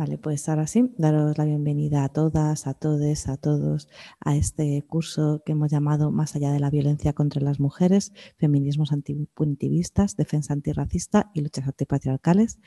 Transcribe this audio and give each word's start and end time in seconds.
Vale, 0.00 0.16
pues 0.16 0.48
ahora 0.48 0.66
sí, 0.66 0.94
daros 0.96 1.36
la 1.36 1.44
bienvenida 1.44 2.04
a 2.04 2.08
todas, 2.08 2.66
a 2.66 2.72
todos, 2.72 3.28
a 3.28 3.36
todos 3.36 3.86
a 4.18 4.34
este 4.34 4.82
curso 4.88 5.42
que 5.44 5.52
hemos 5.52 5.70
llamado 5.70 6.10
Más 6.10 6.34
allá 6.34 6.52
de 6.52 6.58
la 6.58 6.70
violencia 6.70 7.12
contra 7.12 7.42
las 7.42 7.60
mujeres, 7.60 8.14
feminismos 8.38 8.92
antipunitivistas, 8.92 10.16
defensa 10.16 10.54
antirracista 10.54 11.30
y 11.34 11.42
luchas 11.42 11.66
antipatriarcales. 11.66 12.60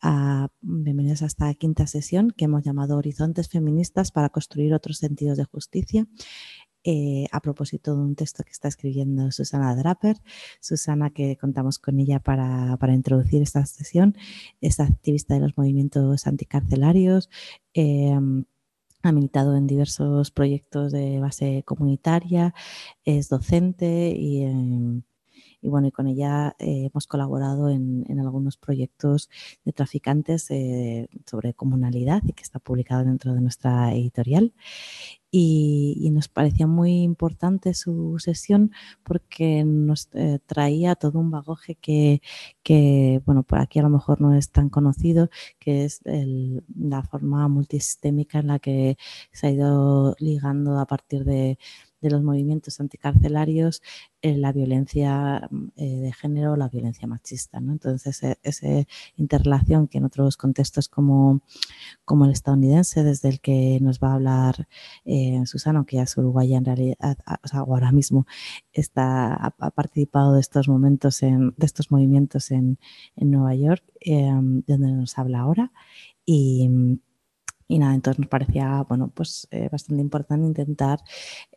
Ah, 0.00 0.50
bienvenidos 0.60 1.22
a 1.22 1.26
esta 1.26 1.52
quinta 1.54 1.88
sesión 1.88 2.30
que 2.30 2.44
hemos 2.44 2.62
llamado 2.62 2.96
Horizontes 2.96 3.48
Feministas 3.48 4.12
para 4.12 4.28
construir 4.28 4.72
otros 4.72 4.98
sentidos 4.98 5.36
de 5.36 5.42
justicia 5.46 6.06
eh, 6.84 7.26
a 7.32 7.40
propósito 7.40 7.94
de 7.94 8.02
un 8.02 8.14
texto 8.14 8.44
que 8.44 8.52
está 8.52 8.68
escribiendo 8.68 9.30
Susana 9.32 9.74
Draper. 9.74 10.16
Susana, 10.60 11.10
que 11.10 11.36
contamos 11.36 11.78
con 11.78 11.98
ella 11.98 12.20
para, 12.20 12.78
introducir 12.94 13.42
esta 13.42 13.64
sesión, 13.66 14.16
es 14.60 14.80
activista 14.80 15.34
de 15.34 15.40
los 15.40 15.56
movimientos 15.56 16.26
anticarcelarios. 16.26 17.30
Em, 17.74 18.44
ha 19.02 19.12
militado 19.12 19.56
en 19.56 19.66
diversos 19.66 20.30
proyectos 20.30 20.92
de 20.92 21.20
base 21.20 21.62
comunitaria, 21.64 22.54
es 23.04 23.28
docente 23.28 24.14
y, 24.16 24.44
em, 25.62 25.70
bueno, 25.70 25.88
y 25.88 25.92
con 25.92 26.06
ella 26.06 26.54
eh, 26.58 26.86
hemos 26.90 27.06
colaborado 27.06 27.68
en, 27.70 28.04
algunos 28.18 28.56
proyectos 28.56 29.30
de 29.64 29.72
traficantes 29.72 30.50
eh, 30.50 31.08
sobre 31.26 31.54
comunalidad 31.54 32.22
y 32.26 32.32
que 32.32 32.42
está 32.42 32.58
publicado 32.58 33.04
dentro 33.04 33.34
de 33.34 33.40
nuestra 33.40 33.92
editorial. 33.94 34.52
Y, 35.30 36.08
nos 36.10 36.28
parecía 36.28 36.66
muy 36.66 37.02
importante 37.02 37.74
su 37.74 38.18
sesión 38.18 38.72
porque 39.02 39.62
nos 39.64 40.08
eh, 40.14 40.38
traía 40.46 40.94
todo 40.94 41.18
un 41.18 41.30
bagaje 41.30 41.74
que, 41.74 42.22
que, 42.62 43.20
bueno, 43.26 43.42
por 43.42 43.58
aquí 43.58 43.78
a 43.78 43.82
lo 43.82 43.90
mejor 43.90 44.20
no 44.22 44.34
es 44.34 44.50
tan 44.50 44.70
conocido, 44.70 45.28
que 45.58 45.84
es 45.84 46.00
la 46.04 47.02
forma 47.02 47.46
multisistémica 47.48 48.38
en 48.38 48.46
la 48.48 48.58
que 48.58 48.96
se 49.32 49.48
ha 49.48 49.50
ido 49.50 50.16
ligando 50.18 50.78
a 50.78 50.86
partir 50.86 51.24
de 51.24 51.58
de 52.00 52.10
los 52.10 52.22
movimientos 52.22 52.80
anticarcelarios 52.80 53.82
la 54.22 54.52
violencia 54.52 55.48
mm, 55.50 55.68
eh, 55.76 56.00
de 56.00 56.12
género, 56.12 56.56
la 56.56 56.68
violencia 56.68 57.06
machista. 57.06 57.60
¿no? 57.60 57.72
Entonces, 57.72 58.22
e, 58.22 58.38
esa 58.42 58.66
interrelación 59.16 59.86
que 59.88 59.98
en 59.98 60.04
otros 60.04 60.36
contextos 60.36 60.88
como, 60.88 61.40
como 62.04 62.24
el 62.24 62.32
estadounidense, 62.32 63.02
desde 63.04 63.28
el 63.28 63.40
que 63.40 63.78
nos 63.80 64.00
va 64.00 64.10
a 64.10 64.14
hablar 64.14 64.68
eh, 65.04 65.42
Susana, 65.46 65.84
que 65.86 65.96
ya 65.96 66.02
es 66.02 66.16
uruguaya 66.16 66.58
en 66.58 66.64
realidad, 66.64 67.18
o 67.42 67.48
sea, 67.48 67.60
ahora 67.60 67.92
mismo 67.92 68.26
está, 68.72 69.34
ha, 69.34 69.70
participado 69.70 70.34
de 70.34 70.40
estos 70.40 70.68
momentos, 70.68 71.22
en, 71.22 71.54
de 71.56 71.66
estos 71.66 71.90
movimientos 71.90 72.50
en, 72.50 72.78
en 73.16 73.30
Nueva 73.30 73.54
York, 73.54 73.84
eh, 74.00 74.30
donde 74.32 74.92
nos 74.92 75.18
habla 75.18 75.40
ahora. 75.40 75.72
Y 76.24 76.68
y 77.70 77.78
nada, 77.78 77.94
entonces 77.94 78.18
nos 78.18 78.28
parecía, 78.28 78.82
bueno, 78.88 79.12
pues 79.14 79.46
eh, 79.50 79.68
bastante 79.70 80.00
importante 80.00 80.46
intentar 80.46 81.00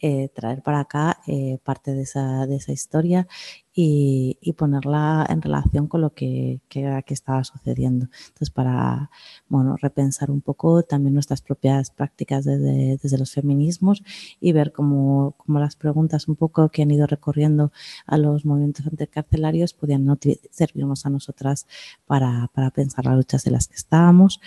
eh, 0.02 0.28
traer 0.36 0.62
para 0.62 0.82
acá 0.82 1.22
eh, 1.26 1.58
parte 1.64 1.94
de 1.94 2.02
esa, 2.02 2.46
de 2.48 2.58
esa 2.58 2.74
historia 2.74 3.28
y, 3.74 4.38
ponerla 4.58 5.26
en 5.30 5.42
relación 5.42 5.88
con 5.88 6.02
lo 6.02 6.14
que, 6.14 6.60
que, 6.68 7.04
estaba 7.08 7.44
sucediendo. 7.46 8.08
Entonces, 8.28 8.50
para, 8.50 9.10
bueno, 9.48 9.78
repensar 9.82 10.30
un 10.30 10.42
poco 10.42 10.84
también 10.84 11.14
nuestras 11.14 11.42
propias 11.42 11.90
prácticas 11.90 12.44
desde, 12.44 12.98
desde 13.02 13.18
los 13.18 13.32
feminismos 13.32 14.04
y 14.42 14.52
ver 14.52 14.74
cómo, 14.74 15.36
cómo, 15.38 15.60
las 15.60 15.78
preguntas 15.78 16.28
un 16.28 16.36
poco 16.36 16.70
que 16.70 16.82
han 16.82 16.92
ido 16.92 17.08
recorriendo 17.08 17.72
a 18.06 18.18
los 18.18 18.46
movimientos 18.46 18.86
anticarcelarios 18.86 19.74
podían 19.74 20.06
servirnos 20.52 21.06
a 21.06 21.10
nosotras 21.10 21.66
para, 22.06 22.50
para 22.54 22.72
pensar 22.72 23.06
las 23.06 23.16
luchas 23.16 23.46
de 23.46 23.52
las 23.52 23.70
que 23.70 23.76
estábamos. 23.76 24.42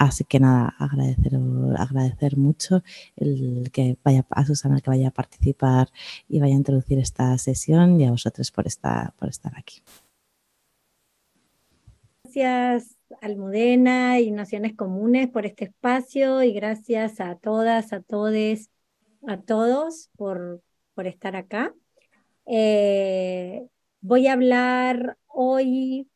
Así 0.00 0.24
que 0.24 0.40
nada, 0.40 0.74
agradecer, 0.78 1.38
agradecer 1.76 2.38
mucho 2.38 2.82
el 3.16 3.70
que 3.70 3.98
vaya 4.02 4.24
a 4.30 4.46
Susana 4.46 4.80
que 4.80 4.88
vaya 4.88 5.08
a 5.08 5.10
participar 5.10 5.90
y 6.26 6.40
vaya 6.40 6.54
a 6.54 6.56
introducir 6.56 6.98
esta 6.98 7.36
sesión 7.36 8.00
y 8.00 8.06
a 8.06 8.10
vosotros 8.10 8.50
por 8.50 8.66
estar, 8.66 9.12
por 9.18 9.28
estar 9.28 9.52
aquí. 9.58 9.82
Gracias 12.24 12.96
Almudena 13.20 14.20
y 14.20 14.30
Naciones 14.30 14.74
Comunes 14.74 15.28
por 15.28 15.44
este 15.44 15.66
espacio 15.66 16.42
y 16.42 16.54
gracias 16.54 17.20
a 17.20 17.34
todas, 17.34 17.92
a 17.92 18.00
todes, 18.00 18.70
a 19.26 19.36
todos 19.36 20.08
por, 20.16 20.62
por 20.94 21.08
estar 21.08 21.36
acá. 21.36 21.74
Eh, 22.46 23.66
voy 24.00 24.28
a 24.28 24.32
hablar 24.32 25.18
hoy 25.26 26.08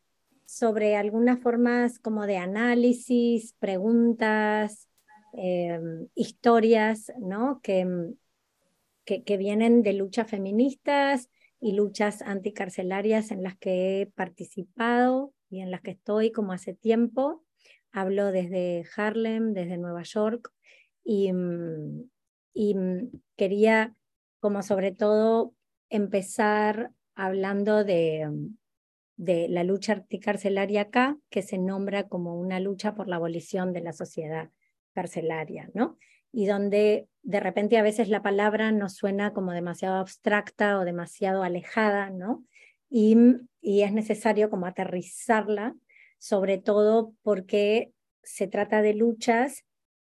sobre 0.46 0.96
algunas 0.96 1.40
formas 1.40 1.98
como 1.98 2.26
de 2.26 2.36
análisis, 2.36 3.54
preguntas, 3.58 4.88
em, 5.32 6.08
historias, 6.14 7.12
¿no? 7.18 7.60
Que, 7.62 7.86
que, 9.04 9.36
vienen 9.36 9.82
de 9.82 9.92
luchas 9.92 10.30
feministas 10.30 11.30
y 11.60 11.72
luchas 11.72 12.22
anticarcelarias 12.22 13.30
en 13.30 13.42
las 13.42 13.56
que 13.58 14.02
he 14.02 14.06
participado 14.06 15.32
y 15.50 15.60
en 15.60 15.70
las 15.70 15.82
que 15.82 15.92
estoy 15.92 16.32
como 16.32 16.52
hace 16.52 16.74
tiempo. 16.74 17.44
Hablo 17.92 18.32
desde 18.32 18.84
Harlem, 18.96 19.52
desde 19.52 19.78
Nueva 19.78 20.02
York, 20.02 20.52
y, 21.04 21.30
y 22.54 22.76
quería 23.36 23.94
como 24.40 24.62
sobre 24.62 24.92
todo 24.92 25.54
empezar 25.90 26.92
hablando 27.14 27.84
de, 27.84 28.28
de 29.16 29.48
la 29.48 29.64
lucha 29.64 29.92
anticarcelaria 29.94 30.82
acá, 30.82 31.16
que 31.30 31.42
se 31.42 31.58
nombra 31.58 32.08
como 32.08 32.38
una 32.38 32.60
lucha 32.60 32.94
por 32.94 33.08
la 33.08 33.16
abolición 33.16 33.72
de 33.72 33.80
la 33.80 33.92
sociedad 33.92 34.50
carcelaria, 34.92 35.70
¿no? 35.74 35.98
Y 36.32 36.46
donde 36.46 37.08
de 37.22 37.40
repente 37.40 37.78
a 37.78 37.82
veces 37.82 38.08
la 38.08 38.22
palabra 38.22 38.72
nos 38.72 38.94
suena 38.94 39.32
como 39.32 39.52
demasiado 39.52 39.96
abstracta 39.96 40.78
o 40.78 40.84
demasiado 40.84 41.42
alejada, 41.42 42.10
¿no? 42.10 42.44
Y, 42.90 43.16
y 43.60 43.82
es 43.82 43.92
necesario 43.92 44.50
como 44.50 44.66
aterrizarla, 44.66 45.74
sobre 46.18 46.58
todo 46.58 47.14
porque 47.22 47.92
se 48.22 48.46
trata 48.46 48.82
de 48.82 48.94
luchas 48.94 49.64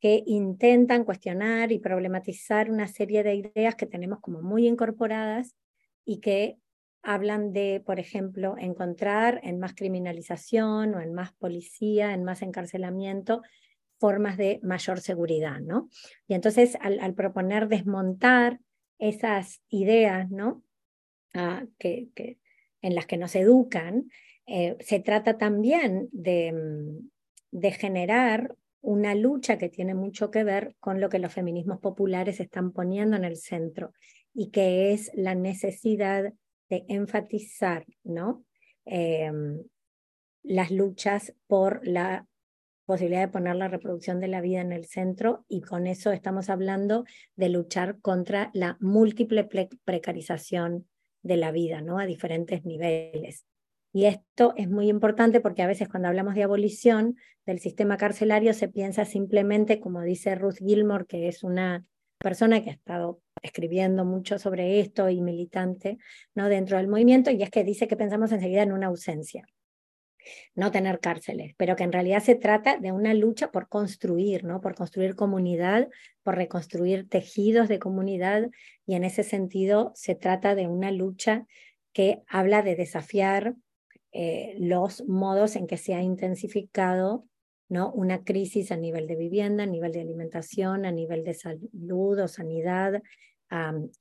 que 0.01 0.23
intentan 0.27 1.05
cuestionar 1.05 1.73
y 1.73 1.79
problematizar 1.79 2.71
una 2.71 2.89
serie 2.89 3.23
de 3.23 3.35
ideas 3.35 3.75
que 3.75 3.87
tenemos 3.87 4.21
como 4.21 4.43
muy 4.43 4.67
incorporadas 4.67 5.55
y 6.05 6.21
que 6.21 6.57
hablan 7.03 7.53
de, 7.53 7.83
por 7.85 7.99
ejemplo, 7.99 8.57
encontrar 8.59 9.41
en 9.43 9.59
más 9.59 9.75
criminalización 9.75 10.95
o 10.95 11.01
en 11.01 11.15
más 11.15 11.33
policía, 11.33 12.13
en 12.13 12.25
más 12.25 12.43
encarcelamiento, 12.43 13.43
formas 13.99 14.37
de 14.37 14.61
mayor 14.63 15.01
seguridad, 15.01 15.61
¿no? 15.61 15.89
Y 16.27 16.35
entonces 16.35 16.77
al, 16.81 17.15
proponer 17.15 17.69
desmontar 17.69 18.61
esas 18.99 19.63
ideas, 19.69 20.31
¿no? 20.31 20.63
Ah, 21.35 21.65
que, 21.79 22.09
en 22.83 22.95
las 22.95 23.07
que 23.07 23.19
nos 23.19 23.37
educan, 23.37 24.11
eh, 24.47 24.77
se 24.81 25.01
trata 25.01 25.39
también 25.39 26.09
de, 26.13 26.53
mm, 26.53 27.11
de 27.53 27.73
generar 27.73 28.57
una 28.83 29.15
lucha 29.15 29.59
que 29.59 29.69
tiene 29.69 29.95
mucho 29.95 30.31
que 30.31 30.45
ver 30.45 30.75
con 30.81 31.01
lo 31.01 31.09
que 31.09 31.19
los 31.19 31.33
feminismos 31.33 31.79
populares 31.81 32.41
están 32.41 32.73
poniendo 32.73 33.17
en 33.17 33.25
el 33.25 33.37
centro 33.37 33.93
y 34.33 34.51
que 34.51 34.93
es 34.93 35.11
la 35.15 35.35
necesidad 35.35 36.33
de 36.71 36.85
enfatizar 36.89 37.85
¿no? 38.05 38.45
Em, 38.87 39.63
las 40.43 40.71
luchas 40.71 41.35
por 41.47 41.87
la 41.87 42.27
posibilidad 42.87 43.21
de 43.21 43.33
poner 43.33 43.57
la 43.57 43.69
reproducción 43.69 44.19
de 44.21 44.29
la 44.29 44.41
vida 44.41 44.61
en 44.61 44.73
el 44.73 44.87
centro 44.87 45.45
y 45.49 45.61
con 45.61 45.87
eso 45.87 46.11
estamos 46.11 46.49
hablando 46.49 47.05
de 47.37 47.49
luchar 47.49 48.01
contra 48.01 48.51
la 48.55 48.77
múltiple 48.81 49.49
precarización 49.85 50.89
de 51.23 51.37
la 51.37 51.53
vida 51.53 51.83
¿no? 51.83 51.99
a 51.99 52.07
diferentes 52.07 52.65
niveles. 52.65 53.45
Y 53.93 54.07
esto 54.07 54.55
es 54.57 54.69
muy 54.69 54.89
importante 54.89 55.41
porque 55.41 55.63
a 55.63 55.67
veces 55.67 55.89
cuando 55.89 56.09
hablamos 56.09 56.35
de 56.35 56.45
abolición 56.45 57.17
del 57.47 57.59
sistema 57.59 57.97
carcelario 57.97 58.55
se 58.55 58.69
piensa 58.69 59.05
simplemente, 59.05 59.81
como 59.81 60.03
dice 60.03 60.35
Ruth 60.35 60.59
Gilmore, 60.59 61.07
que 61.07 61.29
es 61.29 61.43
una 61.43 61.85
persona 62.21 62.63
que 62.63 62.71
ha 62.71 62.75
estado 62.75 63.21
escribiendo 63.43 64.05
mucho 64.05 64.39
sobre 64.39 64.81
esto 64.81 65.09
y 65.09 65.21
militante 65.23 65.99
¿no? 66.35 66.49
dentro 66.49 66.77
del 66.77 66.89
movimiento, 66.89 67.31
y 67.31 67.43
es 67.43 67.51
que 67.51 67.65
dice 67.65 67.89
que 67.89 67.97
pensamos 67.97 68.31
enseguida 68.31 68.63
en 68.63 68.73
una 68.73 68.89
ausencia, 68.89 69.45
no 70.55 70.71
tener 70.71 71.01
cárceles, 71.01 71.55
pero 71.57 71.77
que 71.77 71.85
en 71.85 71.93
realidad 71.93 72.23
se 72.23 72.35
trata 72.35 72.77
de 72.77 72.93
una 72.93 73.15
lucha 73.15 73.51
por 73.51 73.69
construir, 73.69 74.45
¿no? 74.45 74.61
por 74.61 74.75
construir 74.75 75.17
comunidad, 75.17 75.89
por 76.23 76.37
reconstruir 76.37 77.09
tejidos 77.09 77.69
de 77.69 77.79
comunidad, 77.79 78.51
y 78.87 78.95
en 78.95 79.05
ese 79.05 79.23
sentido 79.23 79.93
se 79.95 80.15
trata 80.15 80.55
de 80.55 80.69
una 80.69 80.93
lucha 80.93 81.47
que 81.93 82.23
habla 82.29 82.63
de 82.63 82.77
desafiar 82.77 83.55
eh, 84.13 84.57
los 84.59 85.05
modos 85.09 85.57
en 85.57 85.67
que 85.67 85.79
se 85.79 85.95
ha 85.95 86.03
intensificado 86.03 87.25
¿no? 87.71 87.91
una 87.93 88.25
crisis 88.25 88.73
a 88.73 88.77
nivel 88.77 89.07
de 89.07 89.17
vivienda, 89.17 89.63
a 89.63 89.67
nivel 89.67 89.93
de 89.93 90.01
alimentación, 90.01 90.85
a 90.85 90.93
nivel 90.93 91.25
de 91.25 91.35
salud 91.35 92.19
o 92.19 92.29
sanidad, 92.29 93.01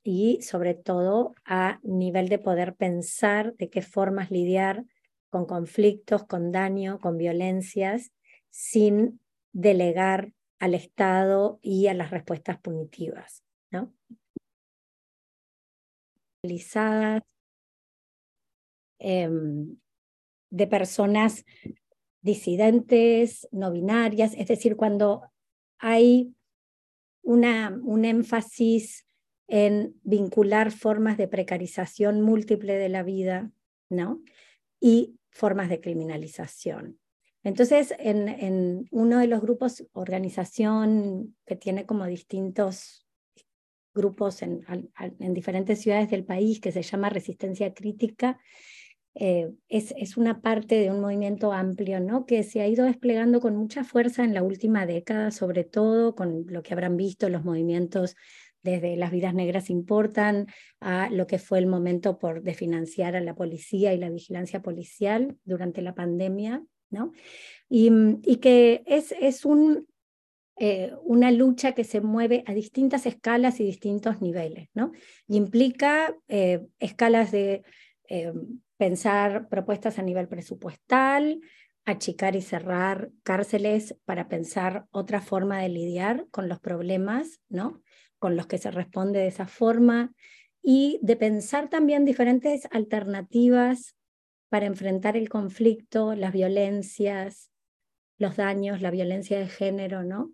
y 0.04 0.42
sobre 0.42 0.74
todo 0.74 1.34
a 1.44 1.80
nivel 1.82 2.28
de 2.28 2.38
poder 2.38 2.74
pensar 2.76 3.54
de 3.54 3.68
qué 3.68 3.82
formas 3.82 4.30
lidiar 4.30 4.84
con 5.28 5.46
conflictos, 5.46 6.24
con 6.24 6.52
daño, 6.52 7.00
con 7.00 7.16
violencias, 7.16 8.12
sin 8.50 9.20
delegar 9.52 10.32
al 10.58 10.74
Estado 10.74 11.58
y 11.62 11.88
a 11.88 11.94
las 11.94 12.10
respuestas 12.10 12.60
punitivas. 12.60 13.42
¿no? 13.70 13.92
Em, 18.98 19.76
de 20.50 20.66
personas 20.66 21.44
disidentes, 22.22 23.48
no 23.50 23.70
binarias, 23.70 24.34
es 24.36 24.48
decir, 24.48 24.76
cuando 24.76 25.22
hay 25.78 26.34
una, 27.22 27.78
un 27.82 28.04
énfasis 28.04 29.06
en 29.48 29.94
vincular 30.02 30.70
formas 30.70 31.16
de 31.16 31.28
precarización 31.28 32.20
múltiple 32.20 32.74
de 32.74 32.88
la 32.88 33.02
vida, 33.02 33.50
¿no? 33.88 34.22
Y 34.80 35.18
formas 35.30 35.68
de 35.68 35.80
criminalización. 35.80 36.98
Entonces, 37.42 37.94
en, 37.98 38.28
en 38.28 38.86
uno 38.90 39.18
de 39.18 39.26
los 39.26 39.40
grupos, 39.40 39.86
organización 39.92 41.36
que 41.46 41.56
tiene 41.56 41.86
como 41.86 42.06
distintos 42.06 43.06
grupos 43.94 44.42
en, 44.42 44.64
en, 45.18 45.34
diferentes 45.34 45.80
ciudades 45.80 46.10
del 46.10 46.24
país, 46.24 46.60
que 46.60 46.72
se 46.72 46.82
llama 46.82 47.08
Resistencia 47.08 47.72
Crítica, 47.74 48.38
eh, 49.14 49.50
es, 49.68 49.92
es, 49.96 50.16
una 50.16 50.40
parte 50.40 50.76
de 50.76 50.90
un 50.90 51.00
movimiento 51.00 51.52
amplio, 51.52 52.00
¿no? 52.00 52.26
Que 52.26 52.42
se 52.42 52.60
ha 52.60 52.68
ido 52.68 52.84
desplegando 52.84 53.40
con 53.40 53.56
mucha 53.56 53.82
fuerza 53.82 54.24
en 54.24 54.34
la 54.34 54.42
última 54.42 54.86
década, 54.86 55.30
sobre 55.32 55.64
todo 55.64 56.14
con 56.14 56.46
lo 56.46 56.62
que 56.62 56.72
habrán 56.74 56.96
visto 56.96 57.28
los 57.28 57.44
movimientos 57.44 58.14
desde 58.62 58.96
las 58.96 59.10
vidas 59.10 59.34
negras 59.34 59.70
importan 59.70 60.46
a 60.80 61.08
lo 61.10 61.26
que 61.26 61.38
fue 61.38 61.58
el 61.58 61.66
momento 61.66 62.18
por 62.18 62.42
desfinanciar 62.42 63.16
a 63.16 63.20
la 63.20 63.34
policía 63.34 63.94
y 63.94 63.98
la 63.98 64.10
vigilancia 64.10 64.62
policial 64.62 65.36
durante 65.44 65.82
la 65.82 65.94
pandemia, 65.94 66.62
¿no? 66.90 67.12
Y, 67.68 67.90
y 68.22 68.36
que 68.36 68.82
es, 68.86 69.12
es 69.18 69.44
un, 69.44 69.88
eh, 70.56 70.92
una 71.04 71.30
lucha 71.30 71.72
que 71.72 71.84
se 71.84 72.00
mueve 72.00 72.44
a 72.46 72.54
distintas 72.54 73.06
escalas 73.06 73.60
y 73.60 73.64
distintos 73.64 74.20
niveles, 74.20 74.68
¿no? 74.74 74.92
Y 75.26 75.36
implica 75.36 76.14
eh, 76.28 76.66
escalas 76.78 77.32
de 77.32 77.62
pensar 78.80 79.46
propuestas 79.50 79.98
a 79.98 80.02
nivel 80.02 80.26
presupuestal, 80.26 81.42
achicar 81.84 82.34
y 82.34 82.40
cerrar 82.40 83.10
cárceles 83.22 83.94
para 84.06 84.26
pensar 84.26 84.86
otra 84.90 85.20
forma 85.20 85.60
de 85.60 85.68
lidiar 85.68 86.26
con 86.30 86.48
los 86.48 86.60
problemas, 86.60 87.42
¿no? 87.50 87.82
con 88.18 88.36
los 88.36 88.46
que 88.46 88.56
se 88.56 88.70
responde 88.70 89.18
de 89.18 89.26
esa 89.26 89.46
forma 89.46 90.14
y 90.62 90.98
de 91.02 91.16
pensar 91.16 91.68
también 91.68 92.06
diferentes 92.06 92.68
alternativas 92.70 93.96
para 94.48 94.64
enfrentar 94.64 95.14
el 95.14 95.28
conflicto, 95.28 96.14
las 96.14 96.32
violencias, 96.32 97.50
los 98.16 98.36
daños, 98.36 98.80
la 98.80 98.90
violencia 98.90 99.38
de 99.38 99.48
género, 99.48 100.04
¿no? 100.04 100.32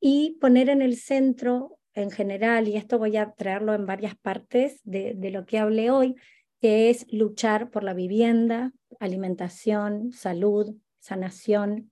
Y 0.00 0.38
poner 0.40 0.70
en 0.70 0.80
el 0.80 0.96
centro 0.96 1.78
en 1.92 2.10
general, 2.10 2.68
y 2.68 2.76
esto 2.76 2.98
voy 2.98 3.18
a 3.18 3.32
traerlo 3.32 3.74
en 3.74 3.84
varias 3.84 4.16
partes 4.16 4.80
de, 4.82 5.12
de 5.14 5.30
lo 5.30 5.44
que 5.44 5.58
hablé 5.58 5.90
hoy, 5.90 6.16
que 6.62 6.90
es 6.90 7.12
luchar 7.12 7.70
por 7.70 7.82
la 7.82 7.92
vivienda, 7.92 8.72
alimentación, 9.00 10.12
salud, 10.12 10.76
sanación 11.00 11.90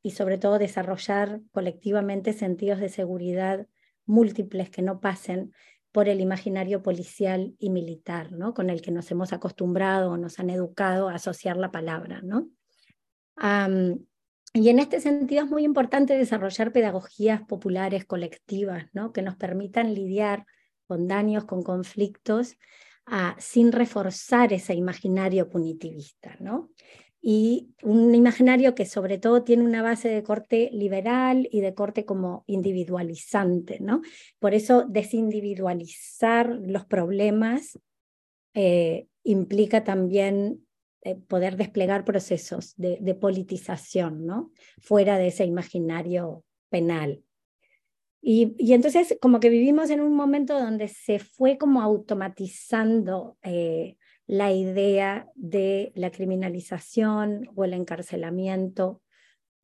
y 0.00 0.12
sobre 0.12 0.38
todo 0.38 0.60
desarrollar 0.60 1.40
colectivamente 1.50 2.32
sentidos 2.32 2.78
de 2.78 2.88
seguridad 2.88 3.66
múltiples 4.06 4.70
que 4.70 4.80
no 4.80 5.00
pasen 5.00 5.52
por 5.90 6.08
el 6.08 6.20
imaginario 6.20 6.84
policial 6.84 7.56
y 7.58 7.70
militar, 7.70 8.30
¿no? 8.30 8.54
con 8.54 8.70
el 8.70 8.80
que 8.80 8.92
nos 8.92 9.10
hemos 9.10 9.32
acostumbrado 9.32 10.12
o 10.12 10.16
nos 10.16 10.38
han 10.38 10.50
educado 10.50 11.08
a 11.08 11.16
asociar 11.16 11.56
la 11.56 11.72
palabra. 11.72 12.20
¿no? 12.22 12.48
y 14.54 14.68
en 14.68 14.78
este 14.78 15.00
sentido 15.00 15.44
es 15.44 15.50
muy 15.50 15.64
importante 15.64 16.16
desarrollar 16.16 16.70
pedagogías 16.70 17.42
populares 17.42 18.04
colectivas 18.04 18.86
¿no? 18.92 19.12
que 19.12 19.22
nos 19.22 19.34
permitan 19.34 19.94
lidiar 19.94 20.46
con 20.86 21.08
daños, 21.08 21.44
con 21.44 21.64
conflictos, 21.64 22.56
sin 23.38 23.72
reforzar 23.72 24.52
ese 24.52 24.74
imaginario 24.74 25.48
punitivista. 25.48 26.36
¿no? 26.40 26.70
y 27.24 27.72
un 27.82 28.12
imaginario 28.16 28.74
que 28.74 28.84
sobre 28.84 29.16
todo 29.16 29.44
tiene 29.44 29.62
una 29.62 29.80
base 29.80 30.08
de 30.08 30.24
corte 30.24 30.70
liberal 30.72 31.48
y 31.52 31.60
de 31.60 31.72
corte 31.72 32.04
como 32.04 32.42
individualizante, 32.48 33.78
¿no? 33.80 34.02
Por 34.40 34.54
eso 34.54 34.84
desindividualizar 34.88 36.48
los 36.48 36.84
problemas 36.84 37.78
eh, 38.54 39.06
implica 39.22 39.84
también 39.84 40.66
eh, 41.02 41.14
poder 41.14 41.56
desplegar 41.56 42.04
procesos 42.04 42.74
de, 42.76 43.14
politización, 43.14 44.26
¿no? 44.26 44.50
Fuera 44.80 45.16
de 45.16 45.28
ese 45.28 45.44
imaginario 45.44 46.42
penal. 46.70 47.22
Y, 48.24 48.72
entonces 48.72 49.18
como 49.20 49.40
que 49.40 49.48
vivimos 49.48 49.90
en 49.90 50.00
un 50.00 50.14
momento 50.14 50.58
donde 50.58 50.86
se 50.86 51.18
fue 51.18 51.58
como 51.58 51.82
automatizando 51.82 53.36
eh, 53.42 53.96
la 54.26 54.52
idea 54.52 55.28
de 55.34 55.92
la 55.96 56.12
criminalización 56.12 57.50
o 57.56 57.64
el 57.64 57.74
encarcelamiento 57.74 59.02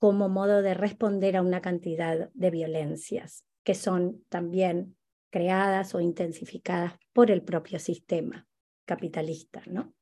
como 0.00 0.28
modo 0.28 0.60
de 0.62 0.74
responder 0.74 1.36
a 1.36 1.42
una 1.42 1.60
cantidad 1.60 2.30
de 2.34 2.50
violencias 2.50 3.44
que 3.62 3.74
son 3.74 4.24
también 4.28 4.96
creadas 5.30 5.94
o 5.94 6.00
intensificadas 6.00 6.94
por 7.12 7.30
el 7.30 7.42
propio 7.42 7.78
sistema 7.78 8.48
capitalista, 8.86 9.62
¿no? 9.66 9.94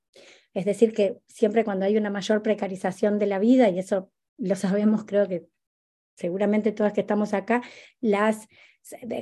Es 0.55 0.65
decir, 0.65 0.95
que 0.95 1.19
siempre 1.27 1.65
cuando 1.65 1.85
hay 1.85 1.97
una 1.97 2.09
mayor 2.09 2.43
precarización 2.43 3.19
de 3.19 3.27
la 3.27 3.39
vida, 3.39 3.69
y 3.69 3.79
eso 3.79 4.11
lo 4.39 4.55
sabemos, 4.57 5.05
creo 5.05 5.29
que 5.29 5.47
seguramente 6.17 6.73
todas 6.73 6.93
que 6.93 7.03
estamos 7.03 7.35
acá, 7.35 7.63
las, 8.01 8.49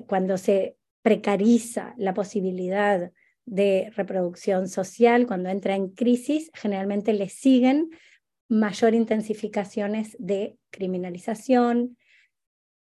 cuando 0.07 0.39
se 0.39 0.77
precariza 1.03 1.95
la 1.99 2.15
posibilidad 2.15 3.13
de 3.45 3.93
reproducción 3.95 4.69
social, 4.69 5.27
cuando 5.27 5.51
entra 5.51 5.75
en 5.75 5.91
crisis, 5.91 6.51
generalmente 6.55 7.13
le 7.13 7.29
siguen 7.29 7.91
mayor 8.49 8.95
intensificaciones 8.95 10.17
de 10.19 10.57
criminalización, 10.71 11.99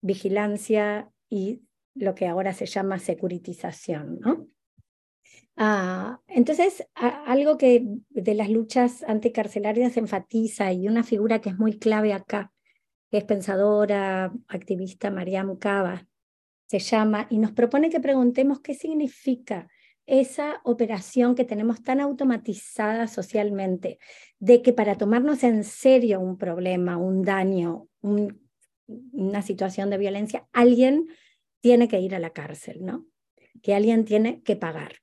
vigilancia 0.00 1.10
y 1.28 1.62
lo 1.94 2.14
que 2.14 2.26
ahora 2.26 2.54
se 2.54 2.66
llama 2.66 2.98
securitización. 2.98 4.18
¿no? 4.20 4.46
Ah, 5.56 6.20
entonces, 6.26 6.86
algo 6.94 7.58
que 7.58 7.86
de 8.10 8.34
las 8.34 8.48
luchas 8.48 9.02
anticarcelarias 9.04 9.96
enfatiza 9.96 10.72
y 10.72 10.88
una 10.88 11.04
figura 11.04 11.40
que 11.40 11.50
es 11.50 11.58
muy 11.58 11.78
clave 11.78 12.12
acá, 12.12 12.53
es 13.18 13.24
pensadora, 13.24 14.32
activista 14.48 15.10
Mariam 15.10 15.56
Cava, 15.56 16.06
se 16.66 16.78
llama 16.78 17.26
y 17.30 17.38
nos 17.38 17.52
propone 17.52 17.90
que 17.90 18.00
preguntemos 18.00 18.60
qué 18.60 18.74
significa 18.74 19.68
esa 20.06 20.60
operación 20.64 21.34
que 21.34 21.44
tenemos 21.44 21.82
tan 21.82 22.00
automatizada 22.00 23.06
socialmente, 23.06 23.98
de 24.38 24.60
que 24.60 24.72
para 24.72 24.96
tomarnos 24.96 25.44
en 25.44 25.64
serio 25.64 26.20
un 26.20 26.36
problema, 26.36 26.96
un 26.96 27.22
daño, 27.22 27.88
una 28.02 29.42
situación 29.42 29.90
de 29.90 29.98
violencia, 29.98 30.46
alguien 30.52 31.06
tiene 31.60 31.88
que 31.88 32.00
ir 32.00 32.14
a 32.14 32.18
la 32.18 32.30
cárcel, 32.30 32.84
¿no? 32.84 33.06
Que 33.62 33.74
alguien 33.74 34.04
tiene 34.04 34.42
que 34.42 34.56
pagar, 34.56 34.96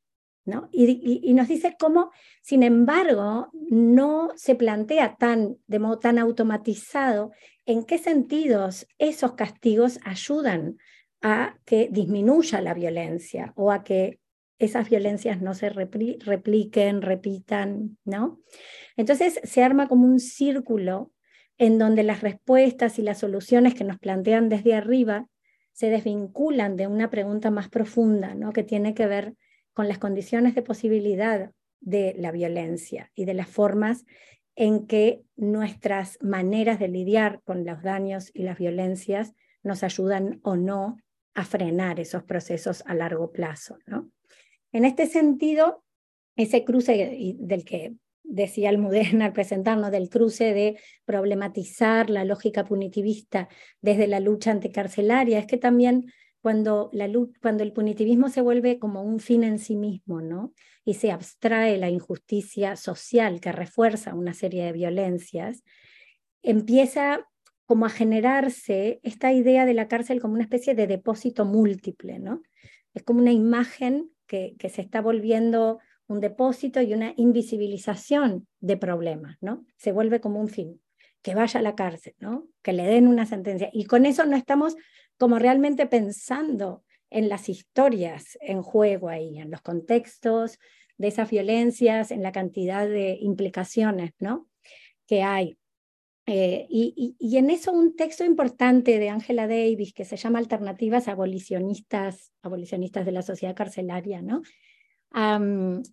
¿no? 0.45 0.69
Y, 0.71 1.33
nos 1.33 1.47
dice 1.47 1.75
cómo, 1.79 2.11
sin 2.41 2.63
embargo, 2.63 3.49
no 3.69 4.29
se 4.35 4.55
plantea 4.55 5.15
tan, 5.17 5.57
de 5.67 5.79
modo 5.79 5.99
tan 5.99 6.17
automatizado 6.17 7.31
en 7.65 7.83
qué 7.83 7.97
sentidos 7.97 8.87
esos 8.97 9.33
castigos 9.33 9.99
ayudan 10.03 10.77
a 11.21 11.57
que 11.65 11.89
disminuya 11.91 12.61
la 12.61 12.73
violencia 12.73 13.53
o 13.55 13.71
a 13.71 13.83
que 13.83 14.19
esas 14.57 14.89
violencias 14.89 15.41
no 15.41 15.53
se 15.53 15.69
repliquen, 15.69 17.01
repitan, 17.01 17.97
¿no? 18.05 18.39
Entonces 18.95 19.39
se 19.43 19.63
arma 19.63 19.87
como 19.87 20.05
un 20.05 20.19
círculo 20.19 21.11
en 21.57 21.77
donde 21.77 22.03
las 22.03 22.21
respuestas 22.21 22.99
y 22.99 23.01
las 23.01 23.19
soluciones 23.19 23.73
que 23.73 23.83
nos 23.83 23.99
plantean 23.99 24.49
desde 24.49 24.73
arriba 24.73 25.27
se 25.73 25.89
desvinculan 25.89 26.75
de 26.75 26.87
una 26.87 27.09
pregunta 27.09 27.49
más 27.51 27.69
profunda, 27.69 28.35
¿no? 28.35 28.51
Que 28.51 28.63
tiene 28.63 28.93
que 28.93 29.07
ver 29.07 29.35
con 29.73 29.87
las 29.87 29.99
condiciones 29.99 30.55
de 30.55 30.61
posibilidad 30.61 31.51
de 31.79 32.13
la 32.17 32.31
violencia 32.31 33.11
y 33.15 33.25
de 33.25 33.33
las 33.33 33.47
formas 33.47 34.05
en 34.55 34.85
que 34.85 35.23
nuestras 35.35 36.17
maneras 36.21 36.79
de 36.79 36.87
lidiar 36.87 37.41
con 37.43 37.65
los 37.65 37.81
daños 37.81 38.31
y 38.33 38.43
las 38.43 38.57
violencias 38.57 39.33
nos 39.63 39.83
ayudan 39.83 40.39
o 40.43 40.55
no 40.55 40.97
a 41.33 41.45
frenar 41.45 41.99
esos 41.99 42.23
procesos 42.23 42.83
a 42.85 42.93
largo 42.93 43.31
plazo, 43.31 43.77
¿no? 43.85 44.11
En 44.73 44.85
este 44.85 45.05
sentido, 45.05 45.83
ese 46.35 46.63
cruce 46.63 47.35
del 47.39 47.65
que 47.65 47.93
decía 48.23 48.69
Almudena 48.69 49.25
al 49.25 49.33
presentarnos, 49.33 49.91
del 49.91 50.09
cruce 50.09 50.53
de 50.53 50.79
problematizar 51.05 52.09
la 52.09 52.23
lógica 52.23 52.63
punitivista 52.65 53.49
desde 53.81 54.07
la 54.07 54.19
lucha 54.19 54.51
anticarcelaria, 54.51 55.39
es 55.39 55.47
que 55.47 55.57
también 55.57 56.11
cuando, 56.41 56.89
la, 56.91 57.09
cuando 57.41 57.63
el 57.63 57.71
punitivismo 57.71 58.29
se 58.29 58.41
vuelve 58.41 58.79
como 58.79 59.03
un 59.03 59.19
fin 59.19 59.43
en 59.43 59.59
sí 59.59 59.75
mismo, 59.75 60.21
¿no? 60.21 60.53
Y 60.83 60.95
se 60.95 61.11
abstrae 61.11 61.77
la 61.77 61.89
injusticia 61.89 62.75
social 62.75 63.39
que 63.39 63.51
refuerza 63.51 64.15
una 64.15 64.33
serie 64.33 64.65
de 64.65 64.71
violencias, 64.71 65.63
empieza 66.41 67.27
como 67.65 67.85
a 67.85 67.89
generarse 67.89 68.99
esta 69.03 69.31
idea 69.31 69.65
de 69.65 69.75
la 69.75 69.87
cárcel 69.87 70.19
como 70.19 70.33
una 70.33 70.43
especie 70.43 70.73
de 70.73 70.87
depósito 70.87 71.45
múltiple, 71.45 72.19
¿no? 72.19 72.41
Es 72.93 73.03
como 73.03 73.21
una 73.21 73.31
imagen 73.31 74.09
que, 74.27 74.55
que 74.57 74.69
se 74.69 74.81
está 74.81 75.01
volviendo 75.01 75.79
un 76.07 76.19
depósito 76.19 76.81
y 76.81 76.93
una 76.93 77.13
invisibilización 77.15 78.47
de 78.59 78.77
problemas, 78.77 79.37
¿no? 79.41 79.65
Se 79.77 79.91
vuelve 79.91 80.19
como 80.19 80.41
un 80.41 80.49
fin, 80.49 80.81
que 81.21 81.35
vaya 81.35 81.59
a 81.59 81.63
la 81.63 81.75
cárcel, 81.75 82.15
¿no? 82.19 82.47
Que 82.61 82.73
le 82.73 82.83
den 82.83 83.07
una 83.07 83.25
sentencia. 83.25 83.69
Y 83.71 83.85
con 83.85 84.05
eso 84.05 84.25
no 84.25 84.35
estamos 84.35 84.75
como 85.21 85.37
realmente 85.37 85.85
pensando 85.85 86.83
en 87.11 87.29
las 87.29 87.47
historias 87.47 88.39
en 88.41 88.63
juego 88.63 89.07
ahí, 89.07 89.37
en 89.37 89.51
los 89.51 89.61
contextos 89.61 90.57
de 90.97 91.09
esas 91.09 91.29
violencias, 91.29 92.09
en 92.09 92.23
la 92.23 92.31
cantidad 92.31 92.87
de 92.87 93.19
implicaciones, 93.21 94.13
¿no? 94.17 94.49
Que 95.05 95.21
hay. 95.21 95.59
Eh, 96.25 96.65
y, 96.71 97.15
y, 97.19 97.37
en 97.37 97.51
eso 97.51 97.71
un 97.71 97.95
texto 97.95 98.25
importante 98.25 98.97
de 98.97 99.09
Angela 99.09 99.47
Davis 99.47 99.93
que 99.93 100.05
se 100.05 100.17
llama 100.17 100.39
Alternativas 100.39 101.07
abolicionistas, 101.07 102.31
abolicionistas 102.41 103.05
de 103.05 103.11
la 103.11 103.21
sociedad 103.21 103.55
carcelaria, 103.55 104.23
¿no? 104.23 104.41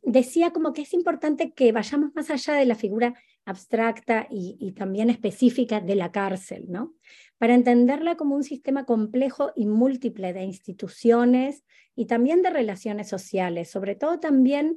decía 0.04 0.52
como 0.52 0.73
que 0.73 0.82
es 0.82 0.94
importante 0.94 1.52
que 1.52 1.73
vayamos 1.73 2.14
más 2.14 2.30
allá 2.30 2.54
de 2.54 2.66
la 2.66 2.76
figura 2.76 3.14
abstracta 3.49 4.26
y, 4.31 4.73
también 4.73 5.09
específica 5.09 5.81
de 5.81 5.95
la 5.95 6.12
cárcel, 6.12 6.67
¿no? 6.69 6.95
Para 7.38 7.55
entenderla 7.55 8.17
como 8.17 8.37
un 8.37 8.45
sistema 8.45 8.85
complejo 8.85 9.52
y 9.57 9.64
múltiple 9.64 10.35
de 10.35 10.43
instituciones 10.43 11.64
y 11.97 12.05
también 12.05 12.43
de 12.43 12.50
relaciones 12.50 13.09
sociales, 13.09 13.71
sobre 13.71 13.95
todo 13.95 14.21
también 14.21 14.76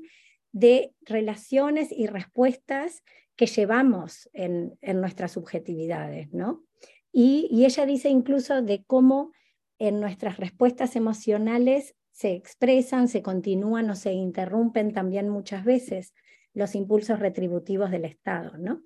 de 0.54 0.94
relaciones 1.02 1.92
y 1.92 2.08
respuestas 2.08 3.04
que 3.36 3.46
llevamos 3.46 4.30
en, 4.32 4.78
nuestras 5.02 5.34
subjetividades, 5.34 6.32
¿no? 6.32 6.64
Y, 7.12 7.50
y 7.52 7.66
ella 7.66 7.86
dice 7.86 8.08
incluso 8.08 8.62
de 8.62 8.86
cómo 8.86 9.34
en 9.80 10.00
nuestras 10.00 10.38
respuestas 10.38 10.96
emocionales 10.96 11.96
se 12.12 12.36
expresan, 12.36 13.10
se 13.10 13.22
continúan 13.22 13.90
o 13.90 13.96
se 13.96 14.14
interrumpen 14.14 14.94
también 14.94 15.28
muchas 15.28 15.66
veces 15.66 16.14
los 16.54 16.76
impulsos 16.76 17.20
retributivos 17.20 17.92
del 17.92 18.06
Estado, 18.06 18.58
¿no? 18.58 18.82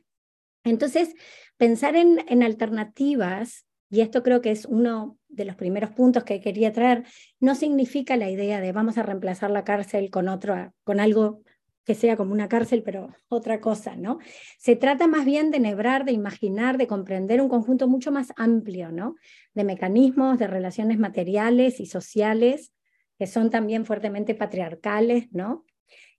Entonces, 0.64 1.14
pensar 1.58 1.96
en, 1.96 2.44
alternativas, 2.44 3.66
y 3.90 4.02
esto 4.02 4.24
creo 4.24 4.42
que 4.42 4.52
es 4.52 4.66
uno 4.66 5.18
de 5.28 5.46
los 5.46 5.56
primeros 5.56 5.92
puntos 5.92 6.24
que 6.24 6.42
quería 6.42 6.74
traer, 6.74 7.04
no 7.40 7.56
significa 7.56 8.18
la 8.18 8.30
idea 8.30 8.60
de 8.60 8.72
vamos 8.72 8.98
a 8.98 9.04
reemplazar 9.04 9.52
la 9.52 9.64
cárcel 9.64 10.10
con 10.10 10.28
otro, 10.28 10.74
con 10.84 11.00
algo 11.00 11.44
que 11.86 11.94
sea 11.94 12.18
como 12.18 12.34
una 12.34 12.50
cárcel, 12.50 12.82
pero 12.82 13.16
otra 13.28 13.62
cosa, 13.62 13.96
¿no? 13.96 14.18
Se 14.58 14.76
trata 14.76 15.06
más 15.06 15.24
bien 15.24 15.52
de 15.52 15.60
nebrar, 15.60 16.04
de 16.04 16.14
imaginar, 16.14 16.80
de 16.80 16.88
comprender 16.88 17.42
un 17.42 17.50
conjunto 17.50 17.88
mucho 17.88 18.12
más 18.12 18.34
amplio, 18.38 18.92
¿no? 18.92 19.16
De 19.54 19.64
mecanismos, 19.64 20.40
de 20.40 20.48
relaciones 20.48 20.98
materiales 20.98 21.80
y 21.80 21.86
sociales 21.86 22.72
que 23.18 23.28
son 23.28 23.50
también 23.50 23.86
fuertemente 23.86 24.36
patriarcales, 24.36 25.28
¿no? 25.32 25.66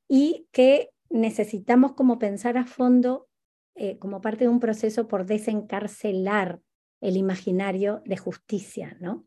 Y 0.09 0.47
que 0.53 0.91
necesitamos 1.11 1.93
como 1.93 2.19
pensar 2.19 2.57
a 2.59 2.67
fondo 2.67 3.29
eh, 3.75 3.99
como 3.99 4.23
parte 4.23 4.45
de 4.45 4.49
un 4.49 4.61
proceso 4.61 5.07
por 5.07 5.27
desencarcelar 5.27 6.61
el 7.03 7.19
imaginario 7.19 8.03
de 8.07 8.17
justicia, 8.17 8.97
¿no? 9.01 9.27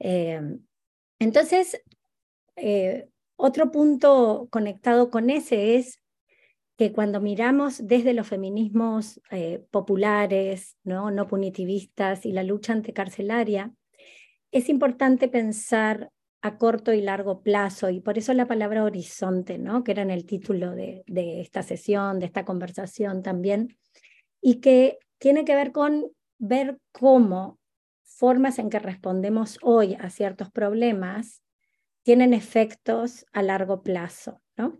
Eh, 0.00 0.40
entonces, 1.20 1.80
eh, 2.56 3.08
otro 3.36 3.70
punto 3.70 4.48
conectado 4.50 5.10
con 5.10 5.30
ese 5.30 5.76
es 5.76 6.02
que 6.76 6.92
cuando 6.92 7.20
miramos 7.20 7.86
desde 7.86 8.14
los 8.14 8.28
feminismos 8.28 9.20
populares, 9.70 10.76
¿no? 10.84 11.10
no 11.10 11.26
punitivistas 11.26 12.24
y 12.24 12.30
la 12.30 12.44
lucha 12.44 12.72
anticarcelaria, 12.72 13.72
es 14.52 14.68
importante 14.68 15.28
pensar 15.28 16.10
a 16.40 16.56
corto 16.56 16.92
y 16.92 17.00
largo 17.00 17.42
plazo, 17.42 17.90
y 17.90 18.00
por 18.00 18.16
eso 18.16 18.32
la 18.32 18.46
palabra 18.46 18.84
horizonte, 18.84 19.58
¿no? 19.58 19.82
que 19.82 19.92
era 19.92 20.02
en 20.02 20.10
el 20.10 20.24
título 20.24 20.72
de, 20.72 21.02
de 21.06 21.40
esta 21.40 21.62
sesión, 21.62 22.20
de 22.20 22.26
esta 22.26 22.44
conversación 22.44 23.22
también, 23.22 23.76
y 24.40 24.56
que 24.56 24.98
tiene 25.18 25.44
que 25.44 25.56
ver 25.56 25.72
con 25.72 26.12
ver 26.38 26.78
cómo 26.92 27.58
formas 28.02 28.58
en 28.58 28.70
que 28.70 28.78
respondemos 28.78 29.58
hoy 29.62 29.94
a 29.94 30.10
ciertos 30.10 30.50
problemas 30.50 31.42
tienen 32.02 32.32
efectos 32.32 33.26
a 33.32 33.42
largo 33.42 33.82
plazo. 33.82 34.40
¿no? 34.56 34.78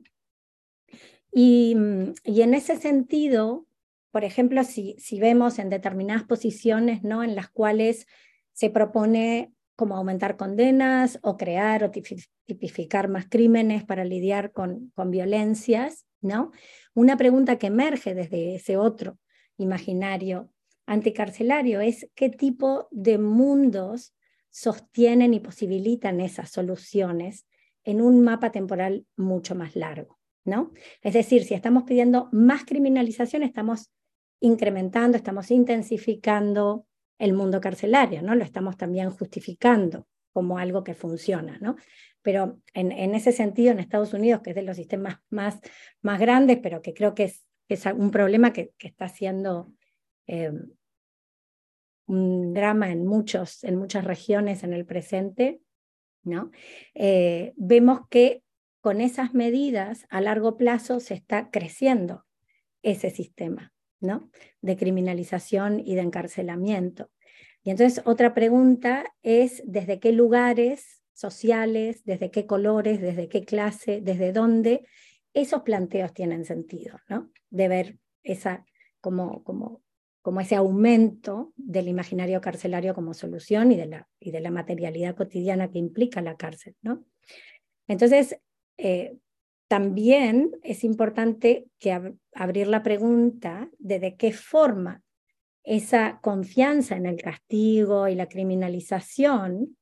Y, 1.33 1.77
y 2.25 2.43
en 2.43 2.55
ese 2.55 2.77
sentido, 2.77 3.67
por 4.11 4.25
ejemplo, 4.25 4.65
si, 4.65 4.97
si 4.99 5.21
vemos 5.21 5.59
en 5.59 5.71
determinadas 5.71 6.25
posiciones 6.25 7.03
¿no? 7.03 7.23
en 7.23 7.35
las 7.35 7.51
cuales 7.51 8.07
se 8.53 8.71
propone 8.71 9.53
como 9.79 9.95
aumentar 9.95 10.37
condenas 10.37 11.21
o 11.23 11.37
crear 11.37 11.85
o 11.85 11.93
tipificar 11.93 13.07
más 13.07 13.29
crímenes 13.29 13.85
para 13.85 14.05
lidiar 14.05 14.51
con, 14.51 14.91
con 14.97 15.13
violencias, 15.13 16.05
¿no? 16.21 16.51
Una 16.95 17.17
pregunta 17.17 17.61
que 17.61 17.69
emerge 17.69 18.13
desde 18.13 18.57
ese 18.57 18.77
otro 18.77 19.21
imaginario 19.57 20.51
anticarcelario 20.85 21.81
es 21.81 22.11
qué 22.17 22.29
tipo 22.29 22.89
de 22.91 23.19
mundos 23.19 24.17
sostienen 24.51 25.33
y 25.33 25.39
posibilitan 25.39 26.21
esas 26.21 26.51
soluciones 26.51 27.47
en 27.85 28.03
un 28.03 28.21
mapa 28.21 28.51
temporal 28.51 29.07
mucho 29.17 29.55
más 29.55 29.77
largo, 29.77 30.19
¿no? 30.45 30.73
Es 31.03 31.15
decir, 31.15 31.45
si 31.45 31.55
estamos 31.55 31.85
pidiendo 31.85 32.29
más 32.33 32.65
criminalización, 32.65 33.45
estamos 33.45 33.93
incrementando, 34.41 35.17
estamos 35.17 35.53
intensificando 35.53 36.88
el 37.19 37.33
mundo 37.33 37.61
carcelario, 37.61 38.23
¿no? 38.23 38.35
Lo 38.35 38.45
estamos 38.45 38.77
también 38.77 39.11
justificando 39.11 40.07
como 40.33 40.59
algo 40.59 40.85
que 40.85 40.95
funciona, 40.95 41.59
¿no? 41.61 41.77
Pero 42.23 42.61
en, 42.75 43.15
ese 43.15 43.33
sentido, 43.33 43.73
en 43.73 43.81
Estados 43.81 44.13
Unidos, 44.13 44.43
que 44.43 44.51
es 44.51 44.57
de 44.57 44.63
los 44.63 44.77
sistemas 44.77 45.19
más, 45.31 45.59
grandes, 46.03 46.59
pero 46.63 46.83
que 46.83 46.95
creo 46.95 47.15
que 47.15 47.25
es, 47.25 47.87
un 47.97 48.11
problema 48.11 48.53
que, 48.53 48.73
que 48.79 48.89
está 48.89 49.09
siendo 49.09 49.73
eh, 50.27 50.53
un 52.07 52.55
drama 52.55 52.91
en, 52.91 53.07
muchos, 53.07 53.63
en 53.65 53.77
muchas 53.77 54.05
regiones 54.05 54.65
en 54.65 54.73
el 54.73 54.87
presente, 54.87 55.61
¿no? 56.25 56.51
Eh, 56.95 57.53
vemos 57.57 58.01
que 58.09 58.43
con 58.81 59.01
esas 59.01 59.35
medidas 59.35 60.07
a 60.09 60.21
largo 60.21 60.57
plazo 60.57 61.01
se 61.01 61.15
está 61.15 61.51
creciendo 61.51 62.25
ese 62.83 63.11
sistema. 63.11 63.73
¿No? 64.01 64.31
de 64.61 64.77
criminalización 64.77 65.81
y 65.81 65.95
de 65.95 66.03
encarcelamiento. 66.03 67.11
Y 67.63 67.71
entonces 67.71 68.03
otra 68.07 68.35
pregunta 68.35 69.05
es 69.23 69.63
desde 69.67 70.01
qué 70.01 70.13
lugares 70.13 71.03
sociales, 71.13 72.05
desde 72.05 72.31
qué 72.31 72.47
colores, 72.47 73.01
desde 73.01 73.29
qué 73.29 73.45
clase, 73.45 74.01
desde 74.01 74.33
dónde 74.33 74.87
esos 75.35 75.63
planteos 75.63 76.13
tienen 76.15 76.45
sentido, 76.45 76.99
¿no? 77.09 77.31
de 77.51 77.69
ver 77.69 77.99
esa, 78.23 78.65
como, 79.01 79.43
como, 79.43 79.83
como 80.23 80.41
ese 80.41 80.57
aumento 80.57 81.53
del 81.57 81.89
imaginario 81.89 82.41
carcelario 82.41 82.95
como 82.95 83.15
solución 83.15 83.73
y 83.73 83.77
de 83.77 83.87
la, 83.87 84.09
y 84.21 84.31
de 84.31 84.41
la 84.41 84.51
materialidad 84.51 85.17
cotidiana 85.17 85.71
que 85.71 85.79
implica 85.79 86.23
la 86.23 86.37
cárcel. 86.37 86.77
¿no? 86.83 87.05
Entonces, 87.89 88.39
eh, 88.77 89.17
también 89.69 90.53
es 90.63 90.83
importante 90.83 91.69
que 91.79 92.17
abrir 92.35 92.67
la 92.67 92.83
pregunta 92.83 93.71
de 93.79 94.01
de 94.01 94.17
qué 94.17 94.33
forma 94.33 95.03
esa 95.63 96.19
confianza 96.23 96.97
en 96.97 97.05
el 97.05 97.21
castigo 97.21 98.09
y 98.09 98.15
la 98.15 98.29
criminalización 98.29 99.77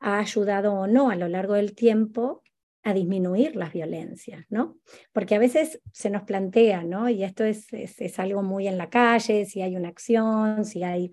ha 0.00 0.18
ayudado 0.18 0.72
o 0.72 0.86
no 0.86 1.10
a 1.10 1.16
lo 1.16 1.28
largo 1.28 1.54
del 1.54 1.74
tiempo 1.74 2.42
a 2.82 2.94
disminuir 2.94 3.56
las 3.56 3.74
violencias, 3.74 4.46
¿no? 4.48 4.78
Porque 5.12 5.34
a 5.34 5.38
veces 5.38 5.82
se 5.92 6.08
nos 6.08 6.22
plantea, 6.22 6.82
¿no? 6.84 7.10
Y 7.10 7.22
esto 7.22 7.44
es, 7.44 7.70
es, 7.72 8.18
algo 8.18 8.42
muy 8.42 8.66
en 8.66 8.78
la 8.78 8.88
calle, 8.88 9.44
si 9.44 9.60
hay 9.60 9.76
una 9.76 9.88
acción, 9.88 10.64
si 10.64 10.82
hay, 10.82 11.10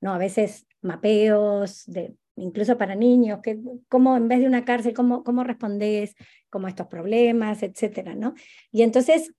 ¿no? 0.00 0.14
A 0.14 0.18
veces 0.18 0.66
mapeos 0.80 1.84
de 1.84 2.14
incluso 2.40 2.76
para 2.78 2.94
niños, 2.94 3.40
que, 3.42 3.58
cómo 3.88 4.16
en 4.16 4.28
vez 4.28 4.40
de 4.40 4.46
una 4.46 4.64
cárcel, 4.64 4.94
cómo, 4.94 5.22
cómo 5.24 5.44
respondes 5.44 6.14
como 6.48 6.68
estos 6.68 6.86
problemas, 6.86 7.62
etcétera, 7.62 8.14
¿no? 8.14 8.34
Y 8.70 8.82
entonces 8.82 9.32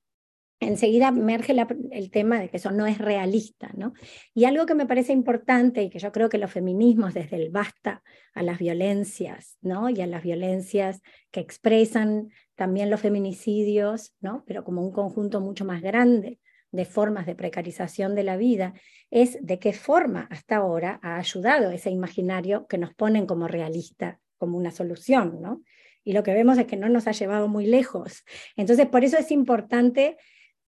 enseguida 0.61 1.07
emerge 1.07 1.55
el 1.91 2.11
tema 2.11 2.39
de 2.39 2.49
que 2.49 2.57
eso 2.57 2.71
no 2.71 2.85
es 2.85 2.99
realista, 2.99 3.71
¿no? 3.75 3.93
Y 4.35 4.45
algo 4.45 4.67
que 4.67 4.75
me 4.75 4.85
parece 4.85 5.11
importante 5.11 5.81
y 5.81 5.89
que 5.89 5.97
yo 5.97 6.11
creo 6.11 6.29
que 6.29 6.37
los 6.37 6.51
feminismos 6.51 7.15
desde 7.15 7.37
el 7.37 7.49
basta 7.49 8.03
a 8.35 8.43
las 8.43 8.59
violencias, 8.59 9.57
¿no? 9.61 9.89
Y 9.89 10.01
a 10.01 10.07
las 10.07 10.21
violencias 10.21 11.01
que 11.31 11.39
expresan 11.39 12.29
también 12.55 12.91
los 12.91 13.01
feminicidios, 13.01 14.13
¿no? 14.21 14.43
Pero 14.45 14.63
como 14.63 14.85
un 14.85 14.91
conjunto 14.91 15.41
mucho 15.41 15.65
más 15.65 15.81
grande 15.81 16.39
de 16.71 16.85
formas 16.85 17.25
de 17.25 17.35
precarización 17.35 18.15
de 18.15 18.23
la 18.23 18.37
vida, 18.37 18.73
es 19.09 19.37
de 19.41 19.59
qué 19.59 19.73
forma 19.73 20.27
hasta 20.29 20.57
ahora 20.57 20.99
ha 21.03 21.17
ayudado 21.17 21.71
ese 21.71 21.89
imaginario 21.89 22.65
que 22.67 22.77
nos 22.77 22.93
ponen 22.93 23.25
como 23.25 23.47
realista, 23.47 24.19
como 24.37 24.57
una 24.57 24.71
solución, 24.71 25.41
¿no? 25.41 25.61
Y 26.03 26.13
lo 26.13 26.23
que 26.23 26.33
vemos 26.33 26.57
es 26.57 26.65
que 26.65 26.77
no 26.77 26.89
nos 26.89 27.07
ha 27.07 27.11
llevado 27.11 27.47
muy 27.47 27.65
lejos. 27.67 28.23
Entonces, 28.55 28.87
por 28.87 29.03
eso 29.03 29.17
es 29.17 29.31
importante 29.31 30.17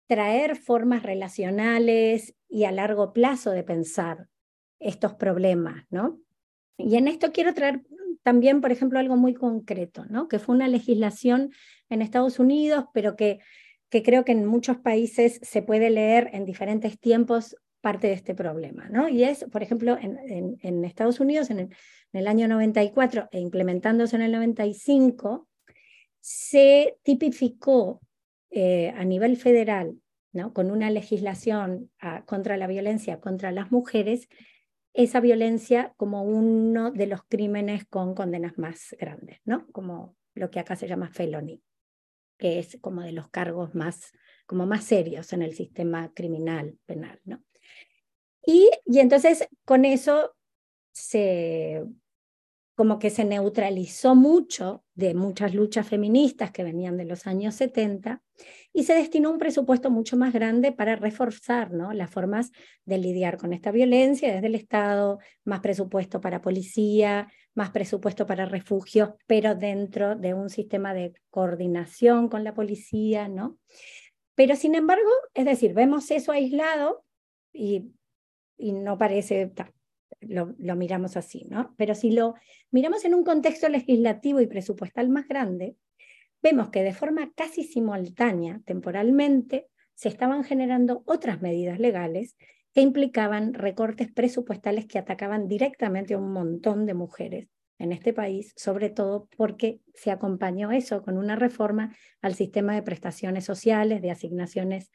traer 0.07 0.57
formas 0.57 1.03
relacionales 1.03 2.35
y 2.49 2.65
a 2.65 2.73
largo 2.73 3.13
plazo 3.13 3.51
de 3.51 3.63
pensar 3.63 4.29
estos 4.79 5.15
problemas, 5.15 5.87
¿no? 5.89 6.21
Y 6.77 6.97
en 6.97 7.09
esto 7.09 7.33
quiero 7.33 7.55
traer 7.55 7.83
también, 8.23 8.61
por 8.61 8.73
ejemplo, 8.73 8.99
algo 8.99 9.17
muy 9.17 9.35
concreto, 9.35 10.05
¿no? 10.07 10.29
Que 10.29 10.39
fue 10.39 10.55
una 10.55 10.69
legislación 10.69 11.51
en 11.89 12.03
Estados 12.03 12.39
Unidos, 12.39 12.85
pero 12.93 13.17
que, 13.17 13.39
que 13.93 14.03
creo 14.03 14.25
que 14.25 14.33
en 14.33 14.47
muchos 14.47 14.79
países 14.79 15.39
se 15.43 15.61
puede 15.61 15.91
leer 15.91 16.31
en 16.33 16.47
diferentes 16.47 16.99
tiempos 16.99 17.55
parte 17.83 18.07
de 18.07 18.15
este 18.15 18.35
problema, 18.35 18.89
¿no? 18.89 19.07
Y 19.11 19.23
es, 19.23 19.45
por 19.53 19.63
ejemplo, 19.63 19.99
en, 20.01 20.85
Estados 20.87 21.21
Unidos, 21.21 21.51
en 21.51 21.59
el, 21.59 21.67
en 21.67 22.21
el, 22.21 22.27
año 22.27 22.49
94 22.49 23.29
e 23.31 23.39
implementándose 23.39 24.17
en 24.17 24.23
el 24.23 24.33
95, 24.33 25.47
se 26.21 26.97
tipificó 27.03 28.01
eh, 28.51 28.95
a 28.97 29.05
nivel 29.05 29.37
federal, 29.37 29.99
¿no? 30.33 30.55
con 30.55 30.71
una 30.71 30.89
legislación 30.89 31.91
ah, 32.01 32.25
contra 32.25 32.57
la 32.57 32.69
violencia 32.69 33.21
contra 33.21 33.53
las 33.53 33.71
mujeres, 33.71 34.27
esa 34.95 35.21
violencia 35.21 35.93
como 35.99 36.23
uno 36.23 36.93
de 36.93 37.09
los 37.09 37.25
crímenes 37.25 37.85
con 37.85 38.15
condenas 38.15 38.57
más 38.57 38.97
grandes, 38.99 39.41
¿no? 39.45 39.67
como 39.73 40.17
lo 40.35 40.51
que 40.51 40.61
acá 40.61 40.77
se 40.77 40.89
llama 40.89 41.11
felony, 41.11 41.61
que 42.43 42.59
es 42.59 42.77
como 42.81 43.03
de 43.03 43.13
los 43.13 43.29
cargos 43.29 43.73
más, 43.77 44.11
como 44.47 44.67
más 44.67 44.83
serios 44.83 45.33
en 45.33 45.43
el 45.43 45.55
sistema 45.55 46.13
criminal 46.13 46.77
penal. 46.87 47.21
¿no? 47.25 47.41
Y, 48.45 48.69
y 48.85 48.99
entonces 48.99 49.47
con 49.65 49.85
eso 49.85 50.35
se 50.91 51.85
como 52.75 52.99
que 52.99 53.11
se 53.11 53.25
neutralizó 53.25 54.15
mucho 54.15 54.85
de 54.95 55.15
muchas 55.15 55.55
luchas 55.55 55.87
feministas 55.87 56.51
que 56.51 56.65
venían 56.65 56.97
de 56.97 57.05
los 57.05 57.27
años 57.27 57.55
70 57.57 58.23
y 58.73 58.85
se 58.85 58.95
destinó 58.95 59.31
un 59.31 59.39
presupuesto 59.39 59.91
mucho 59.91 60.17
más 60.17 60.33
grande 60.33 60.73
para 60.73 60.97
reforzar 60.97 61.71
¿no? 61.71 61.93
las 61.93 62.11
formas 62.11 62.51
de 62.85 62.99
lidiar 62.99 63.37
con 63.37 63.53
esta 63.53 63.71
violencia 63.71 64.33
desde 64.33 64.47
el 64.47 64.55
Estado, 64.55 65.19
más 65.45 65.61
presupuesto 65.61 66.21
para 66.21 66.41
policía, 66.41 67.31
más 67.55 67.71
presupuesto 67.71 68.27
para 68.27 68.47
refugios, 68.47 69.11
pero 69.27 69.55
dentro 69.55 70.17
de 70.17 70.33
un 70.33 70.49
sistema 70.49 70.95
de 70.95 71.13
coordinación 71.31 72.29
con 72.29 72.43
la 72.43 72.55
policía, 72.55 73.29
¿no? 73.29 73.59
Pero 74.35 74.57
sin 74.57 74.75
embargo, 74.75 75.11
es 75.35 75.45
decir, 75.45 75.75
vemos 75.75 76.11
eso 76.11 76.33
aislado 76.33 77.05
y, 77.53 77.93
y 78.57 78.73
no 78.73 78.97
parece 78.97 79.53
lo, 80.21 80.55
miramos 80.77 81.17
así, 81.17 81.47
¿no? 81.49 81.75
Pero 81.77 81.95
si 81.95 82.11
lo 82.11 82.35
miramos 82.71 83.05
en 83.05 83.15
un 83.15 83.25
contexto 83.25 83.69
legislativo 83.69 84.41
y 84.41 84.47
presupuestal 84.47 85.09
más 85.09 85.29
grande, 85.29 85.77
vemos 86.43 86.71
que 86.71 86.83
de 86.83 86.95
forma 86.95 87.33
casi 87.35 87.65
simultánea, 87.65 88.61
temporalmente, 88.65 89.69
se 89.95 90.09
estaban 90.09 90.45
generando 90.45 91.03
otras 91.07 91.43
medidas 91.43 91.79
legales 91.79 92.37
que 92.75 92.81
implicaban 92.81 93.55
recortes 93.55 94.11
presupuestales 94.11 94.87
que 94.87 94.99
atacaban 94.99 95.47
directamente 95.47 96.15
a 96.15 96.19
un 96.19 96.33
montón 96.33 96.87
de 96.87 96.95
mujeres 96.95 97.49
en 97.79 97.93
este 97.93 98.13
país, 98.13 98.53
sobre 98.57 98.91
todo 98.91 99.29
porque 99.37 99.81
se 99.95 100.11
acompañó 100.11 100.71
eso 100.71 101.03
con 101.03 101.19
una 101.19 101.37
reforma 101.37 101.95
al 102.21 102.35
sistema 102.35 102.75
de 102.75 102.83
prestaciones 102.83 103.45
sociales, 103.45 104.01
de 104.01 104.11
asignaciones 104.11 104.91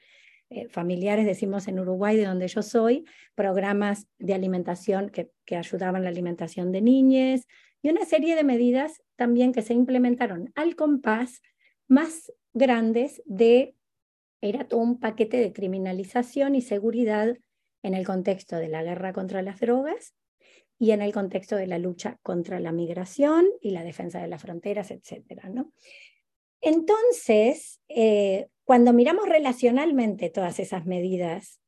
eh, 0.49 0.67
familiares, 0.69 1.25
decimos 1.25 1.67
en 1.67 1.79
Uruguay, 1.79 2.15
de 2.15 2.25
donde 2.25 2.47
yo 2.47 2.61
soy, 2.61 3.05
programas 3.35 4.07
de 4.17 4.33
alimentación 4.33 5.09
que, 5.09 5.31
que 5.45 5.57
ayudaban 5.57 6.03
la 6.03 6.09
alimentación 6.09 6.71
de 6.71 6.81
niñas 6.81 7.47
y 7.81 7.89
una 7.89 8.05
serie 8.05 8.35
de 8.35 8.43
medidas 8.43 9.03
también 9.15 9.51
que 9.51 9.61
se 9.61 9.73
implementaron 9.73 10.51
al 10.55 10.75
compás 10.75 11.41
más 11.87 12.31
grandes 12.53 13.21
de, 13.25 13.75
era 14.41 14.67
todo 14.67 14.79
un 14.79 14.99
paquete 14.99 15.37
de 15.37 15.53
criminalización 15.53 16.55
y 16.55 16.61
seguridad 16.61 17.37
en 17.83 17.93
el 17.93 18.05
contexto 18.05 18.57
de 18.57 18.69
la 18.69 18.83
guerra 18.83 19.13
contra 19.13 19.41
las 19.41 19.59
drogas 19.59 20.13
y 20.79 20.91
en 20.91 21.01
el 21.01 21.13
contexto 21.13 21.55
de 21.55 21.67
la 21.67 21.79
lucha 21.79 22.19
contra 22.21 22.59
la 22.59 22.71
migración 22.71 23.47
y 23.61 23.71
la 23.71 23.83
defensa 23.83 24.21
de 24.21 24.27
las 24.27 24.41
fronteras, 24.41 24.91
etcétera, 24.91 25.49
¿no? 25.49 25.71
Entonces, 26.61 27.79
eh, 27.87 28.47
cuando 28.63 28.93
miramos 28.93 29.27
relacionalmente 29.29 30.29
todas 30.29 30.59
esas 30.59 30.85
medidas, 30.85 31.59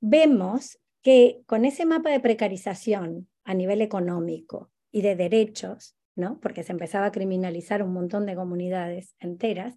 vemos 0.00 0.78
que 1.02 1.42
con 1.46 1.64
ese 1.64 1.86
mapa 1.86 2.10
de 2.10 2.20
precarización 2.20 3.28
a 3.44 3.54
nivel 3.54 3.80
económico 3.80 4.70
y 4.90 5.02
de 5.02 5.16
derechos, 5.16 5.96
¿no? 6.14 6.40
porque 6.40 6.62
se 6.62 6.72
empezaba 6.72 7.06
a 7.06 7.12
criminalizar 7.12 7.82
un 7.82 7.92
montón 7.92 8.26
de 8.26 8.34
comunidades 8.34 9.14
enteras, 9.18 9.76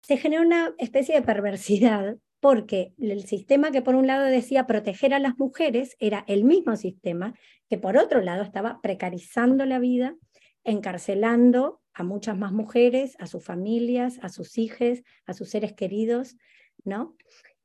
se 0.00 0.16
generó 0.16 0.42
una 0.42 0.74
especie 0.78 1.14
de 1.14 1.22
perversidad 1.22 2.16
porque 2.40 2.94
el 2.98 3.24
sistema 3.24 3.70
que 3.70 3.82
por 3.82 3.94
un 3.94 4.06
lado 4.06 4.24
decía 4.24 4.66
proteger 4.66 5.12
a 5.12 5.18
las 5.18 5.36
mujeres 5.38 5.96
era 5.98 6.24
el 6.28 6.44
mismo 6.44 6.76
sistema 6.76 7.34
que 7.68 7.78
por 7.78 7.96
otro 7.96 8.22
lado 8.22 8.42
estaba 8.42 8.80
precarizando 8.80 9.66
la 9.66 9.78
vida, 9.78 10.16
encarcelando 10.64 11.80
a 11.98 12.04
muchas 12.04 12.38
más 12.38 12.52
mujeres, 12.52 13.16
a 13.18 13.26
sus 13.26 13.44
familias, 13.44 14.20
a 14.22 14.28
sus 14.28 14.56
hijos, 14.56 15.02
a 15.26 15.34
sus 15.34 15.50
seres 15.50 15.72
queridos, 15.72 16.36
¿no? 16.84 17.16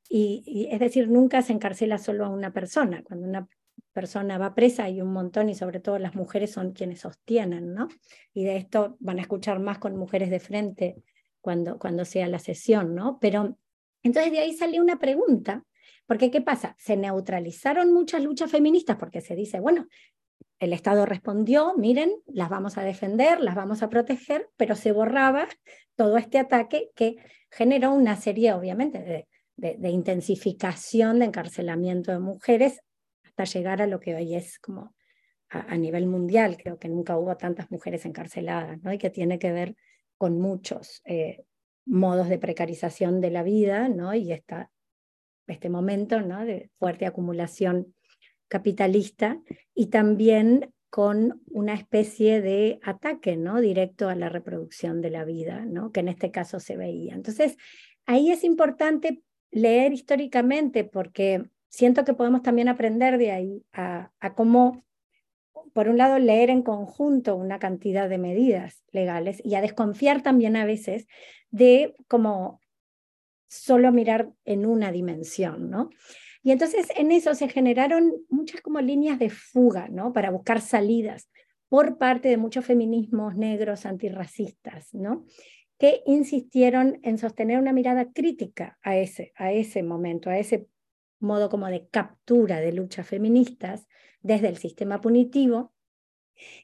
Y, 0.08 0.68
es 0.72 0.80
decir, 0.80 1.08
nunca 1.08 1.40
se 1.40 1.52
encarcela 1.52 1.98
solo 1.98 2.26
a 2.26 2.28
una 2.30 2.52
persona. 2.52 3.04
Cuando 3.04 3.28
una 3.28 3.48
persona 3.92 4.36
va 4.36 4.56
presa 4.56 4.84
hay 4.84 5.00
un 5.00 5.12
montón 5.12 5.50
y 5.50 5.54
sobre 5.54 5.78
todo 5.78 6.00
las 6.00 6.16
mujeres 6.16 6.50
son 6.50 6.72
quienes 6.72 7.00
sostienen, 7.00 7.74
¿no? 7.74 7.88
Y 8.32 8.42
de 8.42 8.56
esto 8.56 8.96
van 8.98 9.18
a 9.18 9.22
escuchar 9.22 9.60
más 9.60 9.78
con 9.78 9.96
mujeres 9.96 10.30
de 10.30 10.40
frente 10.40 10.96
cuando, 11.40 11.78
cuando 11.78 12.04
sea 12.04 12.26
la 12.26 12.40
sesión, 12.40 12.96
¿no? 12.96 13.18
Pero 13.20 13.56
entonces 14.02 14.32
de 14.32 14.40
ahí 14.40 14.52
salió 14.52 14.82
una 14.82 14.98
pregunta, 14.98 15.64
porque 16.06 16.32
¿qué 16.32 16.40
pasa? 16.40 16.74
Se 16.76 16.96
neutralizaron 16.96 17.92
muchas 17.92 18.20
luchas 18.20 18.50
feministas 18.50 18.96
porque 18.96 19.20
se 19.20 19.36
dice, 19.36 19.60
bueno, 19.60 19.86
el 20.64 20.72
Estado 20.72 21.04
respondió, 21.04 21.74
miren, 21.76 22.12
las 22.26 22.48
vamos 22.48 22.78
a 22.78 22.82
defender, 22.82 23.40
las 23.40 23.54
vamos 23.54 23.82
a 23.82 23.90
proteger, 23.90 24.48
pero 24.56 24.76
se 24.76 24.92
borraba 24.92 25.48
todo 25.94 26.16
este 26.16 26.38
ataque 26.38 26.90
que 26.94 27.16
generó 27.50 27.92
una 27.92 28.16
serie, 28.16 28.52
obviamente, 28.52 29.26
de, 29.56 29.88
intensificación 29.88 31.18
de 31.20 31.26
encarcelamiento 31.26 32.12
de 32.12 32.18
mujeres 32.18 32.80
hasta 33.24 33.44
llegar 33.44 33.82
a 33.82 33.86
lo 33.86 34.00
que 34.00 34.14
hoy 34.14 34.34
es 34.34 34.58
como 34.58 34.94
a, 35.50 35.76
nivel 35.76 36.06
mundial. 36.06 36.56
Creo 36.56 36.78
que 36.78 36.88
nunca 36.88 37.16
hubo 37.16 37.36
tantas 37.36 37.70
mujeres 37.70 38.04
encarceladas, 38.06 38.82
¿no? 38.82 38.92
Y 38.92 38.98
que 38.98 39.10
tiene 39.10 39.38
que 39.38 39.52
ver 39.52 39.76
con 40.16 40.40
muchos 40.40 41.02
eh, 41.04 41.44
modos 41.84 42.28
de 42.28 42.38
precarización 42.38 43.20
de 43.20 43.30
la 43.30 43.42
vida, 43.42 43.88
¿no? 43.88 44.14
Y 44.14 44.32
esta, 44.32 44.70
este 45.46 45.68
momento, 45.68 46.20
¿no? 46.20 46.44
De 46.44 46.70
fuerte 46.78 47.06
acumulación 47.06 47.94
capitalista 48.48 49.40
y 49.74 49.86
también 49.86 50.72
con 50.90 51.42
una 51.50 51.74
especie 51.74 52.40
de 52.40 52.78
ataque 52.84 53.36
¿no? 53.36 53.60
directo 53.60 54.08
a 54.08 54.14
la 54.14 54.28
reproducción 54.28 55.00
de 55.00 55.10
la 55.10 55.24
vida, 55.24 55.64
¿no? 55.66 55.90
que 55.90 56.00
en 56.00 56.08
este 56.08 56.30
caso 56.30 56.60
se 56.60 56.76
veía. 56.76 57.14
Entonces, 57.14 57.56
ahí 58.06 58.30
es 58.30 58.44
importante 58.44 59.22
leer 59.50 59.92
históricamente 59.92 60.84
porque 60.84 61.50
siento 61.68 62.04
que 62.04 62.14
podemos 62.14 62.42
también 62.42 62.68
aprender 62.68 63.18
de 63.18 63.32
ahí 63.32 63.64
a, 63.72 64.12
cómo, 64.36 64.84
por 65.72 65.88
un 65.88 65.98
lado, 65.98 66.20
leer 66.20 66.50
en 66.50 66.62
conjunto 66.62 67.34
una 67.34 67.58
cantidad 67.58 68.08
de 68.08 68.18
medidas 68.18 68.84
legales 68.92 69.40
y 69.44 69.56
a 69.56 69.60
desconfiar 69.60 70.22
también 70.22 70.54
a 70.54 70.64
veces 70.64 71.08
de 71.50 71.96
como 72.06 72.60
solo 73.48 73.90
mirar 73.90 74.30
en 74.44 74.64
una 74.64 74.92
dimensión, 74.92 75.70
¿no? 75.70 75.90
Y 76.44 76.52
entonces 76.52 76.88
en 76.94 77.10
eso 77.10 77.34
se 77.34 77.48
generaron 77.48 78.12
muchas 78.28 78.60
como 78.60 78.80
líneas 78.82 79.18
de 79.18 79.30
fuga, 79.30 79.88
¿no? 79.88 80.12
Para 80.12 80.30
buscar 80.30 80.60
salidas 80.60 81.30
por 81.70 81.96
parte 81.96 82.28
de 82.28 82.36
muchos 82.36 82.66
feminismos 82.66 83.34
negros 83.34 83.86
antirracistas, 83.86 84.92
¿no? 84.92 85.24
Que 85.78 86.02
insistieron 86.04 87.00
en 87.02 87.16
sostener 87.16 87.58
una 87.58 87.72
mirada 87.72 88.12
crítica 88.12 88.78
a 88.82 88.98
ese, 88.98 89.32
a 89.36 89.52
ese 89.52 89.82
momento, 89.82 90.28
a 90.28 90.38
ese 90.38 90.68
modo 91.18 91.48
como 91.48 91.66
de 91.68 91.88
captura 91.88 92.60
de 92.60 92.72
luchas 92.72 93.08
feministas 93.08 93.88
desde 94.20 94.48
el 94.48 94.58
sistema 94.58 95.00
punitivo. 95.00 95.72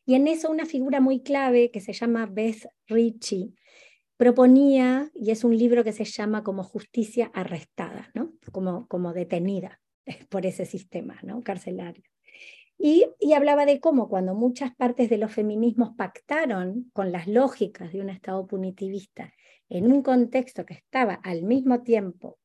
Y 0.05 0.15
en 0.15 0.29
eso 0.29 0.51
una 0.51 0.67
figura 0.67 1.01
muy 1.01 1.23
clave 1.23 1.71
que 1.71 1.81
se 1.81 1.95
llama 1.95 2.27
Beth 2.27 2.67
Ritchie, 2.87 3.55
proponía, 4.21 5.11
y 5.15 5.31
es 5.31 5.45
un 5.45 5.57
libro 5.57 5.83
que 5.83 5.95
se 5.95 6.05
llama 6.05 6.45
como 6.45 6.63
justicia 6.63 7.31
arrestada, 7.33 8.11
¿no? 8.13 8.35
como, 8.53 8.87
como 8.87 9.15
detenida 9.15 9.81
por 10.29 10.45
ese 10.45 10.67
sistema 10.67 11.19
¿no? 11.23 11.41
carcelario. 11.41 12.05
Y, 12.77 13.07
y, 13.19 13.33
hablaba 13.33 13.65
de 13.65 13.81
cómo 13.81 14.11
cuando 14.11 14.35
muchas 14.35 14.77
partes 14.77 15.09
de 15.09 15.17
los 15.17 15.33
feminismos 15.33 15.95
pactaron 15.97 16.91
con 16.93 17.13
las 17.13 17.29
lógicas 17.29 17.95
de 17.95 18.03
un 18.03 18.11
Estado 18.11 18.47
punitivista 18.47 19.33
en 19.71 19.91
un 19.91 20.03
contexto 20.03 20.67
que 20.67 20.75
estaba 20.75 21.15
al 21.15 21.43
mismo 21.43 21.81
tiempo 21.81 22.39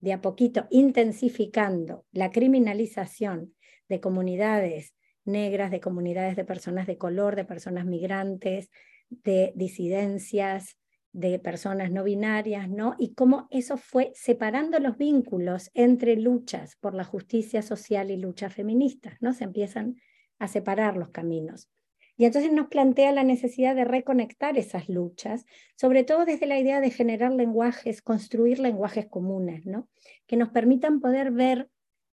de 0.00 0.14
a 0.14 0.20
poquito 0.20 0.66
intensificando 0.70 2.04
la 2.10 2.32
criminalización 2.32 3.54
de 3.88 4.00
comunidades 4.00 4.92
negras, 5.24 5.70
de 5.70 5.80
comunidades 5.80 6.34
de 6.34 6.44
personas 6.44 6.88
de 6.88 6.98
color, 6.98 7.36
de 7.36 7.44
personas 7.44 7.86
migrantes, 7.86 8.70
de 9.08 9.52
disidencias, 9.54 10.76
de 11.12 11.38
personas 11.38 11.90
no 11.90 12.04
binarias, 12.04 12.68
¿no? 12.68 12.94
Y 12.98 13.14
cómo 13.14 13.46
eso 13.50 13.76
fue 13.76 14.12
separando 14.14 14.78
los 14.78 14.96
vínculos 14.96 15.70
entre 15.74 16.16
luchas 16.16 16.76
por 16.76 16.94
la 16.94 17.04
justicia 17.04 17.62
social 17.62 18.10
y 18.10 18.16
luchas 18.16 18.54
feministas, 18.54 19.14
¿no? 19.20 19.32
Se 19.34 19.44
empiezan 19.44 19.96
a 20.38 20.48
separar 20.48 20.96
los 20.96 21.10
caminos. 21.10 21.68
Y 22.16 22.24
entonces 22.24 22.52
nos 22.52 22.68
plantea 22.68 23.12
la 23.12 23.24
necesidad 23.24 23.74
de 23.74 23.84
reconectar 23.84 24.58
esas 24.58 24.88
luchas, 24.88 25.44
sobre 25.76 26.04
todo 26.04 26.24
desde 26.24 26.46
la 26.46 26.58
idea 26.58 26.80
de 26.80 26.90
generar 26.90 27.32
lenguajes, 27.32 28.02
construir 28.02 28.58
lenguajes 28.58 29.06
comunes, 29.06 29.64
¿no? 29.66 29.88
que 30.26 30.36
nos 30.36 30.50
permitan 30.50 31.00
poder 31.00 31.30
ver 31.30 31.68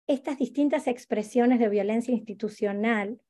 estas 0.07 0.39
distintas 0.39 0.87
expresiones 0.87 1.59
de 1.59 1.69
violencia 1.69 2.13
institucional, 2.13 3.21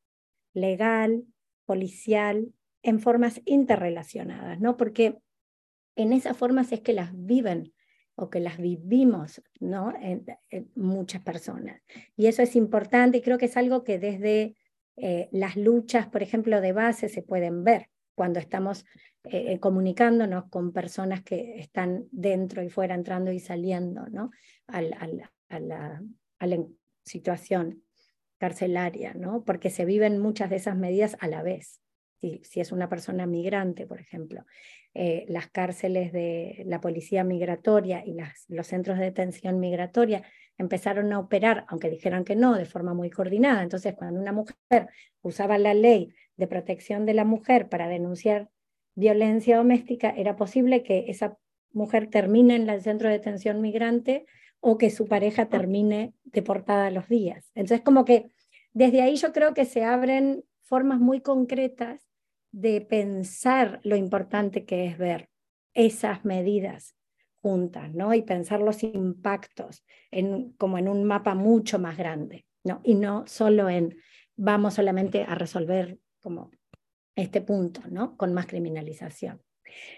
legal, 0.54 1.26
policial, 1.66 2.54
en 2.82 3.00
formas 3.00 3.42
interrelacionadas, 3.46 4.60
¿no? 4.60 4.78
porque 4.78 5.18
en 5.96 6.14
esas 6.14 6.38
formas 6.38 6.72
es 6.72 6.82
que 6.82 6.94
las 6.94 7.12
viven 7.14 7.74
o 8.16 8.30
que 8.30 8.40
las 8.40 8.58
vivimos 8.58 9.42
¿no? 9.60 9.94
en 10.00 10.26
muchas 10.76 11.22
personas. 11.22 11.82
Y 12.18 12.28
eso 12.28 12.42
es 12.42 12.56
importante 12.56 13.20
y 13.20 13.22
creo 13.22 13.38
que 13.38 13.46
es 13.46 13.58
algo 13.58 13.84
que 13.84 13.98
desde 13.98 14.56
eh, 15.02 15.30
las 15.32 15.56
luchas, 15.56 16.08
por 16.08 16.22
ejemplo, 16.22 16.60
de 16.60 16.74
base 16.74 17.08
se 17.08 17.22
pueden 17.22 17.64
ver 17.64 17.90
cuando 18.16 18.40
estamos 18.40 18.84
eh, 19.24 19.54
eh, 19.54 19.60
comunicándonos 19.60 20.50
con 20.50 20.74
personas 20.74 21.24
que 21.24 21.58
están 21.58 22.06
dentro 22.12 22.62
y 22.62 22.70
fuera, 22.70 22.96
entrando 22.96 23.32
y 23.32 23.40
saliendo 23.40 24.08
¿no? 24.10 24.32
a, 24.68 24.82
la, 24.82 26.02
situación 27.06 27.84
carcelaria, 28.38 29.14
¿no? 29.14 29.44
porque 29.46 29.70
se 29.70 29.86
viven 29.86 30.20
muchas 30.20 30.50
de 30.50 30.58
esas 30.58 30.76
medidas 30.76 31.16
a 31.22 31.28
la 31.28 31.44
vez. 31.44 31.80
Si, 32.22 32.42
si 32.44 32.60
es 32.60 32.72
una 32.72 32.90
persona 32.90 33.26
migrante, 33.26 33.88
por 33.88 34.00
ejemplo, 34.00 34.46
las 34.94 35.48
cárceles 35.50 36.12
de 36.12 36.64
la 36.66 36.82
policía 36.82 37.24
migratoria 37.24 38.04
y 38.06 38.14
las, 38.14 38.46
los 38.50 38.68
centros 38.68 38.98
de 38.98 39.06
detención 39.06 39.60
migratoria 39.60 40.24
empezaron 40.58 41.14
a 41.14 41.20
operar, 41.20 41.66
aunque 41.70 41.90
dijeran 41.90 42.26
que 42.26 42.36
no, 42.36 42.56
de 42.56 42.66
forma 42.66 42.94
muy 42.94 43.10
coordinada. 43.10 43.64
Entonces, 43.64 43.96
cuando 43.96 44.20
una 44.20 44.34
mujer 44.34 44.90
usaba 45.22 45.58
la 45.58 45.74
ley 45.74 46.14
de 46.36 46.48
protección 46.48 47.06
de 47.06 47.14
la 47.14 47.24
mujer 47.24 47.70
para 47.70 47.88
denunciar 47.88 48.50
violencia 48.96 49.56
doméstica, 49.56 50.10
era 50.10 50.36
posible 50.36 50.84
que 50.84 51.06
esa 51.08 51.38
mujer 51.72 52.08
termine 52.08 52.56
en 52.56 52.70
el 52.70 52.82
centro 52.82 53.08
de 53.08 53.18
detención 53.18 53.62
migrante 53.62 54.26
o 54.60 54.78
que 54.78 54.90
su 54.90 55.08
pareja 55.08 55.48
termine 55.48 56.14
deportada 56.26 56.88
a 56.88 56.92
los 56.92 57.08
días. 57.08 57.52
Entonces, 57.56 57.82
como 57.82 58.04
que 58.04 58.32
desde 58.74 59.02
ahí 59.02 59.16
yo 59.16 59.32
creo 59.32 59.54
que 59.54 59.64
se 59.64 59.86
abren 59.86 60.44
formas 60.62 61.00
muy 61.00 61.22
concretas 61.22 62.09
de 62.52 62.82
pensar 62.82 63.80
lo 63.84 63.96
importante 63.96 64.66
que 64.66 64.86
es 64.86 64.98
ver 64.98 65.30
esas 65.74 66.26
medidas 66.26 66.96
juntas, 67.42 67.94
¿no? 67.94 68.14
Y 68.14 68.22
pensar 68.22 68.60
los 68.60 68.84
impactos 68.84 69.86
en, 70.12 70.54
como 70.54 70.78
en 70.78 70.88
un 70.88 71.04
mapa 71.04 71.36
mucho 71.36 71.80
más 71.80 71.98
grande, 71.98 72.46
¿no? 72.64 72.82
Y 72.84 72.96
no 72.96 73.26
solo 73.28 73.70
en 73.70 73.96
vamos 74.36 74.74
solamente 74.76 75.24
a 75.24 75.36
resolver 75.36 76.00
como 76.22 76.52
este 77.16 77.42
punto, 77.42 77.82
¿no? 77.90 78.18
Con 78.18 78.34
más 78.34 78.48
criminalización. 78.48 79.42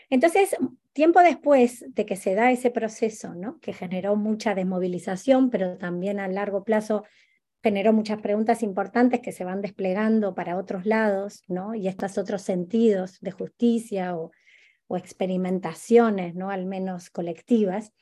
Entonces, 0.09 0.55
tiempo 0.93 1.21
después 1.21 1.85
de 1.93 2.05
que 2.05 2.15
se 2.15 2.35
da 2.35 2.51
ese 2.51 2.71
proceso, 2.71 3.33
¿no? 3.33 3.59
Que 3.59 3.73
generó 3.73 4.15
mucha 4.15 4.55
desmovilización, 4.55 5.49
pero 5.49 5.77
también 5.77 6.19
a 6.19 6.27
largo 6.27 6.63
plazo 6.63 7.05
generó 7.63 7.93
muchas 7.93 8.21
preguntas 8.21 8.63
importantes 8.63 9.19
que 9.21 9.31
se 9.31 9.43
van 9.43 9.61
desplegando 9.61 10.33
para 10.33 10.57
otros 10.57 10.85
lados, 10.85 11.43
¿no? 11.47 11.75
Y 11.75 11.87
estos 11.87 12.17
otros 12.17 12.41
sentidos 12.41 13.19
de 13.21 13.31
justicia 13.31 14.15
o 14.15 14.31
o 14.91 14.97
experimentaciones, 14.97 16.35
¿no? 16.35 16.49
al 16.49 16.65
menos 16.65 17.09
colectivas. 17.09 17.93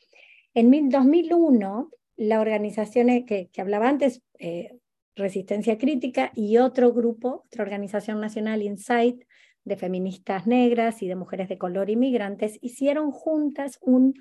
En 0.56 0.72
2001, 0.89 1.91
la 2.17 2.41
organización 2.41 3.26
que, 3.26 3.50
que 3.54 3.62
hablaba 3.62 3.88
antes, 3.88 4.24
eh, 4.39 4.76
Resistencia 5.15 5.78
Crítica, 5.78 6.32
y 6.34 6.58
otro 6.58 6.91
grupo, 6.91 7.43
otra 7.45 7.63
organización 7.63 8.19
nacional, 8.19 8.63
Insight, 8.63 9.24
de 9.65 9.76
feministas 9.76 10.48
negras 10.48 11.04
y 11.04 11.08
de 11.08 11.15
mujeres 11.15 11.48
de 11.48 11.60
color 11.60 11.91
inmigrantes, 11.91 12.58
hicieron 12.60 13.12
juntas 13.12 13.78
un 13.82 14.15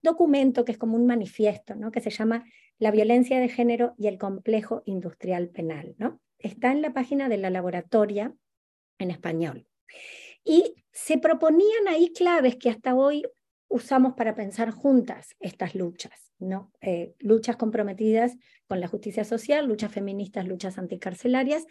documento 0.00 0.64
que 0.64 0.70
es 0.70 0.78
como 0.78 0.94
un 0.94 1.06
manifiesto, 1.06 1.74
¿no? 1.74 1.90
que 1.90 2.00
se 2.00 2.10
llama 2.10 2.44
La 2.84 2.90
violencia 2.90 3.40
de 3.40 3.48
género 3.48 3.94
y 3.96 4.08
el 4.08 4.18
complejo 4.18 4.82
industrial 4.84 5.48
penal. 5.48 5.94
¿no? 5.96 6.20
Está 6.38 6.70
en 6.70 6.82
la 6.82 6.92
página 6.92 7.30
de 7.30 7.38
la 7.38 7.48
laboratoria 7.48 8.34
en 8.98 9.10
español. 9.10 9.66
Y 10.44 10.74
se 10.92 11.16
proponían 11.16 11.88
ahí 11.88 12.12
claves 12.12 12.56
que 12.56 12.68
hasta 12.68 12.94
hoy 12.94 13.24
usamos 13.68 14.12
para 14.18 14.34
pensar 14.34 14.70
juntas 14.70 15.34
estas 15.40 15.74
luchas, 15.74 16.30
¿no? 16.38 16.72
Eh, 16.82 17.14
luchas 17.20 17.56
comprometidas 17.56 18.36
con 18.66 18.80
la 18.80 18.88
justicia 18.88 19.24
social, 19.24 19.66
luchas 19.66 19.90
feministas, 19.90 20.46
luchas 20.46 20.76
anticarcelarias, 20.76 21.64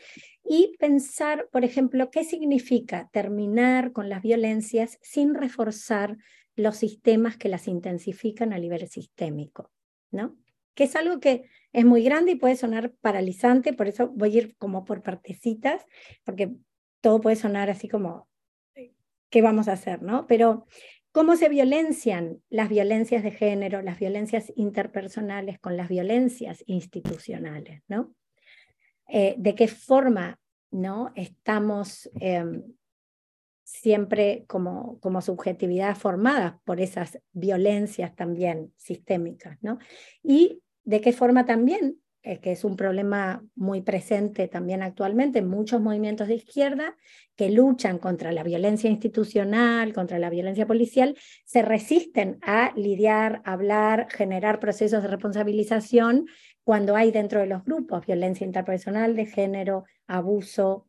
y 0.44 0.76
pensar, 0.80 1.48
por 1.52 1.64
ejemplo, 1.64 2.10
qué 2.10 2.24
significa 2.24 3.08
terminar 3.14 3.92
con 3.92 4.10
las 4.10 4.24
violencias 4.24 4.98
sin 5.04 5.36
reforzar 5.36 6.18
los 6.56 6.76
sistemas 6.76 7.38
que 7.38 7.50
las 7.50 7.68
intensifican 7.68 8.52
a 8.52 8.58
nivel 8.58 8.88
sistémico, 8.88 9.70
¿no? 10.10 10.36
Que 10.74 10.86
es 10.86 10.96
algo 10.96 11.20
que 11.20 11.50
es 11.72 11.86
muy 11.86 12.04
grande 12.04 12.34
y 12.34 12.36
puede 12.36 12.56
sonar 12.56 12.92
paralizante, 13.02 13.74
por 13.74 13.88
eso 13.88 14.10
voy 14.10 14.36
a 14.36 14.42
ir 14.42 14.56
como 14.58 14.86
por 14.86 15.02
partecitas, 15.02 15.86
porque 16.24 16.52
todo 17.02 17.20
puede 17.20 17.36
sonar 17.36 17.70
así 17.70 17.88
como 17.90 18.28
qué 19.30 19.42
vamos 19.42 19.68
a 19.68 19.74
hacer, 19.74 20.04
¿no? 20.04 20.28
Pero 20.28 20.68
cómo 21.12 21.36
se 21.36 21.50
violencian 21.50 22.42
las 22.50 22.70
violencias 22.70 23.24
de 23.24 23.32
género, 23.32 23.82
las 23.82 24.00
violencias 24.00 24.54
interpersonales 24.56 25.60
con 25.60 25.76
las 25.76 25.90
violencias 25.90 26.64
institucionales, 26.68 27.82
¿no? 27.88 28.14
Eh, 29.08 29.36
de 29.38 29.56
qué 29.56 29.68
forma, 29.68 30.40
¿no? 30.72 31.12
Estamos 31.16 32.10
em, 32.20 32.64
siempre 33.74 34.46
como, 34.48 35.00
como 35.00 35.22
subjetividad 35.22 35.98
formadas 35.98 36.56
por 36.64 36.80
esas 36.80 37.20
violencias 37.32 38.16
también 38.16 38.72
sistémicas, 38.78 39.58
¿no? 39.62 39.80
Y 40.22 40.62
de 40.84 41.02
qué 41.02 41.12
forma 41.12 41.46
también 41.46 41.98
eh, 42.22 42.40
que 42.40 42.52
es 42.52 42.64
un 42.64 42.78
problema 42.78 43.44
muy 43.56 43.82
presente 43.82 44.48
también 44.48 44.82
actualmente 44.84 45.40
en 45.40 45.50
muchos 45.50 45.82
movimientos 45.82 46.28
de 46.28 46.36
izquierda 46.36 46.96
que 47.36 47.50
luchan 47.50 47.98
contra 47.98 48.32
la 48.32 48.44
violencia 48.44 48.90
institucional, 48.90 49.92
contra 49.92 50.20
la 50.20 50.30
violencia 50.30 50.68
policial, 50.68 51.18
se 51.44 51.64
resisten 51.64 52.38
a 52.42 52.72
lidiar, 52.78 53.42
hablar, 53.44 54.08
generar 54.10 54.60
procesos 54.60 55.02
de 55.02 55.10
responsabilización 55.10 56.28
cuando 56.64 56.96
hay 56.96 57.12
dentro 57.12 57.40
de 57.42 57.48
los 57.48 57.66
grupos 57.66 58.06
violencia 58.06 58.46
interpersonal 58.46 59.16
de 59.16 59.26
género, 59.26 59.84
abuso, 60.08 60.88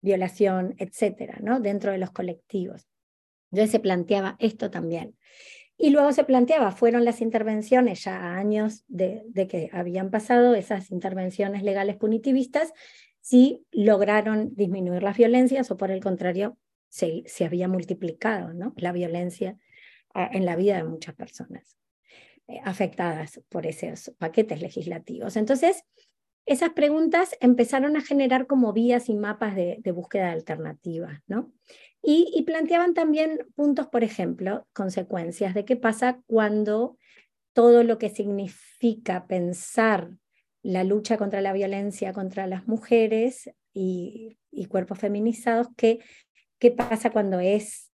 violación, 0.00 0.74
etcétera, 0.78 1.38
¿no? 1.42 1.60
dentro 1.60 1.92
de 1.92 1.98
los 1.98 2.10
colectivos. 2.10 2.86
Entonces 3.50 3.70
se 3.70 3.80
planteaba 3.80 4.36
esto 4.38 4.70
también. 4.70 5.16
Y 5.76 5.90
luego 5.90 6.12
se 6.12 6.24
planteaba, 6.24 6.72
fueron 6.72 7.04
las 7.04 7.20
intervenciones 7.20 8.04
ya 8.04 8.34
años 8.34 8.84
de, 8.88 9.22
que 9.48 9.70
habían 9.72 10.10
pasado 10.10 10.54
esas 10.54 10.90
intervenciones 10.90 11.62
legales 11.62 11.96
punitivistas, 11.96 12.72
si 13.20 13.64
lograron 13.70 14.54
disminuir 14.54 15.02
las 15.02 15.16
violencias 15.16 15.70
o 15.70 15.76
por 15.76 15.90
el 15.90 16.00
contrario, 16.00 16.58
se, 16.88 17.22
se 17.26 17.44
había 17.44 17.68
multiplicado 17.68 18.54
¿no? 18.54 18.72
la 18.76 18.92
violencia 18.92 19.56
en 20.14 20.46
la 20.46 20.56
vida 20.56 20.76
de 20.78 20.84
muchas 20.84 21.14
personas 21.14 21.76
eh, 22.48 22.60
afectadas 22.64 23.42
por 23.50 23.66
esos 23.66 24.14
paquetes 24.18 24.62
legislativos. 24.62 25.36
Entonces, 25.36 25.84
esas 26.48 26.70
preguntas 26.70 27.36
empezaron 27.40 27.94
a 27.96 28.00
generar 28.00 28.46
como 28.46 28.72
vías 28.72 29.10
y 29.10 29.14
mapas 29.14 29.54
de, 29.54 29.82
búsqueda 29.92 30.26
de 30.26 30.32
alternativas, 30.32 31.20
¿no? 31.26 31.52
Y, 32.02 32.42
planteaban 32.46 32.94
también 32.94 33.38
puntos, 33.54 33.88
por 33.88 34.02
ejemplo, 34.02 34.66
consecuencias 34.72 35.52
de 35.52 35.66
qué 35.66 35.76
pasa 35.76 36.22
cuando 36.26 36.96
todo 37.52 37.84
lo 37.84 37.98
que 37.98 38.08
significa 38.08 39.26
pensar 39.26 40.10
la 40.62 40.84
lucha 40.84 41.18
contra 41.18 41.42
la 41.42 41.52
violencia 41.52 42.14
contra 42.14 42.46
las 42.46 42.66
mujeres 42.66 43.50
y, 43.74 44.38
cuerpos 44.70 44.98
feminizados, 44.98 45.68
qué, 45.76 45.98
qué 46.58 46.70
pasa 46.70 47.10
cuando 47.10 47.40
es 47.40 47.92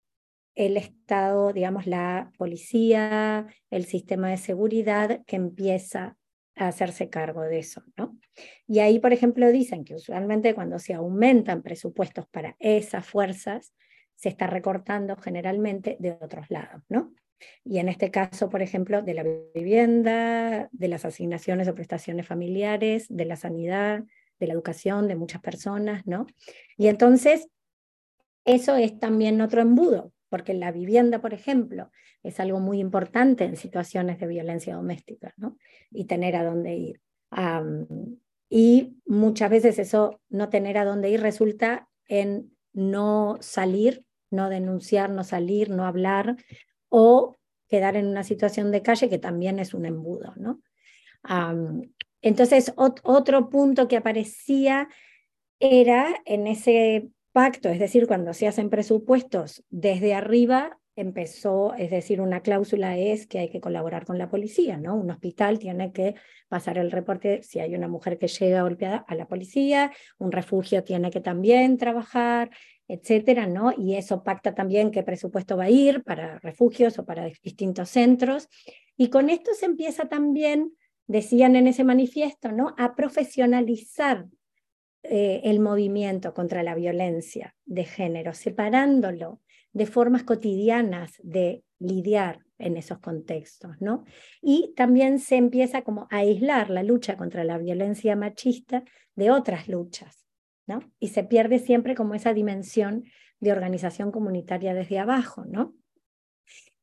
el 0.54 0.76
Estado, 0.76 1.52
digamos, 1.52 1.88
la 1.88 2.30
policía, 2.38 3.48
el 3.70 3.84
sistema 3.84 4.30
de 4.30 4.36
seguridad 4.36 5.24
que 5.26 5.34
empieza 5.34 6.16
hacerse 6.56 7.10
cargo 7.10 7.42
de 7.42 7.58
eso, 7.58 7.82
¿no? 7.96 8.18
Y 8.66 8.78
ahí, 8.78 8.98
por 8.98 9.12
ejemplo, 9.12 9.50
dicen 9.50 9.84
que 9.84 9.94
usualmente 9.94 10.54
cuando 10.54 10.78
se 10.78 10.94
aumentan 10.94 11.62
presupuestos 11.62 12.26
para 12.28 12.56
esas 12.58 13.06
fuerzas, 13.06 13.74
se 14.14 14.28
está 14.28 14.46
recortando 14.46 15.16
generalmente 15.16 15.96
de 15.98 16.12
otros 16.20 16.50
lados, 16.50 16.82
¿no? 16.88 17.12
Y 17.64 17.78
en 17.78 17.88
este 17.88 18.10
caso, 18.10 18.48
por 18.48 18.62
ejemplo, 18.62 19.02
de 19.02 19.14
la 19.14 19.24
vivienda, 19.54 20.68
de 20.72 20.88
las 20.88 21.04
asignaciones 21.04 21.68
o 21.68 21.74
prestaciones 21.74 22.26
familiares, 22.26 23.06
de 23.08 23.24
la 23.24 23.36
sanidad, 23.36 24.04
de 24.38 24.46
la 24.46 24.54
educación 24.54 25.08
de 25.08 25.16
muchas 25.16 25.42
personas, 25.42 26.06
¿no? 26.06 26.26
Y 26.76 26.86
entonces, 26.86 27.48
eso 28.44 28.76
es 28.76 28.98
también 28.98 29.40
otro 29.40 29.60
embudo, 29.60 30.13
porque 30.34 30.52
la 30.52 30.72
vivienda, 30.72 31.20
por 31.20 31.32
ejemplo, 31.32 31.92
es 32.24 32.40
algo 32.40 32.58
muy 32.58 32.80
importante 32.80 33.44
en 33.44 33.56
situaciones 33.56 34.18
de 34.18 34.26
violencia 34.26 34.74
doméstica, 34.74 35.32
¿no? 35.36 35.58
Y 35.92 36.06
tener 36.06 36.34
a 36.34 36.42
dónde 36.42 36.74
ir. 36.74 37.00
y 38.50 38.96
muchas 39.06 39.48
veces 39.48 39.78
eso, 39.78 40.20
no 40.28 40.48
tener 40.48 40.76
a 40.76 40.84
dónde 40.84 41.08
ir, 41.08 41.20
resulta 41.20 41.88
en 42.08 42.50
no 42.72 43.36
salir, 43.38 44.04
no 44.28 44.48
denunciar, 44.48 45.08
no 45.08 45.22
salir, 45.22 45.70
no 45.70 45.86
hablar, 45.86 46.34
o 46.88 47.36
quedar 47.68 47.94
en 47.96 48.08
una 48.08 48.24
situación 48.24 48.72
de 48.72 48.82
calle 48.82 49.08
que 49.08 49.20
también 49.20 49.60
es 49.60 49.72
un 49.72 49.86
embudo, 49.86 50.34
¿no? 50.34 50.60
entonces, 52.22 52.72
otro 52.76 53.50
punto 53.50 53.86
que 53.86 53.98
aparecía 53.98 54.88
era 55.60 56.12
en 56.24 56.48
ese 56.48 57.08
pacto, 57.34 57.68
es 57.68 57.80
decir, 57.80 58.06
cuando 58.06 58.32
se 58.32 58.46
hacen 58.46 58.70
presupuestos 58.70 59.64
desde 59.68 60.14
arriba, 60.14 60.78
empezó, 60.94 61.74
es 61.74 61.90
decir, 61.90 62.20
una 62.20 62.42
cláusula 62.42 62.96
es 62.96 63.26
que 63.26 63.40
hay 63.40 63.50
que 63.50 63.60
colaborar 63.60 64.06
con 64.06 64.18
la 64.18 64.30
policía, 64.30 64.76
¿no? 64.76 64.94
Un 64.94 65.10
hospital 65.10 65.58
tiene 65.58 65.92
que 65.92 66.14
pasar 66.46 66.78
el 66.78 66.92
reporte 66.92 67.42
si 67.42 67.58
hay 67.58 67.74
una 67.74 67.88
mujer 67.88 68.18
que 68.18 68.28
llega 68.28 68.62
golpeada 68.62 69.04
a 69.08 69.16
la 69.16 69.26
policía, 69.26 69.90
un 70.18 70.30
refugio 70.30 70.84
tiene 70.84 71.10
que 71.10 71.20
también 71.20 71.76
trabajar, 71.76 72.50
etcétera, 72.86 73.48
¿no? 73.48 73.72
Y 73.76 73.96
eso 73.96 74.22
pacta 74.22 74.54
también 74.54 74.92
qué 74.92 75.02
presupuesto 75.02 75.56
va 75.56 75.64
a 75.64 75.70
ir 75.70 76.04
para 76.04 76.38
refugios 76.38 77.00
o 77.00 77.04
para 77.04 77.24
distintos 77.42 77.90
centros. 77.90 78.48
Y 78.96 79.10
con 79.10 79.28
esto 79.28 79.50
se 79.54 79.66
empieza 79.66 80.04
también, 80.04 80.76
decían 81.08 81.56
en 81.56 81.66
ese 81.66 81.82
manifiesto, 81.82 82.52
¿no? 82.52 82.76
A 82.78 82.94
profesionalizar 82.94 84.26
eh, 85.06 85.42
el 85.44 85.60
movimiento 85.60 86.32
contra 86.32 86.62
la 86.62 86.74
violencia 86.74 87.54
de 87.66 87.84
género, 87.84 88.32
separándolo 88.32 89.40
de 89.74 89.84
formas 89.84 90.22
cotidianas 90.22 91.12
de 91.22 91.62
lidiar 91.78 92.40
en 92.58 92.78
esos 92.78 93.00
contextos, 93.00 93.76
¿no? 93.80 94.04
Y 94.40 94.72
también 94.76 95.18
se 95.18 95.36
empieza 95.36 95.82
como 95.82 96.08
a 96.10 96.18
aislar 96.18 96.70
la 96.70 96.82
lucha 96.82 97.18
contra 97.18 97.44
la 97.44 97.58
violencia 97.58 98.16
machista 98.16 98.82
de 99.14 99.30
otras 99.30 99.68
luchas, 99.68 100.26
¿no? 100.66 100.80
Y 100.98 101.08
se 101.08 101.22
pierde 101.22 101.58
siempre 101.58 101.94
como 101.94 102.14
esa 102.14 102.32
dimensión 102.32 103.04
de 103.40 103.52
organización 103.52 104.10
comunitaria 104.10 104.72
desde 104.72 104.98
abajo, 104.98 105.44
¿no? 105.44 105.74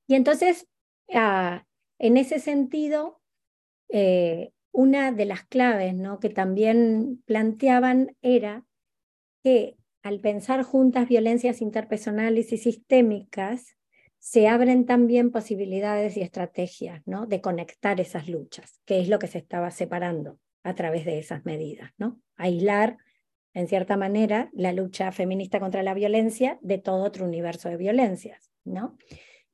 Y 0.05 0.13
entonces, 0.13 0.67
ah, 1.11 1.65
en 1.97 2.17
ese 2.17 2.37
sentido, 2.37 3.19
eh, 3.89 4.51
una 4.71 5.11
de 5.11 5.25
las 5.25 5.43
claves 5.45 5.93
¿no? 5.95 6.19
que 6.19 6.29
también 6.29 7.21
planteaban 7.25 8.15
era 8.21 8.65
que 9.43 9.77
al 10.03 10.19
pensar 10.19 10.63
juntas 10.63 11.07
violencias 11.07 11.61
interpersonales 11.61 12.51
y 12.53 12.57
sistémicas, 12.57 13.77
se 14.17 14.47
abren 14.47 14.85
también 14.85 15.31
posibilidades 15.31 16.15
y 16.15 16.21
estrategias 16.21 17.01
¿no? 17.05 17.25
de 17.25 17.41
conectar 17.41 17.99
esas 17.99 18.27
luchas, 18.27 18.79
que 18.85 18.99
es 18.99 19.09
lo 19.09 19.19
que 19.19 19.27
se 19.27 19.39
estaba 19.39 19.71
separando 19.71 20.39
a 20.63 20.75
través 20.75 21.05
de 21.05 21.19
esas 21.19 21.43
medidas. 21.45 21.91
¿no? 21.97 22.19
Aislar, 22.35 22.97
en 23.53 23.67
cierta 23.67 23.97
manera, 23.97 24.49
la 24.53 24.73
lucha 24.73 25.11
feminista 25.11 25.59
contra 25.59 25.83
la 25.83 25.93
violencia 25.93 26.59
de 26.61 26.77
todo 26.77 27.03
otro 27.03 27.25
universo 27.25 27.69
de 27.69 27.77
violencias. 27.77 28.51
¿no? 28.63 28.95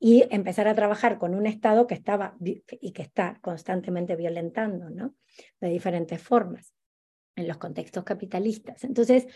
Y 0.00 0.24
empezar 0.30 0.68
a 0.68 0.74
trabajar 0.74 1.18
con 1.18 1.34
un 1.34 1.46
Estado 1.46 1.86
que 1.86 1.94
estaba 1.94 2.36
y 2.40 2.92
que 2.92 3.02
está 3.02 3.38
constantemente 3.40 4.16
violentando, 4.16 4.90
¿no? 4.90 5.14
De 5.60 5.68
diferentes 5.68 6.22
formas 6.22 6.72
en 7.34 7.48
los 7.48 7.56
contextos 7.56 8.04
capitalistas. 8.04 8.84
Entonces, 8.84 9.26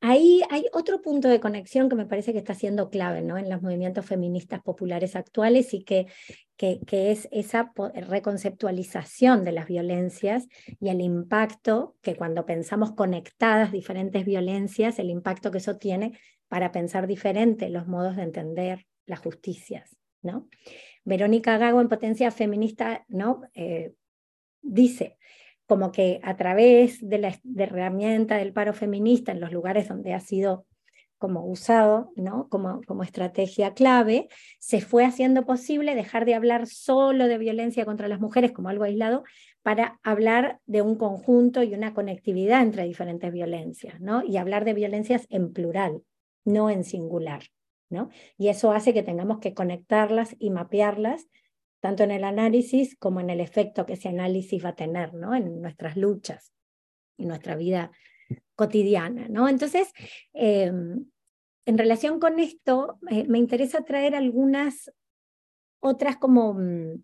ahí 0.00 0.42
hay 0.50 0.66
otro 0.72 1.02
punto 1.02 1.28
de 1.28 1.40
conexión 1.40 1.88
que 1.88 1.96
me 1.96 2.06
parece 2.06 2.32
que 2.32 2.38
está 2.38 2.54
siendo 2.54 2.88
clave 2.88 3.22
¿no? 3.22 3.36
en 3.36 3.50
los 3.50 3.62
movimientos 3.62 4.06
feministas 4.06 4.62
populares 4.62 5.16
actuales 5.16 5.74
y 5.74 5.82
que, 5.82 6.06
que, 6.56 6.80
que, 6.86 7.10
es 7.10 7.28
esa 7.32 7.72
reconceptualización 7.94 9.44
de 9.44 9.52
las 9.52 9.66
violencias 9.66 10.46
y 10.80 10.88
el 10.88 11.00
impacto 11.00 11.96
que 12.00 12.14
cuando 12.14 12.46
pensamos 12.46 12.92
conectadas 12.92 13.72
diferentes 13.72 14.24
violencias, 14.24 14.98
el 14.98 15.10
impacto 15.10 15.50
que 15.50 15.58
eso 15.58 15.76
tiene 15.76 16.18
para 16.48 16.72
pensar 16.72 17.06
diferente 17.06 17.68
los 17.68 17.86
modos 17.86 18.16
de 18.16 18.22
entender 18.22 18.86
las 19.08 19.20
justicias. 19.20 19.96
¿no? 20.22 20.48
Verónica 21.04 21.58
Gago 21.58 21.80
en 21.80 21.88
Potencia 21.88 22.30
Feminista 22.30 23.04
¿no? 23.08 23.42
Eh, 23.54 23.94
dice 24.62 25.16
como 25.66 25.92
que 25.92 26.18
a 26.22 26.36
través 26.36 27.06
de 27.06 27.18
la 27.18 27.38
herramienta 27.58 28.36
del 28.36 28.54
paro 28.54 28.72
feminista 28.72 29.32
en 29.32 29.40
los 29.40 29.52
lugares 29.52 29.88
donde 29.88 30.14
ha 30.14 30.20
sido 30.20 30.66
como 31.18 31.44
usado 31.44 32.12
¿no? 32.16 32.48
como, 32.48 32.80
como 32.86 33.02
estrategia 33.02 33.74
clave, 33.74 34.28
se 34.60 34.80
fue 34.80 35.04
haciendo 35.04 35.44
posible 35.44 35.94
dejar 35.94 36.24
de 36.24 36.34
hablar 36.34 36.66
solo 36.66 37.26
de 37.26 37.38
violencia 37.38 37.84
contra 37.84 38.08
las 38.08 38.20
mujeres 38.20 38.52
como 38.52 38.70
algo 38.70 38.84
aislado 38.84 39.24
para 39.62 39.98
hablar 40.02 40.60
de 40.64 40.80
un 40.80 40.96
conjunto 40.96 41.62
y 41.62 41.74
una 41.74 41.92
conectividad 41.92 42.62
entre 42.62 42.84
diferentes 42.84 43.30
violencias, 43.30 44.00
¿no? 44.00 44.24
y 44.24 44.38
hablar 44.38 44.64
de 44.64 44.74
violencias 44.74 45.26
en 45.28 45.52
plural, 45.52 46.02
no 46.44 46.70
en 46.70 46.84
singular. 46.84 47.42
Y 48.36 48.48
eso 48.48 48.72
hace 48.72 48.92
que 48.92 49.02
tengamos 49.02 49.38
que 49.38 49.54
conectarlas 49.54 50.36
y 50.38 50.50
mapearlas, 50.50 51.28
tanto 51.80 52.02
en 52.02 52.10
el 52.10 52.24
análisis 52.24 52.96
como 52.96 53.20
en 53.20 53.30
el 53.30 53.40
efecto 53.40 53.86
que 53.86 53.94
ese 53.94 54.08
análisis 54.08 54.64
va 54.64 54.70
a 54.70 54.76
tener, 54.76 55.14
¿no? 55.14 55.34
En 55.34 55.60
nuestras 55.62 55.96
luchas 55.96 56.52
y 57.16 57.26
nuestra 57.26 57.56
vida 57.56 57.90
cotidiana, 58.54 59.28
¿no? 59.28 59.48
Entonces, 59.48 59.92
em, 60.32 61.06
en 61.66 61.78
relación 61.78 62.18
con 62.18 62.38
esto, 62.38 62.98
me 63.00 63.38
interesa 63.38 63.84
traer 63.84 64.14
algunas 64.14 64.90
otras 65.80 66.16
como 66.16 66.54
mm, 66.54 67.02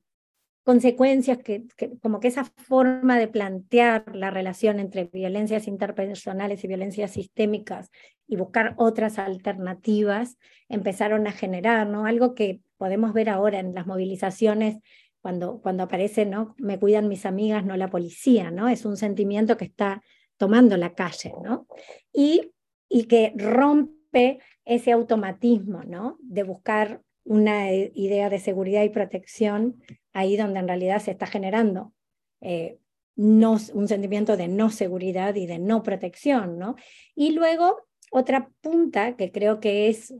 consecuencias 0.64 1.38
que, 1.38 1.64
como 2.02 2.20
que 2.20 2.28
esa 2.28 2.44
forma 2.44 3.18
de 3.18 3.28
plantear 3.28 4.16
la 4.16 4.30
relación 4.30 4.80
entre 4.80 5.04
violencias 5.04 5.68
interpersonales 5.68 6.64
y 6.64 6.68
violencias 6.68 7.12
sistémicas 7.12 7.90
y 8.26 8.36
buscar 8.36 8.74
otras 8.76 9.18
alternativas 9.18 10.38
empezaron 10.68 11.26
a 11.26 11.32
generar. 11.32 11.88
Algo 12.06 12.34
que 12.34 12.60
podemos 12.76 13.12
ver 13.12 13.28
ahora 13.28 13.58
en 13.58 13.74
las 13.74 13.86
movilizaciones 13.86 14.78
cuando, 15.20 15.60
cuando 15.60 15.84
aparece, 15.84 16.26
¿no? 16.26 16.54
Me 16.58 16.78
cuidan 16.78 17.08
mis 17.08 17.26
amigas, 17.26 17.64
no 17.64 17.76
la 17.76 17.90
policía, 17.90 18.50
¿no? 18.50 18.68
Es 18.68 18.84
un 18.84 18.96
sentimiento 18.96 19.56
que 19.56 19.64
está 19.64 20.02
tomando 20.36 20.76
la 20.76 20.94
calle, 20.94 21.32
¿no? 21.42 21.66
Y, 22.12 22.52
y 22.88 23.04
que 23.04 23.32
rompe 23.36 24.38
ese 24.64 24.92
automatismo, 24.92 25.82
¿no? 25.84 26.18
De 26.20 26.42
buscar 26.42 27.02
una 27.24 27.72
idea 27.72 28.28
de 28.28 28.38
seguridad 28.38 28.82
y 28.82 28.90
protección 28.90 29.82
ahí 30.12 30.36
donde 30.36 30.60
en 30.60 30.68
realidad 30.68 31.00
se 31.00 31.10
está 31.10 31.26
generando 31.26 31.92
eh, 32.40 32.78
no, 33.16 33.56
un 33.72 33.88
sentimiento 33.88 34.36
de 34.36 34.48
no 34.48 34.70
seguridad 34.70 35.34
y 35.34 35.46
de 35.46 35.58
no 35.58 35.82
protección. 35.82 36.58
¿no? 36.58 36.76
Y 37.14 37.32
luego 37.32 37.86
otra 38.16 38.48
punta 38.60 39.16
que 39.16 39.32
creo 39.32 39.58
que 39.58 39.88
es 39.88 40.14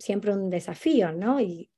siempre 0.00 0.32
un 0.32 0.50
desafío, 0.50 1.12
¿no? 1.12 1.40
y 1.40 1.70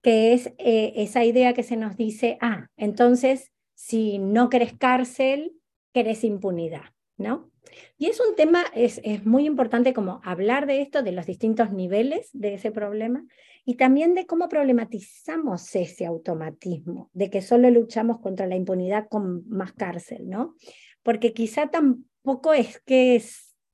que 0.00 0.32
es 0.32 0.46
eh, 0.58 0.92
esa 0.96 1.24
idea 1.24 1.54
que 1.54 1.64
se 1.64 1.76
nos 1.76 1.96
dice, 1.96 2.38
ah, 2.40 2.68
entonces 2.76 3.52
si 3.74 4.18
no 4.18 4.48
querés 4.48 4.74
cárcel, 4.74 5.54
querés 5.92 6.22
impunidad. 6.22 6.84
¿no? 7.16 7.50
Y 7.98 8.06
es 8.06 8.20
un 8.20 8.36
tema, 8.36 8.64
es, 8.74 9.00
es 9.02 9.26
muy 9.26 9.44
importante 9.44 9.92
como 9.92 10.20
hablar 10.22 10.66
de 10.66 10.82
esto, 10.82 11.02
de 11.02 11.12
los 11.12 11.26
distintos 11.26 11.72
niveles 11.72 12.30
de 12.32 12.54
ese 12.54 12.70
problema, 12.70 13.24
y 13.64 13.74
también 13.74 14.14
de 14.14 14.26
cómo 14.26 14.48
problematizamos 14.48 15.74
ese 15.74 16.06
automatismo, 16.06 17.10
de 17.12 17.28
que 17.28 17.42
solo 17.42 17.70
luchamos 17.70 18.20
contra 18.20 18.46
la 18.46 18.54
impunidad 18.54 19.08
con 19.08 19.48
más 19.48 19.72
cárcel, 19.72 20.28
¿no? 20.28 20.54
Porque 21.02 21.32
quizá 21.32 21.70
tampoco 21.70 22.54
es 22.54 22.80
que 22.80 23.16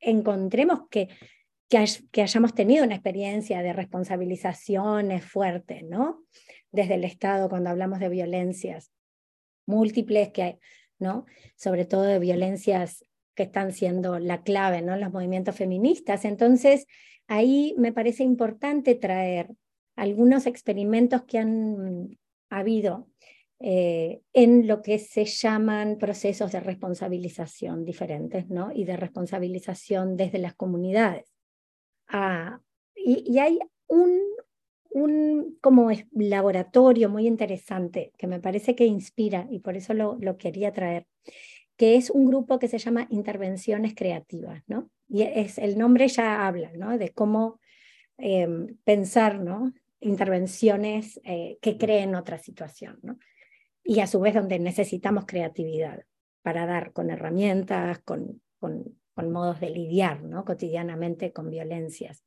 encontremos 0.01 0.89
que, 0.91 1.09
que, 1.69 2.23
hayamos 2.23 2.55
tenido 2.55 2.85
una 2.85 2.95
experiencia 2.95 3.63
de 3.63 3.73
responsabilizaciones 3.73 5.25
fuertes, 5.25 5.85
¿no? 5.85 6.25
Desde 6.73 6.95
el 6.95 7.05
Estado 7.05 7.49
cuando 7.49 7.71
hablamos 7.71 8.01
de 8.01 8.09
violencias 8.09 8.91
múltiples, 9.67 10.31
que, 10.31 10.59
¿no? 10.99 11.27
Sobre 11.57 11.85
todo 11.85 12.03
de 12.03 12.19
violencias 12.19 13.05
que 13.35 13.45
están 13.45 13.73
siendo 13.73 14.19
la 14.19 14.43
clave, 14.43 14.83
¿no? 14.83 14.97
Los 14.97 15.13
movimientos 15.13 15.55
feministas. 15.55 16.25
Entonces, 16.25 16.87
ahí 17.27 17.75
me 17.79 17.93
parece 17.93 18.25
importante 18.25 18.95
traer 18.95 19.51
algunos 19.95 20.47
experimentos 20.47 21.23
que 21.25 21.39
han 21.39 22.19
habido 22.51 23.09
eh, 23.61 24.21
en 24.33 24.69
lo 24.69 24.83
que 24.83 25.01
se 25.01 25.25
llaman 25.25 25.99
procesos 25.99 26.53
de 26.53 26.61
responsabilización 26.61 27.85
diferentes, 27.85 28.49
¿no? 28.49 28.71
Y 28.73 28.85
de 28.85 28.97
responsabilización 28.97 30.17
desde 30.17 30.39
las 30.39 30.55
comunidades. 30.55 31.33
Ah, 32.07 32.61
y, 32.95 33.39
hay 33.39 33.59
un, 33.89 34.21
un 34.91 35.59
como 35.61 35.91
laboratorio 36.13 37.09
muy 37.09 37.27
interesante 37.27 38.13
que 38.17 38.29
me 38.29 38.39
parece 38.39 38.77
que 38.77 38.87
inspira 38.87 39.49
y 39.51 39.59
por 39.59 39.77
eso 39.77 39.93
lo, 39.93 40.17
lo 40.21 40.39
quería 40.39 40.73
traer, 40.73 41.07
que 41.77 41.97
es 41.97 42.11
un 42.11 42.27
grupo 42.27 42.61
que 42.61 42.69
se 42.69 42.79
llama 42.79 43.09
Intervenciones 43.11 43.95
Creativas, 43.95 44.63
¿no? 44.69 44.89
Y 45.09 45.23
es, 45.23 45.59
el 45.59 45.79
nombre 45.79 46.07
ya 46.07 46.47
habla, 46.47 46.71
¿no? 46.77 46.97
De 46.97 47.11
cómo 47.11 47.59
em, 48.19 48.77
pensar, 48.85 49.41
¿no? 49.41 49.73
Intervenciones 50.01 51.21
eh, 51.25 51.59
que 51.61 51.77
creen 51.77 52.15
otra 52.15 52.39
situación, 52.39 53.01
¿no? 53.03 53.19
Y 53.91 54.01
a 54.01 54.07
su 54.07 54.21
vez 54.21 54.35
donde 54.35 54.59
necesitamos 54.59 55.25
creatividad 55.25 56.05
para 56.43 56.67
dar 56.67 56.93
con 56.93 57.09
herramientas, 57.09 57.99
con, 58.01 58.43
con, 58.61 58.99
modos 59.17 59.61
de 59.61 59.71
lidiar, 59.71 60.23
¿no? 60.23 60.45
Cotidianamente 60.45 61.33
con 61.33 61.49
violencias. 61.49 62.23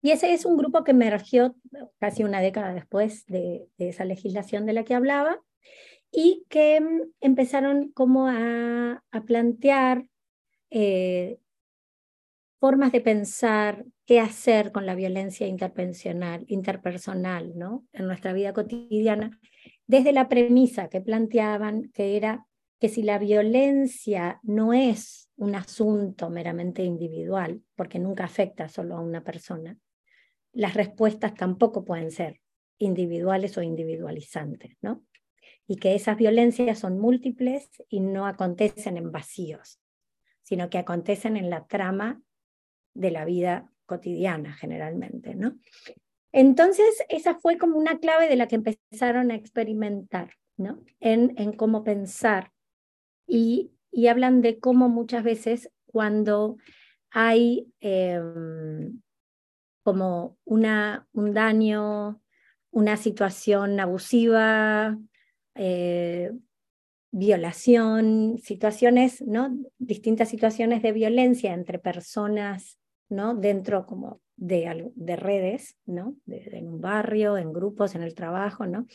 Y 0.00 0.12
ese 0.12 0.32
es 0.32 0.44
un 0.44 0.56
grupo 0.56 0.84
que 0.84 0.92
emergió 0.92 1.56
casi 1.98 2.22
una 2.22 2.40
década 2.40 2.72
después 2.72 3.26
de, 3.26 3.66
esa 3.78 4.04
legislación 4.04 4.64
de 4.64 4.74
la 4.74 4.84
que 4.84 4.94
hablaba 4.94 5.42
y 6.12 6.46
que 6.48 6.80
mm, 6.80 7.00
empezaron 7.20 7.90
como 7.90 8.28
a, 8.28 9.02
plantear 9.26 10.06
eh, 10.70 11.40
formas 12.60 12.92
de 12.92 13.00
pensar 13.00 13.86
qué 14.06 14.20
hacer 14.20 14.70
con 14.70 14.86
la 14.86 14.94
violencia 14.94 15.48
interpersonal 15.48 17.58
¿no? 17.58 17.84
en 17.92 18.06
nuestra 18.06 18.32
vida 18.32 18.52
cotidiana, 18.52 19.36
desde 19.88 20.12
la 20.12 20.28
premisa 20.28 20.88
que 20.88 21.00
planteaban 21.00 21.90
que 21.92 22.16
era 22.16 22.46
que 22.78 22.88
si 22.88 23.02
la 23.02 23.18
violencia 23.18 24.38
no 24.44 24.72
es 24.72 25.30
un 25.36 25.56
asunto 25.56 26.30
meramente 26.30 26.84
individual, 26.84 27.62
porque 27.74 27.98
nunca 27.98 28.24
afecta 28.24 28.68
solo 28.68 28.96
a 28.96 29.00
una 29.00 29.24
persona, 29.24 29.76
las 30.52 30.74
respuestas 30.74 31.34
tampoco 31.34 31.84
pueden 31.84 32.10
ser 32.10 32.40
individuales 32.78 33.56
o 33.58 33.62
individualizantes, 33.62 34.76
¿no? 34.80 35.04
Y 35.66 35.76
que 35.76 35.94
esas 35.94 36.16
violencias 36.16 36.78
son 36.78 36.98
múltiples 36.98 37.68
y 37.88 38.00
no 38.00 38.26
acontecen 38.26 38.96
en 38.96 39.10
vacíos, 39.10 39.80
sino 40.42 40.70
que 40.70 40.78
acontecen 40.78 41.36
en 41.36 41.50
la 41.50 41.66
trama 41.66 42.22
de 42.94 43.10
la 43.10 43.24
vida 43.24 43.72
cotidiana 43.86 44.52
generalmente, 44.52 45.34
¿no? 45.34 45.58
Entonces, 46.32 47.04
esa 47.08 47.34
fue 47.34 47.58
como 47.58 47.78
una 47.78 47.98
clave 47.98 48.28
de 48.28 48.36
la 48.36 48.48
que 48.48 48.56
empezaron 48.56 49.30
a 49.30 49.34
experimentar, 49.34 50.32
¿no? 50.56 50.82
En, 51.00 51.52
cómo 51.54 51.84
pensar. 51.84 52.52
Y, 53.26 53.72
y, 53.90 54.08
hablan 54.08 54.42
de 54.42 54.58
cómo 54.58 54.88
muchas 54.88 55.22
veces 55.24 55.70
cuando 55.86 56.56
hay 57.10 57.72
em, 57.80 59.00
como 59.82 60.36
una, 60.44 61.08
un 61.12 61.32
daño, 61.32 62.20
una 62.70 62.96
situación 62.96 63.80
abusiva, 63.80 64.98
eh, 65.54 66.30
violación, 67.10 68.38
situaciones, 68.42 69.22
¿no? 69.22 69.56
Distintas 69.78 70.28
situaciones 70.28 70.82
de 70.82 70.92
violencia 70.92 71.54
entre 71.54 71.78
personas, 71.78 72.78
¿no? 73.08 73.34
Dentro 73.34 73.86
como 73.86 74.20
de, 74.38 74.90
de 74.94 75.16
redes, 75.16 75.76
¿no? 75.84 76.16
en 76.26 76.68
un 76.68 76.80
barrio, 76.80 77.36
en 77.36 77.52
grupos, 77.52 77.94
en 77.94 78.02
el 78.02 78.14
trabajo, 78.14 78.66
¿no? 78.66 78.86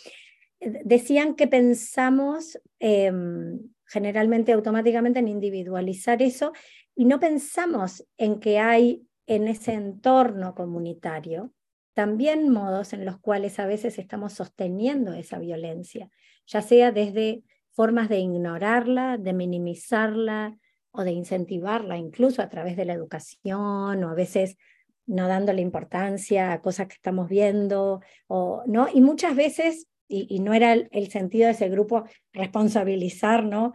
Eh, 0.59 0.81
decían 0.85 1.35
que 1.35 1.47
pensamos 1.47 2.59
em, 2.79 3.59
generalmente 3.85 4.53
automáticamente 4.53 5.19
en 5.19 5.27
individualizar 5.27 6.21
eso 6.21 6.53
y 6.95 7.05
no 7.05 7.19
pensamos 7.19 8.05
en 8.17 8.39
que 8.39 8.59
hay 8.59 9.05
en 9.27 9.47
ese 9.47 9.73
entorno 9.73 10.55
comunitario 10.55 11.53
también 11.93 12.49
modos 12.49 12.93
en 12.93 13.05
los 13.05 13.19
cuales 13.19 13.59
a 13.59 13.67
veces 13.67 13.99
estamos 13.99 14.33
sosteniendo 14.33 15.13
esa 15.13 15.37
violencia, 15.37 16.09
ya 16.47 16.61
sea 16.61 16.91
desde 16.91 17.43
formas 17.71 18.09
de 18.09 18.19
ignorarla, 18.19 19.17
de 19.17 19.33
minimizarla 19.33 20.57
o 20.91 21.03
de 21.03 21.11
incentivarla, 21.11 21.97
incluso 21.97 22.41
a 22.41 22.49
través 22.49 22.77
de 22.77 22.85
la 22.85 22.93
educación 22.93 24.03
o 24.03 24.09
a 24.09 24.15
veces 24.15 24.57
no 25.05 25.27
dándole 25.27 25.61
importancia 25.61 26.51
a 26.51 26.61
cosas 26.61 26.87
que 26.87 26.95
estamos 26.95 27.29
viendo, 27.29 28.01
o, 28.27 28.63
¿no? 28.65 28.87
Y 28.93 29.01
muchas 29.01 29.35
veces, 29.35 29.87
y, 30.07 30.39
no 30.39 30.53
era 30.53 30.73
el, 30.73 31.09
sentido 31.09 31.47
de 31.47 31.53
ese 31.53 31.69
grupo 31.69 32.03
responsabilizar, 32.33 33.43
¿no? 33.43 33.73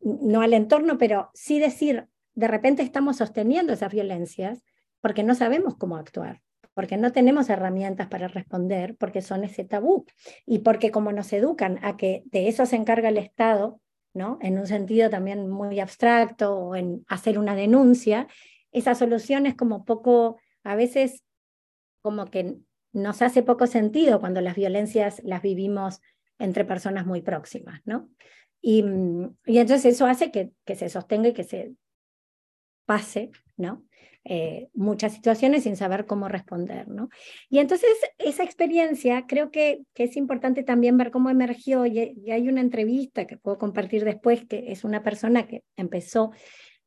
no 0.00 0.40
al 0.40 0.54
entorno, 0.54 0.96
pero 0.98 1.30
sí 1.34 1.58
decir, 1.58 2.06
de 2.34 2.48
repente 2.48 2.82
estamos 2.82 3.16
sosteniendo 3.16 3.72
esas 3.72 3.92
violencias 3.92 4.62
porque 5.00 5.24
no 5.24 5.34
sabemos 5.34 5.76
cómo 5.76 5.96
actuar, 5.96 6.42
porque 6.74 6.96
no 6.96 7.10
tenemos 7.10 7.48
herramientas 7.48 8.08
para 8.08 8.28
responder, 8.28 8.96
porque 8.96 9.22
son 9.22 9.44
ese 9.44 9.64
tabú 9.64 10.04
y 10.44 10.60
porque 10.60 10.90
como 10.90 11.10
nos 11.12 11.32
educan 11.32 11.78
a 11.82 11.96
que 11.96 12.22
de 12.26 12.48
eso 12.48 12.66
se 12.66 12.76
encarga 12.76 13.08
el 13.08 13.18
Estado, 13.18 13.80
¿no? 14.14 14.38
En 14.40 14.58
un 14.58 14.66
sentido 14.66 15.10
también 15.10 15.48
muy 15.48 15.80
abstracto 15.80 16.54
o 16.56 16.76
en 16.76 17.04
hacer 17.08 17.38
una 17.38 17.54
denuncia, 17.54 18.28
esa 18.72 18.94
solución 18.94 19.46
es 19.46 19.54
como 19.54 19.84
poco, 19.84 20.38
a 20.66 20.76
veces 20.76 21.22
como 22.02 22.26
que 22.26 22.56
nos 22.92 23.22
hace 23.22 23.42
poco 23.42 23.66
sentido 23.66 24.20
cuando 24.20 24.40
las 24.40 24.56
violencias 24.56 25.20
las 25.24 25.42
vivimos 25.42 26.00
entre 26.38 26.64
personas 26.64 27.06
muy 27.06 27.22
próximas, 27.22 27.80
¿no? 27.84 28.08
Y, 28.60 28.84
y 29.44 29.58
entonces 29.58 29.94
eso 29.94 30.06
hace 30.06 30.30
que, 30.30 30.52
que 30.64 30.74
se 30.74 30.88
sostenga 30.88 31.28
y 31.28 31.32
que 31.32 31.44
se 31.44 31.74
pase, 32.84 33.30
¿no? 33.56 33.84
Eh, 34.28 34.70
muchas 34.74 35.12
situaciones 35.12 35.62
sin 35.62 35.76
saber 35.76 36.04
cómo 36.04 36.26
responder, 36.26 36.88
¿no? 36.88 37.10
Y 37.48 37.60
entonces 37.60 37.90
esa 38.18 38.42
experiencia 38.42 39.24
creo 39.28 39.52
que, 39.52 39.82
que 39.94 40.02
es 40.02 40.16
importante 40.16 40.64
también 40.64 40.96
ver 40.96 41.12
cómo 41.12 41.30
emergió 41.30 41.86
y, 41.86 42.00
hay 42.28 42.48
una 42.48 42.60
entrevista 42.60 43.28
que 43.28 43.36
puedo 43.36 43.56
compartir 43.56 44.04
después, 44.04 44.44
que 44.44 44.72
es 44.72 44.82
una 44.82 45.04
persona 45.04 45.46
que 45.46 45.62
empezó 45.76 46.32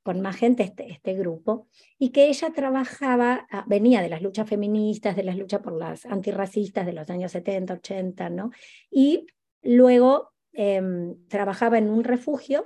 con 0.03 0.21
más 0.21 0.37
gente 0.37 0.63
este, 0.63 0.91
este 0.91 1.13
grupo, 1.13 1.67
y 1.97 2.09
que 2.09 2.27
ella 2.27 2.51
trabajaba, 2.51 3.47
ah, 3.51 3.65
venía 3.67 4.01
de 4.01 4.09
las 4.09 4.21
luchas 4.21 4.47
feministas, 4.47 5.15
de 5.15 5.23
las 5.23 5.37
luchas 5.37 5.61
por 5.61 5.73
las 5.73 6.05
antirracistas 6.05 6.85
de 6.85 6.93
los 6.93 7.09
años 7.09 7.31
70, 7.31 7.75
80, 7.75 8.29
¿no? 8.29 8.51
Y 8.89 9.27
luego 9.61 10.31
em, 10.53 11.15
trabajaba 11.27 11.77
en 11.77 11.89
un 11.89 12.03
refugio 12.03 12.65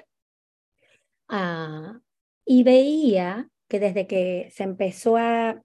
ah, 1.28 2.00
y 2.46 2.64
veía 2.64 3.50
que 3.68 3.80
desde 3.80 4.08
que 4.08 4.50
se 4.52 4.64
empezó 4.64 5.18
a, 5.18 5.64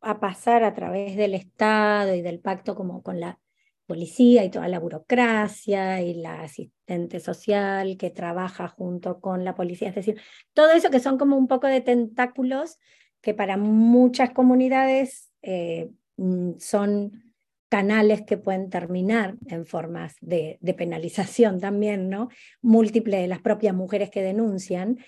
a 0.00 0.20
pasar 0.20 0.62
a 0.64 0.74
través 0.74 1.16
del 1.16 1.34
Estado 1.34 2.14
y 2.14 2.22
del 2.22 2.40
pacto 2.40 2.74
como 2.74 3.02
con 3.02 3.20
la 3.20 3.40
policía 3.86 4.44
y 4.44 4.50
toda 4.50 4.68
la 4.68 4.78
burocracia 4.78 6.02
y 6.02 6.14
la 6.14 6.42
asistente 6.42 7.20
social 7.20 7.96
que 7.96 8.10
trabaja 8.10 8.68
junto 8.68 9.20
con 9.20 9.44
la 9.44 9.54
policía, 9.54 9.88
es 9.88 9.94
decir, 9.94 10.20
todo 10.52 10.72
eso 10.72 10.90
que 10.90 11.00
son 11.00 11.18
como 11.18 11.36
un 11.36 11.48
poco 11.48 11.66
de 11.66 11.80
tentáculos 11.80 12.78
que 13.20 13.34
para 13.34 13.56
muchas 13.56 14.30
comunidades 14.30 15.30
eh, 15.42 15.90
mm, 16.16 16.52
son 16.58 17.34
canales 17.68 18.22
que 18.22 18.36
pueden 18.36 18.70
terminar 18.70 19.34
en 19.48 19.66
formas 19.66 20.16
de, 20.20 20.58
de, 20.60 20.74
penalización 20.74 21.60
también, 21.60 22.08
¿no? 22.08 22.28
Múltiple 22.62 23.18
de 23.18 23.28
las 23.28 23.40
propias 23.40 23.74
mujeres 23.74 24.10
que 24.10 24.22
denuncian. 24.22 24.98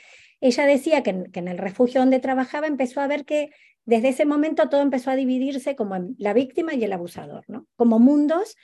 Ella 0.40 0.66
decía 0.66 1.02
que 1.02 1.10
en, 1.32 1.48
el 1.48 1.58
refugio 1.58 2.00
donde 2.00 2.20
trabajaba 2.20 2.66
empezó 2.66 3.00
a 3.00 3.08
ver 3.08 3.24
que 3.24 3.50
desde 3.88 4.10
ese 4.10 4.26
momento 4.26 4.68
todo 4.68 4.82
empezó 4.82 5.10
a 5.10 5.16
dividirse 5.16 5.74
como 5.74 5.96
la 6.18 6.34
víctima 6.34 6.74
y 6.74 6.84
el 6.84 6.92
abusador, 6.92 7.44
¿no? 7.48 7.66
Como 7.74 7.98
mundos 7.98 8.54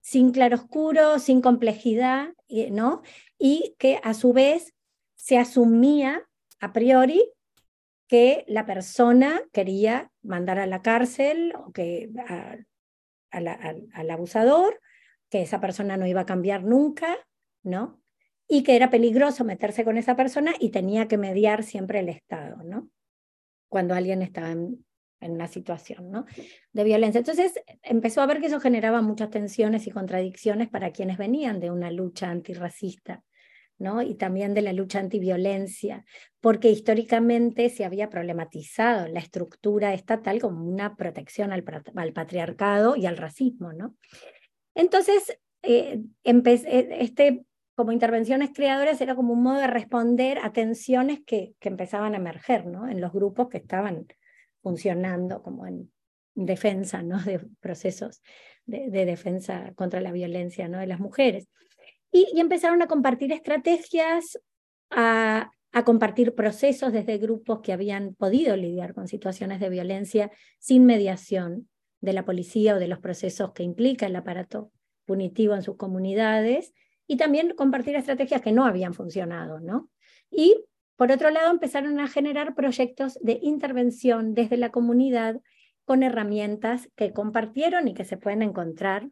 sin 0.00 0.32
claroscuro, 0.32 1.20
sin 1.20 1.40
complejidad, 1.40 2.30
¿no? 2.72 3.02
Y 3.38 3.76
que 3.78 4.00
a 4.02 4.12
su 4.12 4.32
vez 4.32 4.74
se 5.14 5.38
asumía 5.38 6.28
a 6.58 6.72
priori 6.72 7.22
que 8.08 8.44
la 8.48 8.66
persona 8.66 9.40
quería 9.52 10.10
mandar 10.20 10.58
a 10.58 10.66
la 10.66 10.82
cárcel 10.82 11.54
o 11.56 11.70
que 11.70 12.10
al 13.30 14.10
abusador, 14.10 14.80
que 15.30 15.42
esa 15.42 15.60
persona 15.60 15.96
no 15.96 16.08
iba 16.08 16.22
a 16.22 16.26
cambiar 16.26 16.64
nunca, 16.64 17.16
¿no? 17.62 18.02
y 18.48 18.64
que 18.64 18.74
era 18.74 18.90
peligroso 18.90 19.44
meterse 19.44 19.84
con 19.84 19.96
esa 19.96 20.16
persona 20.16 20.52
y 20.58 20.70
tenía 20.70 21.06
que 21.06 21.18
mediar 21.18 21.62
siempre 21.62 22.00
el 22.00 22.08
Estado, 22.08 22.62
¿no? 22.64 22.90
Cuando 23.72 23.94
alguien 23.94 24.20
estaba 24.20 24.50
en, 24.50 24.84
una 25.22 25.46
situación 25.46 26.26
de 26.72 26.84
violencia. 26.84 27.20
Entonces 27.20 27.54
empezó 27.82 28.20
a 28.20 28.26
ver 28.26 28.40
que 28.40 28.48
eso 28.48 28.60
generaba 28.60 29.00
muchas 29.00 29.30
tensiones 29.30 29.86
y 29.86 29.90
contradicciones 29.90 30.68
para 30.68 30.90
quienes 30.90 31.16
venían 31.16 31.58
de 31.58 31.70
una 31.70 31.90
lucha 31.90 32.28
antirracista 32.28 33.22
¿no? 33.78 34.02
y 34.02 34.16
también 34.16 34.52
de 34.52 34.60
la 34.60 34.74
lucha 34.74 34.98
antiviolencia, 34.98 36.04
porque 36.40 36.70
históricamente 36.70 37.70
se 37.70 37.86
había 37.86 38.10
problematizado 38.10 39.08
la 39.08 39.20
estructura 39.20 39.94
estatal 39.94 40.38
como 40.38 40.66
una 40.66 40.96
protección 40.96 41.50
al, 41.52 41.62
patriarcado 41.62 42.96
y 42.96 43.06
al 43.06 43.16
racismo. 43.16 43.72
¿no? 43.72 43.96
Entonces, 44.74 45.38
eh, 45.62 46.02
eh, 46.24 46.96
este, 46.98 47.46
como 47.74 47.92
intervenciones 47.92 48.50
creadoras 48.52 49.00
era 49.00 49.14
como 49.14 49.32
un 49.32 49.42
modo 49.42 49.58
de 49.58 49.66
responder 49.66 50.38
a 50.38 50.52
tensiones 50.52 51.20
que, 51.24 51.54
que 51.58 51.68
empezaban 51.68 52.14
a 52.14 52.18
emerger 52.18 52.66
¿no? 52.66 52.88
en 52.88 53.00
los 53.00 53.12
grupos 53.12 53.48
que 53.48 53.58
estaban 53.58 54.06
funcionando 54.62 55.42
como 55.42 55.66
en 55.66 55.90
defensa 56.34 57.02
¿no? 57.02 57.22
de 57.22 57.40
procesos 57.60 58.22
de, 58.66 59.04
defensa 59.04 59.72
contra 59.74 60.00
la 60.00 60.12
violencia 60.12 60.68
¿no? 60.68 60.78
de 60.78 60.86
las 60.86 61.00
mujeres. 61.00 61.48
Y, 62.10 62.38
empezaron 62.38 62.82
a 62.82 62.88
compartir 62.88 63.32
estrategias, 63.32 64.38
a, 64.90 65.50
a 65.72 65.84
compartir 65.84 66.34
procesos 66.34 66.92
desde 66.92 67.18
grupos 67.18 67.60
que 67.62 67.72
habían 67.72 68.14
podido 68.14 68.56
lidiar 68.56 68.94
con 68.94 69.08
situaciones 69.08 69.60
de 69.60 69.70
violencia 69.70 70.30
sin 70.58 70.84
mediación 70.84 71.68
de 72.00 72.12
la 72.12 72.24
policía 72.24 72.76
o 72.76 72.78
de 72.78 72.88
los 72.88 72.98
procesos 72.98 73.52
que 73.52 73.62
implica 73.62 74.06
el 74.06 74.16
aparato 74.16 74.70
punitivo 75.06 75.54
en 75.54 75.62
sus 75.62 75.76
comunidades 75.76 76.74
y 77.06 77.16
también 77.16 77.54
compartir 77.54 77.96
estrategias 77.96 78.42
que 78.42 78.52
no 78.52 78.64
habían 78.64 78.94
funcionado, 78.94 79.60
¿no? 79.60 79.90
Y 80.30 80.64
por 80.96 81.10
otro 81.10 81.30
lado, 81.30 81.50
empezaron 81.50 81.98
a 81.98 82.06
generar 82.06 82.54
proyectos 82.54 83.18
de 83.20 83.38
intervención 83.42 84.34
desde 84.34 84.56
la 84.56 84.70
comunidad 84.70 85.40
con 85.84 86.02
herramientas 86.02 86.88
que 86.94 87.12
compartieron 87.12 87.88
y 87.88 87.94
que 87.94 88.04
se 88.04 88.16
pueden 88.16 88.42
encontrar. 88.42 89.10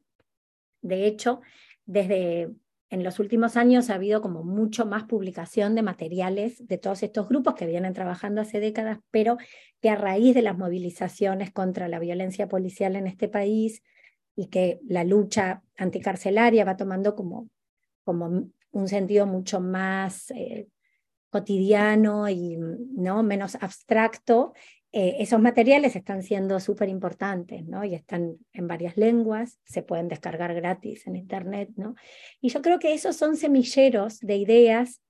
De 0.82 1.06
hecho, 1.06 1.40
desde 1.86 2.50
en 2.90 3.02
los 3.04 3.18
últimos 3.18 3.56
años 3.56 3.90
ha 3.90 3.94
habido 3.94 4.20
como 4.20 4.44
mucho 4.44 4.86
más 4.86 5.04
publicación 5.04 5.74
de 5.74 5.82
materiales 5.82 6.66
de 6.66 6.78
todos 6.78 7.02
estos 7.02 7.28
grupos 7.28 7.54
que 7.54 7.66
vienen 7.66 7.92
trabajando 7.92 8.40
hace 8.40 8.60
décadas, 8.60 8.98
pero 9.10 9.36
que 9.80 9.90
a 9.90 9.96
raíz 9.96 10.34
de 10.34 10.42
las 10.42 10.58
movilizaciones 10.58 11.50
contra 11.52 11.88
la 11.88 11.98
violencia 11.98 12.48
policial 12.48 12.96
en 12.96 13.06
este 13.06 13.28
país 13.28 13.82
y 14.36 14.46
que 14.46 14.80
la 14.86 15.04
lucha 15.04 15.62
anticarcelaria 15.76 16.64
va 16.64 16.76
tomando 16.76 17.14
como, 17.14 17.48
como 18.10 18.50
un 18.72 18.88
sentido 18.88 19.24
mucho 19.24 19.60
más 19.60 20.32
eh, 20.32 20.66
cotidiano 21.30 22.28
y 22.28 22.56
¿no? 22.56 23.22
menos 23.22 23.54
abstracto, 23.54 24.52
eh, 24.90 25.18
esos 25.20 25.40
materiales 25.40 25.94
están 25.94 26.24
siendo 26.24 26.58
súper 26.58 26.88
importantes, 26.88 27.64
¿no? 27.64 27.84
Y 27.84 27.94
están 27.94 28.36
en 28.52 28.66
varias 28.66 28.96
lenguas, 28.96 29.60
se 29.62 29.84
pueden 29.84 30.08
descargar 30.08 30.52
gratis 30.54 31.06
en 31.06 31.14
Internet, 31.14 31.68
¿no? 31.76 31.94
Y 32.40 32.48
yo 32.48 32.60
creo 32.62 32.80
que 32.80 32.92
esos 32.92 33.14
son 33.14 33.36
semilleros 33.36 34.18
de 34.18 34.34
ideas, 34.34 35.00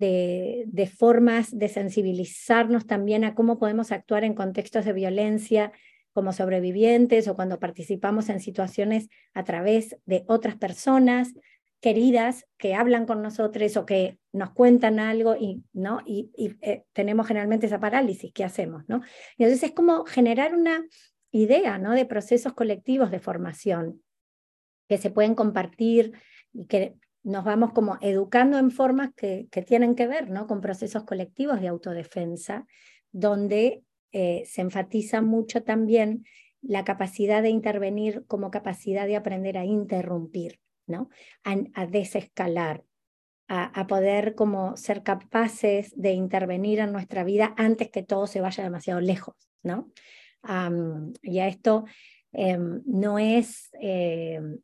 de, 0.00 0.64
de 0.66 0.86
formas 0.88 1.56
de 1.56 1.68
sensibilizarnos 1.68 2.88
también 2.88 3.22
a 3.22 3.36
cómo 3.36 3.60
podemos 3.60 3.92
actuar 3.92 4.24
en 4.24 4.34
contextos 4.34 4.84
de 4.84 4.92
violencia 4.92 5.70
como 6.12 6.32
sobrevivientes 6.32 7.28
o 7.28 7.36
cuando 7.36 7.60
participamos 7.60 8.28
en 8.28 8.40
situaciones 8.40 9.08
a 9.34 9.44
través 9.44 9.96
de 10.06 10.24
otras 10.26 10.56
personas, 10.56 11.34
queridas 11.84 12.46
que 12.56 12.74
hablan 12.74 13.04
con 13.04 13.20
nosotros 13.20 13.76
o 13.76 13.84
que 13.84 14.18
nos 14.32 14.52
cuentan 14.52 14.98
algo 14.98 15.36
y, 15.38 15.64
¿no? 15.74 16.00
y, 16.06 16.30
eh, 16.62 16.84
tenemos 16.94 17.26
generalmente 17.26 17.66
esa 17.66 17.78
parálisis, 17.78 18.32
¿qué 18.32 18.42
hacemos? 18.42 18.84
¿no? 18.88 19.02
Y 19.36 19.42
entonces 19.42 19.68
es 19.68 19.74
como 19.74 20.06
generar 20.06 20.54
una 20.54 20.82
idea 21.30 21.76
¿no? 21.76 21.92
de 21.92 22.06
procesos 22.06 22.54
colectivos 22.54 23.10
de 23.10 23.20
formación 23.20 24.02
que 24.88 24.96
se 24.96 25.10
pueden 25.10 25.34
compartir 25.34 26.14
y 26.54 26.64
que 26.64 26.94
nos 27.22 27.44
vamos 27.44 27.74
como 27.74 27.98
educando 28.00 28.56
en 28.56 28.70
formas 28.70 29.10
que, 29.14 29.46
que 29.50 29.60
tienen 29.60 29.94
que 29.94 30.06
ver 30.06 30.30
¿no? 30.30 30.46
con 30.46 30.62
procesos 30.62 31.04
colectivos 31.04 31.60
de 31.60 31.68
autodefensa, 31.68 32.66
donde 33.12 33.84
eh, 34.12 34.44
se 34.46 34.62
enfatiza 34.62 35.20
mucho 35.20 35.64
también 35.64 36.24
la 36.62 36.82
capacidad 36.86 37.42
de 37.42 37.50
intervenir 37.50 38.24
como 38.26 38.50
capacidad 38.50 39.06
de 39.06 39.16
aprender 39.16 39.58
a 39.58 39.66
interrumpir. 39.66 40.63
¿No? 40.86 41.08
A, 41.44 41.86
desescalar, 41.86 42.84
a, 43.48 43.86
poder 43.86 44.34
como 44.34 44.76
ser 44.76 45.02
capaces 45.02 45.92
de 45.96 46.12
intervenir 46.12 46.78
en 46.80 46.92
nuestra 46.92 47.24
vida 47.24 47.54
antes 47.56 47.90
que 47.90 48.02
todo 48.02 48.26
se 48.26 48.40
vaya 48.40 48.64
demasiado 48.64 49.00
lejos, 49.00 49.36
¿no? 49.62 49.90
y 51.22 51.38
a 51.38 51.48
esto 51.48 51.86
em, 52.32 52.82
no 52.84 53.18
es 53.18 53.70
em, 53.80 54.58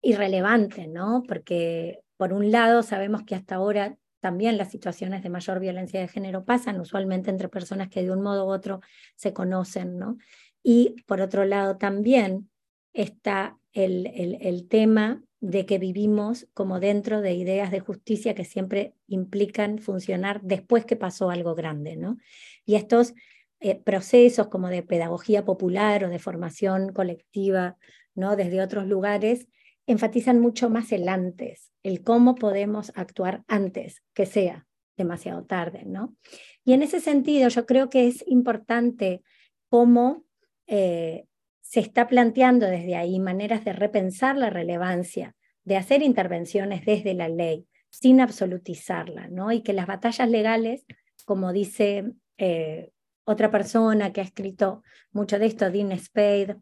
irrelevante, 0.00 0.86
¿no? 0.86 1.22
Porque 1.28 2.00
por 2.16 2.32
un 2.32 2.50
lado 2.50 2.82
sabemos 2.82 3.24
que 3.24 3.34
hasta 3.34 3.56
ahora 3.56 3.96
también 4.20 4.58
las 4.58 4.70
situaciones 4.70 5.22
de 5.22 5.30
mayor 5.30 5.60
violencia 5.60 6.00
de 6.00 6.08
género 6.08 6.44
pasan 6.44 6.80
usualmente 6.80 7.30
entre 7.30 7.48
personas 7.48 7.88
que 7.88 8.02
de 8.02 8.10
un 8.10 8.22
modo 8.22 8.46
u 8.46 8.50
otro 8.50 8.80
se 9.16 9.32
conocen, 9.32 9.98
¿no? 9.98 10.18
Y 10.62 10.96
por 11.06 11.20
otro 11.20 11.44
lado 11.44 11.78
también 11.78 12.50
está 12.92 13.58
el, 13.72 14.06
el, 14.40 14.68
tema 14.68 15.22
de 15.40 15.64
que 15.64 15.78
vivimos 15.78 16.48
como 16.54 16.80
dentro 16.80 17.20
de 17.20 17.34
ideas 17.34 17.70
de 17.70 17.80
justicia 17.80 18.34
que 18.34 18.44
siempre 18.44 18.94
implican 19.06 19.78
funcionar 19.78 20.40
después 20.42 20.84
que 20.84 20.96
pasó 20.96 21.30
algo 21.30 21.54
grande, 21.54 21.96
¿no? 21.96 22.18
Y 22.64 22.74
estos 22.74 23.14
eh, 23.60 23.76
procesos 23.76 24.48
como 24.48 24.68
de 24.68 24.82
pedagogía 24.82 25.44
popular 25.44 26.04
o 26.04 26.08
de 26.08 26.18
formación 26.18 26.92
colectiva, 26.92 27.76
¿no? 28.14 28.36
Desde 28.36 28.62
otros 28.62 28.86
lugares, 28.86 29.48
enfatizan 29.86 30.40
mucho 30.40 30.70
más 30.70 30.92
el 30.92 31.08
antes, 31.08 31.72
el 31.82 32.02
cómo 32.02 32.34
podemos 32.34 32.92
actuar 32.94 33.44
antes 33.48 34.02
que 34.14 34.26
sea 34.26 34.66
demasiado 34.96 35.44
tarde, 35.44 35.84
¿no? 35.84 36.16
Y 36.64 36.72
en 36.72 36.82
ese 36.82 37.00
sentido, 37.00 37.48
yo 37.48 37.66
creo 37.66 37.90
que 37.90 38.06
es 38.06 38.24
importante 38.26 39.22
cómo 39.68 40.24
eh, 40.66 41.26
se 41.70 41.78
está 41.78 42.08
planteando 42.08 42.66
desde 42.66 42.96
ahí 42.96 43.20
maneras 43.20 43.64
de 43.64 43.72
repensar 43.72 44.36
la 44.36 44.50
relevancia, 44.50 45.36
de 45.62 45.76
hacer 45.76 46.02
intervenciones 46.02 46.84
desde 46.84 47.14
la 47.14 47.28
ley, 47.28 47.68
sin 47.90 48.20
absolutizarla, 48.20 49.28
¿no? 49.28 49.52
Y 49.52 49.62
que 49.62 49.72
las 49.72 49.86
batallas 49.86 50.28
legales, 50.28 50.84
como 51.24 51.52
dice 51.52 52.10
eh, 52.38 52.90
otra 53.22 53.52
persona 53.52 54.12
que 54.12 54.20
ha 54.20 54.24
escrito 54.24 54.82
mucho 55.12 55.38
de 55.38 55.46
esto, 55.46 55.70
Dean 55.70 55.96
Spade, 55.96 56.56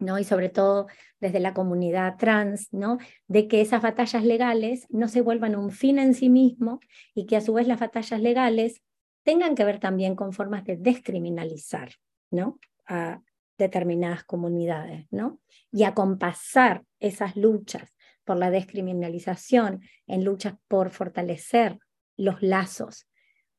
¿no? 0.00 0.18
y 0.18 0.24
sobre 0.24 0.48
todo 0.48 0.88
desde 1.20 1.38
la 1.38 1.54
comunidad 1.54 2.16
trans, 2.16 2.66
¿no? 2.72 2.98
de 3.28 3.46
que 3.46 3.60
esas 3.60 3.80
batallas 3.80 4.24
legales 4.24 4.88
no 4.90 5.06
se 5.06 5.20
vuelvan 5.20 5.54
un 5.54 5.70
fin 5.70 6.00
en 6.00 6.14
sí 6.14 6.28
mismo 6.28 6.80
y 7.14 7.26
que 7.26 7.36
a 7.36 7.40
su 7.42 7.52
vez 7.52 7.68
las 7.68 7.78
batallas 7.78 8.20
legales 8.20 8.82
tengan 9.22 9.54
que 9.54 9.64
ver 9.64 9.78
también 9.78 10.16
con 10.16 10.32
formas 10.32 10.64
de 10.64 10.76
descriminalizar 10.78 11.92
¿no? 12.32 12.58
a, 12.88 13.22
determinadas 13.62 14.24
comunidades, 14.24 15.06
¿no? 15.10 15.40
Y 15.70 15.84
acompasar 15.84 16.84
esas 16.98 17.36
luchas 17.36 17.94
por 18.24 18.36
la 18.36 18.50
descriminalización 18.50 19.80
en 20.06 20.24
luchas 20.24 20.54
por 20.68 20.90
fortalecer 20.90 21.78
los 22.16 22.42
lazos 22.42 23.08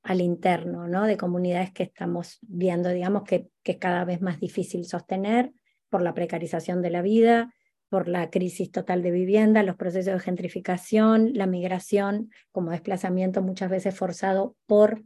al 0.03 0.21
interno, 0.21 0.87
¿no? 0.87 1.05
De 1.05 1.17
comunidades 1.17 1.71
que 1.71 1.83
estamos 1.83 2.39
viendo, 2.41 2.89
digamos, 2.89 3.23
que, 3.23 3.47
que 3.63 3.73
es 3.73 3.77
cada 3.77 4.03
vez 4.03 4.21
más 4.21 4.39
difícil 4.39 4.85
sostener 4.85 5.51
por 5.89 6.01
la 6.01 6.13
precarización 6.13 6.81
de 6.81 6.89
la 6.89 7.01
vida, 7.01 7.53
por 7.89 8.07
la 8.07 8.29
crisis 8.29 8.71
total 8.71 9.01
de 9.03 9.11
vivienda, 9.11 9.63
los 9.63 9.75
procesos 9.75 10.13
de 10.13 10.19
gentrificación, 10.19 11.31
la 11.33 11.47
migración 11.47 12.31
como 12.51 12.71
desplazamiento 12.71 13.41
muchas 13.41 13.69
veces 13.69 13.95
forzado 13.95 14.55
por 14.65 15.03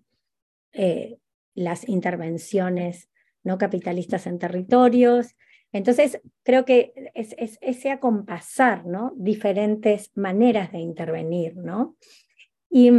eh, 0.71 1.19
las 1.53 1.87
intervenciones 1.89 3.09
no 3.47 3.57
capitalistas 3.57 4.27
en 4.27 4.37
territorios. 4.37 5.35
Entonces, 5.71 6.21
creo 6.43 6.65
que 6.65 6.93
es, 7.15 7.35
ese 7.61 7.89
acompasar 7.89 8.85
¿no? 8.85 9.13
diferentes 9.15 10.11
maneras 10.15 10.71
de 10.71 10.79
intervenir. 10.79 11.55
¿no? 11.55 11.95
Y, 12.69 12.91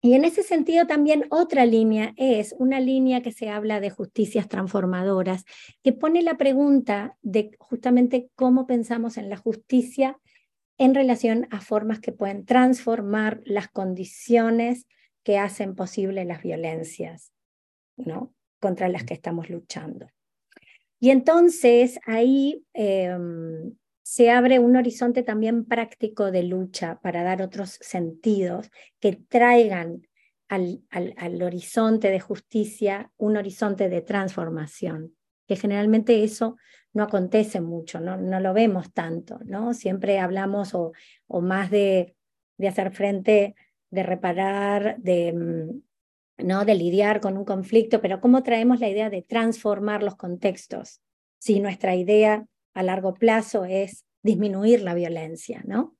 y 0.00 0.14
en 0.14 0.24
ese 0.24 0.42
sentido 0.42 0.86
también 0.86 1.26
otra 1.30 1.66
línea 1.66 2.14
es 2.16 2.54
una 2.58 2.80
línea 2.80 3.22
que 3.22 3.32
se 3.32 3.50
habla 3.50 3.80
de 3.80 3.90
justicias 3.90 4.48
transformadoras, 4.48 5.44
que 5.82 5.92
pone 5.92 6.22
la 6.22 6.36
pregunta 6.38 7.16
de 7.22 7.50
justamente 7.58 8.30
cómo 8.36 8.66
pensamos 8.66 9.16
en 9.16 9.28
la 9.28 9.36
justicia 9.36 10.18
en 10.78 10.94
relación 10.94 11.46
a 11.50 11.60
formas 11.60 12.00
que 12.00 12.12
pueden 12.12 12.44
transformar 12.44 13.40
las 13.44 13.68
condiciones 13.68 14.86
que 15.22 15.38
hacen 15.38 15.74
posible 15.74 16.24
las 16.24 16.42
violencias, 16.42 17.32
¿no? 17.96 18.32
Contra 18.62 18.88
las 18.88 19.04
que 19.04 19.12
estamos 19.12 19.50
luchando. 19.50 20.06
Y 20.98 21.10
entonces 21.10 21.98
ahí 22.06 22.64
em, 22.72 23.74
se 24.02 24.30
abre 24.30 24.58
un 24.58 24.76
horizonte 24.76 25.22
también 25.22 25.66
práctico 25.66 26.30
de 26.30 26.44
lucha 26.44 27.00
para 27.02 27.22
dar 27.22 27.42
otros 27.42 27.76
sentidos 27.82 28.70
que 29.00 29.12
traigan 29.28 30.06
al, 30.48 30.82
al, 30.90 31.42
horizonte 31.42 32.10
de 32.10 32.20
justicia 32.20 33.10
un 33.16 33.36
horizonte 33.36 33.88
de 33.88 34.00
transformación, 34.02 35.16
que 35.46 35.56
generalmente 35.56 36.22
eso 36.22 36.56
no 36.92 37.02
acontece 37.02 37.60
mucho, 37.60 38.00
no, 38.00 38.16
no 38.16 38.38
lo 38.38 38.54
vemos 38.54 38.92
tanto, 38.92 39.40
¿no? 39.44 39.74
Siempre 39.74 40.18
hablamos 40.18 40.74
o, 40.74 40.92
o 41.26 41.40
más 41.40 41.70
de 41.70 42.14
de 42.62 42.68
hacer 42.68 42.92
frente, 42.92 43.54
de 43.90 44.02
reparar, 44.04 44.96
de, 44.98 45.32
mm, 45.32 45.82
¿no? 46.38 46.64
de 46.64 46.74
lidiar 46.74 47.20
con 47.20 47.36
un 47.36 47.44
conflicto, 47.44 48.00
pero 48.00 48.20
cómo 48.20 48.42
traemos 48.42 48.80
la 48.80 48.88
idea 48.88 49.10
de 49.10 49.22
transformar 49.22 50.02
los 50.02 50.16
contextos. 50.16 51.00
Si 51.38 51.60
nuestra 51.60 51.94
idea 51.94 52.46
a 52.74 52.82
largo 52.82 53.14
plazo 53.14 53.64
es 53.64 54.04
disminuir 54.22 54.82
la 54.82 54.94
violencia, 54.94 55.62
¿no? 55.66 55.96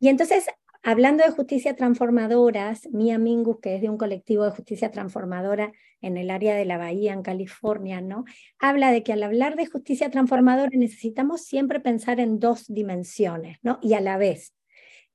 Y 0.00 0.08
entonces 0.08 0.46
Hablando 0.84 1.22
de 1.22 1.30
justicia 1.30 1.76
transformadoras, 1.76 2.88
Mia 2.90 3.16
Mingus, 3.16 3.60
que 3.60 3.76
es 3.76 3.82
de 3.82 3.88
un 3.88 3.96
colectivo 3.96 4.44
de 4.44 4.50
justicia 4.50 4.90
transformadora 4.90 5.72
en 6.00 6.16
el 6.16 6.28
área 6.28 6.56
de 6.56 6.64
la 6.64 6.76
Bahía, 6.76 7.12
en 7.12 7.22
California, 7.22 8.00
¿no? 8.00 8.24
habla 8.58 8.90
de 8.90 9.04
que 9.04 9.12
al 9.12 9.22
hablar 9.22 9.54
de 9.54 9.66
justicia 9.66 10.10
transformadora 10.10 10.70
necesitamos 10.72 11.42
siempre 11.42 11.78
pensar 11.78 12.18
en 12.18 12.40
dos 12.40 12.64
dimensiones, 12.66 13.58
¿no? 13.62 13.78
y 13.80 13.94
a 13.94 14.00
la 14.00 14.16
vez. 14.16 14.54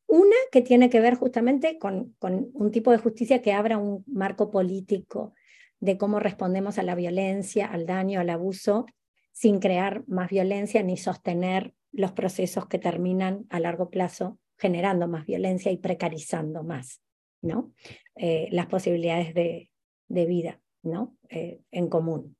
Una 0.08 0.36
que 0.52 0.62
tiene 0.62 0.90
que 0.90 1.02
ver 1.02 1.16
justamente 1.16 1.78
con, 1.78 2.16
con 2.20 2.50
un 2.54 2.72
tipo 2.72 2.92
de 2.92 2.98
justicia 2.98 3.42
que 3.42 3.54
abra 3.54 3.78
un 3.78 4.04
marco 4.08 4.50
político 4.50 5.34
de 5.80 5.98
cómo 5.98 6.20
respondemos 6.20 6.78
a 6.78 6.84
la 6.84 6.96
violencia, 6.96 7.68
al 7.68 7.86
daño, 7.86 8.20
al 8.20 8.30
abuso, 8.30 8.86
sin 9.32 9.60
crear 9.60 10.04
más 10.08 10.30
violencia 10.30 10.82
ni 10.82 10.98
sostener 10.98 11.74
los 11.92 12.12
procesos 12.14 12.68
que 12.68 12.80
terminan 12.80 13.46
a 13.50 13.60
largo 13.60 13.90
plazo 13.90 14.40
generando 14.58 15.08
más 15.08 15.26
violencia 15.26 15.72
y 15.72 15.78
precarizando 15.78 16.64
más 16.64 17.02
¿no? 17.42 17.72
Eh, 18.16 18.48
las 18.52 18.66
posibilidades 18.66 19.34
de, 19.34 19.70
de 20.08 20.26
vida 20.26 20.60
¿no? 20.82 21.16
Eh, 21.30 21.62
en 21.72 21.88
común. 21.88 22.36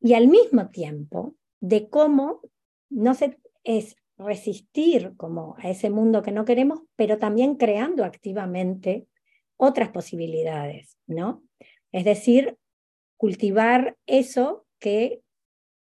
Y 0.00 0.14
al 0.14 0.28
mismo 0.28 0.68
tiempo, 0.70 1.34
de 1.60 1.88
cómo 1.88 2.42
no 2.90 3.14
se, 3.14 3.38
es 3.64 3.96
resistir 4.18 5.14
como 5.16 5.56
a 5.58 5.70
ese 5.70 5.90
mundo 5.90 6.22
que 6.22 6.32
no 6.32 6.44
queremos, 6.44 6.80
pero 6.96 7.18
también 7.18 7.56
creando 7.56 8.04
activamente 8.04 9.06
otras 9.56 9.90
posibilidades, 9.90 10.98
¿no? 11.06 11.42
Es 11.92 12.04
decir, 12.04 12.56
cultivar 13.16 13.96
eso 14.06 14.66
que 14.78 15.22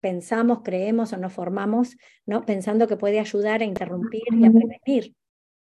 pensamos, 0.01 0.61
creemos 0.63 1.13
o 1.13 1.17
nos 1.17 1.33
formamos, 1.33 1.97
¿no? 2.27 2.45
Pensando 2.45 2.89
que 2.89 2.97
puede 2.97 3.21
ayudar 3.21 3.63
a 3.63 3.65
interrumpir 3.65 4.23
y 4.31 4.45
a 4.45 4.51
prevenir 4.51 5.15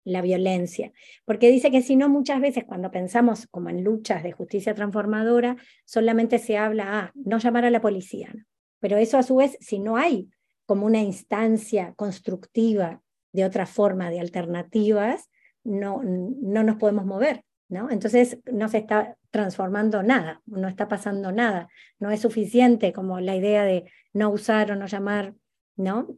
la 0.05 0.23
violencia, 0.23 0.93
porque 1.27 1.51
dice 1.51 1.71
que 1.71 1.83
si 1.83 1.95
no, 1.95 2.09
muchas 2.09 2.41
veces 2.41 2.65
cuando 2.65 2.91
pensamos 2.91 3.47
como 3.49 3.69
en 3.69 3.85
luchas 3.85 4.23
de 4.23 4.33
justicia 4.33 4.75
transformadora, 4.75 5.57
solamente 5.85 6.39
se 6.39 6.57
habla 6.57 6.85
a 6.85 6.99
ah, 7.01 7.13
no 7.15 7.39
llamar 7.39 7.67
a 7.67 7.71
la 7.71 7.83
policía, 7.83 8.33
pero 8.79 8.97
eso 8.97 9.19
a 9.19 9.23
su 9.23 9.37
vez, 9.37 9.59
si 9.61 9.79
no 9.79 9.97
hay 9.97 10.31
como 10.71 10.87
una 10.87 11.01
instancia 11.01 11.95
constructiva 11.97 13.03
de 13.33 13.45
otra 13.45 13.66
forma, 13.66 14.09
de 14.09 14.21
alternativas, 14.21 15.29
no, 15.64 16.01
no 16.05 16.62
nos 16.62 16.77
podemos 16.77 17.05
mover, 17.05 17.43
¿no? 17.68 17.91
Entonces 17.91 18.39
no 18.53 18.68
se 18.68 18.79
está 18.79 19.16
transformando 19.33 20.05
nada, 20.05 20.43
no 20.47 20.68
está 20.68 20.87
pasando 20.87 21.33
nada, 21.33 21.68
no 21.99 22.12
es 22.12 22.21
suficiente 22.21 22.93
como 22.93 23.18
la 23.18 23.35
idea 23.35 23.64
de 23.64 23.91
no 24.12 24.31
usar 24.31 24.71
o 24.71 24.77
no 24.77 24.87
llamar, 24.87 25.35
¿no? 25.75 26.16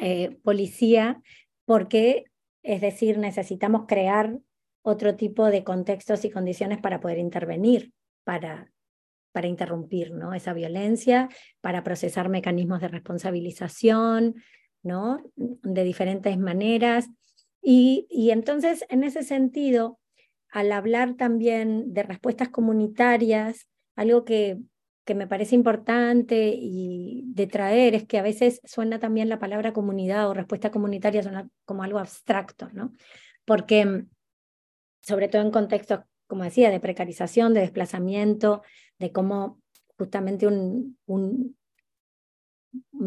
Eh, 0.00 0.38
policía, 0.42 1.20
porque 1.66 2.24
es 2.62 2.80
decir, 2.80 3.18
necesitamos 3.18 3.84
crear 3.86 4.38
otro 4.80 5.14
tipo 5.14 5.50
de 5.50 5.62
contextos 5.62 6.24
y 6.24 6.30
condiciones 6.30 6.78
para 6.78 7.00
poder 7.00 7.18
intervenir, 7.18 7.92
para, 8.24 8.72
para 9.34 9.48
interrumpir 9.48 10.12
¿no? 10.12 10.32
esa 10.32 10.54
violencia, 10.54 11.28
para 11.60 11.82
procesar 11.82 12.28
mecanismos 12.28 12.80
de 12.80 12.88
responsabilización, 12.88 14.36
¿no? 14.82 15.18
de 15.36 15.84
diferentes 15.84 16.38
maneras. 16.38 17.10
Y, 17.60 18.06
y 18.08 18.30
entonces, 18.30 18.86
en 18.88 19.04
ese 19.04 19.24
sentido, 19.24 19.98
al 20.48 20.70
hablar 20.70 21.14
también 21.14 21.92
de 21.92 22.04
respuestas 22.04 22.48
comunitarias, 22.48 23.68
algo 23.96 24.24
que 24.24 24.58
que 25.04 25.14
me 25.14 25.26
parece 25.26 25.54
importante 25.54 26.54
y 26.56 27.22
de 27.26 27.46
traer 27.46 27.94
es 27.94 28.06
que 28.06 28.18
a 28.18 28.22
veces 28.22 28.60
suena 28.64 28.98
también 28.98 29.28
la 29.28 29.38
palabra 29.38 29.72
comunidad 29.72 30.28
o 30.28 30.34
respuesta 30.34 30.70
comunitaria 30.70 31.22
como 31.64 31.82
algo 31.82 31.98
abstracto, 31.98 32.70
¿no? 32.72 32.92
Porque 33.44 33.84
mm, 33.84 34.08
sobre 35.02 35.28
todo 35.28 35.42
en 35.42 35.50
contextos, 35.50 36.00
como 36.26 36.44
decía, 36.44 36.70
de 36.70 36.80
precarización, 36.80 37.54
de 37.54 37.60
desplazamiento, 37.60 38.62
de 38.98 39.12
cómo 39.12 39.60
justamente 39.96 40.46
un, 40.46 40.98
un, 41.06 41.56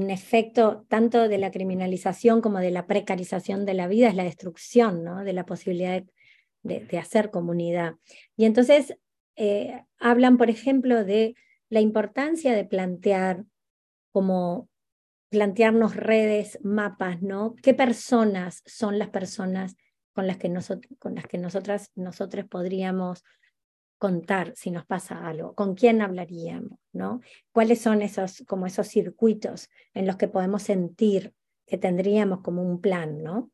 efecto 0.09 0.85
tanto 0.87 1.27
de 1.27 1.37
la 1.37 1.51
criminalización 1.51 2.39
como 2.39 2.59
de 2.59 2.71
la 2.71 2.87
precarización 2.87 3.65
de 3.65 3.73
la 3.73 3.87
vida 3.87 4.07
es 4.07 4.15
la 4.15 4.23
destrucción, 4.23 5.03
¿no? 5.03 5.23
De 5.23 5.33
la 5.33 5.45
posibilidad 5.45 6.03
de, 6.63 6.79
de, 6.85 6.97
hacer 6.97 7.31
comunidad. 7.31 7.95
Y 8.37 8.45
entonces 8.45 8.97
eh, 9.35 9.83
hablan, 9.99 10.37
por 10.37 10.49
ejemplo, 10.49 11.03
de 11.03 11.35
la 11.69 11.81
importancia 11.81 12.53
de 12.53 12.63
plantear 12.63 13.43
como 14.11 14.69
plantearnos 15.29 15.95
redes, 15.95 16.59
mapas, 16.63 17.21
¿no? 17.21 17.55
¿Qué 17.61 17.73
personas 17.73 18.63
son 18.65 18.97
las 18.97 19.09
personas 19.09 19.75
con 20.17 20.25
las 20.25 20.37
que, 20.37 20.51
con 20.97 21.13
las 21.13 21.27
que 21.27 21.37
nosotras, 21.37 21.91
nosotros 21.93 22.47
podríamos 22.49 23.23
contar 23.99 24.53
si 24.55 24.71
nos 24.71 24.83
pasa 24.83 25.27
algo? 25.27 25.53
¿Con 25.53 25.75
quién 25.75 26.01
hablaríamos, 26.01 26.79
¿no? 26.91 27.21
¿Cuáles 27.51 27.81
son 27.81 28.01
esos, 28.01 28.43
como 28.47 28.65
esos 28.65 28.87
circuitos 28.87 29.69
en 29.93 30.07
los 30.07 30.15
que 30.15 30.27
podemos 30.27 30.63
sentir 30.63 31.35
que 31.67 31.77
tendríamos 31.77 32.41
como 32.41 32.63
un 32.63 32.81
plan, 32.81 33.21
¿no? 33.21 33.51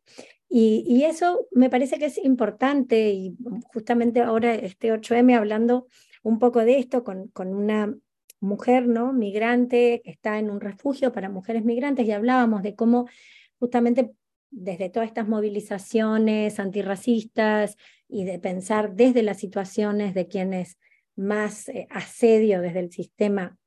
Y, 0.48 0.86
y 0.88 1.04
eso 1.04 1.50
me 1.52 1.70
parece 1.70 2.00
que 2.00 2.06
es 2.06 2.18
importante 2.18 3.10
y 3.10 3.36
justamente 3.74 4.22
ahora 4.22 4.56
este 4.56 4.94
8M 4.94 5.36
hablando 5.36 5.88
un 6.22 6.40
poco 6.40 6.62
de 6.62 6.80
esto 6.80 7.04
con, 7.04 7.28
con 7.28 7.54
una 7.54 7.94
mujer 8.40 8.88
¿no? 8.88 9.12
migrante 9.12 10.02
que 10.02 10.12
está 10.12 10.40
en 10.40 10.50
un 10.50 10.62
refugio 10.62 11.12
para 11.12 11.28
mujeres 11.28 11.66
migrantes 11.66 12.08
y 12.08 12.12
hablábamos 12.14 12.64
de 12.64 12.74
cómo 12.74 13.10
justamente 13.60 14.14
desde 14.54 14.90
todas 14.90 15.08
estas 15.08 15.28
movilizaciones 15.28 16.60
antirracistas 16.60 17.76
y 18.08 18.24
de 18.24 18.40
pensar 18.40 18.94
desde 18.94 19.24
las 19.24 19.40
situaciones 19.40 20.14
de 20.14 20.28
quienes 20.28 20.78
más 21.16 21.70
eh, 21.70 21.88
asedio 21.90 22.62
desde 22.62 22.80
el 22.80 22.92
sistema 22.92 23.58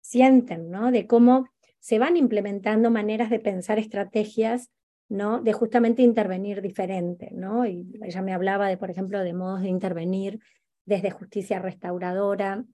sienten, 0.00 0.70
¿no? 0.70 0.90
de 0.90 1.06
cómo 1.06 1.48
se 1.80 1.98
van 1.98 2.16
implementando 2.16 2.90
maneras 2.90 3.28
de 3.28 3.40
pensar 3.40 3.78
estrategias 3.78 4.70
¿no? 5.08 5.40
de 5.42 5.52
justamente 5.52 6.02
intervenir 6.02 6.62
diferente. 6.62 7.30
¿no? 7.32 7.66
Y 7.66 7.86
ella 8.02 8.22
me 8.22 8.32
hablaba 8.32 8.68
de, 8.68 8.78
por 8.78 8.90
ejemplo, 8.90 9.20
de 9.20 9.34
modos 9.34 9.62
de 9.62 9.68
intervenir 9.68 10.40
desde 10.86 11.10
justicia 11.10 11.58
restauradora, 11.58 12.64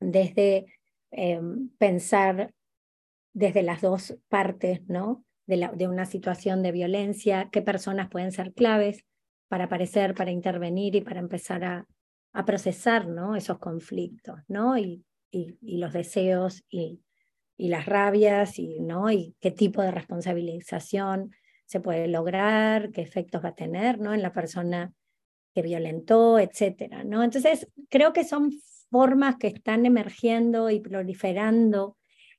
desde 0.00 0.66
em, 1.10 1.70
pensar 1.78 2.52
desde 3.32 3.62
las 3.62 3.80
dos 3.80 4.16
partes 4.28 4.80
¿no? 4.88 5.25
De, 5.46 5.88
una 5.88 6.06
situación 6.06 6.62
de 6.62 6.72
violencia, 6.72 7.48
qué 7.52 7.62
personas 7.62 8.08
pueden 8.08 8.32
ser 8.32 8.52
claves 8.52 9.04
para 9.48 9.64
aparecer, 9.64 10.14
para 10.14 10.30
intervenir 10.30 10.96
y 10.96 11.00
para 11.00 11.20
empezar 11.20 11.64
a, 11.64 11.86
a 12.32 12.44
procesar 12.44 13.06
¿no? 13.06 13.36
esos 13.36 13.58
conflictos 13.58 14.40
¿no? 14.48 14.76
y, 14.76 15.04
y, 15.30 15.56
y 15.60 15.78
los 15.78 15.92
deseos 15.92 16.64
y, 16.68 17.00
y, 17.56 17.68
las 17.68 17.86
rabias 17.86 18.58
y, 18.58 18.80
¿no? 18.80 19.10
y 19.10 19.36
qué 19.40 19.50
tipo 19.50 19.82
de 19.82 19.92
responsabilización 19.92 21.30
se 21.64 21.80
puede 21.80 22.08
lograr, 22.08 22.90
qué 22.90 23.02
efectos 23.02 23.44
va 23.44 23.50
a 23.50 23.54
tener 23.54 24.00
¿no? 24.00 24.14
en 24.14 24.22
la 24.22 24.32
persona 24.32 24.92
que 25.56 25.62
violentó, 25.62 26.38
etcétera, 26.38 27.02
¿no? 27.02 27.22
Entonces, 27.22 27.66
creo 27.88 28.12
que 28.12 28.24
son 28.24 28.50
formas 28.90 29.36
que 29.36 29.46
están 29.46 29.86
emergiendo 29.86 30.68
y 30.68 30.80
proliferando, 30.80 31.96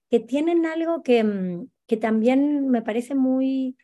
que 0.08 0.20
tienen 0.20 0.68
algo 0.68 1.02
que, 1.02 1.24
mm, 1.24 1.68
que 1.88 1.98
también 1.98 2.70
me 2.70 2.82
parece 2.82 3.16
muy 3.16 3.78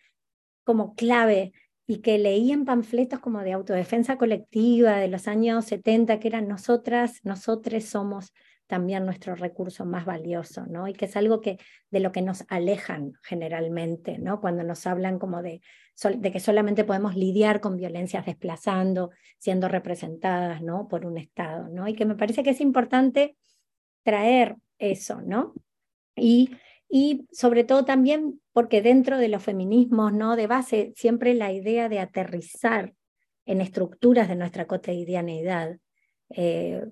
como 0.64 0.96
clave 0.96 1.54
y 1.86 1.98
que 1.98 2.18
leí 2.18 2.52
en 2.52 2.66
panfletos 2.66 3.20
como 3.20 3.42
de 3.42 3.54
autodefensa 3.54 4.18
colectiva 4.18 4.98
de 4.98 5.08
los 5.08 5.28
años 5.28 5.66
70, 5.66 6.20
que 6.20 6.28
eran 6.28 6.48
nosotras, 6.48 7.20
nosotros 7.24 7.84
somos 7.84 8.34
también 8.68 9.06
nuestro 9.06 9.36
recurso 9.36 9.86
más 9.86 10.06
valioso, 10.06 10.66
¿no? 10.66 10.88
Y 10.88 10.94
que 10.94 11.06
es 11.06 11.16
algo 11.18 11.42
que 11.42 11.60
de 11.92 12.00
lo 12.00 12.12
que 12.12 12.22
nos 12.22 12.46
alejan 12.48 13.14
generalmente, 13.22 14.18
¿no? 14.18 14.40
Cuando 14.40 14.64
nos 14.64 14.88
hablan 14.88 15.20
como 15.20 15.42
de, 15.42 15.62
de 16.18 16.32
que 16.32 16.40
solamente 16.40 16.86
podemos 16.86 17.16
lidiar 17.16 17.60
con 17.60 17.76
violencias 17.76 18.26
desplazando, 18.26 19.12
siendo 19.38 19.68
representadas, 19.68 20.62
¿no? 20.62 20.88
Por 20.88 21.06
un 21.06 21.18
Estado, 21.18 21.68
¿no? 21.70 21.88
Y 21.88 21.94
que 21.94 22.06
me 22.06 22.16
parece 22.16 22.42
que 22.42 22.52
es 22.52 22.62
importante 22.62 23.36
traer 24.04 24.56
eso, 24.80 25.22
¿no? 25.22 25.54
Y, 26.16 26.52
y 26.90 27.28
sobre 27.32 27.64
todo 27.64 27.86
también 27.86 28.42
porque 28.52 28.82
dentro 28.82 29.18
de 29.18 29.28
los 29.28 29.44
feminismos, 29.44 30.14
¿no? 30.14 30.36
De 30.36 30.48
base, 30.48 30.94
siempre 30.96 31.34
la 31.34 31.52
idea 31.52 31.90
de 31.90 32.00
aterrizar 32.00 32.94
en 33.46 33.62
estructuras 33.62 34.28
de 34.28 34.36
nuestra 34.36 34.68
cotidianeidad, 34.68 35.78
eh, 36.30 36.86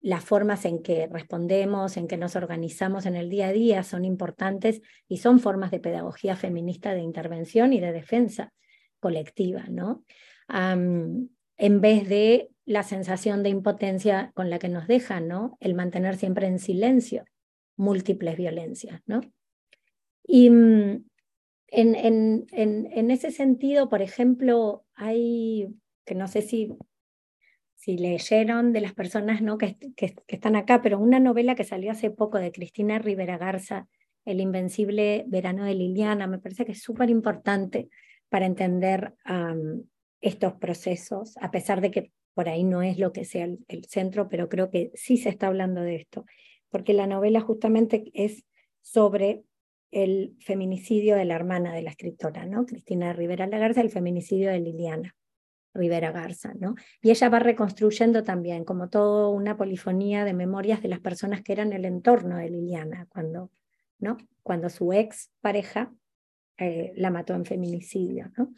las 0.00 0.24
formas 0.24 0.64
en 0.64 0.82
que 0.82 1.08
respondemos, 1.08 1.96
en 1.96 2.06
que 2.06 2.16
nos 2.16 2.36
organizamos 2.36 3.06
en 3.06 3.16
el 3.16 3.28
día 3.28 3.48
a 3.48 3.52
día 3.52 3.82
son 3.82 4.04
importantes 4.04 4.80
y 5.08 5.18
son 5.18 5.40
formas 5.40 5.72
de 5.72 5.80
pedagogía 5.80 6.36
feminista 6.36 6.94
de 6.94 7.00
intervención 7.00 7.72
y 7.72 7.80
de 7.80 7.92
defensa 7.92 8.52
colectiva, 9.00 9.64
¿no? 9.68 10.04
en 10.50 11.80
vez 11.80 12.08
de 12.08 12.50
la 12.64 12.82
sensación 12.84 13.42
de 13.42 13.50
impotencia 13.50 14.32
con 14.34 14.48
la 14.48 14.58
que 14.58 14.68
nos 14.68 14.86
deja, 14.86 15.20
¿no? 15.20 15.58
El 15.60 15.74
mantener 15.74 16.16
siempre 16.16 16.46
en 16.46 16.58
silencio 16.58 17.24
múltiples 17.78 18.36
violencias, 18.36 19.00
¿no? 19.06 19.20
Y 20.24 20.50
mm, 20.50 21.04
en, 21.68 21.94
en, 21.94 22.46
en, 22.52 23.10
ese 23.10 23.30
sentido, 23.30 23.88
por 23.88 24.02
ejemplo, 24.02 24.84
hay, 24.94 25.68
que 26.04 26.14
no 26.14 26.28
sé 26.28 26.42
si, 26.42 26.76
si 27.74 27.96
leyeron 27.96 28.72
de 28.72 28.80
las 28.80 28.94
personas 28.94 29.40
¿no? 29.40 29.56
que, 29.58 29.76
que, 29.96 30.14
están 30.26 30.56
acá, 30.56 30.82
pero 30.82 30.98
una 30.98 31.20
novela 31.20 31.54
que 31.54 31.64
salió 31.64 31.92
hace 31.92 32.10
poco 32.10 32.38
de 32.38 32.52
Cristina 32.52 32.98
Rivera 32.98 33.38
Garza, 33.38 33.88
El 34.24 34.40
Invencible 34.40 35.24
Verano 35.28 35.64
de 35.64 35.74
Liliana, 35.74 36.26
me 36.26 36.38
parece 36.38 36.64
que 36.64 36.72
es 36.72 36.82
súper 36.82 37.10
importante 37.10 37.88
para 38.28 38.46
entender 38.46 39.14
estos 40.20 40.54
procesos, 40.54 41.36
a 41.40 41.50
pesar 41.50 41.80
de 41.80 41.90
que 41.90 42.12
por 42.34 42.48
ahí 42.48 42.64
no 42.64 42.82
es 42.82 42.98
lo 42.98 43.12
que 43.12 43.24
sea 43.24 43.44
el, 43.44 43.84
centro, 43.86 44.28
pero 44.28 44.48
creo 44.48 44.70
que 44.70 44.90
sí 44.94 45.16
se 45.16 45.28
está 45.28 45.46
hablando 45.46 45.80
de 45.80 45.96
esto, 45.96 46.24
porque 46.70 46.92
la 46.92 47.06
novela 47.06 47.40
justamente 47.40 48.10
es 48.14 48.44
sobre 48.80 49.44
el 49.90 50.36
feminicidio 50.40 51.16
de 51.16 51.24
la 51.24 51.34
hermana 51.34 51.72
de 51.72 51.82
la 51.82 51.90
escritora, 51.90 52.44
¿no? 52.46 52.66
Cristina 52.66 53.12
Rivera 53.12 53.46
Garza, 53.46 53.80
el 53.80 53.90
feminicidio 53.90 54.50
de 54.50 54.60
Liliana 54.60 55.16
Rivera 55.74 56.12
Garza, 56.12 56.52
¿no? 56.58 56.74
Y 57.02 57.10
ella 57.10 57.28
va 57.28 57.38
reconstruyendo 57.38 58.22
también 58.22 58.64
como 58.64 58.88
toda 58.88 59.28
una 59.28 59.56
polifonía 59.56 60.24
de 60.24 60.34
memorias 60.34 60.82
de 60.82 60.88
las 60.88 61.00
personas 61.00 61.42
que 61.42 61.52
eran 61.52 61.72
el 61.72 61.84
entorno 61.84 62.36
de 62.36 62.50
Liliana 62.50 63.06
cuando, 63.08 63.50
¿no? 63.98 64.18
Cuando 64.42 64.68
su 64.68 64.92
ex 64.92 65.30
pareja 65.40 65.92
eh, 66.58 66.92
la 66.96 67.10
mató 67.10 67.34
en 67.34 67.44
feminicidio, 67.44 68.30
¿no? 68.36 68.52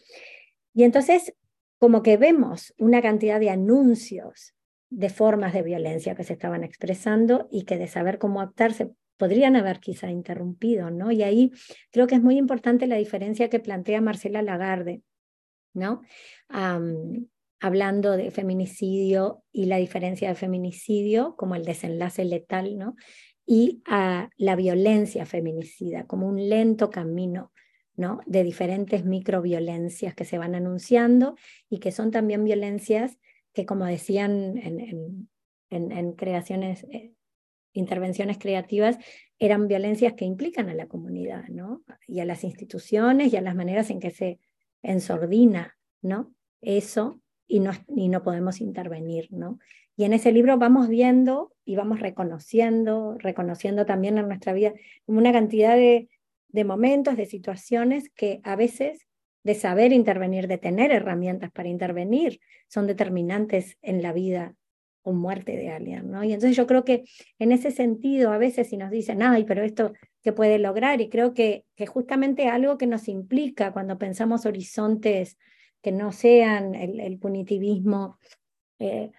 Y 0.75 0.85
entonces 0.85 1.35
como 1.79 2.03
que 2.03 2.17
vemos 2.17 2.75
una 2.79 3.01
cantidad 3.01 3.41
de 3.41 3.51
anuncios 3.51 4.55
de 4.91 5.09
formas 5.09 5.55
de 5.55 5.63
violencia 5.63 6.15
que 6.15 6.25
se 6.25 6.33
estaban 6.33 6.65
expresando 6.65 7.49
y 7.51 7.63
que 7.63 7.79
de 7.79 7.87
saber 7.87 8.19
cómo 8.19 8.41
actuar 8.41 8.73
se 8.73 8.91
podrían 9.17 9.55
haber 9.55 9.81
quizá 9.81 10.11
interrumpido, 10.11 10.91
¿no? 10.91 11.13
Y 11.13 11.23
ahí 11.23 11.53
creo 11.93 12.07
que 12.07 12.17
es 12.17 12.23
muy 12.23 12.37
importante 12.37 12.87
la 12.87 12.97
diferencia 12.97 13.49
que 13.49 13.61
plantea 13.61 14.01
Marcela 14.01 14.43
Lagarde, 14.43 15.03
¿no? 15.75 16.03
hablando 17.63 18.17
de 18.17 18.31
feminicidio 18.31 19.45
y 19.53 19.67
la 19.67 19.77
diferencia 19.77 20.31
de 20.31 20.35
feminicidio 20.35 21.37
como 21.37 21.55
el 21.55 21.65
desenlace 21.67 22.25
letal, 22.25 22.79
¿no? 22.79 22.97
Y 23.45 23.83
a 23.85 24.31
la 24.39 24.57
violencia 24.57 25.27
feminicida 25.27 26.07
como 26.07 26.27
un 26.27 26.49
lento 26.49 26.89
camino 26.89 27.53
¿no? 27.97 28.21
de 28.25 28.45
diferentes 28.45 29.05
microviolencias 29.05 30.15
que 30.15 30.25
se 30.25 30.39
van 30.39 30.55
anunciando 30.55 31.37
y 31.69 31.81
que 31.81 31.93
son 31.93 32.11
también 32.11 32.45
violencias 32.45 33.19
que, 33.53 33.67
como 33.67 33.85
decían 33.85 34.59
en, 34.59 35.29
en, 35.71 36.13
creaciones, 36.13 36.85
eh, 36.85 37.13
intervenciones 37.73 38.39
creativas, 38.39 38.99
eran 39.39 39.69
violencias 39.69 40.15
que 40.15 40.25
implican 40.25 40.69
a 40.69 40.75
la 40.75 40.87
comunidad 40.87 41.49
¿no? 41.49 41.83
y 42.07 42.21
a 42.21 42.25
las 42.25 42.45
instituciones 42.45 43.33
y 43.33 43.37
a 43.37 43.41
las 43.41 43.55
maneras 43.55 43.91
en 43.91 44.01
que 44.01 44.11
se 44.11 44.39
ensordina 44.83 45.77
¿no? 46.03 46.33
eso 46.61 47.21
y 47.47 47.61
no, 47.61 47.73
y 47.89 48.09
no 48.09 48.23
podemos 48.23 48.61
intervenir. 48.61 49.29
¿no? 49.31 49.59
Y 49.97 50.05
en 50.05 50.13
ese 50.13 50.33
libro 50.33 50.59
vamos 50.59 50.89
viendo 50.89 51.53
y 51.65 51.77
vamos 51.77 52.01
reconociendo, 52.01 53.17
reconociendo 53.19 53.87
también 53.87 54.19
en 54.19 54.29
nuestra 54.29 54.53
vida 54.53 54.73
una 55.07 55.33
cantidad 55.33 55.77
de 55.77 56.09
de 56.53 56.65
momentos, 56.65 57.17
de 57.17 57.27
situaciones 57.27 58.11
que 58.11 58.41
a 58.45 58.57
veces 58.57 59.07
de 59.43 59.55
saber 59.55 59.93
intervenir, 59.93 60.49
de 60.49 60.59
tener 60.59 60.91
herramientas 60.93 61.51
para 61.51 61.69
intervenir, 61.69 62.41
son 62.69 62.87
determinantes 62.87 63.77
en 63.83 64.03
la 64.03 64.13
vida 64.13 64.55
o 65.03 65.13
muerte 65.13 65.57
de 65.57 65.71
alguien, 65.71 66.11
¿no? 66.11 66.23
Y 66.25 66.33
entonces 66.33 66.57
yo 66.57 66.67
creo 66.67 66.85
que 66.85 67.05
en 67.39 67.53
ese 67.53 67.71
sentido 67.71 68.33
a 68.33 68.39
veces 68.39 68.69
si 68.69 68.77
nos 68.77 68.91
dicen, 68.91 69.23
ay, 69.23 69.45
pero 69.45 69.63
esto 69.63 69.93
que 70.23 70.33
puede 70.33 70.59
lograr, 70.59 71.01
y 71.01 71.09
creo 71.09 71.33
que, 71.33 71.65
que 71.75 71.87
justamente 71.87 72.49
algo 72.49 72.77
que 72.77 72.87
nos 72.87 73.09
implica 73.09 73.73
cuando 73.73 73.99
pensamos 73.99 74.45
horizontes 74.45 75.39
que 75.81 75.93
no 75.93 76.13
sean 76.13 76.75
el, 76.75 77.19
punitivismo 77.19 78.19
eh, 78.79 79.11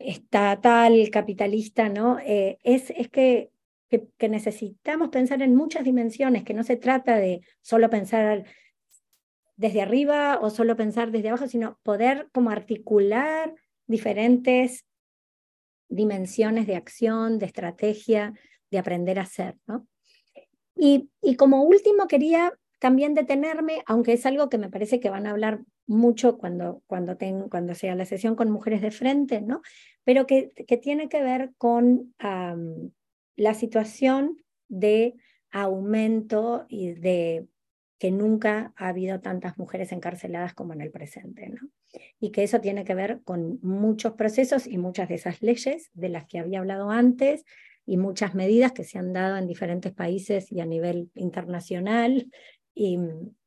estatal, 0.00 1.08
capitalista, 1.10 1.88
¿no? 1.88 2.18
Eh, 2.18 2.58
es, 2.64 2.90
es 2.90 3.08
que 3.08 3.50
que, 3.88 4.28
necesitamos 4.28 5.08
pensar 5.08 5.42
en 5.42 5.54
muchas 5.54 5.84
dimensiones, 5.84 6.44
que 6.44 6.54
no 6.54 6.62
se 6.62 6.76
trata 6.76 7.16
de 7.16 7.40
solo 7.62 7.88
pensar 7.90 8.44
desde 9.58 9.82
arriba 9.82 10.38
o 10.40 10.50
solo 10.50 10.76
pensar 10.76 11.10
desde 11.10 11.28
abajo, 11.28 11.48
sino 11.48 11.78
poder 11.82 12.28
como 12.32 12.50
articular 12.50 13.54
diferentes 13.88 14.86
dimensiones 15.88 16.66
de 16.66 16.76
acción, 16.76 17.40
de 17.40 17.46
estrategia, 17.46 18.34
de 18.70 18.78
aprender 18.78 19.18
a 19.18 19.22
hacer. 19.22 19.56
¿no? 19.66 19.86
Y, 20.76 21.10
y 21.20 21.34
como 21.34 21.64
último 21.64 22.06
quería 22.06 22.56
también 22.78 23.14
detenerme, 23.14 23.82
aunque 23.86 24.12
es 24.12 24.24
algo 24.26 24.48
que 24.48 24.58
me 24.58 24.70
parece 24.70 25.00
que 25.00 25.10
van 25.10 25.26
a 25.26 25.30
hablar 25.30 25.60
mucho 25.88 26.38
cuando, 26.38 26.82
cuando, 26.86 27.18
cuando 27.50 27.74
sea 27.74 27.96
la 27.96 28.04
sesión 28.04 28.36
con 28.36 28.52
mujeres 28.52 28.80
de 28.80 28.92
frente, 28.92 29.40
¿no? 29.40 29.62
pero 30.04 30.24
que, 30.26 30.52
que 30.52 30.76
tiene 30.76 31.08
que 31.08 31.20
ver 31.20 31.52
con 31.58 32.14
la 33.34 33.54
situación 33.54 34.36
de 34.68 35.16
aumento 35.50 36.66
y 36.68 36.92
de 36.92 37.48
que 37.98 38.12
nunca 38.12 38.72
ha 38.76 38.88
habido 38.88 39.20
tantas 39.20 39.58
mujeres 39.58 39.90
encarceladas 39.92 40.54
como 40.54 40.72
en 40.72 40.80
el 40.80 40.90
presente, 40.90 41.48
¿no? 41.48 41.68
Y 42.20 42.30
que 42.30 42.44
eso 42.44 42.60
tiene 42.60 42.84
que 42.84 42.94
ver 42.94 43.22
con 43.24 43.58
muchos 43.60 44.12
procesos 44.12 44.66
y 44.66 44.78
muchas 44.78 45.08
de 45.08 45.16
esas 45.16 45.42
leyes 45.42 45.90
de 45.94 46.08
las 46.08 46.26
que 46.26 46.38
había 46.38 46.60
hablado 46.60 46.90
antes 46.90 47.44
y 47.84 47.96
muchas 47.96 48.34
medidas 48.34 48.72
que 48.72 48.84
se 48.84 48.98
han 48.98 49.12
dado 49.12 49.36
en 49.36 49.46
diferentes 49.46 49.92
países 49.92 50.52
y 50.52 50.60
a 50.60 50.66
nivel 50.66 51.10
internacional 51.14 52.30
y, 52.74 52.98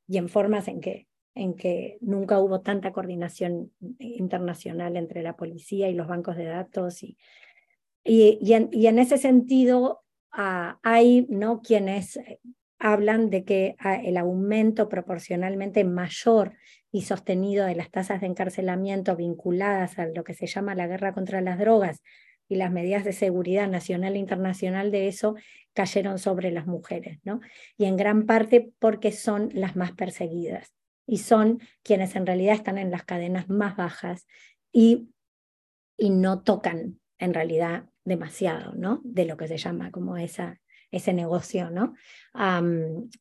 en 0.09 0.29
formas 0.29 0.67
en 0.67 0.81
que, 0.81 1.07
en 1.33 1.53
que 1.53 1.97
nunca 2.01 2.39
hubo 2.39 2.59
tanta 2.59 2.91
coordinación 2.91 3.71
internacional 3.99 4.97
entre 4.97 5.21
la 5.21 5.37
policía 5.37 5.89
y 5.89 5.93
los 5.93 6.07
bancos 6.07 6.35
de 6.35 6.45
datos 6.45 7.03
y, 7.03 7.17
y, 8.03 8.39
y, 8.41 8.87
en, 8.87 8.99
ese 8.99 9.17
sentido, 9.17 10.01
ah, 10.31 10.79
hay 10.83 11.27
¿no? 11.29 11.61
quienes 11.61 12.19
hablan 12.81 13.29
de 13.29 13.45
que 13.45 13.75
ah, 13.77 13.95
el 13.95 14.17
aumento 14.17 14.89
proporcionalmente 14.89 15.83
mayor 15.83 16.57
y 16.91 17.03
sostenido 17.03 17.65
de 17.65 17.75
las 17.75 17.91
tasas 17.91 18.21
de 18.21 18.27
encarcelamiento 18.27 19.15
vinculadas 19.15 19.99
a 19.99 20.07
lo 20.07 20.23
que 20.23 20.33
se 20.33 20.47
llama 20.47 20.73
la 20.73 20.87
guerra 20.87 21.13
contra 21.13 21.41
las 21.41 21.59
drogas 21.59 22.01
y 22.49 22.55
las 22.55 22.71
medidas 22.71 23.05
de 23.05 23.13
seguridad 23.13 23.69
nacional 23.69 24.15
e 24.15 24.19
internacional 24.19 24.91
de 24.91 25.07
eso 25.07 25.35
cayeron 25.73 26.17
sobre 26.17 26.51
las 26.51 26.65
mujeres, 26.65 27.19
¿no? 27.23 27.39
Y 27.77 27.85
en 27.85 27.95
gran 27.95 28.25
parte 28.25 28.73
porque 28.79 29.11
son 29.11 29.49
las 29.53 29.75
más 29.75 29.91
perseguidas 29.91 30.73
y 31.05 31.19
son 31.19 31.61
quienes 31.83 32.15
en 32.15 32.25
realidad 32.25 32.55
están 32.55 32.79
en 32.79 32.89
las 32.89 33.03
cadenas 33.03 33.47
más 33.47 33.77
bajas 33.77 34.25
y, 34.73 35.11
y 35.97 36.09
no 36.09 36.41
tocan 36.41 36.99
en 37.19 37.33
realidad 37.35 37.85
demasiado, 38.03 38.73
¿no? 38.73 39.01
De 39.03 39.25
lo 39.25 39.37
que 39.37 39.47
se 39.47 39.57
llama 39.57 39.91
como 39.91 40.17
esa, 40.17 40.59
ese 40.91 41.13
negocio, 41.13 41.69
¿no? 41.69 41.93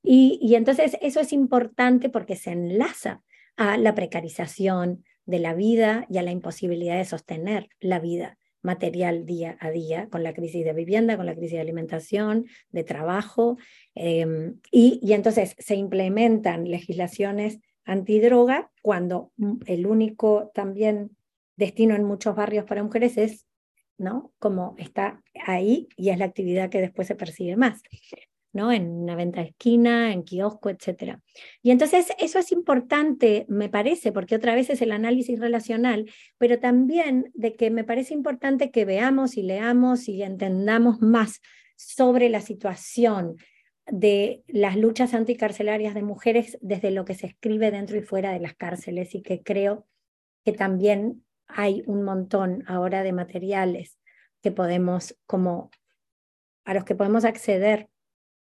y, 0.02 0.38
y 0.42 0.54
entonces 0.54 0.96
eso 1.00 1.20
es 1.20 1.32
importante 1.32 2.08
porque 2.08 2.36
se 2.36 2.52
enlaza 2.52 3.22
a 3.56 3.76
la 3.76 3.94
precarización 3.94 5.04
de 5.26 5.38
la 5.38 5.54
vida 5.54 6.06
y 6.08 6.18
a 6.18 6.22
la 6.22 6.32
imposibilidad 6.32 6.96
de 6.96 7.04
sostener 7.04 7.68
la 7.80 8.00
vida 8.00 8.38
material 8.62 9.24
día 9.24 9.56
a 9.60 9.70
día, 9.70 10.08
con 10.10 10.22
la 10.22 10.34
crisis 10.34 10.64
de 10.64 10.72
vivienda, 10.72 11.16
con 11.16 11.26
la 11.26 11.34
crisis 11.34 11.52
de 11.52 11.60
alimentación, 11.60 12.46
de 12.70 12.84
trabajo, 12.84 13.56
em, 13.94 14.60
y, 14.70 15.00
y, 15.02 15.14
entonces 15.14 15.56
se 15.58 15.76
implementan 15.76 16.70
legislaciones 16.70 17.60
antidroga 17.84 18.70
cuando 18.82 19.32
el 19.66 19.86
único 19.86 20.50
también 20.54 21.16
destino 21.56 21.94
en 21.94 22.04
muchos 22.04 22.36
barrios 22.36 22.64
para 22.64 22.82
mujeres 22.82 23.16
es 23.16 23.46
¿no? 24.00 24.32
Como 24.38 24.74
está 24.78 25.22
ahí 25.46 25.88
y 25.96 26.08
es 26.08 26.18
la 26.18 26.24
actividad 26.24 26.70
que 26.70 26.80
después 26.80 27.06
se 27.06 27.14
percibe 27.14 27.56
más, 27.56 27.82
¿no? 28.52 28.72
En 28.72 28.90
una 28.90 29.14
venta 29.14 29.42
de 29.42 29.48
esquina, 29.48 30.12
en 30.12 30.22
kiosco, 30.22 30.70
etc. 30.70 31.18
Y 31.62 31.70
entonces 31.70 32.08
eso 32.18 32.38
es 32.38 32.50
importante, 32.50 33.44
me 33.48 33.68
parece, 33.68 34.10
porque 34.10 34.36
otra 34.36 34.54
vez 34.54 34.70
es 34.70 34.80
el 34.80 34.92
análisis 34.92 35.38
relacional, 35.38 36.10
pero 36.38 36.58
también 36.58 37.30
de 37.34 37.54
que 37.54 37.70
me 37.70 37.84
parece 37.84 38.14
importante 38.14 38.70
que 38.70 38.86
veamos 38.86 39.36
y 39.36 39.42
leamos 39.42 40.08
y 40.08 40.22
entendamos 40.22 41.02
más 41.02 41.40
sobre 41.76 42.30
la 42.30 42.40
situación 42.40 43.36
de 43.86 44.44
las 44.46 44.76
luchas 44.76 45.12
anticarcelarias 45.12 45.94
de 45.94 46.02
mujeres 46.02 46.56
desde 46.62 46.90
lo 46.90 47.04
que 47.04 47.14
se 47.14 47.26
escribe 47.26 47.70
dentro 47.70 47.98
y 47.98 48.02
fuera 48.02 48.32
de 48.32 48.40
las 48.40 48.54
cárceles 48.54 49.14
y 49.14 49.20
que 49.20 49.42
creo 49.42 49.86
que 50.44 50.52
también 50.52 51.22
hay 51.54 51.82
un 51.86 52.02
montón 52.02 52.64
ahora 52.66 53.02
de 53.02 53.12
materiales 53.12 53.98
que 54.42 54.50
podemos, 54.50 55.16
como 55.26 55.70
a 56.64 56.74
los 56.74 56.84
que 56.84 56.94
podemos 56.94 57.24
acceder 57.24 57.88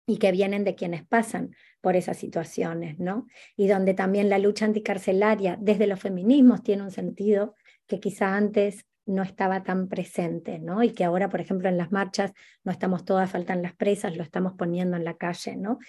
y 0.06 0.18
que 0.18 0.32
vienen 0.32 0.64
de 0.64 0.76
quienes 0.76 1.06
pasan 1.06 1.56
por 1.80 1.96
esas 1.96 2.18
situaciones, 2.18 3.00
¿no? 3.00 3.28
Y 3.56 3.68
donde 3.68 3.94
también 3.94 4.30
la 4.30 4.40
lucha 4.40 4.66
anticarcelaria 4.66 5.58
desde 5.60 5.88
los 5.88 6.00
feminismos 6.00 6.64
tiene 6.64 6.84
un 6.84 6.92
sentido 6.92 7.56
que 7.88 8.00
quizá 8.00 8.36
antes 8.36 8.86
no 9.06 9.24
estaba 9.24 9.64
tan 9.64 9.88
presente, 9.88 10.60
¿no? 10.60 10.84
Y 10.84 10.92
que 10.92 11.04
ahora, 11.04 11.30
por 11.30 11.42
ejemplo, 11.42 11.70
en 11.70 11.78
las 11.78 11.92
marchas 11.92 12.34
no 12.64 12.72
estamos 12.72 13.06
todas, 13.06 13.32
faltan 13.32 13.62
las 13.62 13.74
presas, 13.74 14.16
lo 14.16 14.24
estamos 14.24 14.54
poniendo 14.54 14.98
en 14.98 15.04
la 15.04 15.18
calle, 15.18 15.56
¿no? 15.56 15.80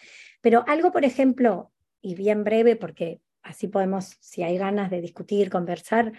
Pero 0.40 0.64
algo, 0.66 0.92
por 0.92 1.04
ejemplo, 1.04 1.72
y 2.00 2.14
bien 2.14 2.44
breve, 2.44 2.76
porque 2.76 3.20
así 3.42 3.68
podemos, 3.68 4.16
si 4.20 4.42
hay 4.42 4.56
ganas 4.58 4.90
de 4.90 5.00
discutir, 5.00 5.50
conversar, 5.50 6.12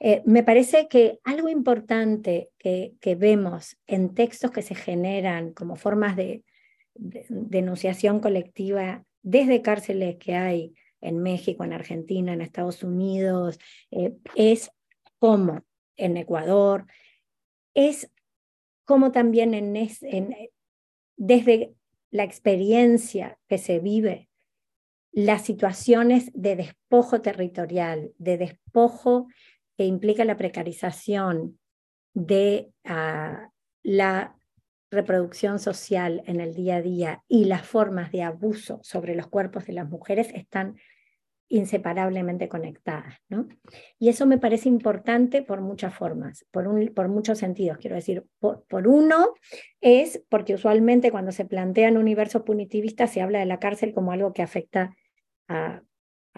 eh, 0.00 0.22
me 0.26 0.42
parece 0.42 0.88
que 0.88 1.18
algo 1.24 1.48
importante 1.48 2.50
que, 2.58 2.94
que, 3.00 3.14
vemos 3.16 3.76
en 3.86 4.14
textos 4.14 4.50
que 4.50 4.62
se 4.62 4.74
generan 4.74 5.52
como 5.52 5.76
formas 5.76 6.16
de, 6.16 6.44
denunciación 6.98 8.20
colectiva 8.20 9.04
desde 9.22 9.62
cárceles 9.62 10.16
que 10.16 10.34
hay 10.34 10.74
en 11.00 11.22
México, 11.22 11.64
en 11.64 11.72
Argentina, 11.72 12.32
en 12.32 12.40
Estados 12.40 12.82
Unidos, 12.82 13.58
eh, 13.90 14.16
es 14.34 14.70
cómo 15.18 15.64
en 15.96 16.16
Ecuador, 16.16 16.86
es 17.74 18.10
como 18.84 19.12
también 19.12 19.54
en, 19.54 19.76
en, 19.76 20.34
desde 21.16 21.74
la 22.10 22.24
experiencia 22.24 23.38
que 23.48 23.58
se 23.58 23.78
vive, 23.78 24.28
las 25.12 25.42
situaciones 25.42 26.30
de 26.34 26.56
despojo 26.56 27.20
territorial, 27.20 28.12
de 28.18 28.38
despojo 28.38 29.28
que 29.78 29.84
implica 29.84 30.24
la 30.24 30.36
precarización 30.36 31.58
de 32.12 32.72
uh, 32.84 33.48
la 33.84 34.36
reproducción 34.90 35.60
social 35.60 36.22
en 36.26 36.40
el 36.40 36.52
día 36.52 36.76
a 36.76 36.82
día 36.82 37.22
y 37.28 37.44
las 37.44 37.64
formas 37.64 38.10
de 38.10 38.22
abuso 38.22 38.80
sobre 38.82 39.14
los 39.14 39.28
cuerpos 39.28 39.66
de 39.66 39.74
las 39.74 39.88
mujeres 39.88 40.30
están 40.34 40.76
inseparablemente 41.46 42.48
conectadas. 42.48 43.14
¿no? 43.28 43.46
Y 44.00 44.08
eso 44.08 44.26
me 44.26 44.38
parece 44.38 44.68
importante 44.68 45.42
por 45.42 45.60
muchas 45.60 45.94
formas, 45.94 46.44
por, 46.50 46.66
un, 46.66 46.88
por 46.88 47.08
muchos 47.08 47.38
sentidos. 47.38 47.78
Quiero 47.78 47.94
decir, 47.94 48.24
por, 48.40 48.64
por, 48.64 48.88
uno 48.88 49.34
es 49.80 50.24
porque 50.28 50.54
usualmente 50.54 51.12
cuando 51.12 51.30
se 51.30 51.44
plantean 51.44 51.96
universos 51.96 52.42
punitivistas 52.42 53.12
se 53.12 53.22
habla 53.22 53.38
de 53.38 53.46
la 53.46 53.60
cárcel 53.60 53.94
como 53.94 54.10
algo 54.10 54.32
que 54.32 54.42
afecta 54.42 54.96
a, 55.46 55.82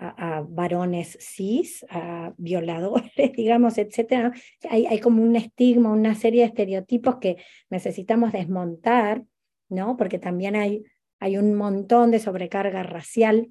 a, 0.01 0.44
varones 0.48 1.18
cis, 1.20 1.84
a 1.90 2.32
violadores, 2.38 3.12
digamos, 3.36 3.76
etc. 3.78 4.32
Hay, 4.68 4.86
hay 4.86 4.98
como 4.98 5.22
un 5.22 5.36
estigma, 5.36 5.92
una 5.92 6.14
serie 6.14 6.42
de 6.42 6.48
estereotipos 6.48 7.16
que 7.16 7.36
necesitamos 7.68 8.32
desmontar, 8.32 9.24
¿no? 9.68 9.96
porque 9.96 10.18
también 10.18 10.57
hay, 10.57 10.84
hay 11.18 11.36
un 11.36 11.55
montón 11.55 12.11
de 12.11 12.18
sobrecarga 12.18 12.82
racial 12.82 13.51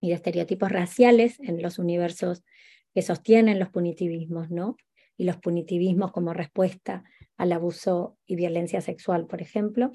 y 0.00 0.08
de 0.08 0.14
estereotipos 0.14 0.70
raciales 0.70 1.38
en 1.40 1.62
los 1.62 1.78
universos 1.78 2.44
que 2.92 3.02
sostienen 3.02 3.58
los 3.58 3.70
punitivismos, 3.70 4.50
¿no? 4.50 4.76
Y 5.16 5.24
los 5.24 5.36
punitivismos 5.38 6.12
como 6.12 6.34
respuesta 6.34 7.04
al 7.36 7.52
abuso 7.52 8.18
y 8.26 8.36
violencia 8.36 8.80
sexual, 8.80 9.26
por 9.26 9.40
ejemplo. 9.40 9.90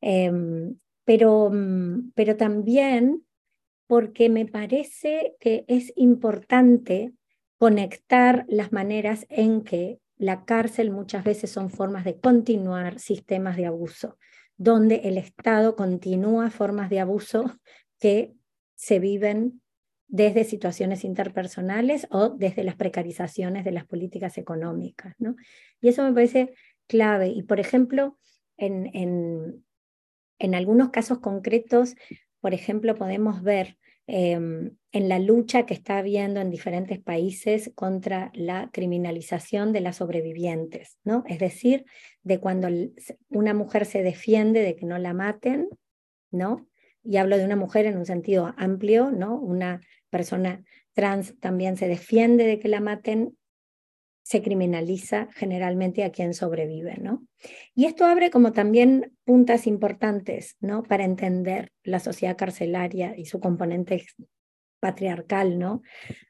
Em, 0.00 0.76
pero, 1.04 1.50
mm, 1.50 2.12
pero 2.14 2.36
también 2.36 3.24
porque 3.92 4.30
me 4.30 4.46
parece 4.46 5.36
que 5.38 5.66
es 5.68 5.92
importante 5.96 7.12
conectar 7.58 8.46
las 8.48 8.72
maneras 8.72 9.26
en 9.28 9.60
que 9.64 10.00
la 10.16 10.46
cárcel 10.46 10.90
muchas 10.90 11.24
veces 11.24 11.50
son 11.50 11.68
formas 11.68 12.02
de 12.06 12.18
continuar 12.18 12.98
sistemas 12.98 13.58
de 13.58 13.66
abuso, 13.66 14.16
donde 14.56 15.02
el 15.04 15.18
Estado 15.18 15.76
continúa 15.76 16.48
formas 16.48 16.88
de 16.88 17.00
abuso 17.00 17.44
que 18.00 18.32
se 18.76 18.98
viven 18.98 19.60
desde 20.08 20.44
situaciones 20.44 21.04
interpersonales 21.04 22.06
o 22.10 22.30
desde 22.30 22.64
las 22.64 22.76
precarizaciones 22.76 23.62
de 23.62 23.72
las 23.72 23.84
políticas 23.84 24.38
económicas. 24.38 25.14
¿no? 25.18 25.36
Y 25.82 25.88
eso 25.88 26.02
me 26.02 26.14
parece 26.14 26.54
clave. 26.86 27.28
Y, 27.28 27.42
por 27.42 27.60
ejemplo, 27.60 28.16
en, 28.56 28.88
en, 28.96 29.66
en 30.38 30.54
algunos 30.54 30.88
casos 30.88 31.18
concretos, 31.18 31.94
por 32.42 32.52
ejemplo, 32.52 32.94
podemos 32.94 33.42
ver 33.42 33.78
em, 34.06 34.76
en 34.90 35.08
la 35.08 35.18
lucha 35.18 35.64
que 35.64 35.72
está 35.72 35.96
habiendo 35.96 36.40
en 36.40 36.50
diferentes 36.50 36.98
países 36.98 37.72
contra 37.74 38.30
la 38.34 38.68
criminalización 38.70 39.72
de 39.72 39.80
las 39.80 39.96
sobrevivientes, 39.96 40.98
¿no? 41.04 41.24
Es 41.26 41.38
decir, 41.38 41.86
de 42.22 42.38
cuando 42.38 42.68
una 43.30 43.54
mujer 43.54 43.86
se 43.86 44.02
defiende 44.02 44.60
de 44.60 44.76
que 44.76 44.84
no 44.84 44.98
la 44.98 45.14
maten, 45.14 45.68
¿no? 46.30 46.68
y 47.04 47.16
hablo 47.16 47.36
de 47.36 47.44
una 47.44 47.56
mujer 47.56 47.86
en 47.86 47.96
un 47.96 48.06
sentido 48.06 48.54
amplio, 48.56 49.10
¿no? 49.10 49.36
Una 49.36 49.80
persona 50.10 50.64
trans 50.92 51.38
también 51.40 51.76
se 51.76 51.88
defiende 51.88 52.44
de 52.44 52.58
que 52.58 52.68
la 52.68 52.80
maten, 52.80 53.36
se 54.22 54.42
criminaliza 54.42 55.28
generalmente 55.34 56.04
a 56.04 56.10
quien 56.10 56.34
sobrevive, 56.34 56.96
¿no? 56.98 57.26
Y 57.74 57.86
esto 57.86 58.04
abre 58.04 58.30
como 58.30 58.52
también 58.52 59.16
puntas 59.24 59.66
importantes, 59.66 60.56
¿no? 60.60 60.82
Para 60.82 61.04
entender 61.04 61.72
la 61.82 61.98
sociedad 61.98 62.36
carcelaria 62.36 63.14
y 63.16 63.26
su 63.26 63.40
componente 63.40 64.04
patriarcal, 64.80 65.58
¿no? 65.58 65.82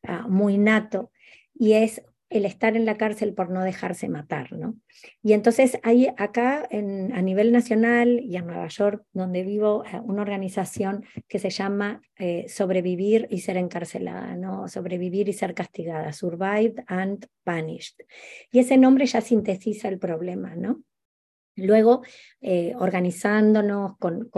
Ah, 0.02 0.26
muy 0.28 0.58
nato. 0.58 1.10
Y 1.54 1.74
es 1.74 2.02
el 2.32 2.46
estar 2.46 2.76
en 2.76 2.84
la 2.84 2.96
cárcel 2.96 3.34
por 3.34 3.50
no 3.50 3.62
dejarse 3.62 4.08
matar, 4.08 4.52
¿no? 4.52 4.76
Y 5.22 5.34
entonces 5.34 5.78
hay 5.82 6.08
acá 6.16 6.66
en, 6.70 7.12
a 7.14 7.22
nivel 7.22 7.52
nacional 7.52 8.20
y 8.20 8.36
en 8.36 8.46
Nueva 8.46 8.68
York, 8.68 9.04
donde 9.12 9.42
vivo, 9.42 9.84
eh, 9.84 10.00
una 10.02 10.22
organización 10.22 11.04
que 11.28 11.38
se 11.38 11.50
llama 11.50 12.00
eh, 12.18 12.46
Sobrevivir 12.48 13.26
y 13.30 13.40
ser 13.40 13.56
encarcelada, 13.56 14.36
¿no? 14.36 14.66
Sobrevivir 14.68 15.28
y 15.28 15.32
ser 15.32 15.54
castigada, 15.54 16.12
Survived 16.12 16.84
and 16.86 17.26
Punished. 17.44 18.00
Y 18.50 18.60
ese 18.60 18.78
nombre 18.78 19.06
ya 19.06 19.20
sintetiza 19.20 19.88
el 19.88 19.98
problema, 19.98 20.56
¿no? 20.56 20.82
Luego, 21.54 22.02
eh, 22.40 22.72
organizándonos 22.78 23.98
con, 23.98 24.30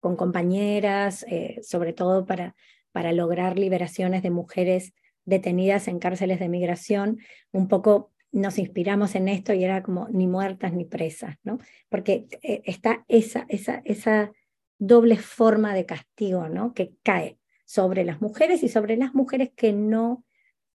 compañeras, 0.00 1.26
sobre 1.62 1.92
todo 1.92 2.24
para 2.24 3.12
lograr 3.12 3.58
liberaciones 3.58 4.22
de 4.22 4.30
mujeres 4.30 4.92
detenidas 5.28 5.88
en 5.88 5.98
cárceles 5.98 6.40
de 6.40 6.48
migración, 6.48 7.18
un 7.52 7.68
poco 7.68 8.12
nos 8.32 8.58
inspiramos 8.58 9.14
en 9.14 9.28
esto 9.28 9.52
y 9.52 9.62
era 9.62 9.82
como 9.82 10.08
ni 10.08 10.26
muertas 10.26 10.72
ni 10.72 10.84
presas, 10.84 11.36
¿no? 11.42 11.58
Porque 11.88 12.26
eh, 12.42 12.62
está 12.64 13.04
esa, 13.08 13.44
esa, 13.48 13.82
esa 13.84 14.32
doble 14.78 15.16
forma 15.16 15.74
de 15.74 15.84
castigo, 15.84 16.48
¿no? 16.48 16.72
Que 16.72 16.94
cae 17.02 17.38
sobre 17.66 18.04
las 18.04 18.22
mujeres 18.22 18.62
y 18.62 18.68
sobre 18.68 18.96
las 18.96 19.14
mujeres 19.14 19.50
que 19.54 19.72
no, 19.72 20.24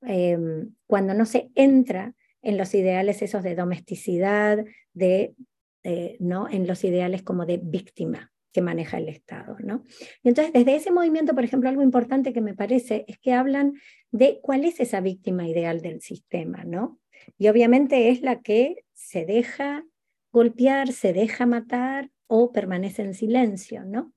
em, 0.02 0.74
cuando 0.86 1.14
no 1.14 1.24
se 1.24 1.50
entra 1.54 2.14
en 2.42 2.58
los 2.58 2.74
ideales 2.74 3.22
esos 3.22 3.42
de 3.42 3.54
domesticidad, 3.54 4.64
de, 4.92 5.34
eh, 5.82 6.16
¿no? 6.20 6.48
En 6.48 6.66
los 6.66 6.84
ideales 6.84 7.22
como 7.22 7.46
de 7.46 7.58
víctima, 7.62 8.32
que 8.52 8.60
maneja 8.60 8.98
el 8.98 9.08
Estado. 9.08 9.56
¿no? 9.60 9.82
Y 10.22 10.28
entonces, 10.28 10.52
desde 10.52 10.76
ese 10.76 10.92
movimiento, 10.92 11.34
por 11.34 11.44
ejemplo, 11.44 11.68
algo 11.68 11.82
importante 11.82 12.32
que 12.32 12.40
me 12.40 12.54
parece 12.54 13.04
es 13.08 13.18
que 13.18 13.32
hablan 13.32 13.74
de 14.12 14.38
cuál 14.42 14.64
es 14.64 14.78
esa 14.78 15.00
víctima 15.00 15.48
ideal 15.48 15.80
del 15.80 16.00
sistema, 16.00 16.64
¿no? 16.64 17.00
Y 17.38 17.48
obviamente 17.48 18.10
es 18.10 18.20
la 18.20 18.40
que 18.40 18.84
se 18.92 19.24
deja 19.24 19.84
golpear, 20.30 20.92
se 20.92 21.12
deja 21.12 21.46
matar 21.46 22.10
o 22.26 22.52
permanece 22.52 23.02
en 23.02 23.14
silencio, 23.14 23.84
¿no? 23.84 24.12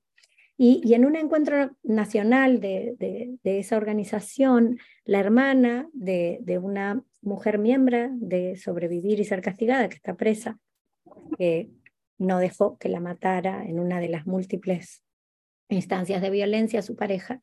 Y, 0.58 0.94
en 0.94 1.04
un 1.04 1.16
encuentro 1.16 1.76
nacional 1.82 2.60
de, 2.60 2.94
de, 2.98 3.36
de 3.42 3.58
esa 3.58 3.76
organización, 3.76 4.78
la 5.04 5.20
hermana 5.20 5.86
de, 5.92 6.38
de, 6.40 6.56
una 6.56 7.04
mujer 7.20 7.58
miembro 7.58 8.08
de 8.12 8.56
Sobrevivir 8.56 9.20
y 9.20 9.24
Ser 9.24 9.42
Castigada, 9.42 9.90
que 9.90 9.96
está 9.96 10.14
presa, 10.14 10.58
que 11.36 11.68
no 12.16 12.38
dejó 12.38 12.78
que 12.78 12.88
la 12.88 13.00
matara 13.00 13.66
en 13.66 13.78
una 13.78 14.00
de 14.00 14.08
las 14.08 14.26
múltiples 14.26 15.04
instancias 15.68 16.22
de 16.22 16.30
violencia 16.30 16.80
a 16.80 16.82
su 16.82 16.96
pareja 16.96 17.42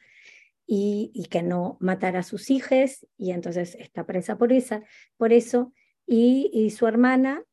y, 0.65 1.27
que 1.29 1.43
no 1.43 1.77
matara 1.79 2.19
a 2.19 2.23
sus 2.23 2.49
hijas 2.49 3.05
y 3.17 3.31
entonces 3.31 3.75
está 3.75 4.05
presa 4.05 4.37
por, 4.37 4.53
esa, 4.53 4.83
por 5.17 5.33
eso 5.33 5.73
y, 6.05 6.69
su 6.71 6.87
hermana 6.87 7.43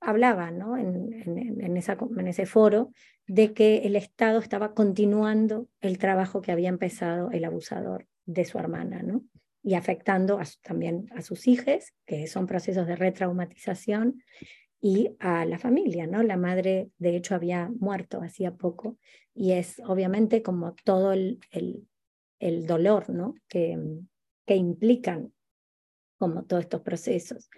hablaba 0.00 0.50
¿no? 0.50 0.76
en, 0.76 1.12
en, 1.12 1.38
en, 1.38 1.60
en 1.62 2.28
ese 2.28 2.46
foro 2.46 2.90
de 3.26 3.52
que 3.52 3.78
el 3.78 3.96
Estado 3.96 4.38
estaba 4.40 4.74
continuando 4.74 5.68
el 5.80 5.98
trabajo 5.98 6.40
que 6.40 6.52
había 6.52 6.68
empezado 6.68 7.30
el 7.30 7.44
abusador 7.44 8.06
de 8.26 8.44
su 8.44 8.58
hermana, 8.58 9.02
¿no? 9.02 9.22
y 9.62 9.74
afectando 9.74 10.40
también 10.62 11.08
a 11.14 11.22
sus 11.22 11.46
hijas, 11.46 11.92
que 12.04 12.26
son 12.26 12.46
procesos 12.46 12.86
de 12.86 12.96
retraumatización, 12.96 14.22
y 14.84 15.14
a 15.20 15.44
la 15.44 15.58
familia, 15.58 16.08
¿no? 16.08 16.24
La 16.24 16.36
madre, 16.36 16.90
de 16.98 17.16
hecho, 17.16 17.36
había 17.36 17.70
muerto 17.78 18.20
hacía 18.20 18.56
poco 18.56 18.98
y 19.32 19.52
es 19.52 19.80
obviamente 19.86 20.42
como 20.42 20.74
todo 20.84 21.12
el, 21.12 21.38
el 22.42 22.66
dolor, 22.66 23.08
¿no? 23.08 23.34
Que, 23.48 23.78
que 24.44 24.56
implican 24.56 25.32
como 26.18 26.44
todos 26.44 26.64
estos 26.64 26.82
procesos. 26.82 27.48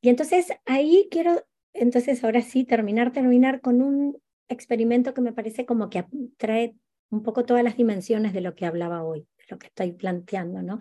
Y 0.00 0.08
entonces 0.08 0.48
ahí 0.66 1.08
quiero, 1.10 1.44
entonces 1.72 2.22
ahora 2.22 2.42
sí, 2.42 2.64
terminar, 2.64 3.12
terminar 3.12 3.60
con 3.60 3.80
un 3.80 4.18
experimento 4.48 5.14
que 5.14 5.20
me 5.20 5.32
parece 5.32 5.64
como 5.64 5.88
que 5.90 6.04
trae 6.36 6.76
un 7.10 7.22
poco 7.22 7.44
todas 7.44 7.62
las 7.62 7.76
dimensiones 7.76 8.32
de 8.32 8.40
lo 8.40 8.54
que 8.54 8.66
hablaba 8.66 9.04
hoy, 9.04 9.20
de 9.38 9.44
lo 9.48 9.58
que 9.58 9.68
estoy 9.68 9.92
planteando, 9.92 10.62
¿no? 10.62 10.78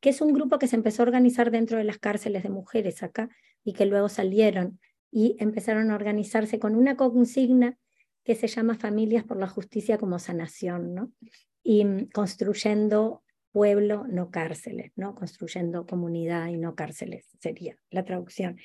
Que 0.00 0.10
es 0.10 0.20
un 0.20 0.32
grupo 0.32 0.58
que 0.58 0.66
se 0.66 0.76
empezó 0.76 1.02
a 1.02 1.06
organizar 1.06 1.50
dentro 1.50 1.78
de 1.78 1.84
las 1.84 1.98
cárceles 1.98 2.42
de 2.42 2.50
mujeres 2.50 3.02
acá 3.02 3.28
y 3.64 3.74
que 3.74 3.86
luego 3.86 4.08
salieron 4.08 4.80
y 5.10 5.36
empezaron 5.38 5.90
a 5.90 5.94
organizarse 5.94 6.58
con 6.58 6.74
una 6.74 6.96
consigna 6.96 7.76
que 8.24 8.34
se 8.34 8.46
llama 8.46 8.74
Familias 8.74 9.24
por 9.24 9.36
la 9.36 9.48
Justicia 9.48 9.98
como 9.98 10.18
Sanación, 10.18 10.94
¿no? 10.94 11.12
Y 11.62 11.84
mm, 11.84 12.10
construyendo 12.12 13.22
pueblo, 13.52 14.06
no 14.08 14.30
cárceles, 14.30 14.92
¿no? 14.96 15.14
Construyendo 15.14 15.86
comunidad 15.86 16.48
y 16.48 16.56
no 16.56 16.74
cárceles, 16.74 17.28
sería 17.40 17.76
la 17.90 18.04
traducción. 18.04 18.58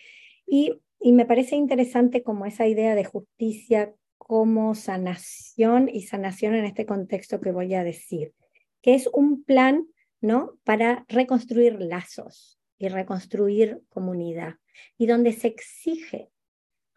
Y, 0.45 0.79
y 0.99 1.11
me 1.11 1.25
parece 1.25 1.55
interesante 1.55 2.23
como 2.23 2.45
esa 2.45 2.67
idea 2.67 2.95
de 2.95 3.03
justicia 3.03 3.93
como 4.17 4.75
sanación 4.75 5.89
y 5.89 6.01
sanación 6.01 6.55
en 6.55 6.65
este 6.65 6.85
contexto 6.85 7.39
que 7.39 7.51
voy 7.51 7.73
a 7.75 7.83
decir, 7.83 8.33
que 8.81 8.95
es 8.95 9.07
un 9.13 9.43
plan, 9.43 9.87
¿no? 10.21 10.57
Para 10.63 11.05
reconstruir 11.07 11.79
lazos 11.79 12.59
y 12.77 12.89
reconstruir 12.89 13.81
comunidad 13.89 14.55
y 14.97 15.07
donde 15.07 15.33
se 15.33 15.47
exige 15.47 16.29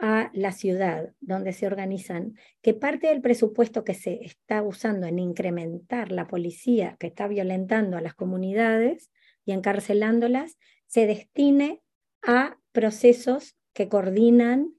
a 0.00 0.30
la 0.32 0.52
ciudad 0.52 1.12
donde 1.20 1.52
se 1.52 1.66
organizan, 1.66 2.34
que 2.62 2.72
parte 2.72 3.08
del 3.08 3.20
presupuesto 3.20 3.84
que 3.84 3.94
se 3.94 4.24
está 4.24 4.62
usando 4.62 5.06
en 5.06 5.18
incrementar 5.18 6.10
la 6.10 6.26
policía 6.26 6.96
que 6.98 7.08
está 7.08 7.28
violentando 7.28 7.98
a 7.98 8.00
las 8.00 8.14
comunidades 8.14 9.10
y 9.44 9.52
encarcelándolas, 9.52 10.58
se 10.86 11.06
destine 11.06 11.82
a 12.22 12.58
procesos 12.72 13.56
que 13.74 13.88
coordinan, 13.88 14.74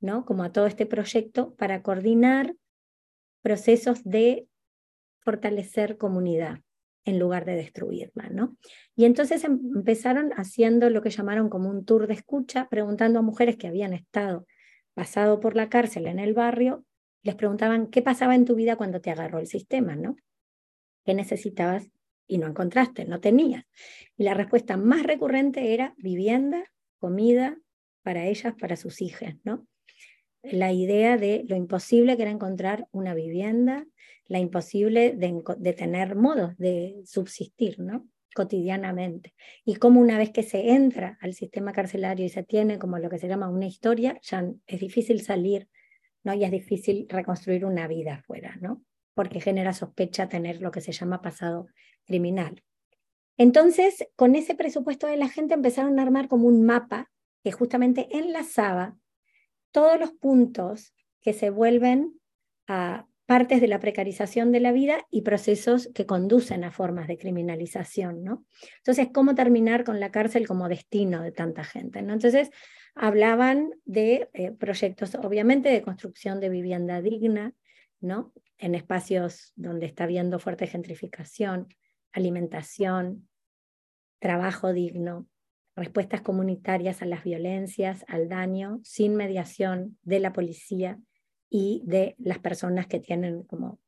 ¿no? 0.00 0.26
como 0.26 0.44
a 0.44 0.52
todo 0.52 0.66
este 0.66 0.84
proyecto, 0.84 1.54
para 1.54 1.82
coordinar 1.82 2.54
procesos 3.42 4.04
de 4.04 4.48
fortalecer 5.20 5.96
comunidad 5.96 6.60
en 7.06 7.18
lugar 7.18 7.46
de 7.46 7.56
destruirla, 7.56 8.28
¿no? 8.28 8.56
Y 8.94 9.06
entonces 9.06 9.42
em, 9.44 9.58
empezaron 9.74 10.32
haciendo 10.36 10.90
lo 10.90 11.00
que 11.00 11.08
llamaron 11.08 11.48
como 11.48 11.70
un 11.70 11.86
tour 11.86 12.06
de 12.06 12.12
escucha, 12.12 12.68
preguntando 12.68 13.18
a 13.18 13.22
mujeres 13.22 13.56
que 13.56 13.66
habían 13.66 13.94
estado 13.94 14.46
pasado 14.98 15.38
por 15.38 15.54
la 15.54 15.68
cárcel 15.68 16.08
en 16.08 16.18
el 16.18 16.34
barrio, 16.34 16.84
les 17.22 17.36
preguntaban 17.36 17.86
qué 17.86 18.02
pasaba 18.02 18.34
en 18.34 18.44
tu 18.44 18.56
vida 18.56 18.74
cuando 18.74 19.00
te 19.00 19.12
agarró 19.12 19.38
el 19.38 19.46
sistema, 19.46 19.94
¿no? 19.94 20.16
¿Qué 21.04 21.14
necesitabas 21.14 21.88
y 22.26 22.38
no 22.38 22.48
encontraste, 22.48 23.04
no 23.04 23.20
tenías? 23.20 23.62
Y 24.16 24.24
la 24.24 24.34
respuesta 24.34 24.76
más 24.76 25.04
recurrente 25.04 25.72
era 25.72 25.94
vivienda, 25.98 26.64
comida 26.98 27.56
para 28.02 28.26
ellas, 28.26 28.54
para 28.58 28.74
sus 28.74 29.00
hijas, 29.00 29.36
¿no? 29.44 29.68
La 30.42 30.72
idea 30.72 31.16
de 31.16 31.44
lo 31.46 31.54
imposible 31.54 32.16
que 32.16 32.22
era 32.22 32.32
encontrar 32.32 32.88
una 32.90 33.14
vivienda, 33.14 33.86
la 34.26 34.40
imposible 34.40 35.12
de, 35.12 35.44
de 35.58 35.72
tener 35.74 36.16
modos 36.16 36.56
de 36.58 37.00
subsistir, 37.04 37.78
¿no? 37.78 38.08
Cotidianamente. 38.38 39.34
Y 39.64 39.74
como 39.76 40.00
una 40.00 40.16
vez 40.16 40.30
que 40.30 40.44
se 40.44 40.70
entra 40.70 41.18
al 41.20 41.34
sistema 41.34 41.72
carcelario 41.72 42.24
y 42.24 42.28
se 42.28 42.44
tiene 42.44 42.78
como 42.78 42.98
lo 43.00 43.10
que 43.10 43.18
se 43.18 43.26
llama 43.26 43.48
una 43.48 43.66
historia, 43.66 44.16
ya 44.22 44.48
es 44.68 44.78
difícil 44.78 45.22
salir, 45.22 45.68
¿no? 46.22 46.34
Y 46.34 46.44
es 46.44 46.52
difícil 46.52 47.06
reconstruir 47.08 47.64
una 47.64 47.88
vida 47.88 48.14
afuera, 48.14 48.56
¿no? 48.60 48.84
Porque 49.14 49.40
genera 49.40 49.72
sospecha 49.72 50.28
tener 50.28 50.62
lo 50.62 50.70
que 50.70 50.80
se 50.80 50.92
llama 50.92 51.20
pasado 51.20 51.66
criminal. 52.04 52.62
Entonces, 53.36 54.06
con 54.14 54.36
ese 54.36 54.54
presupuesto 54.54 55.08
de 55.08 55.16
la 55.16 55.28
gente 55.28 55.54
empezaron 55.54 55.98
a 55.98 56.02
armar 56.02 56.28
como 56.28 56.46
un 56.46 56.64
mapa 56.64 57.10
que 57.42 57.50
justamente 57.50 58.06
enlazaba 58.12 58.96
todos 59.72 59.98
los 59.98 60.12
puntos 60.12 60.94
que 61.22 61.32
se 61.32 61.50
vuelven 61.50 62.20
a 62.68 63.08
partes 63.28 63.60
de 63.60 63.68
la 63.68 63.78
precarización 63.78 64.52
de 64.52 64.60
la 64.60 64.72
vida 64.72 65.06
y 65.10 65.20
procesos 65.20 65.90
que 65.94 66.06
conducen 66.06 66.64
a 66.64 66.70
formas 66.70 67.06
de 67.08 67.18
criminalización, 67.18 68.24
¿no? 68.24 68.46
Entonces, 68.78 69.08
¿cómo 69.12 69.34
terminar 69.34 69.84
con 69.84 70.00
la 70.00 70.10
cárcel 70.10 70.48
como 70.48 70.66
destino 70.66 71.20
de 71.22 71.30
tanta 71.30 71.62
gente? 71.62 71.98
Entonces, 71.98 72.50
hablaban 72.94 73.74
de 73.84 74.30
eh, 74.32 74.52
proyectos, 74.52 75.14
obviamente, 75.16 75.68
de 75.68 75.82
construcción 75.82 76.40
de 76.40 76.48
vivienda 76.48 77.02
digna, 77.02 77.52
¿no? 78.00 78.32
En 78.56 78.74
espacios 78.74 79.52
donde 79.56 79.84
está 79.84 80.04
habiendo 80.04 80.38
fuerte 80.38 80.66
gentrificación, 80.66 81.68
alimentación, 82.12 83.28
trabajo 84.20 84.72
digno, 84.72 85.28
respuestas 85.76 86.22
comunitarias 86.22 87.02
a 87.02 87.04
las 87.04 87.24
violencias, 87.24 88.06
al 88.08 88.30
daño, 88.30 88.80
sin 88.84 89.16
mediación 89.16 89.98
de 90.02 90.20
la 90.20 90.32
policía, 90.32 90.98
y 91.50 91.82
de 91.84 92.14
las 92.18 92.38
personas 92.38 92.86
que 92.86 93.00
tienen 93.00 93.42
como 93.42 93.78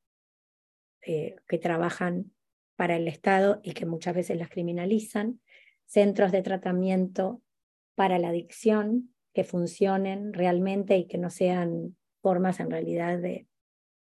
eh, 1.03 1.37
que 1.49 1.59
trabajan 1.59 2.33
para 2.77 2.97
el 2.97 3.09
Estado 3.09 3.61
y 3.63 3.73
que 3.73 3.87
muchas 3.87 4.15
veces 4.15 4.39
las 4.39 4.49
criminalizan, 4.49 5.41
centros 5.87 6.33
de 6.33 6.43
tratamiento 6.43 7.43
para 7.95 8.19
la 8.19 8.29
adicción 8.29 9.15
que 9.35 9.45
funcionen 9.45 10.33
realmente 10.33 10.97
y 10.97 11.07
que 11.07 11.19
no 11.19 11.31
sean 11.31 11.97
formas 12.23 12.61
en 12.61 12.71
realidad 12.71 13.19
de, 13.19 13.47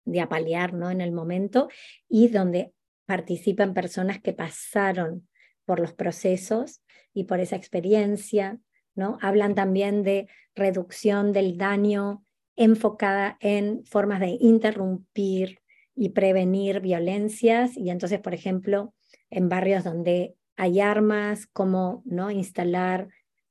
de 0.06 0.22
apalear 0.22 0.74
¿no? 0.74 0.92
en 0.92 1.02
el 1.02 1.12
momento 1.12 1.70
y 2.08 2.28
donde 2.30 2.74
participan 3.06 3.74
personas 3.74 4.22
que 4.22 4.34
pasaron 4.34 5.28
por 5.66 5.80
los 5.80 5.94
procesos 5.94 6.82
y 7.14 7.26
por 7.26 7.40
esa 7.40 7.56
experiencia, 7.56 8.60
¿no? 8.96 9.18
Hablan 9.22 9.56
también 9.56 10.04
de 10.04 10.28
reducción 10.56 11.32
del 11.32 11.58
daño 11.58 12.23
enfocada 12.56 13.38
en 13.40 13.86
formas 13.86 14.20
de 14.20 14.38
interrumpir 14.40 15.60
y 15.96 16.10
prevenir 16.10 16.80
violencias. 16.80 17.78
Y 17.78 17.90
entonces, 17.90 18.20
por 18.20 18.34
ejemplo, 18.34 18.94
en 19.30 19.50
barrios 19.50 19.84
donde 19.84 20.36
hay 20.56 20.80
armas, 20.80 21.48
cómo 21.48 22.04
¿no? 22.06 22.32
instalar 22.32 23.10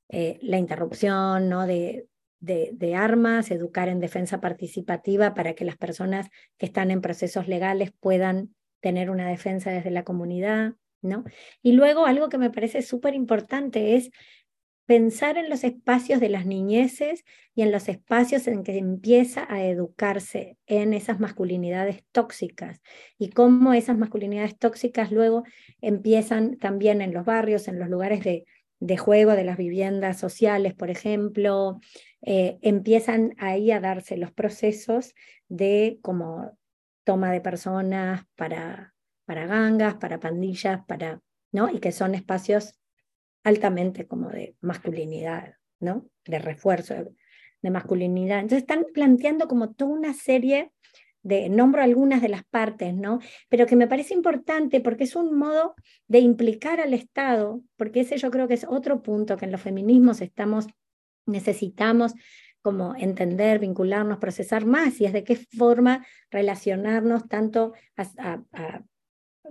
eh, 0.08 0.38
la 0.42 0.58
interrupción 0.58 1.48
¿no? 1.48 1.66
de, 1.66 2.06
de, 2.40 2.94
armas, 2.94 3.50
educar 3.50 3.88
en 3.88 4.00
defensa 4.00 4.40
participativa 4.40 5.34
para 5.34 5.54
que 5.54 5.64
las 5.64 5.76
personas 5.76 6.28
que 6.58 6.66
están 6.66 6.90
en 6.90 7.00
procesos 7.00 7.48
legales 7.48 7.92
puedan 8.00 8.54
tener 8.80 9.10
una 9.10 9.28
defensa 9.28 9.70
desde 9.70 9.90
la 9.90 10.04
comunidad. 10.04 10.74
¿no? 11.02 11.24
Y 11.62 11.72
luego 11.72 12.06
algo 12.06 12.28
que 12.28 12.38
me 12.38 12.50
parece 12.50 12.82
súper 12.82 13.14
importante 13.14 13.96
es 13.96 14.10
pensar 14.92 15.38
en 15.38 15.48
los 15.48 15.64
espacios 15.64 16.20
de 16.20 16.28
las 16.28 16.44
niñeces 16.44 17.24
y 17.54 17.62
en 17.62 17.72
los 17.72 17.88
espacios 17.88 18.46
en 18.46 18.62
que 18.62 18.76
empieza 18.76 19.46
a 19.48 19.64
educarse 19.64 20.58
en 20.66 20.92
esas 20.92 21.18
masculinidades 21.18 22.04
tóxicas 22.12 22.82
y 23.16 23.30
cómo 23.30 23.72
esas 23.72 23.96
masculinidades 23.96 24.58
tóxicas 24.58 25.10
luego 25.10 25.44
empiezan 25.80 26.58
también 26.58 27.00
en 27.00 27.14
los 27.14 27.24
barrios, 27.24 27.68
en 27.68 27.78
los 27.78 27.88
lugares 27.88 28.22
de, 28.22 28.44
juego 28.98 29.32
de 29.32 29.44
las 29.44 29.56
viviendas 29.56 30.18
sociales, 30.18 30.74
por 30.74 30.90
ejemplo, 30.90 31.80
eh, 32.20 32.58
empiezan 32.60 33.34
ahí 33.38 33.70
a 33.70 33.80
darse 33.80 34.18
los 34.18 34.30
procesos 34.30 35.14
de 35.48 36.00
como 36.02 36.58
toma 37.02 37.32
de 37.32 37.40
personas 37.40 38.26
para, 38.36 38.92
para 39.24 39.46
gangas, 39.46 39.94
para 39.94 40.20
pandillas, 40.20 40.84
para, 40.84 41.22
¿no? 41.50 41.70
Y 41.70 41.78
que 41.78 41.92
son 41.92 42.14
espacios 42.14 42.74
altamente 43.44 44.06
como 44.06 44.30
de 44.30 44.56
masculinidad, 44.60 45.54
¿no? 45.80 46.08
De 46.24 46.38
refuerzo 46.38 46.94
de, 46.94 47.70
masculinidad. 47.70 48.40
Entonces 48.40 48.62
están 48.62 48.86
planteando 48.92 49.46
como 49.46 49.72
toda 49.72 49.92
una 49.92 50.14
serie 50.14 50.72
de, 51.22 51.48
nombro 51.48 51.80
algunas 51.80 52.20
de 52.20 52.28
las 52.28 52.42
partes, 52.44 52.92
¿no? 52.92 53.20
Pero 53.48 53.66
que 53.66 53.76
me 53.76 53.86
parece 53.86 54.14
importante 54.14 54.80
porque 54.80 55.04
es 55.04 55.14
un 55.14 55.36
modo 55.36 55.76
de 56.08 56.18
implicar 56.18 56.80
al 56.80 56.92
Estado, 56.92 57.62
porque 57.76 58.00
ese 58.00 58.16
yo 58.16 58.32
creo 58.32 58.48
que 58.48 58.54
es 58.54 58.66
otro 58.68 59.00
punto 59.00 59.36
que 59.36 59.44
en 59.44 59.52
los 59.52 59.60
feminismos 59.60 60.20
estamos, 60.20 60.66
necesitamos 61.24 62.14
como 62.62 62.94
entender, 62.96 63.58
vincularnos, 63.58 64.18
procesar 64.18 64.64
más 64.66 65.00
y 65.00 65.04
es 65.04 65.12
de 65.12 65.24
qué 65.24 65.36
forma 65.36 66.06
relacionarnos 66.30 67.28
tanto 67.28 67.74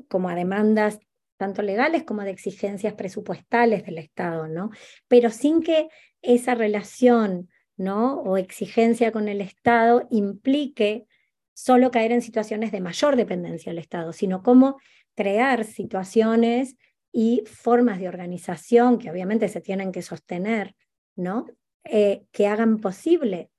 como 0.07 0.29
a 0.29 0.35
demandas 0.35 0.99
tanto 1.41 1.63
legales 1.63 2.03
como 2.03 2.21
de 2.21 2.29
exigencias 2.29 2.93
presupuestales 2.93 3.83
del 3.83 3.97
Estado, 3.97 4.47
¿no? 4.47 4.69
Pero 5.07 5.31
sin 5.31 5.63
que 5.63 5.89
esa 6.21 6.53
relación, 6.53 7.49
¿no? 7.77 8.21
O 8.21 8.37
exigencia 8.37 9.11
con 9.11 9.27
el 9.27 9.41
Estado 9.41 10.07
implique 10.11 11.07
solo 11.55 11.89
caer 11.89 12.11
en 12.11 12.21
situaciones 12.21 12.71
de 12.71 12.81
mayor 12.81 13.15
dependencia 13.15 13.71
del 13.71 13.79
Estado, 13.79 14.13
sino 14.13 14.43
cómo 14.43 14.77
crear 15.15 15.65
situaciones 15.65 16.75
y 17.11 17.41
formas 17.47 17.97
de 17.99 18.07
organización 18.07 18.99
que 18.99 19.09
obviamente 19.09 19.47
se 19.49 19.61
tienen 19.61 19.91
que 19.91 20.03
sostener, 20.03 20.75
¿no? 21.15 21.47
Eh, 21.85 22.21
que 22.31 22.45
hagan 22.45 22.77
posible 22.77 23.49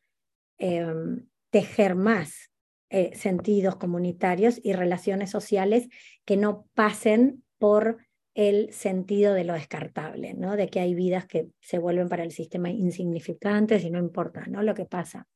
em, 0.59 1.26
tejer 1.51 1.97
más 1.97 2.53
eh, 2.91 3.11
sentidos 3.16 3.74
comunitarios 3.74 4.61
y 4.62 4.72
relaciones 4.72 5.30
sociales 5.30 5.89
que 6.24 6.37
no 6.37 6.68
pasen 6.74 7.43
por 7.62 7.98
el 8.34 8.72
sentido 8.72 9.34
de 9.34 9.44
lo 9.44 9.52
descartable, 9.52 10.34
¿no? 10.34 10.56
de 10.56 10.68
que 10.68 10.80
hay 10.80 10.96
vidas 10.96 11.26
que 11.26 11.46
se 11.60 11.78
vuelven 11.78 12.08
para 12.08 12.24
el 12.24 12.32
sistema 12.32 12.70
insignificantes 12.70 13.84
y 13.84 13.90
no 13.90 14.00
importa 14.00 14.46
¿no? 14.48 14.64
lo 14.64 14.74
que 14.74 14.84
pasa. 14.84 15.28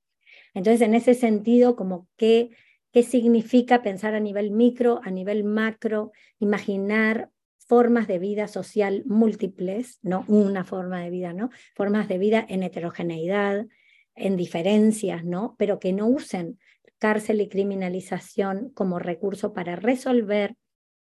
Entonces, 0.52 0.80
en 0.80 0.96
ese 0.96 1.14
sentido, 1.14 1.76
como 1.76 2.08
qué, 2.16 2.50
qué 2.90 3.04
significa 3.04 3.80
pensar 3.80 4.16
a 4.16 4.18
nivel 4.18 4.50
micro, 4.50 5.00
a 5.04 5.12
nivel 5.12 5.44
macro, 5.44 6.10
imaginar 6.40 7.30
formas 7.58 8.08
de 8.08 8.18
vida 8.18 8.48
social 8.48 9.04
múltiples, 9.06 10.00
no 10.02 10.24
una 10.26 10.64
forma 10.64 11.00
de 11.00 11.10
vida, 11.10 11.32
¿no? 11.32 11.50
Formas 11.76 12.08
de 12.08 12.18
vida 12.18 12.44
en 12.48 12.64
heterogeneidad, 12.64 13.68
en 14.16 14.36
diferencias, 14.36 15.24
¿no? 15.24 15.54
Pero 15.58 15.78
que 15.78 15.92
no 15.92 16.08
usen 16.08 16.58
cárcel 16.98 17.40
y 17.40 17.48
criminalización 17.48 18.70
como 18.70 18.98
recurso 18.98 19.52
para 19.52 19.76
resolver 19.76 20.56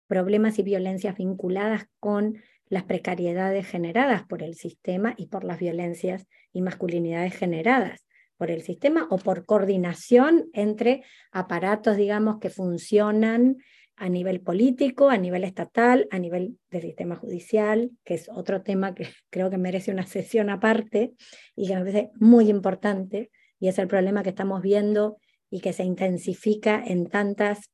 problemas 0.07 0.59
y 0.59 0.63
violencias 0.63 1.17
vinculadas 1.17 1.87
con 2.01 2.43
las 2.69 2.85
precariedades 2.85 3.67
generadas 3.67 4.25
por 4.27 4.43
el 4.43 4.55
sistema 4.55 5.15
y 5.17 5.27
por 5.27 5.45
las 5.45 5.59
violencias 5.59 6.27
y 6.53 6.63
masculinidades 6.63 7.35
generadas 7.35 8.07
por 8.43 8.51
el 8.51 8.63
sistema 8.63 9.07
o 9.09 9.19
por 9.19 9.45
coordinación 9.45 10.51
entre 10.53 11.05
aparatos, 11.31 11.97
digamos, 11.97 12.41
que 12.41 12.51
funcionan 12.51 13.59
a 13.95 14.09
nivel 14.09 14.41
político, 14.41 15.11
a 15.11 15.17
nivel 15.17 15.45
estatal, 15.45 16.09
a 16.11 16.19
nivel 16.19 16.59
del 16.71 16.83
sistema 16.83 17.15
judicial, 17.15 17.93
que 18.05 18.15
es 18.15 18.29
otro 18.29 18.63
tema 18.63 18.97
que 18.97 19.07
creo 19.31 19.49
que 19.49 19.59
merece 19.59 19.93
una 19.93 20.07
sesión 20.07 20.51
aparte 20.51 21.13
y 21.55 21.69
que 21.69 21.75
me 21.75 21.81
parece 21.81 22.11
muy 22.19 22.49
importante, 22.49 23.31
y 23.61 23.69
es 23.69 23.79
el 23.79 23.87
problema 23.87 24.25
que 24.25 24.31
estamos 24.31 24.61
viendo 24.61 25.19
y 25.49 25.61
que 25.61 25.73
se 25.73 25.85
intensifica 25.85 26.83
en 26.85 27.07
tantas 27.07 27.71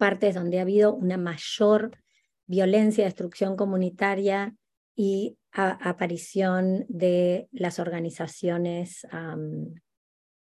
partes 0.00 0.34
donde 0.34 0.58
ha 0.58 0.62
habido 0.62 0.94
una 0.94 1.18
mayor 1.18 1.98
violencia, 2.46 3.04
destrucción 3.04 3.54
comunitaria 3.54 4.56
y 4.96 5.36
aparición 5.52 6.86
de 6.88 7.48
las 7.52 7.78
organizaciones 7.78 9.06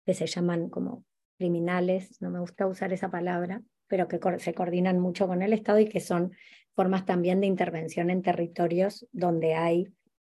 que 0.05 0.15
se 0.15 0.27
llaman 0.27 0.69
como 0.69 1.05
criminales, 1.39 2.21
no 2.21 2.31
me 2.31 2.41
gusta 2.41 2.67
usar 2.67 2.93
esa 2.93 3.09
palabra, 3.11 3.63
pero 3.87 4.09
que 4.09 4.19
se 4.39 4.53
coordinan 4.53 4.99
mucho 4.99 5.29
con 5.29 5.43
el 5.43 5.53
Estado 5.53 5.79
y 5.79 5.89
que 5.89 6.01
son 6.01 6.33
formas 6.75 7.07
también 7.07 7.41
de 7.41 7.47
intervención 7.47 8.11
en 8.11 8.23
territorios 8.23 9.07
donde 9.13 9.55
hay 9.55 9.87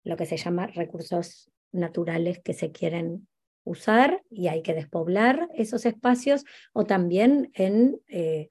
lo 0.04 0.16
que 0.16 0.26
se 0.26 0.38
llama 0.38 0.68
recursos 0.68 1.50
naturales 1.70 2.40
que 2.40 2.54
se 2.54 2.72
quieren 2.72 3.28
usar 3.64 4.22
y 4.30 4.48
hay 4.48 4.62
que 4.62 4.74
despoblar 4.74 5.48
esos 5.54 5.86
espacios 5.86 6.44
o 6.72 6.84
también 6.84 7.50
en 7.54 8.00
eh, 8.08 8.50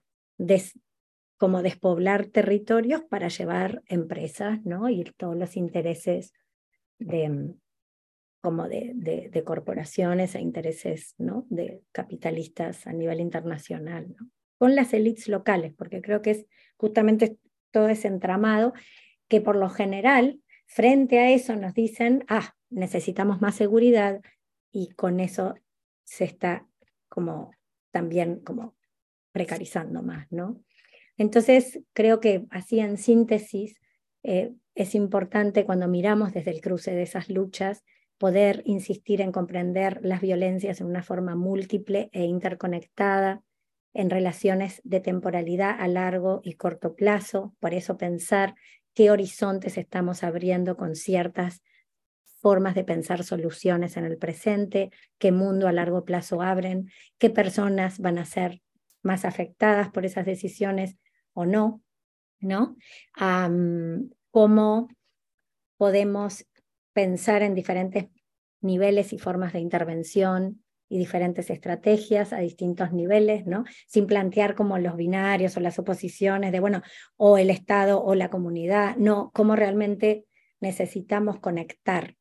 como 1.38 1.64
despoblar 1.64 2.28
territorios 2.28 3.02
para 3.04 3.28
llevar 3.28 3.82
empresas 3.88 4.64
¿no? 4.64 4.90
y 4.90 5.04
todos 5.18 5.36
los 5.36 5.58
intereses 5.58 6.34
de, 7.00 7.56
como 8.42 8.68
de, 8.68 9.44
corporaciones 9.46 10.36
e 10.36 10.42
intereses 10.42 11.16
¿no? 11.18 11.46
de 11.50 11.82
capitalistas 11.92 12.86
a 12.86 12.94
nivel 12.94 13.20
internacional. 13.20 14.16
con 14.58 14.76
las 14.76 14.94
élites 14.94 15.28
locales, 15.28 15.74
porque 15.76 16.02
creo 16.02 16.22
que 16.22 16.32
es 16.32 16.46
justamente 16.78 17.38
todo 17.72 17.90
ese 17.90 18.08
entramado 18.08 18.74
que 19.28 19.42
por 19.42 19.56
lo 19.56 19.70
general, 19.70 20.42
frente 20.68 21.20
a 21.20 21.32
eso 21.32 21.56
nos 21.56 21.74
dicen, 21.74 22.24
ah, 22.28 22.54
necesitamos 22.70 23.42
más 23.42 23.56
seguridad 23.56 24.22
y 24.72 24.90
con 24.90 25.20
eso 25.20 25.56
se 26.04 26.26
está 26.26 26.68
como 27.10 27.52
también 27.92 28.42
como 28.42 28.76
precarizando 29.32 30.02
más, 30.02 30.28
¿no? 30.32 30.62
Entonces, 31.18 31.80
creo 31.94 32.20
que 32.20 32.46
así 32.50 32.80
en 32.80 32.98
síntesis 32.98 33.80
eh, 34.24 34.54
es 34.76 34.96
importante 34.96 35.66
cuando 35.66 35.88
miramos 35.88 36.34
desde 36.34 36.52
el 36.52 36.62
cruce 36.62 36.92
de 36.92 37.04
esas 37.04 37.30
luchas 37.30 37.84
poder 38.18 38.62
insistir 38.66 39.22
en 39.22 39.32
comprender 39.32 40.00
las 40.04 40.22
violencias 40.22 40.80
en 40.80 40.88
una 40.88 41.04
forma 41.04 41.36
múltiple 41.36 42.10
e 42.12 42.24
interconectada, 42.24 43.42
en 43.94 44.10
relaciones 44.10 44.80
de 44.84 45.00
temporalidad 45.00 45.76
a 45.80 45.88
largo 45.88 46.40
y 46.44 46.54
corto 46.54 46.96
plazo, 46.96 47.56
por 47.60 47.74
eso 47.74 47.98
pensar 47.98 48.56
qué 48.94 49.12
horizontes 49.12 49.78
estamos 49.78 50.24
abriendo 50.24 50.78
con 50.78 50.96
ciertas 50.96 51.62
formas 52.40 52.74
de 52.74 52.84
pensar 52.84 53.24
soluciones 53.24 53.98
en 53.98 54.06
el 54.06 54.18
presente, 54.18 54.92
qué 55.18 55.32
mundo 55.32 55.68
a 55.68 55.72
largo 55.72 56.06
plazo 56.06 56.42
abren, 56.42 56.90
qué 57.18 57.30
personas 57.30 58.00
van 58.00 58.18
a 58.18 58.26
ser 58.26 58.62
más 59.02 59.26
afectadas 59.26 59.90
por 59.90 60.06
esas 60.06 60.26
decisiones 60.26 60.98
o 61.34 61.46
no, 61.46 61.82
¿no? 62.40 62.76
cómo 64.32 64.88
podemos 65.78 66.46
pensar 66.94 67.44
en 67.44 67.56
diferentes 67.56 68.08
niveles 68.62 69.14
y 69.14 69.20
formas 69.20 69.54
de 69.54 69.60
intervención 69.60 70.64
y 70.88 70.98
diferentes 70.98 71.50
estrategias 71.50 72.34
a 72.34 72.40
distintos 72.40 72.92
niveles, 72.92 73.46
¿no? 73.46 73.64
Sin 73.88 74.08
plantear 74.08 74.56
como 74.56 74.78
los 74.78 74.98
binarios 74.98 75.56
o 75.56 75.62
las 75.62 75.80
oposiciones 75.80 76.52
de, 76.52 76.60
bueno, 76.60 76.82
o 77.16 77.38
el 77.38 77.50
Estado 77.50 78.04
o 78.04 78.14
la 78.14 78.30
comunidad, 78.30 78.98
no, 78.98 79.32
cómo 79.34 79.56
realmente 79.56 80.26
necesitamos 80.60 81.40
conectar 81.40 82.16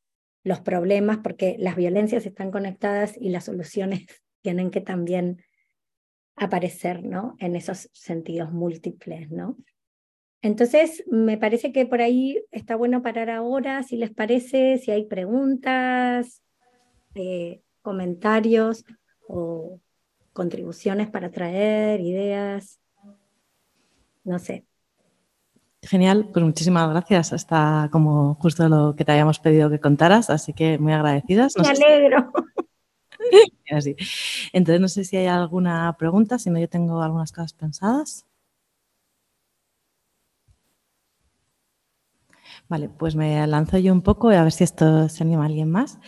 los 0.45 0.61
problemas, 0.61 1.19
porque 1.19 1.57
las 1.59 1.77
violencias 1.77 2.25
están 2.27 2.51
conectadas 2.51 3.17
y 3.19 3.31
las 3.31 3.45
soluciones 3.45 4.07
tienen 4.43 4.71
que 4.71 4.81
también 4.81 5.43
aparecer, 6.37 7.05
¿no? 7.05 7.37
En 7.39 7.57
esos 7.57 7.91
sentidos 7.93 8.53
múltiples, 8.53 9.31
¿no? 9.31 9.57
Entonces, 10.43 11.05
me 11.11 11.37
parece 11.37 11.73
que 11.73 11.85
por 11.85 12.01
ahí 12.01 12.43
está 12.51 12.77
bueno 12.77 13.03
parar 13.03 13.29
ahora, 13.29 13.83
si 13.83 13.97
les 13.97 14.11
parece, 14.11 14.79
si 14.79 14.91
hay 14.91 15.05
preguntas. 15.05 16.43
Eh, 17.15 17.61
comentarios 17.83 18.85
o 19.27 19.81
contribuciones 20.33 21.09
para 21.11 21.31
traer, 21.31 22.01
ideas, 22.01 22.81
no 24.25 24.39
sé. 24.39 24.65
Genial, 25.83 26.29
pues 26.33 26.45
muchísimas 26.45 26.91
gracias. 26.91 27.33
Está 27.33 27.89
como 27.91 28.35
justo 28.35 28.69
lo 28.69 28.95
que 28.95 29.05
te 29.05 29.13
habíamos 29.13 29.39
pedido 29.39 29.71
que 29.71 29.81
contaras, 29.81 30.29
así 30.29 30.53
que 30.53 30.79
muy 30.79 30.93
agradecidas. 30.93 31.55
Me 31.57 31.69
alegro. 31.69 32.31
Entonces, 34.53 34.81
no 34.81 34.89
sé 34.89 35.05
si 35.05 35.17
hay 35.17 35.27
alguna 35.27 35.95
pregunta, 35.99 36.39
si 36.39 36.51
no, 36.51 36.59
yo 36.59 36.69
tengo 36.69 37.03
algunas 37.03 37.33
cosas 37.33 37.53
pensadas. 37.55 38.25
Vale, 42.69 42.89
pues 42.89 43.17
me 43.17 43.47
lanzo 43.47 43.79
yo 43.79 43.93
un 43.93 44.03
poco 44.03 44.31
a 44.31 44.43
ver 44.43 44.53
si 44.53 44.65
esto 44.65 45.09
se 45.09 45.23
anima 45.25 45.47
alguien 45.47 45.71
más. 45.71 45.99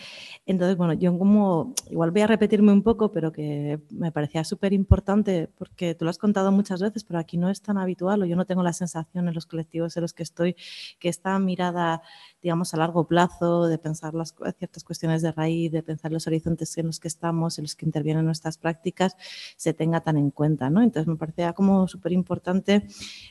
Entonces, 0.45 0.75
bueno, 0.75 0.91
yo 0.91 1.17
como, 1.17 1.73
igual 1.89 2.11
voy 2.11 2.21
a 2.21 2.27
repetirme 2.27 2.73
un 2.73 2.83
poco, 2.83 3.11
pero 3.13 3.31
que 3.31 3.79
me 3.89 4.11
parecía 4.11 4.43
súper 4.43 4.73
importante, 4.73 5.49
porque 5.57 5.95
tú 5.95 6.03
lo 6.03 6.11
has 6.11 6.17
contado 6.17 6.51
muchas 6.51 6.81
veces, 6.81 7.05
pero 7.05 7.17
aquí 7.17 7.37
no 7.37 7.49
es 7.49 7.61
tan 7.61 7.77
habitual, 7.77 8.21
o 8.21 8.25
yo 8.25 8.35
no 8.35 8.45
tengo 8.45 8.61
la 8.61 8.73
sensación 8.73 9.29
en 9.29 9.33
los 9.33 9.45
colectivos 9.45 9.95
en 9.95 10.01
los 10.01 10.11
que 10.13 10.23
estoy, 10.23 10.57
que 10.99 11.07
esta 11.07 11.39
mirada, 11.39 12.01
digamos, 12.41 12.73
a 12.73 12.77
largo 12.77 13.07
plazo, 13.07 13.67
de 13.67 13.77
pensar 13.77 14.13
las, 14.15 14.35
ciertas 14.57 14.83
cuestiones 14.83 15.21
de 15.21 15.31
raíz, 15.31 15.71
de 15.71 15.81
pensar 15.81 16.11
los 16.11 16.27
horizontes 16.27 16.77
en 16.77 16.87
los 16.87 16.99
que 16.99 17.07
estamos, 17.07 17.57
en 17.57 17.63
los 17.63 17.75
que 17.75 17.85
intervienen 17.85 18.25
nuestras 18.25 18.57
prácticas, 18.57 19.15
se 19.55 19.73
tenga 19.73 20.01
tan 20.01 20.17
en 20.17 20.29
cuenta, 20.29 20.69
¿no? 20.69 20.81
Entonces, 20.81 21.07
me 21.07 21.15
parecía 21.15 21.53
como 21.53 21.87
súper 21.87 22.11
importante 22.11 22.85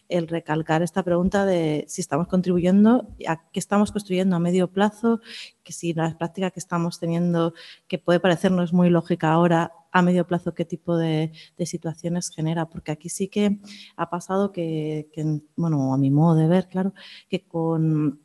el 0.09 0.29
recalcar 0.29 0.83
esta 0.83 1.03
pregunta 1.03 1.45
de 1.45 1.85
si 1.89 2.01
estamos 2.01 2.27
contribuyendo, 2.27 3.07
a 3.29 3.51
qué 3.51 3.61
estamos 3.61 3.93
construyendo 3.93 4.35
a 4.35 4.39
medio 4.39 4.69
plazo, 4.71 5.21
que 5.63 5.75
si 5.75 5.93
la 5.93 6.17
práctica 6.17 6.51
que 6.51 6.61
estamos 6.61 7.02
teniendo, 7.03 7.53
que 7.89 7.99
puede 7.99 8.21
parecernos 8.21 8.73
muy 8.73 8.89
lógica 8.91 9.33
ahora, 9.33 9.73
a 9.91 10.03
medio 10.03 10.25
plazo 10.25 10.55
qué 10.55 10.65
tipo 10.65 10.97
de, 10.97 11.33
situaciones 11.67 12.31
genera, 12.31 12.67
porque 12.67 12.93
aquí 12.93 13.09
sí 13.09 13.27
que 13.29 13.59
ha 13.97 14.09
pasado 14.09 14.53
que, 14.53 15.09
que, 15.13 15.41
bueno, 15.57 15.93
a 15.93 15.99
mi 15.99 16.11
modo 16.11 16.37
de 16.37 16.47
ver, 16.47 16.69
claro, 16.69 16.95
que 17.29 17.45
con 17.45 18.21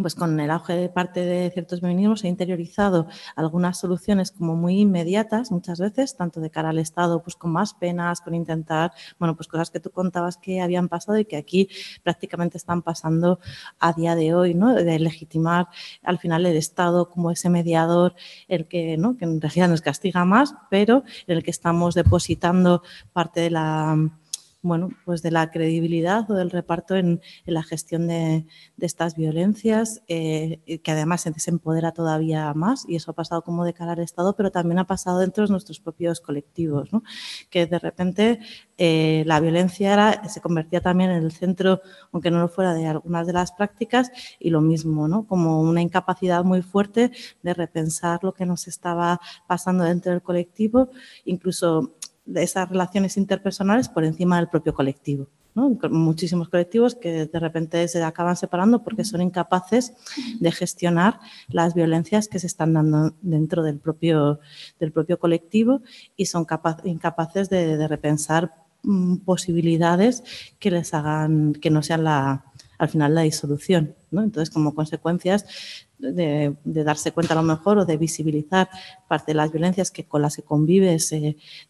pues 0.00 0.14
con 0.14 0.38
el 0.40 0.50
auge 0.50 0.74
de 0.74 0.88
parte 0.88 1.24
de 1.24 1.50
ciertos 1.50 1.80
feminismos 1.80 2.24
he 2.24 2.28
interiorizado 2.28 3.06
algunas 3.36 3.78
soluciones 3.78 4.30
como 4.30 4.56
muy 4.56 4.80
inmediatas 4.80 5.50
muchas 5.50 5.80
veces, 5.80 6.16
tanto 6.16 6.40
de 6.40 6.50
cara 6.50 6.70
al 6.70 6.78
Estado, 6.78 7.22
pues 7.22 7.36
con 7.36 7.52
más 7.52 7.74
penas, 7.74 8.20
con 8.20 8.34
intentar, 8.34 8.92
bueno, 9.18 9.36
pues 9.36 9.48
cosas 9.48 9.70
que 9.70 9.80
tú 9.80 9.90
contabas 9.90 10.36
que 10.36 10.60
habían 10.60 10.88
pasado 10.88 11.18
y 11.18 11.24
que 11.24 11.36
aquí 11.36 11.68
prácticamente 12.02 12.56
están 12.56 12.82
pasando 12.82 13.40
a 13.78 13.92
día 13.92 14.14
de 14.14 14.34
hoy, 14.34 14.54
¿no? 14.54 14.74
De 14.74 14.98
legitimar 14.98 15.68
al 16.02 16.18
final 16.18 16.46
el 16.46 16.56
Estado 16.56 17.10
como 17.10 17.30
ese 17.30 17.50
mediador, 17.50 18.14
el 18.48 18.66
que, 18.66 18.96
¿no? 18.96 19.16
Que 19.16 19.24
en 19.24 19.40
realidad 19.40 19.68
nos 19.68 19.80
castiga 19.80 20.24
más, 20.24 20.54
pero 20.70 21.04
en 21.26 21.36
el 21.36 21.42
que 21.42 21.50
estamos 21.50 21.94
depositando 21.94 22.82
parte 23.12 23.40
de 23.40 23.50
la 23.50 23.96
bueno, 24.62 24.90
pues 25.04 25.22
de 25.22 25.30
la 25.30 25.50
credibilidad 25.50 26.30
o 26.30 26.34
del 26.34 26.50
reparto 26.50 26.94
en, 26.96 27.20
la 27.46 27.62
gestión 27.62 28.08
de, 28.08 28.46
estas 28.78 29.16
violencias, 29.16 30.02
eh, 30.08 30.80
que 30.82 30.90
además 30.90 31.22
se 31.22 31.30
desempodera 31.30 31.92
todavía 31.92 32.52
más, 32.54 32.84
y 32.88 32.96
eso 32.96 33.10
ha 33.10 33.14
pasado 33.14 33.42
como 33.42 33.64
de 33.64 33.72
cara 33.72 33.92
al 33.92 34.00
Estado, 34.00 34.36
pero 34.36 34.50
también 34.50 34.78
ha 34.78 34.86
pasado 34.86 35.18
dentro 35.18 35.44
de 35.44 35.50
nuestros 35.50 35.80
propios 35.80 36.20
colectivos, 36.20 36.92
¿no? 36.92 37.02
que 37.48 37.66
de 37.66 37.78
repente 37.78 38.40
eh, 38.76 39.24
la 39.26 39.40
violencia 39.40 39.92
era, 39.92 40.28
se 40.28 40.40
convertía 40.40 40.80
también 40.80 41.10
en 41.10 41.24
el 41.24 41.32
centro, 41.32 41.80
aunque 42.12 42.30
no 42.30 42.40
lo 42.40 42.48
fuera, 42.48 42.74
de 42.74 42.86
algunas 42.86 43.26
de 43.26 43.32
las 43.32 43.52
prácticas, 43.52 44.10
y 44.38 44.50
lo 44.50 44.60
mismo, 44.60 45.08
¿no? 45.08 45.26
como 45.26 45.60
una 45.62 45.82
incapacidad 45.82 46.44
muy 46.44 46.62
fuerte 46.62 47.10
de 47.42 47.54
repensar 47.54 48.22
lo 48.22 48.34
que 48.34 48.46
nos 48.46 48.68
estaba 48.68 49.20
pasando 49.46 49.84
dentro 49.84 50.12
del 50.12 50.22
colectivo, 50.22 50.90
incluso 51.24 51.94
de 52.30 52.42
esas 52.42 52.68
relaciones 52.68 53.16
interpersonales 53.16 53.88
por 53.88 54.04
encima 54.04 54.36
del 54.36 54.48
propio 54.48 54.72
colectivo. 54.72 55.28
Muchísimos 55.90 56.48
colectivos 56.48 56.94
que 56.94 57.26
de 57.26 57.38
repente 57.40 57.86
se 57.88 58.02
acaban 58.02 58.36
separando 58.36 58.84
porque 58.84 59.04
son 59.04 59.20
incapaces 59.20 59.92
de 60.38 60.52
gestionar 60.52 61.18
las 61.48 61.74
violencias 61.74 62.28
que 62.28 62.38
se 62.38 62.46
están 62.46 62.72
dando 62.72 63.14
dentro 63.20 63.64
del 63.64 63.78
propio, 63.78 64.38
del 64.78 64.92
propio 64.92 65.18
colectivo 65.18 65.82
y 66.16 66.26
son 66.26 66.46
incapaces 66.84 67.50
de, 67.50 67.88
repensar 67.88 68.54
mm, 68.84 69.16
posibilidades 69.18 70.22
que 70.60 70.70
les 70.70 70.94
hagan 70.94 71.52
que 71.54 71.70
no 71.70 71.82
sean 71.82 72.04
la, 72.04 72.44
al 72.80 72.88
final 72.88 73.14
la 73.14 73.20
disolución. 73.20 73.94
Entonces, 74.10 74.48
como 74.48 74.74
consecuencias 74.74 75.44
de, 75.98 76.56
darse 76.64 77.12
cuenta 77.12 77.34
a 77.34 77.36
lo 77.36 77.42
mejor 77.42 77.76
o 77.76 77.84
de 77.84 77.98
visibilizar 77.98 78.70
parte 79.06 79.32
de 79.32 79.34
las 79.34 79.52
violencias 79.52 79.90
que 79.90 80.04
con 80.04 80.22
las 80.22 80.36
que 80.36 80.42
convives 80.42 81.14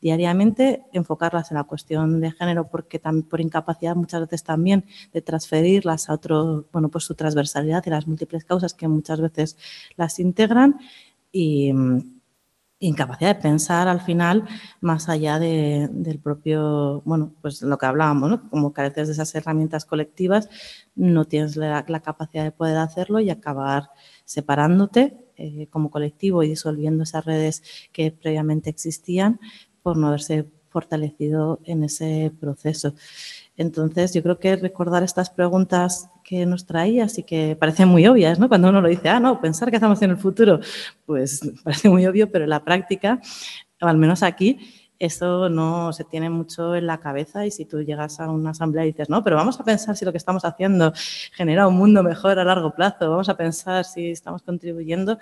diariamente, 0.00 0.84
enfocarlas 0.92 1.50
en 1.50 1.56
la 1.56 1.64
cuestión 1.64 2.20
de 2.20 2.30
género 2.30 2.68
porque 2.68 3.02
por 3.28 3.40
incapacidad 3.40 3.96
muchas 3.96 4.20
veces 4.20 4.44
también 4.44 4.84
de 5.12 5.20
transferirlas 5.20 6.08
a 6.08 6.14
otro, 6.14 6.66
bueno, 6.72 6.88
pues 6.90 7.02
su 7.02 7.16
transversalidad 7.16 7.84
y 7.86 7.90
las 7.90 8.06
múltiples 8.06 8.44
causas 8.44 8.72
que 8.72 8.86
muchas 8.86 9.20
veces 9.20 9.56
las 9.96 10.20
integran 10.20 10.78
incapacidad 12.80 13.36
de 13.36 13.42
pensar 13.42 13.88
al 13.88 14.00
final 14.00 14.48
más 14.80 15.08
allá 15.08 15.38
del 15.38 16.18
propio, 16.22 17.02
bueno, 17.04 17.34
pues 17.42 17.62
lo 17.62 17.76
que 17.78 17.86
hablábamos, 17.86 18.30
¿no? 18.30 18.50
Como 18.50 18.72
careces 18.72 19.06
de 19.08 19.12
esas 19.12 19.34
herramientas 19.34 19.84
colectivas, 19.84 20.48
no 20.96 21.26
tienes 21.26 21.56
la, 21.56 21.84
capacidad 21.84 22.42
de 22.42 22.52
poder 22.52 22.78
hacerlo 22.78 23.20
y 23.20 23.30
acabar 23.30 23.90
separándote 24.24 25.16
eh, 25.36 25.68
como 25.70 25.90
colectivo 25.90 26.42
y 26.42 26.48
disolviendo 26.48 27.04
esas 27.04 27.24
redes 27.24 27.62
que 27.92 28.10
previamente 28.12 28.70
existían 28.70 29.40
por 29.82 29.96
no 29.96 30.08
haberse 30.08 30.50
fortalecido 30.70 31.60
en 31.64 31.84
ese 31.84 32.32
proceso. 32.40 32.94
Entonces, 33.60 34.14
yo 34.14 34.22
creo 34.22 34.38
que 34.38 34.56
recordar 34.56 35.02
estas 35.02 35.28
preguntas 35.28 36.08
que 36.24 36.46
nos 36.46 36.64
traías 36.64 37.18
y 37.18 37.24
que 37.24 37.56
parecen 37.60 37.88
muy 37.88 38.06
obvias, 38.06 38.38
¿no? 38.38 38.48
Cuando 38.48 38.70
uno 38.70 38.80
lo 38.80 38.88
dice, 38.88 39.10
ah, 39.10 39.20
no, 39.20 39.38
pensar 39.38 39.70
que 39.70 39.76
hacemos 39.76 40.00
en 40.00 40.12
el 40.12 40.16
futuro, 40.16 40.60
pues 41.04 41.42
parece 41.62 41.90
muy 41.90 42.06
obvio, 42.06 42.32
pero 42.32 42.44
en 42.44 42.50
la 42.50 42.64
práctica, 42.64 43.20
o 43.82 43.86
al 43.86 43.98
menos 43.98 44.22
aquí, 44.22 44.58
eso 44.98 45.50
no 45.50 45.92
se 45.92 46.04
tiene 46.04 46.30
mucho 46.30 46.74
en 46.74 46.86
la 46.86 47.00
cabeza 47.00 47.44
y 47.44 47.50
si 47.50 47.66
tú 47.66 47.82
llegas 47.82 48.18
a 48.18 48.30
una 48.30 48.52
asamblea 48.52 48.84
y 48.84 48.92
dices, 48.92 49.10
no, 49.10 49.22
pero 49.22 49.36
vamos 49.36 49.60
a 49.60 49.64
pensar 49.64 49.94
si 49.94 50.06
lo 50.06 50.12
que 50.12 50.18
estamos 50.18 50.46
haciendo 50.46 50.94
genera 51.32 51.68
un 51.68 51.76
mundo 51.76 52.02
mejor 52.02 52.38
a 52.38 52.44
largo 52.44 52.74
plazo, 52.74 53.10
vamos 53.10 53.28
a 53.28 53.36
pensar 53.36 53.84
si 53.84 54.10
estamos 54.10 54.40
contribuyendo, 54.40 55.18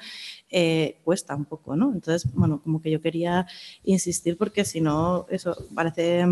eh, 0.48 1.00
cuesta 1.02 1.34
un 1.34 1.44
poco, 1.44 1.74
¿no? 1.74 1.92
Entonces, 1.92 2.32
bueno, 2.34 2.60
como 2.62 2.80
que 2.80 2.92
yo 2.92 3.00
quería 3.00 3.48
insistir 3.82 4.36
porque 4.36 4.64
si 4.64 4.80
no, 4.80 5.26
eso 5.28 5.56
parece 5.74 6.24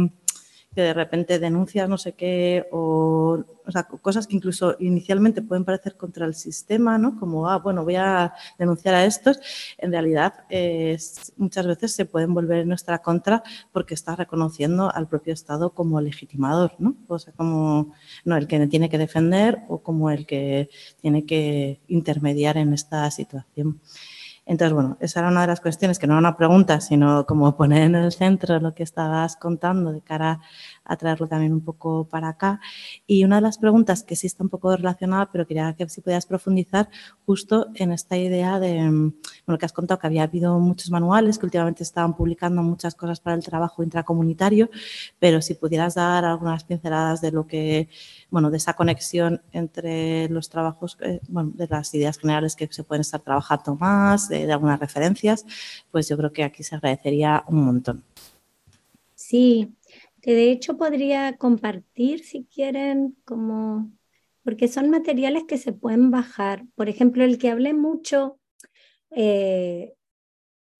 que 0.76 0.82
de 0.82 0.92
repente 0.92 1.38
denuncias 1.38 1.88
no 1.88 1.96
sé 1.96 2.12
qué, 2.12 2.66
o, 2.70 3.42
cosas 4.02 4.26
que 4.26 4.36
incluso 4.36 4.76
inicialmente 4.78 5.40
pueden 5.40 5.64
parecer 5.64 5.96
contra 5.96 6.26
el 6.26 6.34
sistema, 6.34 6.98
¿no? 6.98 7.18
Como, 7.18 7.48
ah, 7.48 7.56
bueno, 7.60 7.82
voy 7.82 7.96
a 7.96 8.34
denunciar 8.58 8.94
a 8.94 9.06
estos, 9.06 9.40
en 9.78 9.90
realidad 9.90 10.34
muchas 11.38 11.66
veces 11.66 11.94
se 11.94 12.04
pueden 12.04 12.34
volver 12.34 12.58
en 12.58 12.68
nuestra 12.68 12.98
contra 12.98 13.42
porque 13.72 13.94
está 13.94 14.16
reconociendo 14.16 14.94
al 14.94 15.08
propio 15.08 15.32
Estado 15.32 15.70
como 15.70 15.98
legitimador, 16.02 16.74
¿no? 16.78 16.94
O 17.08 17.18
sea, 17.18 17.32
como 17.32 17.94
no, 18.26 18.36
el 18.36 18.46
que 18.46 18.66
tiene 18.66 18.90
que 18.90 18.98
defender 18.98 19.62
o 19.68 19.78
como 19.78 20.10
el 20.10 20.26
que 20.26 20.68
tiene 21.00 21.24
que 21.24 21.80
intermediar 21.88 22.58
en 22.58 22.74
esta 22.74 23.10
situación. 23.10 23.80
Entonces, 24.46 24.72
bueno, 24.72 24.96
esa 25.00 25.20
era 25.20 25.28
una 25.28 25.40
de 25.40 25.48
las 25.48 25.60
cuestiones 25.60 25.98
que 25.98 26.06
no 26.06 26.14
era 26.14 26.20
una 26.20 26.36
pregunta, 26.36 26.80
sino 26.80 27.26
como 27.26 27.56
poner 27.56 27.82
en 27.82 27.96
el 27.96 28.12
centro 28.12 28.60
lo 28.60 28.74
que 28.74 28.84
estabas 28.84 29.36
contando 29.36 29.92
de 29.92 30.00
cara 30.02 30.40
a 30.86 30.96
traerlo 30.96 31.26
también 31.26 31.52
un 31.52 31.60
poco 31.60 32.04
para 32.08 32.28
acá. 32.28 32.60
Y 33.06 33.24
una 33.24 33.36
de 33.36 33.42
las 33.42 33.58
preguntas 33.58 34.02
que 34.02 34.16
sí 34.16 34.26
está 34.26 34.42
un 34.42 34.50
poco 34.50 34.76
relacionada, 34.76 35.30
pero 35.30 35.46
quería 35.46 35.74
que 35.74 35.88
si 35.88 36.00
podías 36.00 36.26
profundizar 36.26 36.88
justo 37.24 37.68
en 37.74 37.92
esta 37.92 38.16
idea 38.16 38.58
de, 38.58 38.80
mm, 38.82 39.14
bueno, 39.46 39.58
que 39.58 39.66
has 39.66 39.72
contado 39.72 39.98
que 39.98 40.06
había 40.06 40.24
habido 40.24 40.58
muchos 40.58 40.90
manuales, 40.90 41.38
que 41.38 41.46
últimamente 41.46 41.82
estaban 41.82 42.14
publicando 42.14 42.62
muchas 42.62 42.94
cosas 42.94 43.20
para 43.20 43.36
el 43.36 43.42
trabajo 43.42 43.82
intracomunitario, 43.82 44.70
pero 45.18 45.40
si 45.42 45.54
pudieras 45.54 45.94
dar 45.94 46.24
algunas 46.24 46.64
pinceladas 46.64 47.20
de 47.20 47.32
lo 47.32 47.46
que, 47.46 47.88
bueno, 48.30 48.50
de 48.50 48.56
esa 48.58 48.74
conexión 48.74 49.42
entre 49.52 50.28
los 50.28 50.48
trabajos, 50.48 50.96
eh, 51.00 51.20
bueno, 51.28 51.52
de 51.54 51.66
las 51.68 51.94
ideas 51.94 52.18
generales 52.18 52.56
que 52.56 52.68
se 52.70 52.84
pueden 52.84 53.00
estar 53.02 53.20
trabajando 53.20 53.76
más, 53.76 54.28
de, 54.28 54.46
de 54.46 54.52
algunas 54.52 54.80
referencias, 54.80 55.44
pues 55.90 56.08
yo 56.08 56.16
creo 56.16 56.32
que 56.32 56.44
aquí 56.44 56.62
se 56.62 56.74
agradecería 56.76 57.44
un 57.48 57.64
montón. 57.64 58.04
Sí, 59.14 59.75
de 60.34 60.50
hecho 60.50 60.76
podría 60.76 61.36
compartir 61.36 62.24
si 62.24 62.46
quieren, 62.46 63.16
como, 63.24 63.92
porque 64.42 64.66
son 64.66 64.90
materiales 64.90 65.44
que 65.44 65.56
se 65.56 65.72
pueden 65.72 66.10
bajar. 66.10 66.64
Por 66.74 66.88
ejemplo, 66.88 67.22
el 67.22 67.38
que 67.38 67.50
hablé 67.50 67.74
mucho, 67.74 68.40
eh, 69.10 69.94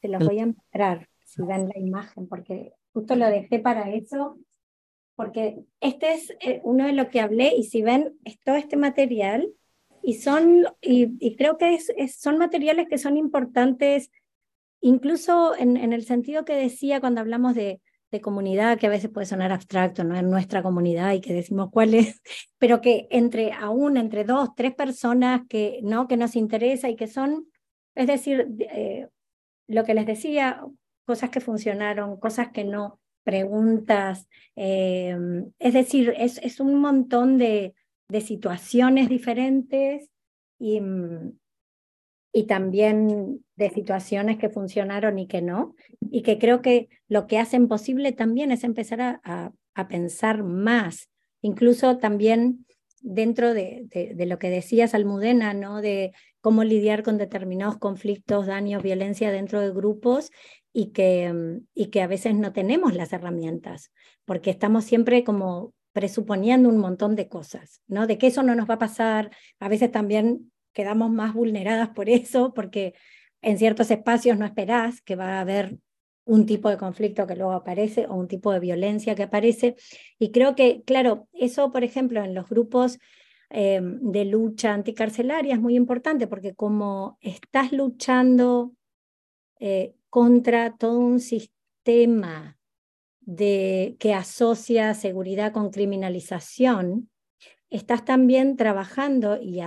se 0.00 0.08
los 0.08 0.26
voy 0.26 0.40
a 0.40 0.46
mostrar, 0.46 1.08
si 1.24 1.42
ven 1.42 1.68
la 1.68 1.78
imagen, 1.78 2.26
porque 2.26 2.72
justo 2.92 3.14
lo 3.14 3.28
dejé 3.28 3.60
para 3.60 3.88
eso, 3.92 4.36
porque 5.14 5.64
este 5.80 6.14
es 6.14 6.30
eh, 6.40 6.60
uno 6.64 6.84
de 6.86 6.92
lo 6.92 7.08
que 7.08 7.20
hablé, 7.20 7.54
y 7.56 7.62
si 7.62 7.82
ven, 7.82 8.18
es 8.24 8.40
todo 8.40 8.56
este 8.56 8.76
material, 8.76 9.48
y 10.02 10.14
son, 10.14 10.66
y, 10.80 11.36
creo 11.36 11.56
que 11.56 11.74
es, 11.74 11.92
son 12.18 12.36
materiales 12.38 12.88
que 12.88 12.98
son 12.98 13.16
importantes, 13.16 14.10
incluso 14.80 15.54
en, 15.56 15.76
en 15.76 15.92
el 15.92 16.04
sentido 16.04 16.44
que 16.44 16.54
decía 16.54 16.98
cuando 17.00 17.20
hablamos 17.20 17.54
de 17.54 17.80
de 18.10 18.20
comunidad, 18.20 18.78
que 18.78 18.86
a 18.86 18.90
veces 18.90 19.10
puede 19.10 19.26
sonar 19.26 19.52
abstracto, 19.52 20.04
no 20.04 20.16
en 20.16 20.30
nuestra 20.30 20.62
comunidad 20.62 21.12
y 21.12 21.20
que 21.20 21.34
decimos 21.34 21.70
cuál 21.72 21.94
es, 21.94 22.20
pero 22.58 22.80
que 22.80 23.08
entre 23.10 23.52
aún, 23.52 23.96
entre 23.96 24.24
dos, 24.24 24.54
tres 24.54 24.74
personas 24.74 25.42
que, 25.48 25.80
¿no? 25.82 26.08
que 26.08 26.16
nos 26.16 26.36
interesa 26.36 26.88
y 26.88 26.96
que 26.96 27.06
son, 27.06 27.46
es 27.94 28.06
decir, 28.06 28.48
eh, 28.70 29.08
lo 29.68 29.84
que 29.84 29.94
les 29.94 30.06
decía, 30.06 30.64
cosas 31.04 31.30
que 31.30 31.40
funcionaron, 31.40 32.18
cosas 32.18 32.50
que 32.52 32.64
no, 32.64 33.00
preguntas, 33.24 34.28
eh, 34.54 35.16
es 35.58 35.74
decir, 35.74 36.14
es, 36.16 36.38
es 36.38 36.60
un 36.60 36.76
montón 36.80 37.38
de, 37.38 37.74
de 38.08 38.20
situaciones 38.20 39.08
diferentes 39.08 40.08
y, 40.58 40.80
mm, 40.80 41.32
y 42.36 42.42
también 42.42 43.42
de 43.56 43.70
situaciones 43.70 44.36
que 44.36 44.50
funcionaron 44.50 45.18
y 45.18 45.26
que 45.26 45.40
no, 45.40 45.74
y 46.02 46.20
que 46.20 46.38
creo 46.38 46.60
que 46.60 46.90
lo 47.08 47.26
que 47.26 47.38
hacen 47.38 47.66
posible 47.66 48.12
también 48.12 48.52
es 48.52 48.62
empezar 48.62 49.00
a, 49.00 49.52
a, 49.74 49.88
pensar 49.88 50.42
más, 50.42 51.08
incluso 51.40 51.96
también 51.96 52.66
dentro 53.00 53.54
de, 53.54 53.86
de, 54.14 54.26
lo 54.26 54.38
que 54.38 54.50
decías, 54.50 54.92
Almudena, 54.92 55.54
¿no? 55.54 55.80
de 55.80 56.12
cómo 56.42 56.62
lidiar 56.62 57.02
con 57.02 57.16
determinados 57.16 57.78
conflictos, 57.78 58.44
daños, 58.44 58.82
violencia 58.82 59.32
dentro 59.32 59.62
de 59.62 59.70
grupos 59.70 60.30
y 60.74 60.88
que, 60.88 61.32
y 61.72 61.86
que 61.86 62.02
a 62.02 62.06
veces 62.06 62.34
no 62.34 62.52
tenemos 62.52 62.94
las 62.94 63.14
herramientas, 63.14 63.92
porque 64.26 64.50
estamos 64.50 64.84
siempre 64.84 65.24
como 65.24 65.72
presuponiendo 65.94 66.68
un 66.68 66.76
montón 66.76 67.16
de 67.16 67.28
cosas, 67.28 67.80
¿no? 67.86 68.06
De 68.06 68.18
que 68.18 68.26
eso 68.26 68.42
no 68.42 68.54
nos 68.54 68.68
va 68.68 68.74
a 68.74 68.78
pasar, 68.78 69.30
a 69.58 69.70
veces 69.70 69.90
también 69.90 70.52
quedamos 70.76 71.10
más 71.10 71.32
vulneradas 71.32 71.88
por 71.88 72.10
eso, 72.10 72.52
porque 72.54 72.94
en 73.40 73.58
ciertos 73.58 73.90
espacios 73.90 74.38
no 74.38 74.44
esperás 74.44 75.00
que 75.00 75.16
va 75.16 75.38
a 75.38 75.40
haber 75.40 75.78
un 76.26 76.44
tipo 76.44 76.68
de 76.68 76.76
conflicto 76.76 77.26
que 77.26 77.36
luego 77.36 77.52
aparece 77.52 78.06
o 78.06 78.14
un 78.14 78.28
tipo 78.28 78.52
de 78.52 78.60
violencia 78.60 79.14
que 79.14 79.22
aparece. 79.22 79.76
Y 80.18 80.32
creo 80.32 80.54
que, 80.54 80.82
claro, 80.82 81.28
eso, 81.32 81.72
por 81.72 81.82
ejemplo, 81.82 82.22
en 82.22 82.34
los 82.34 82.48
grupos 82.48 82.98
eh, 83.48 83.80
de 83.82 84.24
lucha 84.24 84.74
anticarcelaria 84.74 85.54
es 85.54 85.60
muy 85.60 85.76
importante 85.76 86.26
porque 86.26 86.54
como 86.54 87.16
estás 87.20 87.72
luchando 87.72 88.72
eh, 89.60 89.94
contra 90.10 90.76
todo 90.76 90.98
un 90.98 91.20
sistema 91.20 92.58
de, 93.20 93.96
que 94.00 94.12
asocia 94.12 94.92
seguridad 94.94 95.52
con 95.52 95.70
criminalización, 95.70 97.08
estás 97.70 98.04
también 98.04 98.56
trabajando 98.56 99.40
y 99.40 99.60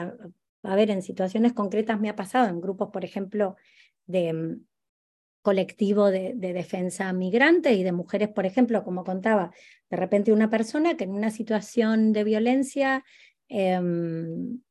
ver, 0.63 0.91
en 0.91 1.01
situaciones 1.01 1.53
concretas 1.53 1.99
me 1.99 2.09
ha 2.09 2.15
pasado, 2.15 2.47
en 2.47 2.61
grupos, 2.61 2.89
por 2.91 3.05
ejemplo, 3.05 3.55
de 4.05 4.33
mm, 4.33 4.65
colectivo 5.41 6.11
de, 6.11 6.33
defensa 6.35 7.11
migrante 7.13 7.73
y 7.73 7.83
de 7.83 7.91
mujeres, 7.91 8.29
por 8.29 8.45
ejemplo, 8.45 8.83
como 8.83 9.03
contaba, 9.03 9.51
de 9.89 9.97
repente 9.97 10.31
una 10.31 10.49
persona 10.49 10.97
que 10.97 11.05
en 11.05 11.11
una 11.11 11.31
situación 11.31 12.11
de 12.13 12.23
violencia, 12.23 13.03
em, 13.47 14.61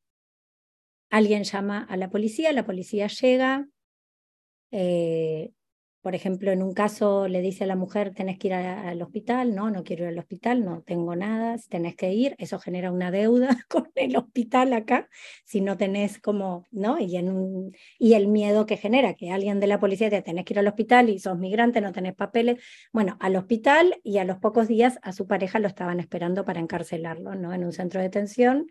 alguien 1.10 1.44
llama 1.44 1.84
a 1.88 1.96
la 1.96 2.10
policía, 2.10 2.52
la 2.52 2.66
policía 2.66 3.06
llega, 3.08 3.66
eh, 4.70 5.52
por 6.00 6.14
ejemplo, 6.14 6.52
en 6.52 6.62
un 6.62 6.72
caso 6.72 7.28
le 7.28 7.40
dice 7.40 7.64
a 7.64 7.66
la 7.66 7.76
mujer, 7.76 8.14
tenés 8.14 8.38
que 8.38 8.48
ir 8.48 8.54
al 8.54 9.02
hospital, 9.02 9.54
no, 9.54 9.70
no 9.70 9.82
quiero 9.84 10.04
ir 10.04 10.10
al 10.10 10.18
hospital, 10.18 10.64
no 10.64 10.82
tengo 10.82 11.16
nada, 11.16 11.56
tenés 11.68 11.96
que 11.96 12.12
ir, 12.12 12.34
eso 12.38 12.58
genera 12.58 12.92
una 12.92 13.10
deuda 13.10 13.48
con 13.68 13.90
el 13.94 14.16
hospital 14.16 14.72
acá, 14.72 15.08
si 15.44 15.60
no 15.60 15.76
tenés 15.76 16.18
como, 16.18 16.66
¿no? 16.70 16.98
Y, 16.98 17.18
y 17.98 18.14
el 18.14 18.28
miedo 18.28 18.66
que 18.66 18.76
genera, 18.76 19.14
que 19.14 19.30
alguien 19.30 19.60
de 19.60 19.66
la 19.66 19.80
policía 19.80 20.10
te 20.10 20.22
tenés 20.22 20.44
que 20.44 20.54
ir 20.54 20.58
al 20.60 20.68
hospital 20.68 21.10
y 21.10 21.18
sos 21.18 21.38
migrante, 21.38 21.80
no 21.80 21.92
tenés 21.92 22.14
papeles, 22.14 22.62
bueno, 22.92 23.16
al 23.20 23.36
hospital 23.36 24.00
y 24.04 24.18
a 24.18 24.24
los 24.24 24.38
pocos 24.38 24.68
días 24.68 24.98
a 25.02 25.12
su 25.12 25.26
pareja 25.26 25.58
lo 25.58 25.68
estaban 25.68 26.00
esperando 26.00 26.44
para 26.44 26.60
encarcelarlo, 26.60 27.34
¿no? 27.34 27.52
En 27.52 27.64
un 27.64 27.72
centro 27.72 28.00
de 28.00 28.06
detención 28.08 28.66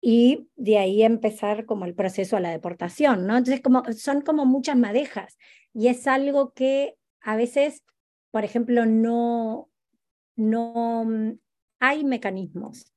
y 0.00 0.48
de 0.56 0.78
ahí 0.78 1.02
empezar 1.02 1.66
como 1.66 1.84
el 1.84 1.94
proceso 1.94 2.36
a 2.36 2.40
la 2.40 2.50
deportación, 2.50 3.26
¿no? 3.26 3.36
Entonces 3.36 3.60
como, 3.60 3.84
son 3.92 4.22
como 4.22 4.46
muchas 4.46 4.76
madejas 4.76 5.36
y 5.74 5.88
es 5.88 6.06
algo 6.06 6.52
que 6.52 6.96
a 7.20 7.36
veces, 7.36 7.84
por 8.30 8.44
ejemplo, 8.44 8.86
no, 8.86 9.70
no 10.36 11.04
mm, 11.04 11.38
hay 11.80 12.04
mecanismos 12.04 12.92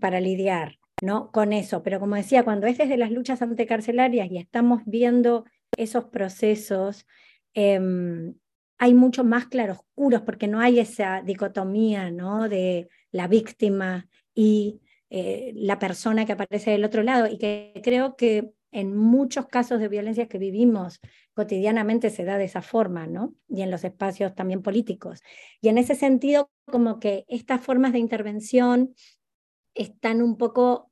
para 0.00 0.20
lidiar 0.20 0.78
¿no? 1.02 1.32
con 1.32 1.52
eso, 1.52 1.82
pero 1.82 1.98
como 1.98 2.16
decía, 2.16 2.44
cuando 2.44 2.66
es 2.66 2.78
desde 2.78 2.96
las 2.96 3.10
luchas 3.10 3.42
anticarcelarias 3.42 4.30
y 4.30 4.38
estamos 4.38 4.82
viendo 4.86 5.44
esos 5.76 6.04
procesos, 6.04 7.06
em, 7.54 8.34
hay 8.78 8.94
mucho 8.94 9.24
más 9.24 9.46
claroscuros 9.46 10.22
porque 10.22 10.48
no 10.48 10.60
hay 10.60 10.78
esa 10.80 11.22
dicotomía 11.22 12.10
¿no? 12.10 12.48
de 12.48 12.88
la 13.10 13.26
víctima 13.26 14.08
y 14.34 14.80
eh, 15.14 15.52
la 15.54 15.78
persona 15.78 16.24
que 16.24 16.32
aparece 16.32 16.70
del 16.70 16.86
otro 16.86 17.02
lado 17.02 17.26
y 17.26 17.36
que 17.36 17.78
creo 17.84 18.16
que 18.16 18.54
en 18.70 18.96
muchos 18.96 19.46
casos 19.46 19.78
de 19.78 19.88
violencia 19.88 20.26
que 20.26 20.38
vivimos 20.38 21.00
cotidianamente 21.34 22.08
se 22.08 22.24
da 22.24 22.38
de 22.38 22.44
esa 22.44 22.62
forma, 22.62 23.06
¿no? 23.06 23.34
Y 23.46 23.60
en 23.60 23.70
los 23.70 23.84
espacios 23.84 24.34
también 24.34 24.62
políticos. 24.62 25.20
Y 25.60 25.68
en 25.68 25.76
ese 25.76 25.96
sentido, 25.96 26.50
como 26.64 26.98
que 26.98 27.26
estas 27.28 27.60
formas 27.60 27.92
de 27.92 27.98
intervención 27.98 28.94
están 29.74 30.22
un 30.22 30.38
poco 30.38 30.90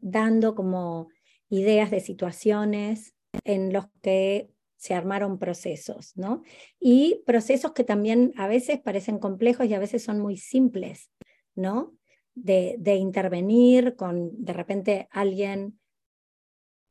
dando 0.00 0.54
como 0.54 1.08
ideas 1.48 1.90
de 1.90 1.98
situaciones 1.98 3.16
en 3.42 3.72
los 3.72 3.86
que 4.00 4.52
se 4.76 4.94
armaron 4.94 5.40
procesos, 5.40 6.12
¿no? 6.16 6.42
Y 6.78 7.24
procesos 7.26 7.72
que 7.72 7.82
también 7.82 8.32
a 8.36 8.46
veces 8.46 8.78
parecen 8.78 9.18
complejos 9.18 9.66
y 9.66 9.74
a 9.74 9.80
veces 9.80 10.04
son 10.04 10.20
muy 10.20 10.36
simples, 10.36 11.10
¿no? 11.56 11.96
De, 12.34 12.94
intervenir 12.96 13.96
con 13.96 14.30
de 14.44 14.52
repente 14.52 15.08
alguien 15.10 15.78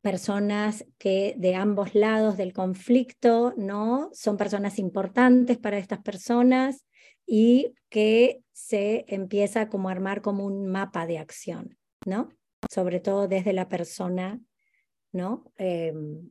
personas 0.02 0.86
que 0.98 1.34
de 1.36 1.54
ambos 1.54 1.94
lados 1.94 2.36
del 2.36 2.52
conflicto, 2.52 3.52
¿no? 3.56 4.08
Son 4.12 4.36
personas 4.36 4.78
importantes 4.78 5.58
para 5.58 5.78
estas 5.78 6.00
personas 6.00 6.86
y 7.26 7.74
que 7.90 8.42
se 8.52 9.04
empieza 9.08 9.68
como 9.68 9.88
a 9.88 9.92
armar 9.92 10.22
como 10.22 10.46
un 10.46 10.66
mapa 10.66 11.06
de 11.06 11.18
acción, 11.18 11.76
¿no? 12.06 12.30
Sobre 12.70 13.00
todo 13.00 13.28
desde 13.28 13.52
la 13.52 13.68
persona, 13.68 14.40
¿no? 15.12 15.52
Em, 15.56 16.30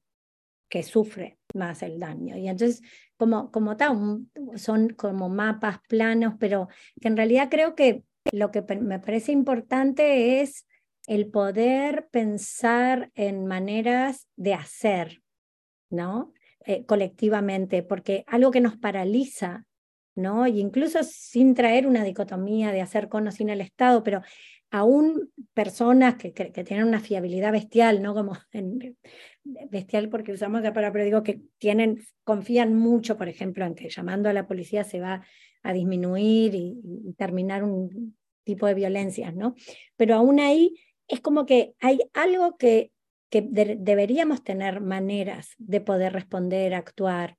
que 0.68 0.84
sufre 0.84 1.40
más 1.54 1.82
el 1.84 2.00
daño. 2.00 2.38
Y 2.38 2.48
entonces, 2.48 2.82
como, 3.18 3.52
como 3.52 3.76
tal, 3.76 4.26
son 4.56 4.90
como 4.90 5.28
mapas 5.30 5.80
planos, 5.88 6.36
pero 6.40 6.68
que 7.02 7.08
en 7.08 7.18
realidad 7.18 7.50
creo 7.50 7.76
que 7.76 8.04
lo 8.32 8.52
que 8.52 8.62
me 8.62 9.00
parece 9.00 9.32
importante 9.32 10.42
es 10.42 10.66
el 11.08 11.30
poder 11.30 12.08
pensar 12.12 13.12
en 13.16 13.46
maneras 13.46 14.28
de 14.36 14.54
hacer, 14.54 15.22
¿no? 15.90 16.34
Eh, 16.66 16.86
colectivamente, 16.86 17.82
porque 17.84 18.24
algo 18.28 18.52
que 18.52 18.62
nos 18.62 18.78
paraliza, 18.78 19.66
¿no? 20.16 20.46
Y 20.46 20.60
incluso 20.60 21.00
sin 21.04 21.56
traer 21.56 21.88
una 21.88 22.04
dicotomía 22.04 22.72
de 22.72 22.82
hacer 22.82 23.10
con 23.10 23.28
o 23.28 23.32
sin 23.32 23.50
el 23.50 23.62
Estado, 23.62 24.04
pero 24.04 24.22
aún 24.70 25.32
personas 25.54 26.16
que, 26.16 26.32
que, 26.34 26.64
tienen 26.64 26.86
una 26.86 27.00
fiabilidad 27.00 27.52
bestial, 27.52 28.04
¿no? 28.04 28.14
Como 28.14 28.38
bestial 29.44 30.10
porque 30.10 30.34
usamos 30.34 30.62
la 30.62 30.74
palabra, 30.74 30.94
pero 30.94 31.06
digo 31.06 31.24
que 31.24 31.42
tienen, 31.58 32.04
confían 32.24 32.76
mucho, 32.76 33.18
por 33.18 33.30
ejemplo, 33.30 33.66
en 33.66 33.74
que 33.74 33.90
llamando 33.90 34.30
a 34.30 34.34
la 34.34 34.48
policía 34.48 34.84
se 34.84 35.00
va 35.00 35.24
a 35.64 35.74
disminuir 35.74 36.56
y, 36.56 37.14
terminar 37.18 37.64
un 37.64 38.16
tipo 38.50 38.66
de 38.66 38.74
violencias, 38.74 39.36
¿no? 39.36 39.54
Pero 39.96 40.16
aún 40.16 40.40
ahí 40.40 40.74
es 41.08 41.22
como 41.22 41.46
que 41.46 41.76
hay 41.80 42.00
algo 42.14 42.58
que, 42.58 42.92
que 43.30 43.42
deberíamos 43.42 44.44
tener 44.44 44.82
maneras 44.82 45.52
de 45.60 45.82
poder 45.82 46.14
responder, 46.14 46.74
actuar, 46.74 47.38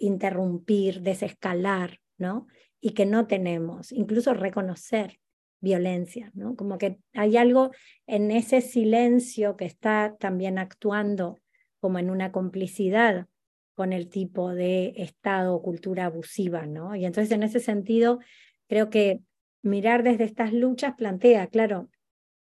interrumpir, 0.00 1.02
desescalar, 1.02 2.00
¿no? 2.16 2.46
Y 2.80 2.90
que 2.90 3.04
no 3.04 3.26
tenemos, 3.26 3.92
incluso 3.92 4.32
reconocer 4.32 5.18
violencia, 5.60 6.30
¿no? 6.34 6.56
Como 6.56 6.78
que 6.78 6.98
hay 7.12 7.36
algo 7.36 7.70
en 8.06 8.30
ese 8.30 8.62
silencio 8.62 9.56
que 9.56 9.66
está 9.66 10.16
también 10.18 10.58
actuando 10.58 11.38
como 11.80 11.98
en 11.98 12.08
una 12.08 12.32
complicidad 12.32 13.26
con 13.74 13.92
el 13.92 14.08
tipo 14.08 14.54
de 14.54 14.94
estado 14.96 15.54
o 15.54 15.62
cultura 15.62 16.06
abusiva, 16.06 16.66
¿no? 16.66 16.96
Y 16.96 17.04
entonces 17.04 17.30
en 17.32 17.42
ese 17.42 17.60
sentido 17.60 18.20
creo 18.68 18.90
que 18.90 19.20
mirar 19.62 20.02
desde 20.02 20.24
estas 20.24 20.52
luchas 20.52 20.94
plantea, 20.96 21.46
claro, 21.48 21.88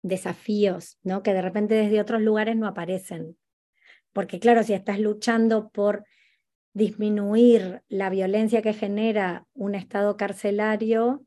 desafíos, 0.03 0.99
¿no? 1.03 1.23
Que 1.23 1.33
de 1.33 1.43
repente 1.43 1.75
desde 1.75 2.01
otros 2.01 2.21
lugares 2.21 2.57
no 2.57 2.67
aparecen. 2.67 3.37
Porque 4.13 4.39
claro, 4.39 4.63
si 4.63 4.75
estás 4.75 5.01
luchando 5.01 5.71
por 5.71 6.05
disminuir 6.75 7.83
la 7.89 8.11
violencia 8.11 8.63
que 8.63 8.75
genera 8.75 9.47
un 9.55 9.75
estado 9.75 10.17
carcelario, 10.17 11.25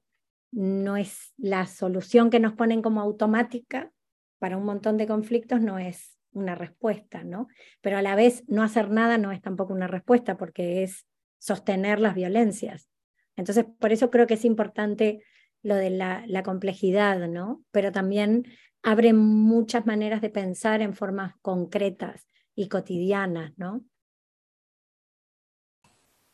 no 0.51 0.97
es 0.97 1.33
la 1.37 1.65
solución 1.65 2.29
que 2.29 2.39
nos 2.39 2.53
ponen 2.53 2.81
como 2.81 3.01
automática 3.01 3.91
para 4.39 4.57
un 4.57 4.65
montón 4.65 4.97
de 4.97 5.07
conflictos, 5.07 5.61
no 5.61 5.79
es 5.79 6.17
una 6.31 6.55
respuesta, 6.55 7.23
¿no? 7.23 7.47
Pero 7.81 7.97
a 7.97 8.01
la 8.01 8.15
vez 8.15 8.43
no 8.47 8.63
hacer 8.63 8.89
nada 8.89 9.17
no 9.17 9.31
es 9.31 9.41
tampoco 9.41 9.73
una 9.73 9.87
respuesta 9.87 10.37
porque 10.37 10.83
es 10.83 11.05
sostener 11.39 11.99
las 11.99 12.15
violencias. 12.15 12.89
Entonces, 13.35 13.65
por 13.79 13.91
eso 13.91 14.09
creo 14.09 14.27
que 14.27 14.35
es 14.35 14.45
importante 14.45 15.23
lo 15.67 15.75
de 15.75 15.89
la, 15.89 16.43
complejidad, 16.43 17.27
¿no? 17.27 17.61
Pero 17.71 17.91
también 17.91 18.45
abre 18.83 19.11
muchas 19.11 19.85
maneras 19.85 20.21
de 20.21 20.29
pensar 20.29 20.81
en 20.81 20.93
formas 20.93 21.35
concretas 21.41 22.25
y 22.55 22.69
cotidianas, 22.69 23.51
¿no? 23.57 23.81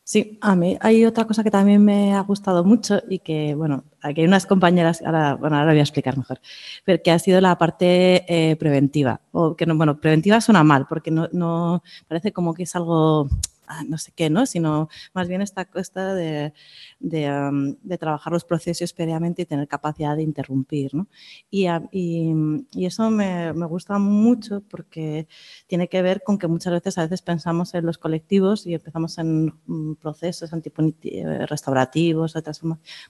Sí, 0.04 0.38
a 0.42 0.54
mí 0.54 0.76
hay 0.80 1.04
otra 1.06 1.24
cosa 1.24 1.42
que 1.42 1.50
también 1.50 1.82
me 1.82 2.14
ha 2.14 2.20
gustado 2.20 2.62
mucho 2.62 3.00
y 3.08 3.20
que, 3.20 3.54
bueno, 3.54 3.84
aquí 4.02 4.20
hay 4.20 4.26
unas 4.26 4.46
compañeras, 4.46 5.02
ahora, 5.02 5.34
bueno, 5.34 5.56
ahora 5.56 5.72
voy 5.72 5.80
a 5.80 5.82
explicar 5.82 6.16
mejor, 6.16 6.40
pero 6.84 7.02
que 7.02 7.10
ha 7.10 7.18
sido 7.18 7.40
la 7.40 7.56
parte 7.58 8.24
eh, 8.28 8.54
preventiva. 8.56 9.20
O 9.32 9.56
que 9.56 9.66
no, 9.66 9.76
bueno, 9.76 9.98
preventiva 9.98 10.40
suena 10.40 10.62
mal 10.62 10.86
porque 10.86 11.10
no, 11.10 11.28
no 11.32 11.82
parece 12.06 12.32
como 12.32 12.54
que 12.54 12.64
es 12.64 12.76
algo 12.76 13.28
Ah, 13.66 13.82
no 13.86 13.96
sé 13.98 14.12
qué, 14.14 14.28
¿no? 14.28 14.46
sino 14.46 14.88
más 15.14 15.28
bien 15.28 15.40
esta 15.40 15.64
cuesta 15.64 16.14
de, 16.14 16.52
de, 17.00 17.98
trabajar 17.98 18.32
los 18.32 18.44
procesos 18.44 18.92
previamente 18.92 19.42
y 19.42 19.46
tener 19.46 19.68
capacidad 19.68 20.16
de 20.16 20.22
interrumpir. 20.22 20.94
¿no? 20.94 21.08
Y, 21.50 21.66
y, 21.90 22.84
eso 22.84 23.10
me, 23.10 23.52
me, 23.54 23.66
gusta 23.66 23.98
mucho 23.98 24.62
porque 24.68 25.26
tiene 25.66 25.88
que 25.88 26.02
ver 26.02 26.22
con 26.22 26.38
que 26.38 26.46
muchas 26.46 26.72
veces 26.72 26.98
a 26.98 27.02
veces 27.02 27.22
pensamos 27.22 27.74
en 27.74 27.86
los 27.86 27.98
colectivos 27.98 28.66
y 28.66 28.74
empezamos 28.74 29.16
en 29.18 29.54
mm, 29.66 29.94
procesos 29.94 30.50
eh, 30.52 31.46
restaurativos, 31.46 32.34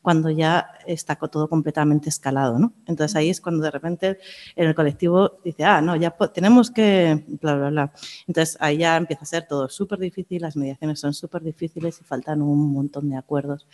cuando 0.02 0.30
ya 0.30 0.68
está 0.86 1.16
todo 1.16 1.48
completamente 1.48 2.08
escalado. 2.08 2.58
¿no? 2.58 2.74
Entonces 2.86 3.16
ahí 3.16 3.30
es 3.30 3.40
cuando 3.40 3.64
de 3.64 3.70
repente 3.70 4.18
en 4.56 4.68
el 4.68 4.74
colectivo 4.74 5.38
dice, 5.44 5.64
ah, 5.64 5.80
no, 5.80 5.96
ya 5.96 6.16
tenemos 6.32 6.70
que, 6.70 7.24
bla, 7.40 7.56
bla, 7.56 7.70
bla. 7.70 7.92
Entonces 8.26 8.56
ahí 8.60 8.78
ya 8.78 8.96
empieza 8.96 9.22
a 9.22 9.26
ser 9.26 9.46
todo 9.48 9.68
súper 9.68 9.98
difícil 9.98 10.43
las 10.44 10.56
mediaciones 10.56 11.00
son 11.00 11.14
súper 11.14 11.42
difíciles 11.42 12.00
y 12.00 12.04
faltan 12.04 12.42
un 12.42 12.72
montón 12.72 13.10
de 13.10 13.16
acuerdos. 13.16 13.66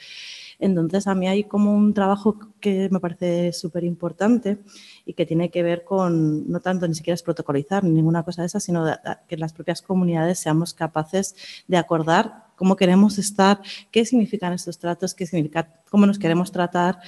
Entonces, 0.59 1.07
a 1.07 1.15
mí 1.15 1.27
hay 1.27 1.45
como 1.45 1.75
un 1.75 1.95
trabajo 1.95 2.39
que 2.61 2.89
me 2.91 3.01
parece 3.01 3.53
súper 3.53 3.83
importante 3.85 4.59
y 5.07 5.15
que 5.15 5.25
tiene 5.27 5.51
que 5.51 5.63
ver 5.63 5.85
con, 5.85 6.51
no 6.51 6.61
tanto 6.61 6.87
ni 6.87 6.95
siquiera 6.95 7.21
protocolizar 7.25 7.83
ni 7.83 7.91
ninguna 7.91 8.23
cosa 8.23 8.43
de 8.43 8.47
esa, 8.47 8.61
sino 8.61 8.85
que 9.27 9.37
las 9.37 9.53
propias 9.53 9.81
comunidades 9.83 10.39
seamos 10.39 10.75
capaces 10.75 11.35
de 11.67 11.79
acordar 11.79 12.50
cómo 12.61 12.77
queremos 12.77 13.17
estar, 13.17 13.63
qué 13.91 14.05
significan 14.05 14.53
estos 14.53 14.79
tratos, 14.79 15.15
qué 15.15 15.25
significa, 15.25 15.81
cómo 15.89 16.05
nos 16.05 16.19
queremos 16.19 16.53
tratar 16.53 16.99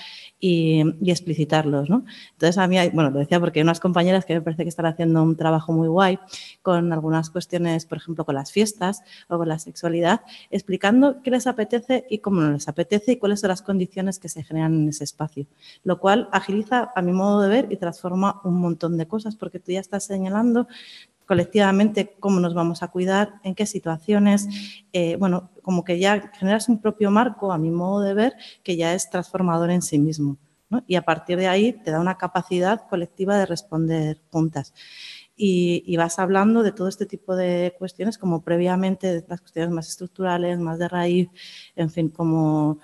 y, 0.41 0.83
explicitarlos. 1.07 1.91
¿no? 1.91 2.07
Entonces, 2.31 2.57
a 2.57 2.67
mí, 2.67 2.79
hay, 2.79 2.89
bueno, 2.89 3.11
lo 3.11 3.19
decía 3.19 3.39
porque 3.39 3.59
hay 3.59 3.63
unas 3.63 3.79
compañeras 3.79 4.25
que 4.25 4.33
me 4.33 4.41
parece 4.41 4.63
que 4.63 4.71
están 4.71 4.87
haciendo 4.87 5.23
un 5.23 5.37
trabajo 5.37 5.75
muy 5.75 5.89
guay 5.89 6.19
con 6.63 6.91
algunas 6.91 7.29
cuestiones, 7.29 7.85
por 7.85 7.99
ejemplo, 7.99 8.25
con 8.25 8.35
las 8.35 8.51
fiestas 8.51 9.03
o 9.29 9.37
con 9.37 9.47
la 9.47 9.59
sexualidad, 9.59 10.23
explicando 10.51 11.21
qué 11.23 11.31
les 11.31 11.47
apetece 11.47 12.07
y 12.09 12.21
cómo 12.21 12.41
no 12.41 12.53
les 12.53 12.67
apetece 12.67 13.13
y 13.13 13.17
cuáles 13.19 13.41
son 13.41 13.49
las 13.49 13.61
condiciones 13.61 14.19
que 14.19 14.31
se 14.31 14.43
generan 14.45 14.73
en 14.73 14.89
ese 14.89 15.05
espacio. 15.05 15.47
Lo 15.85 15.99
cual 15.99 16.31
agiliza, 16.33 16.93
a 16.97 17.03
mi 17.03 17.13
modo 17.13 17.43
de 17.43 17.51
ver, 17.51 17.69
y 17.71 17.77
transforma 17.77 18.41
un 18.43 18.59
montón 18.59 18.97
de 18.97 19.07
cosas 19.07 19.37
porque 19.37 19.59
tú 19.59 19.73
ya 19.73 19.81
estás 19.81 20.05
señalando 20.05 20.67
colectivamente 21.27 22.17
cómo 22.21 22.41
nos 22.41 22.55
vamos 22.55 22.83
a 22.83 22.89
cuidar, 22.89 23.35
en 23.45 23.55
qué 23.55 23.67
situaciones, 23.67 24.49
eh, 24.93 25.17
bueno, 25.17 25.51
como 25.63 25.85
que 25.85 25.99
ya 25.99 26.31
generas 26.35 26.69
un 26.69 26.81
propio 26.81 27.11
marco, 27.11 27.53
a 27.53 27.59
mi 27.59 27.71
modo 27.71 28.01
de 28.03 28.15
ver, 28.15 28.35
que 28.63 28.77
ya 28.77 28.95
es 28.95 29.11
transformador 29.11 29.71
en 29.71 29.83
sí 29.83 29.99
mismo. 29.99 30.39
Y 30.87 30.95
a 30.95 31.03
partir 31.03 31.39
de 31.39 31.49
ahí 31.49 31.73
te 31.73 31.91
da 31.91 32.01
una 32.01 32.17
capacidad 32.17 32.89
colectiva 32.89 33.37
de 33.37 33.47
responder 33.47 34.23
juntas. 34.31 34.73
Y, 35.37 35.97
vas 35.97 36.19
hablando 36.19 36.63
de 36.63 36.73
todo 36.73 36.89
este 36.89 37.07
tipo 37.07 37.35
de 37.35 37.75
cuestiones, 37.79 38.19
como 38.19 38.43
previamente 38.43 39.09
de 39.09 39.25
las 39.27 39.41
cuestiones 39.41 39.71
más 39.71 39.89
estructurales, 39.89 40.59
más 40.59 40.79
de 40.79 40.89
raíz, 40.89 41.29
en 41.75 41.91
fin, 41.91 42.09
como, 42.11 42.79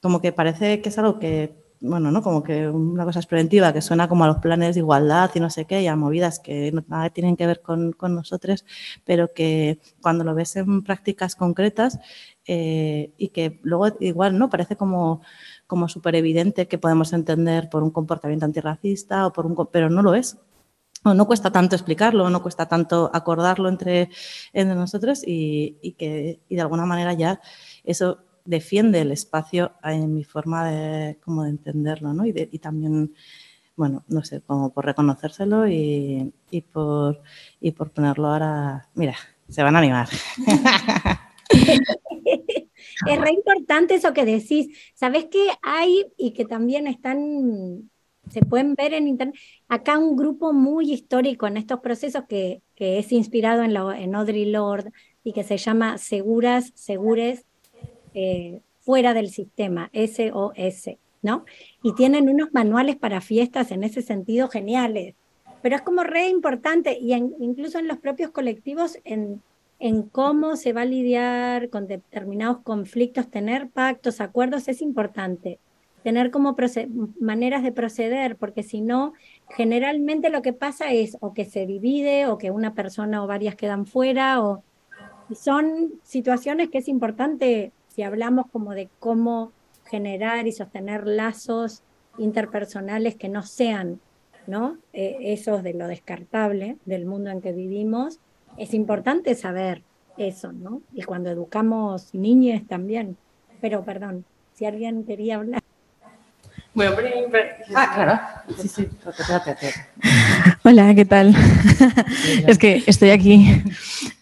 como 0.00 0.20
que 0.20 0.32
parece 0.32 0.82
que 0.82 0.88
es 0.88 0.98
algo 0.98 1.18
que 1.18 1.65
bueno, 1.80 2.10
¿no? 2.10 2.22
Como 2.22 2.42
que 2.42 2.68
una 2.68 3.04
cosa 3.04 3.20
es 3.20 3.26
preventiva, 3.26 3.72
que 3.72 3.82
suena 3.82 4.08
como 4.08 4.24
a 4.24 4.28
los 4.28 4.38
planes 4.38 4.74
de 4.74 4.80
igualdad 4.80 5.30
y 5.34 5.40
no 5.40 5.50
sé 5.50 5.66
qué, 5.66 5.82
y 5.82 5.86
a 5.86 5.96
movidas 5.96 6.38
que 6.38 6.72
nada 6.88 7.10
tienen 7.10 7.36
que 7.36 7.46
ver 7.46 7.60
con, 7.60 7.92
con, 7.92 8.14
nosotros, 8.14 8.64
pero 9.04 9.32
que 9.34 9.78
cuando 10.00 10.24
lo 10.24 10.34
ves 10.34 10.56
en 10.56 10.82
prácticas 10.82 11.36
concretas 11.36 11.98
eh, 12.46 13.12
y 13.18 13.28
que 13.28 13.60
luego 13.62 13.88
igual, 14.00 14.38
¿no? 14.38 14.48
Parece 14.50 14.76
como, 14.76 15.22
como 15.66 15.88
súper 15.88 16.14
evidente 16.16 16.68
que 16.68 16.78
podemos 16.78 17.12
entender 17.12 17.68
por 17.68 17.82
un 17.82 17.90
comportamiento 17.90 18.46
antirracista, 18.46 19.26
o 19.26 19.32
por 19.32 19.46
un, 19.46 19.56
pero 19.70 19.90
no 19.90 20.02
lo 20.02 20.14
es. 20.14 20.38
No, 21.04 21.14
no 21.14 21.26
cuesta 21.26 21.52
tanto 21.52 21.76
explicarlo, 21.76 22.30
no 22.30 22.42
cuesta 22.42 22.66
tanto 22.66 23.10
acordarlo 23.12 23.68
entre, 23.68 24.10
entre 24.52 24.74
nosotros 24.74 25.22
y, 25.24 25.78
y 25.80 25.92
que 25.92 26.40
y 26.48 26.56
de 26.56 26.60
alguna 26.60 26.84
manera 26.86 27.12
ya 27.12 27.40
eso 27.84 28.25
defiende 28.46 29.00
el 29.00 29.12
espacio 29.12 29.72
en 29.82 30.14
mi 30.14 30.24
forma 30.24 30.68
de, 30.70 31.18
como 31.24 31.44
de 31.44 31.50
entenderlo, 31.50 32.12
¿no? 32.12 32.26
Y, 32.26 32.58
también, 32.58 33.14
bueno, 33.76 34.04
no 34.08 34.24
sé, 34.24 34.40
como 34.40 34.72
por 34.72 34.86
reconocérselo 34.86 35.68
y, 35.68 36.32
y, 36.50 36.60
por, 36.62 37.22
y 37.60 37.72
por 37.72 37.90
ponerlo 37.90 38.28
ahora... 38.28 38.88
Mira, 38.94 39.16
se 39.48 39.62
van 39.62 39.76
a 39.76 39.78
animar. 39.78 40.08
es 41.50 43.20
re 43.20 43.30
importante 43.32 43.94
eso 43.94 44.12
que 44.12 44.24
decís. 44.24 44.76
¿Sabes 44.94 45.26
qué 45.30 45.48
hay 45.62 46.06
y 46.16 46.32
que 46.32 46.44
también 46.44 46.86
están, 46.86 47.90
se 48.30 48.40
pueden 48.40 48.74
ver 48.74 48.94
en 48.94 49.08
internet? 49.08 49.36
Acá 49.68 49.98
un 49.98 50.16
grupo 50.16 50.52
muy 50.52 50.92
histórico 50.92 51.46
en 51.46 51.56
estos 51.56 51.80
procesos 51.80 52.24
que, 52.28 52.62
que 52.74 52.98
es 52.98 53.12
inspirado 53.12 53.62
en, 53.62 53.76
en 53.76 54.14
Audrey 54.14 54.46
Lord 54.46 54.92
y 55.22 55.32
que 55.32 55.44
se 55.44 55.56
llama 55.56 55.98
Seguras, 55.98 56.72
Segures 56.74 57.45
eh, 58.18 58.60
fuera 58.80 59.12
del 59.12 59.28
sistema, 59.28 59.90
SOS, 59.92 60.96
¿no? 61.20 61.44
Y 61.82 61.94
tienen 61.94 62.30
unos 62.30 62.48
manuales 62.54 62.96
para 62.96 63.20
fiestas 63.20 63.70
en 63.72 63.84
ese 63.84 64.00
sentido 64.00 64.48
geniales. 64.48 65.14
Pero 65.60 65.76
es 65.76 65.82
como 65.82 66.02
re 66.02 66.28
importante, 66.28 66.96
y 66.98 67.12
incluso 67.12 67.78
en 67.78 67.88
los 67.88 67.98
propios 67.98 68.30
colectivos, 68.30 68.96
en, 69.04 69.42
en 69.80 70.04
cómo 70.04 70.56
se 70.56 70.72
va 70.72 70.80
a 70.80 70.86
lidiar 70.86 71.68
con 71.68 71.86
determinados 71.86 72.62
conflictos, 72.62 73.30
tener 73.30 73.68
pactos, 73.68 74.22
acuerdos, 74.22 74.66
es 74.68 74.80
importante. 74.80 75.58
Tener 76.02 76.30
como 76.30 76.56
maneras 77.20 77.62
de 77.64 77.72
proceder, 77.72 78.36
porque 78.36 78.62
si 78.62 78.80
no, 78.80 79.12
generalmente 79.50 80.30
lo 80.30 80.40
que 80.40 80.54
pasa 80.54 80.90
es 80.92 81.18
o 81.20 81.34
que 81.34 81.44
se 81.44 81.66
divide, 81.66 82.28
o 82.28 82.38
que 82.38 82.50
una 82.50 82.72
persona 82.72 83.22
o 83.22 83.26
varias 83.26 83.56
quedan 83.56 83.84
fuera, 83.84 84.40
o 84.40 84.62
son 85.34 86.00
situaciones 86.02 86.70
que 86.70 86.78
es 86.78 86.88
importante 86.88 87.72
si 87.96 88.02
hablamos 88.02 88.46
como 88.52 88.74
de 88.74 88.90
cómo 89.00 89.52
generar 89.86 90.46
y 90.46 90.52
sostener 90.52 91.06
lazos 91.06 91.82
interpersonales 92.18 93.16
que 93.16 93.30
no 93.30 93.42
sean 93.42 94.00
¿no? 94.46 94.76
Eh, 94.92 95.16
esos 95.20 95.62
de 95.62 95.74
lo 95.74 95.88
descartable 95.88 96.76
del 96.84 97.06
mundo 97.06 97.30
en 97.30 97.40
que 97.40 97.52
vivimos, 97.52 98.18
es 98.58 98.74
importante 98.74 99.34
saber 99.34 99.82
eso, 100.16 100.52
¿no? 100.52 100.82
Y 100.92 101.02
cuando 101.02 101.30
educamos 101.30 102.14
niñas 102.14 102.62
también. 102.68 103.16
Pero 103.60 103.84
perdón, 103.84 104.24
si 104.54 104.66
alguien 104.66 105.04
quería 105.04 105.36
hablar. 105.36 105.62
Bueno, 106.74 106.94
ah, 107.74 107.92
claro. 107.94 108.20
Sí, 108.58 108.68
sí. 108.68 108.88
Hola, 110.62 110.94
¿qué 110.94 111.06
tal? 111.06 111.34
es 112.46 112.58
que 112.58 112.84
estoy 112.86 113.10
aquí. 113.10 113.62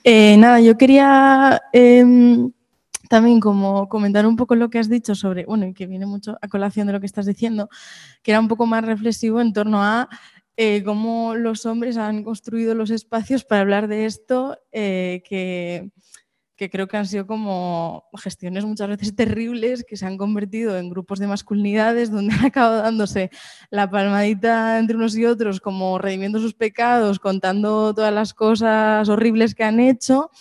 Eh, 0.04 0.36
nada, 0.36 0.60
yo 0.60 0.78
quería 0.78 1.60
em, 1.72 2.52
también 3.14 3.38
como 3.38 3.88
comentar 3.88 4.26
un 4.26 4.34
poco 4.34 4.56
lo 4.56 4.70
que 4.70 4.80
has 4.80 4.88
dicho 4.88 5.14
sobre, 5.14 5.44
bueno, 5.44 5.66
y 5.66 5.72
que 5.72 5.86
viene 5.86 6.04
mucho 6.04 6.36
a 6.42 6.48
colación 6.48 6.88
de 6.88 6.94
lo 6.94 6.98
que 6.98 7.06
estás 7.06 7.26
diciendo, 7.26 7.68
que 8.24 8.32
era 8.32 8.40
un 8.40 8.48
poco 8.48 8.66
más 8.66 8.84
reflexivo 8.84 9.40
en 9.40 9.52
torno 9.52 9.84
a 9.84 10.08
eh, 10.56 10.82
cómo 10.82 11.36
los 11.36 11.64
hombres 11.64 11.96
han 11.96 12.24
construido 12.24 12.74
los 12.74 12.90
espacios 12.90 13.44
para 13.44 13.60
hablar 13.60 13.86
de 13.86 14.06
esto, 14.06 14.58
eh, 14.72 15.22
que, 15.28 15.90
que, 16.56 16.70
creo 16.70 16.88
que 16.88 16.96
han 16.96 17.06
sido 17.06 17.24
como 17.28 18.02
gestiones 18.16 18.64
muchas 18.64 18.88
veces 18.88 19.14
terribles, 19.14 19.84
que 19.84 19.96
se 19.96 20.06
han 20.06 20.16
convertido 20.16 20.76
en 20.76 20.90
grupos 20.90 21.20
de 21.20 21.28
masculinidades, 21.28 22.10
donde 22.10 22.34
han 22.34 22.44
acabado 22.46 22.82
dándose 22.82 23.30
la 23.70 23.88
palmadita 23.88 24.80
entre 24.80 24.96
unos 24.96 25.16
y 25.16 25.24
otros, 25.24 25.60
como 25.60 25.98
redimiendo 25.98 26.40
sus 26.40 26.54
pecados, 26.54 27.20
contando 27.20 27.94
todas 27.94 28.12
las 28.12 28.34
cosas 28.34 29.08
horribles 29.08 29.54
que 29.54 29.62
han 29.62 29.78
hecho 29.78 30.32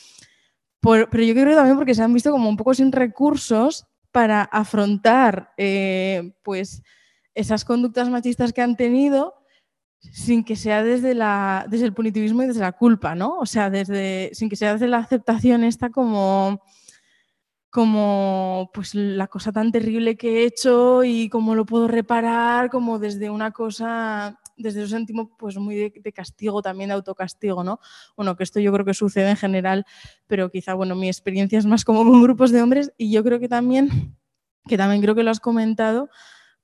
pero 0.84 1.24
yo 1.24 1.34
creo 1.34 1.56
también 1.56 1.78
porque 1.78 1.96
se 1.96 2.04
han 2.04 2.14
visto 2.14 2.32
como 2.32 2.50
un 2.50 2.58
poco 2.58 2.74
sin 2.74 2.92
recursos 2.92 3.88
para 4.12 4.44
afrontar 4.44 5.54
eh, 5.58 6.34
pues 6.44 6.84
esas 7.34 7.66
conductas 7.66 8.10
machistas 8.10 8.54
que 8.54 8.62
han 8.62 8.76
tenido 8.76 9.34
sin 10.00 10.44
que 10.44 10.58
sea 10.58 10.84
desde, 10.84 11.14
la, 11.14 11.66
desde 11.70 11.86
el 11.86 11.94
punitivismo 11.94 12.44
y 12.44 12.48
desde 12.48 12.60
la 12.60 12.74
culpa, 12.74 13.16
¿no? 13.16 13.38
O 13.40 13.46
sea, 13.46 13.70
desde, 13.70 14.32
sin 14.34 14.50
que 14.50 14.58
sea 14.58 14.74
desde 14.74 14.90
la 14.90 14.98
aceptación 14.98 15.64
esta 15.64 15.90
como, 15.90 16.62
como 17.70 18.70
pues 18.74 18.94
la 18.94 19.28
cosa 19.28 19.54
tan 19.54 19.72
terrible 19.72 20.18
que 20.18 20.42
he 20.42 20.46
hecho 20.46 21.06
y 21.06 21.30
cómo 21.30 21.56
lo 21.56 21.66
puedo 21.66 21.88
reparar, 21.88 22.70
como 22.70 23.00
desde 23.00 23.30
una 23.30 23.52
cosa 23.52 24.42
desde 24.58 24.82
un 24.82 24.90
sentido 24.90 25.30
pues 25.38 25.58
muy 25.58 25.76
de, 25.76 26.14
castigo, 26.14 26.62
también 26.62 26.90
de 26.90 26.96
autocastigo, 26.96 27.64
¿no? 27.64 27.80
Bueno, 28.16 28.36
que 28.36 28.44
esto 28.44 28.60
yo 28.60 28.72
creo 28.72 28.86
que 28.86 28.94
sucede 28.94 29.30
en 29.30 29.38
general, 29.38 29.86
pero 30.28 30.50
quizá, 30.50 30.74
bueno, 30.74 30.96
mi 30.96 31.08
experiencia 31.08 31.60
es 31.60 31.66
más 31.66 31.86
como 31.86 32.04
con 32.04 32.22
grupos 32.22 32.52
de 32.52 32.62
hombres 32.62 32.92
y 32.98 33.12
yo 33.12 33.24
creo 33.24 33.40
que 33.40 33.50
también, 33.50 34.16
que 34.68 34.78
también 34.78 35.02
creo 35.02 35.16
que 35.16 35.24
lo 35.24 35.32
has 35.32 35.40
comentado, 35.40 36.10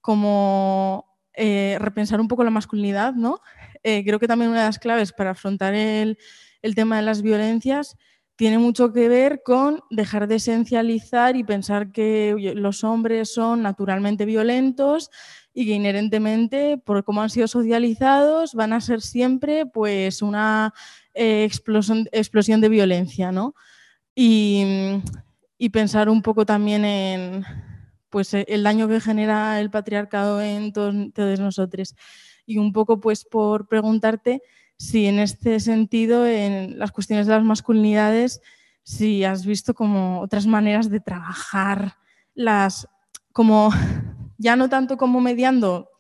como 0.02 1.06
eh, 1.34 1.78
repensar 1.80 2.20
un 2.22 2.28
poco 2.28 2.44
la 2.44 2.52
masculinidad, 2.52 3.14
¿no? 3.14 3.42
Eh, 3.84 4.04
creo 4.06 4.20
que 4.20 4.28
también 4.28 4.52
una 4.52 4.62
de 4.62 4.68
las 4.68 4.80
claves 4.80 5.14
para 5.14 5.32
afrontar 5.32 5.74
el, 5.74 6.18
el 6.62 6.76
tema 6.76 6.98
de 6.98 7.04
las 7.04 7.22
violencias 7.22 7.98
tiene 8.40 8.58
mucho 8.58 8.94
que 8.94 9.10
ver 9.10 9.42
con 9.44 9.82
dejar 9.90 10.26
de 10.30 10.36
esencializar 10.36 11.36
y 11.36 11.44
pensar 11.44 11.92
que 11.92 12.54
los 12.56 12.86
hombres 12.86 13.34
son 13.34 13.62
naturalmente 13.62 14.24
violentos 14.24 15.12
y 15.54 15.66
que 15.66 15.74
inherentemente, 15.74 16.78
por 16.78 17.04
cómo 17.04 17.22
han 17.22 17.30
sido 17.30 17.48
socializados, 17.48 18.54
van 18.54 18.74
a 18.74 18.82
ser 18.82 19.02
siempre 19.02 19.66
pues, 19.66 20.22
una 20.22 20.74
eh, 21.14 21.44
explosión, 21.44 22.08
explosión, 22.12 22.62
de 22.62 22.70
violencia. 22.70 23.32
¿no? 23.32 23.56
Y, 24.16 25.02
y, 25.58 25.70
pensar 25.70 26.10
un 26.10 26.22
poco 26.22 26.46
también 26.46 26.86
en 26.86 27.46
pues, 28.10 28.34
el 28.34 28.64
daño 28.64 28.88
que 28.88 29.02
genera 29.02 29.60
el 29.60 29.70
patriarcado 29.70 30.42
en 30.42 30.72
todos, 30.72 30.96
todos 31.14 31.40
nosotros. 31.40 31.96
Y 32.46 32.58
un 32.58 32.72
poco 32.72 33.00
pues, 33.00 33.26
por 33.26 33.68
preguntarte 33.68 34.42
si 34.78 35.08
en 35.08 35.20
este 35.20 35.60
sentido, 35.60 36.26
en 36.26 36.80
las 36.80 36.92
cuestiones 36.92 37.28
de 37.28 37.34
las 37.34 37.44
masculinidades, 37.44 38.42
si 38.84 39.24
has 39.24 39.46
visto 39.46 39.74
como 39.74 40.22
otras 40.22 40.48
maneras 40.48 40.90
de 40.90 41.00
trabajar 41.00 41.98
las 42.34 42.88
como 43.34 43.72
ya 44.40 44.56
no 44.56 44.70
tanto 44.70 44.98
como 44.98 45.22
mediando 45.22 45.92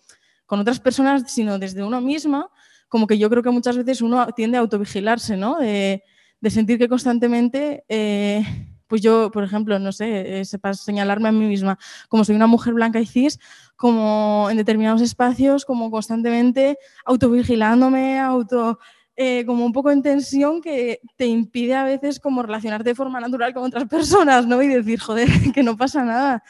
con 0.47 0.59
otras 0.59 0.79
personas, 0.79 1.31
sino 1.31 1.59
desde 1.59 1.83
uno 1.83 2.01
misma, 2.01 2.49
como 2.87 3.05
que 3.05 3.19
yo 3.19 3.29
creo 3.29 3.43
que 3.43 3.51
muchas 3.51 3.77
veces 3.77 4.01
uno 4.01 4.25
tiende 4.35 4.57
a 4.57 4.61
autovigilarse, 4.61 5.37
¿no? 5.37 5.59
De, 5.59 6.03
sentir 6.49 6.79
que 6.79 6.89
constantemente, 6.89 7.83
eh, 7.89 8.43
pues 8.87 9.01
yo, 9.01 9.29
por 9.29 9.43
ejemplo, 9.43 9.77
no 9.77 9.91
sé, 9.91 10.41
eh, 10.41 10.57
para 10.59 10.73
señalarme 10.73 11.29
a 11.29 11.31
mí 11.31 11.45
misma, 11.45 11.77
como 12.07 12.23
soy 12.23 12.35
una 12.35 12.47
mujer 12.47 12.73
blanca 12.73 12.99
y 12.99 13.05
cis, 13.05 13.39
como 13.75 14.47
en 14.49 14.57
determinados 14.57 15.01
espacios, 15.01 15.65
como 15.65 15.91
constantemente 15.91 16.79
autovigilándome, 17.05 18.19
auto... 18.19 18.79
Eh, 19.21 19.43
como 19.45 19.65
un 19.65 19.73
poco 19.73 19.91
en 19.91 20.01
tensión 20.01 20.61
que 20.61 21.01
te 21.17 21.25
impide 21.25 21.75
a 21.75 21.83
veces 21.83 22.21
como 22.21 22.41
relacionarte 22.41 22.91
de 22.91 22.95
forma 22.95 23.19
natural 23.19 23.53
con 23.53 23.63
otras 23.65 23.83
personas, 23.89 24.47
¿no? 24.47 24.63
Y 24.63 24.69
decir, 24.69 24.97
joder, 25.01 25.27
que 25.53 25.61
no 25.61 25.75
pasa 25.75 26.05
nada. 26.05 26.41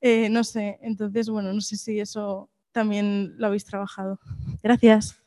Eh, 0.00 0.28
no 0.28 0.44
sé, 0.44 0.78
entonces, 0.82 1.28
bueno, 1.28 1.52
no 1.52 1.60
sé 1.60 1.76
si 1.76 1.98
eso 1.98 2.50
también 2.72 3.34
lo 3.38 3.48
habéis 3.48 3.64
trabajado. 3.64 4.20
Gracias. 4.62 5.20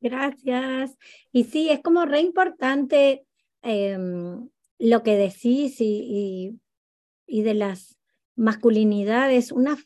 Gracias. 0.00 0.98
Y 1.30 1.44
sí, 1.44 1.70
es 1.70 1.80
como 1.80 2.04
re 2.06 2.20
importante 2.20 3.24
em, 3.62 4.48
lo 4.78 5.02
que 5.04 5.16
decís 5.16 5.80
y, 5.80 6.58
y, 7.26 7.42
de 7.42 7.54
las 7.54 7.98
masculinidades, 8.34 9.52
una 9.52 9.76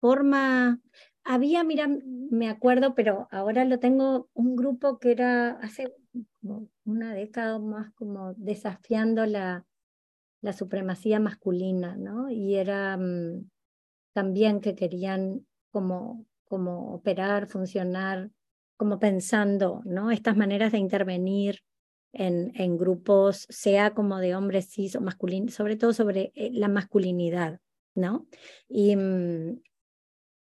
forma, 0.00 0.80
había, 1.22 1.62
mira, 1.62 1.88
me 2.30 2.48
acuerdo, 2.48 2.94
pero 2.96 3.28
ahora 3.30 3.64
lo 3.64 3.78
tengo, 3.78 4.28
un 4.34 4.56
grupo 4.56 4.98
que 4.98 5.12
era 5.12 5.50
hace 5.60 5.94
una 6.84 7.14
década 7.14 7.58
más 7.60 7.92
como 7.94 8.34
desafiando 8.34 9.24
la, 9.26 9.66
la 10.40 10.52
supremacía 10.52 11.20
masculina, 11.20 11.96
¿no? 11.96 12.30
Y 12.30 12.56
era 12.56 12.96
mm, 12.96 13.48
también 14.14 14.60
que 14.60 14.74
querían 14.74 15.46
como, 15.70 16.26
como 16.44 16.94
operar, 16.94 17.46
funcionar, 17.46 18.30
como 18.76 18.98
pensando, 18.98 19.82
¿no? 19.84 20.10
Estas 20.10 20.36
maneras 20.36 20.72
de 20.72 20.78
intervenir 20.78 21.60
en, 22.12 22.76
grupos, 22.76 23.46
sea 23.50 23.94
como 23.94 24.18
de 24.18 24.34
hombres 24.34 24.68
cis 24.70 24.96
o 24.96 25.00
masculinos, 25.00 25.54
sobre 25.54 25.76
todo 25.76 25.92
sobre 25.92 26.32
eh, 26.34 26.50
la 26.52 26.68
masculinidad, 26.68 27.60
¿no? 27.94 28.26
Y, 28.68 28.96
mm, 28.96 29.60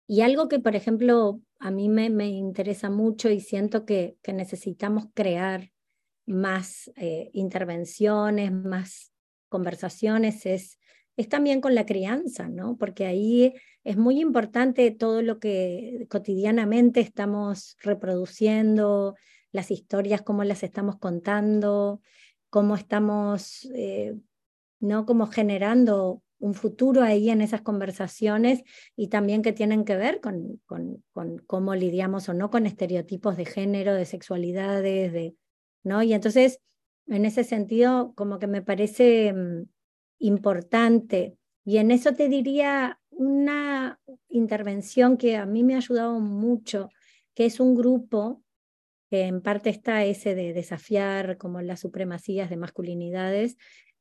y 0.06 0.20
algo 0.20 0.48
que, 0.48 0.59
por 0.59 0.74
ejemplo, 0.74 1.40
a 1.59 1.70
mí 1.70 1.89
me, 1.89 2.11
me 2.11 2.28
interesa 2.28 2.90
mucho 2.90 3.31
y 3.31 3.40
siento 3.40 3.85
que, 3.85 4.19
que 4.23 4.32
necesitamos 4.32 5.06
crear 5.15 5.70
más 6.27 6.90
eh, 6.97 7.31
intervenciones, 7.32 8.52
más 8.52 9.14
conversaciones, 9.55 10.47
es, 10.47 10.81
es 11.16 11.28
también 11.28 11.60
con 11.60 11.76
la 11.76 11.86
crianza, 11.86 12.48
¿no? 12.48 12.76
Porque 12.76 13.06
ahí 13.06 13.55
es 13.85 13.97
muy 13.97 14.20
importante 14.20 14.90
todo 14.90 15.22
lo 15.22 15.39
que 15.39 16.09
cotidianamente 16.10 16.98
estamos 16.98 17.76
reproduciendo, 17.81 19.14
las 19.52 19.70
historias, 19.70 20.22
cómo 20.22 20.43
las 20.43 20.64
estamos 20.64 20.98
contando, 20.98 22.01
cómo 22.51 22.74
estamos, 22.74 23.68
eh, 23.76 24.16
¿no? 24.81 25.06
Como 25.06 25.28
generando 25.28 26.20
un 26.40 26.55
futuro 26.55 27.05
ahí 27.05 27.31
en 27.31 27.40
esas 27.40 27.62
conversaciones 27.62 28.64
y 28.97 29.06
también 29.06 29.43
que 29.43 29.52
tienen 29.52 29.85
que 29.85 29.97
ver 29.97 30.20
con, 30.20 30.60
con, 30.66 31.05
con, 31.12 31.39
cómo 31.47 31.76
lidiamos 31.76 32.28
o 32.28 32.35
no 32.35 32.51
con 32.51 32.66
estereotipos 32.66 33.36
de 33.36 33.44
género, 33.44 33.94
de 33.94 34.05
sexualidades, 34.05 35.12
de, 35.12 35.36
¿no? 35.85 36.02
Y 36.02 36.12
entonces, 36.12 36.59
en 37.06 37.24
ese 37.24 37.44
sentido, 37.44 38.12
como 38.14 38.39
que 38.39 38.47
me 38.47 38.62
parece 38.62 39.32
mm, 39.32 39.68
importante. 40.18 41.36
Y 41.64 41.78
en 41.78 41.90
eso 41.90 42.14
te 42.14 42.28
diría 42.28 43.01
una 43.10 44.01
intervención 44.28 45.16
que 45.16 45.36
a 45.36 45.47
mí 45.47 45.62
me 45.64 45.74
ha 45.74 45.78
ayudado 45.78 46.20
mucho, 46.20 46.90
que 47.35 47.47
es 47.47 47.60
un 47.60 47.74
grupo 47.74 48.43
que 49.10 49.22
en 49.22 49.43
parte 49.43 49.70
está 49.70 50.05
ese 50.05 50.35
de 50.35 50.52
desafiar 50.52 51.36
como 51.36 51.60
las 51.62 51.81
supremacías 51.81 52.51
de 52.51 52.56
masculinidades, 52.56 53.56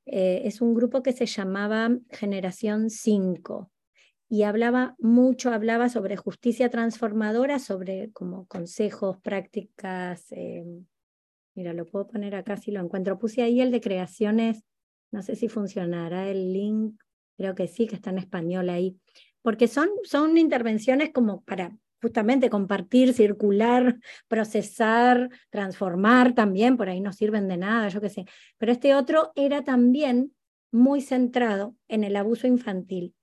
eh, 0.06 0.42
es 0.46 0.62
un 0.62 0.74
grupo 0.74 1.04
que 1.04 1.14
se 1.14 1.26
llamaba 1.26 1.98
Generación 2.10 2.90
5 2.90 3.72
y 4.30 4.44
hablaba 4.44 4.96
mucho, 5.00 5.52
hablaba 5.52 5.90
sobre 5.90 6.18
justicia 6.18 6.70
transformadora, 6.70 7.60
sobre 7.60 8.12
como 8.12 8.48
consejos, 8.48 9.18
prácticas. 9.20 10.32
Eh, 10.32 10.66
mira, 11.56 11.74
lo 11.74 11.86
puedo 11.86 12.08
poner 12.08 12.36
acá 12.36 12.58
si 12.58 12.72
lo 12.72 12.82
encuentro. 12.82 13.20
Puse 13.20 13.42
ahí 13.42 13.62
el 13.62 13.72
de 13.72 13.82
creaciones, 13.82 14.64
no 15.12 15.22
sé 15.22 15.36
si 15.36 15.48
funcionará 15.48 16.30
el 16.30 16.54
link, 16.54 17.02
creo 17.38 17.56
que 17.56 17.68
sí, 17.68 17.88
que 17.88 17.96
está 17.96 18.10
en 18.10 18.20
español 18.20 18.70
ahí, 18.70 18.98
porque 19.42 19.68
son, 19.68 19.90
son 20.04 20.38
intervenciones 20.38 21.12
como 21.12 21.44
para 21.44 21.78
justamente 22.02 22.50
compartir, 22.50 23.14
circular, 23.14 23.98
procesar, 24.28 25.30
transformar 25.50 26.36
también, 26.36 26.78
por 26.78 26.90
ahí 26.90 27.00
no 27.00 27.14
sirven 27.14 27.48
de 27.48 27.58
nada, 27.58 27.88
yo 27.88 28.02
qué 28.02 28.10
sé. 28.10 28.26
Pero 28.58 28.72
este 28.72 28.94
otro 28.96 29.32
era 29.36 29.64
también 29.64 30.34
muy 30.72 31.02
centrado 31.02 31.76
en 31.88 32.04
el 32.04 32.16
abuso 32.16 32.48
infantil, 32.48 33.16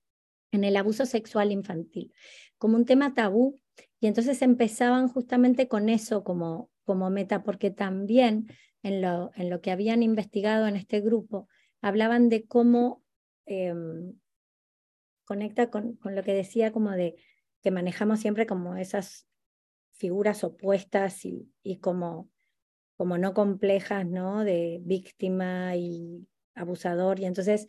en 0.53 0.65
el 0.65 0.77
abuso 0.77 1.05
sexual 1.05 1.53
infantil, 1.53 2.13
como 2.57 2.77
un 2.77 2.87
tema 2.87 3.13
tabú. 3.13 3.61
Y 4.01 4.07
entonces 4.07 4.41
empezaban 4.41 5.09
justamente 5.09 5.69
con 5.69 5.91
eso 5.91 6.25
como, 6.25 6.71
como 6.91 7.09
meta, 7.09 7.45
porque 7.45 7.71
también 7.71 8.49
en 8.83 9.01
lo, 9.01 9.31
en 9.37 9.49
lo 9.49 9.61
que 9.61 9.71
habían 9.71 10.03
investigado 10.03 10.67
en 10.67 10.75
este 10.75 11.01
grupo, 11.01 11.47
hablaban 11.81 12.29
de 12.29 12.49
cómo 12.49 13.05
em, 13.47 14.19
conecta 15.25 15.71
con, 15.71 15.95
con 15.99 16.17
lo 16.17 16.25
que 16.25 16.35
decía 16.35 16.73
como 16.73 16.91
de 16.91 17.15
que 17.63 17.71
manejamos 17.71 18.19
siempre 18.19 18.45
como 18.45 18.75
esas 18.75 19.29
figuras 19.93 20.43
opuestas 20.43 21.25
y, 21.25 21.49
y 21.63 21.79
como, 21.79 22.29
como 22.97 23.19
no 23.19 23.35
complejas, 23.35 24.05
¿no? 24.05 24.43
De 24.43 24.81
víctima 24.83 25.77
y 25.77 26.27
abusador. 26.57 27.21
Y 27.21 27.27
entonces, 27.27 27.69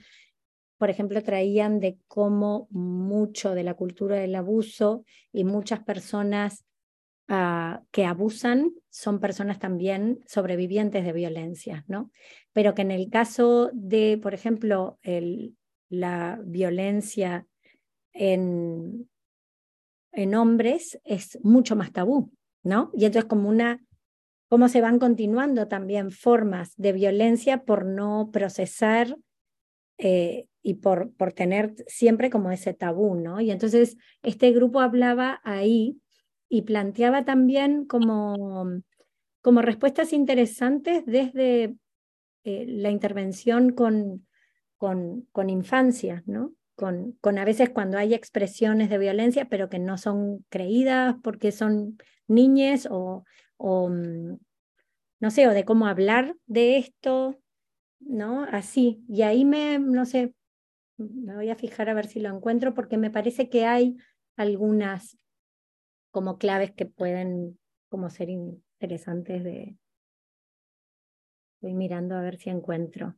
por 0.79 0.89
ejemplo, 0.89 1.21
traían 1.21 1.79
de 1.79 1.99
cómo 2.07 2.67
mucho 2.71 3.53
de 3.53 3.61
la 3.61 3.75
cultura 3.75 4.15
del 4.15 4.33
abuso 4.33 5.05
y 5.31 5.43
muchas 5.43 5.83
personas 5.83 6.65
ah, 7.31 7.81
que 7.91 8.05
abusan 8.05 8.73
son 8.89 9.19
personas 9.19 9.57
también 9.57 10.19
sobrevivientes 10.27 11.05
de 11.05 11.13
violencia, 11.13 11.85
¿no? 11.87 12.11
Pero 12.51 12.75
que 12.75 12.81
en 12.81 12.91
el 12.91 13.09
caso 13.09 13.71
de, 13.73 14.19
por 14.21 14.33
ejemplo, 14.33 14.99
el, 15.01 15.55
la 15.89 16.39
violencia 16.43 17.47
en, 18.13 19.09
en 20.11 20.35
hombres 20.35 20.99
es 21.05 21.39
mucho 21.41 21.75
más 21.75 21.93
tabú, 21.93 22.31
¿no? 22.63 22.91
Y 22.93 23.05
entonces 23.05 23.29
como 23.29 23.47
una, 23.47 23.81
cómo 24.49 24.67
se 24.67 24.81
van 24.81 24.99
continuando 24.99 25.67
también 25.69 26.11
formas 26.11 26.73
de 26.75 26.91
violencia 26.91 27.63
por 27.63 27.85
no 27.85 28.29
procesar 28.31 29.17
eh, 29.97 30.47
y 30.61 30.75
por, 30.75 31.13
por 31.13 31.31
tener 31.31 31.73
siempre 31.87 32.29
como 32.29 32.51
ese 32.51 32.73
tabú, 32.73 33.15
¿no? 33.15 33.39
Y 33.39 33.51
entonces 33.51 33.97
este 34.21 34.51
grupo 34.51 34.81
hablaba 34.81 35.39
ahí 35.43 35.97
y 36.53 36.63
planteaba 36.63 37.23
también 37.23 37.85
como, 37.85 38.67
como 39.41 39.61
respuestas 39.61 40.11
interesantes 40.11 41.05
desde 41.05 41.75
eh, 42.43 42.65
la 42.67 42.89
intervención 42.89 43.71
con, 43.71 44.27
con, 44.77 45.29
con 45.31 45.49
infancia, 45.49 46.23
¿no? 46.25 46.53
con, 46.75 47.37
a 47.37 47.45
veces 47.45 47.69
cuando 47.69 47.97
hay 47.97 48.13
expresiones 48.13 48.89
de 48.89 48.97
violencia, 48.97 49.45
pero 49.45 49.69
que 49.69 49.79
no 49.79 49.97
son 49.97 50.45
creídas 50.49 51.15
porque 51.23 51.51
son 51.53 51.97
niñas 52.27 52.87
o, 52.89 53.23
o 53.57 53.89
mm, 53.89 54.37
no 55.19 55.31
sé, 55.31 55.47
o 55.47 55.51
de 55.51 55.63
cómo 55.63 55.85
hablar 55.87 56.35
de 56.47 56.77
esto, 56.77 57.39
¿no? 57.99 58.43
Así. 58.51 59.05
Y 59.07 59.21
ahí 59.21 59.45
me, 59.45 59.79
no 59.79 60.05
sé, 60.05 60.33
me 60.97 61.35
voy 61.35 61.49
a 61.49 61.55
fijar 61.55 61.89
a 61.89 61.93
ver 61.93 62.07
si 62.07 62.19
lo 62.19 62.35
encuentro 62.35 62.73
porque 62.73 62.97
me 62.97 63.11
parece 63.11 63.47
que 63.49 63.65
hay 63.65 63.95
algunas 64.35 65.17
como 66.11 66.37
claves 66.37 66.71
que 66.71 66.85
pueden 66.85 67.59
como 67.89 68.09
ser 68.09 68.29
interesantes 68.29 69.43
de... 69.43 69.75
Estoy 71.55 71.73
mirando 71.73 72.15
a 72.15 72.21
ver 72.21 72.37
si 72.37 72.49
encuentro 72.49 73.15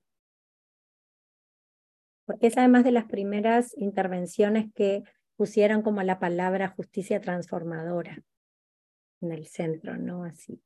porque 2.25 2.47
es 2.47 2.57
además 2.57 2.83
de 2.83 2.91
las 2.91 3.05
primeras 3.05 3.75
intervenciones 3.77 4.71
que 4.73 5.03
pusieron 5.35 5.81
como 5.81 6.03
la 6.03 6.19
palabra 6.19 6.69
justicia 6.69 7.19
transformadora 7.19 8.23
en 9.21 9.31
el 9.31 9.47
centro, 9.47 9.97
¿no? 9.97 10.23
Así. 10.23 10.61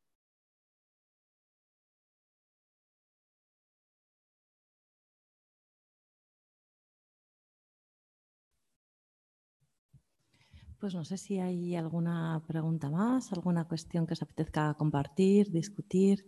Pues 10.80 10.94
no 10.94 11.04
sé 11.04 11.18
si 11.18 11.40
hay 11.40 11.76
alguna 11.76 12.44
pregunta 12.48 12.90
más, 12.90 13.34
alguna 13.34 13.68
cuestión 13.68 14.06
que 14.06 14.14
os 14.14 14.22
apetezca 14.22 14.74
compartir, 14.76 15.52
discutir. 15.52 16.26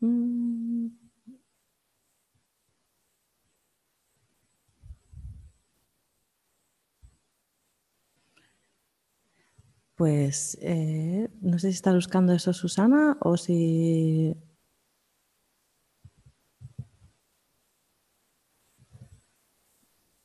Mm. 0.00 0.88
Pues 9.94 10.56
eh, 10.62 11.28
no 11.42 11.58
sé 11.58 11.68
si 11.68 11.74
está 11.74 11.92
buscando 11.92 12.32
eso 12.32 12.54
Susana 12.54 13.18
o 13.20 13.36
si... 13.36 14.34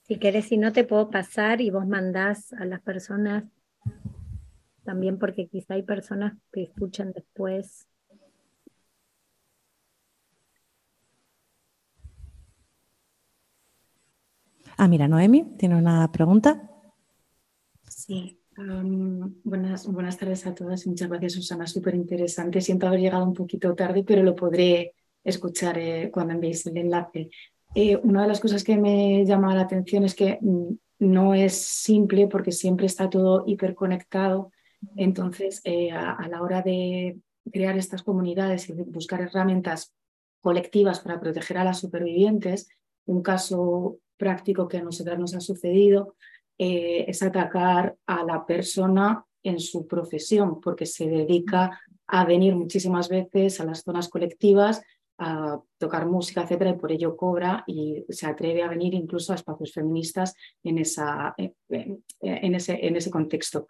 Si 0.08 0.20
quieres, 0.20 0.46
si 0.46 0.58
no 0.58 0.72
te 0.72 0.84
puedo 0.84 1.10
pasar 1.10 1.62
y 1.62 1.72
vos 1.72 1.88
mandás 1.88 2.54
a 2.54 2.66
las 2.66 2.80
personas 2.82 3.46
también 4.84 5.18
porque 5.18 5.48
quizá 5.48 5.74
hay 5.74 5.82
personas 5.82 6.34
que 6.52 6.62
escuchan 6.62 7.12
después. 7.12 7.88
Ah, 14.78 14.88
mira, 14.88 15.08
Noemi 15.08 15.56
tiene 15.58 15.76
una 15.76 16.12
pregunta. 16.12 16.70
Sí, 17.90 18.40
buenas, 19.44 19.88
buenas 19.88 20.18
tardes 20.20 20.46
a 20.46 20.54
todas. 20.54 20.86
Muchas 20.86 21.10
gracias, 21.10 21.34
Susana. 21.34 21.66
Súper 21.66 21.96
interesante. 21.96 22.62
Siento 22.62 22.86
haber 22.86 23.00
llegado 23.00 23.26
un 23.26 23.34
poquito 23.34 23.74
tarde, 23.74 24.04
pero 24.04 24.22
lo 24.22 24.36
podré 24.36 24.94
escuchar 25.24 25.80
eh, 25.80 26.12
cuando 26.14 26.34
enviéis 26.34 26.64
el 26.68 26.78
enlace. 26.78 27.32
Eh, 27.76 27.98
una 27.98 28.22
de 28.22 28.30
las 28.30 28.40
cosas 28.40 28.64
que 28.64 28.78
me 28.78 29.26
llama 29.26 29.54
la 29.54 29.62
atención 29.62 30.06
es 30.06 30.16
que 30.16 30.40
mm, 30.42 30.76
no 31.00 31.34
es 31.34 31.54
simple 31.62 32.28
porque 32.28 32.54
siempre 32.54 32.86
está 32.86 33.10
todo 33.10 33.44
hiperconectado. 33.46 34.52
Entonces, 34.96 35.60
eh, 35.66 35.92
a, 35.92 36.26
la 36.30 36.42
hora 36.42 36.62
de 36.62 37.20
crear 37.52 37.78
estas 37.78 38.02
comunidades 38.02 38.70
y 38.70 38.74
buscar 38.74 39.22
herramientas 39.22 39.94
colectivas 40.40 41.02
para 41.02 41.20
proteger 41.20 41.58
a 41.58 41.66
las 41.66 41.80
supervivientes, 41.80 42.70
un 43.06 43.22
caso 43.22 43.98
práctico 44.16 44.70
que 44.70 44.78
a 44.78 44.84
nosotras 44.84 45.20
nos 45.20 45.36
ha 45.36 45.42
sucedido 45.42 46.16
eh, 46.58 47.04
es 47.10 47.22
atacar 47.24 47.98
a 48.06 48.24
la 48.24 48.46
persona 48.46 49.26
en 49.44 49.60
su 49.60 49.86
profesión, 49.86 50.62
porque 50.62 50.86
se 50.86 51.08
dedica 51.08 51.82
a 52.08 52.24
venir 52.24 52.56
muchísimas 52.56 53.10
veces 53.10 53.60
a 53.60 53.66
las 53.66 53.82
zonas 53.82 54.08
colectivas 54.08 54.82
a 55.18 55.60
tocar 55.78 56.06
música, 56.06 56.44
etcétera, 56.44 56.72
y 56.72 56.78
por 56.78 56.92
ello 56.92 57.16
cobra 57.16 57.64
y 57.68 58.04
se 58.10 58.28
atreve 58.28 58.64
a 58.64 58.68
venir 58.68 58.94
incluso 58.94 59.32
a 59.32 59.36
espacios 59.36 59.74
feministas 59.74 60.36
en, 60.64 60.78
esa, 60.78 61.34
en, 61.38 62.56
ese, 62.56 62.86
en 62.86 62.96
ese 62.96 63.10
contexto. 63.12 63.68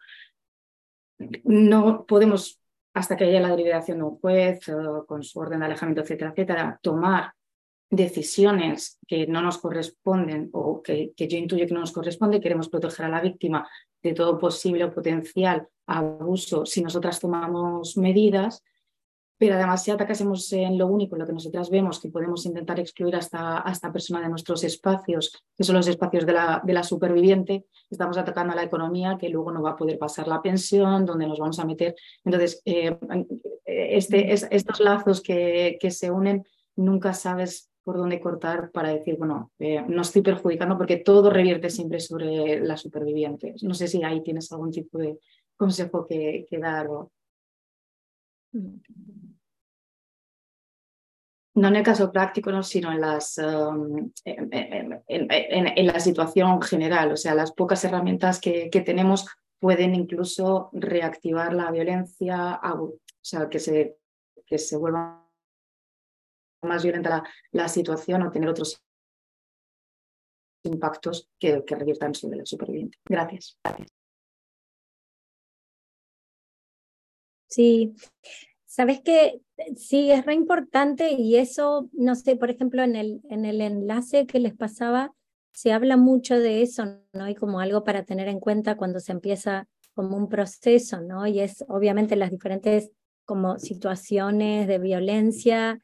No 1.43 2.05
podemos, 2.05 2.59
hasta 2.93 3.15
que 3.15 3.25
haya 3.25 3.39
la 3.39 3.49
deliberación 3.49 3.99
de 3.99 4.03
un 4.03 4.17
juez, 4.17 4.59
con 5.07 5.23
su 5.23 5.39
orden 5.39 5.59
de 5.59 5.65
alejamiento, 5.65 6.01
etcétera, 6.01 6.31
etcétera, 6.31 6.79
tomar 6.81 7.33
decisiones 7.89 8.99
que 9.07 9.27
no 9.27 9.41
nos 9.41 9.59
corresponden 9.59 10.49
o 10.53 10.81
que, 10.81 11.13
que 11.15 11.27
yo 11.27 11.37
intuyo 11.37 11.67
que 11.67 11.73
no 11.73 11.81
nos 11.81 11.91
corresponde, 11.91 12.41
queremos 12.41 12.69
proteger 12.69 13.05
a 13.05 13.09
la 13.09 13.21
víctima 13.21 13.69
de 14.01 14.13
todo 14.13 14.39
posible 14.39 14.85
o 14.85 14.93
potencial 14.93 15.67
abuso 15.85 16.65
si 16.65 16.81
nosotras 16.81 17.19
tomamos 17.19 17.95
medidas, 17.97 18.63
pero 19.37 19.55
además 19.55 19.83
si 19.83 19.91
atacásemos 19.91 20.51
en 20.53 20.77
lo 20.77 20.87
único, 20.87 21.15
lo 21.15 21.25
que 21.25 21.33
nosotras 21.33 21.69
vemos, 21.69 21.99
que 21.99 22.09
podemos 22.09 22.45
intentar 22.45 22.79
excluir 22.79 23.15
a 23.15 23.19
esta, 23.19 23.91
persona 23.91 24.21
de 24.21 24.29
nuestros 24.29 24.63
espacios, 24.63 25.43
que 25.55 25.63
son 25.63 25.75
los 25.75 25.87
espacios 25.87 26.25
de 26.25 26.33
la, 26.33 26.61
de 26.63 26.73
la, 26.73 26.83
superviviente, 26.83 27.65
estamos 27.89 28.17
atacando 28.17 28.53
a 28.53 28.55
la 28.55 28.63
economía, 28.63 29.17
que 29.19 29.29
luego 29.29 29.51
no 29.51 29.61
va 29.61 29.71
a 29.71 29.75
poder 29.75 29.97
pasar 29.97 30.27
la 30.27 30.41
pensión, 30.41 31.05
donde 31.05 31.27
nos 31.27 31.39
vamos 31.39 31.59
a 31.59 31.65
meter. 31.65 31.95
Entonces, 32.23 32.61
eh, 32.65 32.97
este, 33.65 34.31
estos 34.31 34.79
lazos 34.79 35.21
que, 35.21 35.77
que 35.79 35.91
se 35.91 36.11
unen, 36.11 36.45
nunca 36.75 37.13
sabes 37.13 37.69
por 37.85 37.97
dónde 37.97 38.19
cortar 38.19 38.71
para 38.71 38.89
decir, 38.89 39.15
bueno, 39.15 39.51
eh, 39.59 39.83
no 39.87 40.01
estoy 40.01 40.23
perjudicando 40.23 40.75
porque 40.75 40.97
todo 40.97 41.29
revierte 41.29 41.69
siempre 41.69 41.99
sobre 41.99 42.59
la 42.59 42.77
superviviente. 42.77 43.53
No 43.61 43.75
sé 43.75 43.87
si 43.87 44.03
ahí 44.03 44.23
tienes 44.23 44.51
algún 44.51 44.71
tipo 44.71 44.97
de 44.97 45.19
consejo 45.55 46.07
que, 46.07 46.47
dar 46.59 46.87
o... 46.87 47.11
No 51.55 51.69
en 51.69 51.77
el 51.77 51.83
caso 51.83 52.11
práctico, 52.11 52.51
no, 52.51 52.63
sino 52.63 52.91
en, 52.91 52.99
las, 52.99 53.37
um, 53.37 54.11
en, 54.25 55.87
la 55.87 55.99
situación 56.01 56.61
general. 56.61 57.13
O 57.13 57.17
sea, 57.17 57.33
las 57.33 57.53
pocas 57.53 57.83
herramientas 57.85 58.41
que, 58.41 58.69
tenemos 58.85 59.25
pueden 59.59 59.95
incluso 59.95 60.69
reactivar 60.73 61.53
la 61.53 61.71
violencia, 61.71 62.59
o 62.61 62.99
sea, 63.21 63.47
que 63.49 63.59
se, 63.59 63.97
que 64.45 64.57
se 64.57 64.75
vuelva 64.75 65.25
más 66.61 66.83
violenta 66.83 67.09
la, 67.09 67.23
la 67.51 67.69
situación 67.69 68.23
o 68.23 68.31
tener 68.31 68.49
otros 68.49 68.83
impactos 70.63 71.29
que, 71.39 71.63
que 71.65 71.75
reviertan 71.75 72.13
sobre 72.13 72.39
el 72.39 72.47
superviviente. 72.47 72.97
Gracias. 73.05 73.57
Sí, 77.47 77.95
sabes 78.75 78.99
que 78.99 79.39
sí, 79.77 80.11
es 80.11 80.25
re 80.25 80.33
importante 80.33 81.13
y 81.13 81.37
eso, 81.37 81.89
no 81.93 82.13
sé, 82.13 82.35
por 82.35 82.49
ejemplo, 82.49 82.83
en 82.83 82.97
el, 82.97 83.21
en 83.29 83.45
el 83.45 83.61
enlace 83.61 84.25
que 84.25 84.37
les 84.37 84.53
pasaba, 84.53 85.13
se 85.53 85.71
habla 85.71 85.95
mucho 85.95 86.37
de 86.37 86.61
eso, 86.61 86.83
¿no? 87.13 87.29
Y 87.29 87.35
como 87.35 87.61
algo 87.61 87.85
para 87.85 88.03
tener 88.03 88.27
en 88.27 88.41
cuenta 88.41 88.75
cuando 88.75 88.99
se 88.99 89.13
empieza 89.13 89.69
como 89.93 90.17
un 90.17 90.27
proceso, 90.27 90.99
¿no? 90.99 91.25
Y 91.25 91.39
es 91.39 91.63
obviamente 91.69 92.17
las 92.17 92.31
diferentes 92.31 92.91
como 93.23 93.59
situaciones 93.59 94.67
de 94.67 94.77
violencia, 94.77 95.79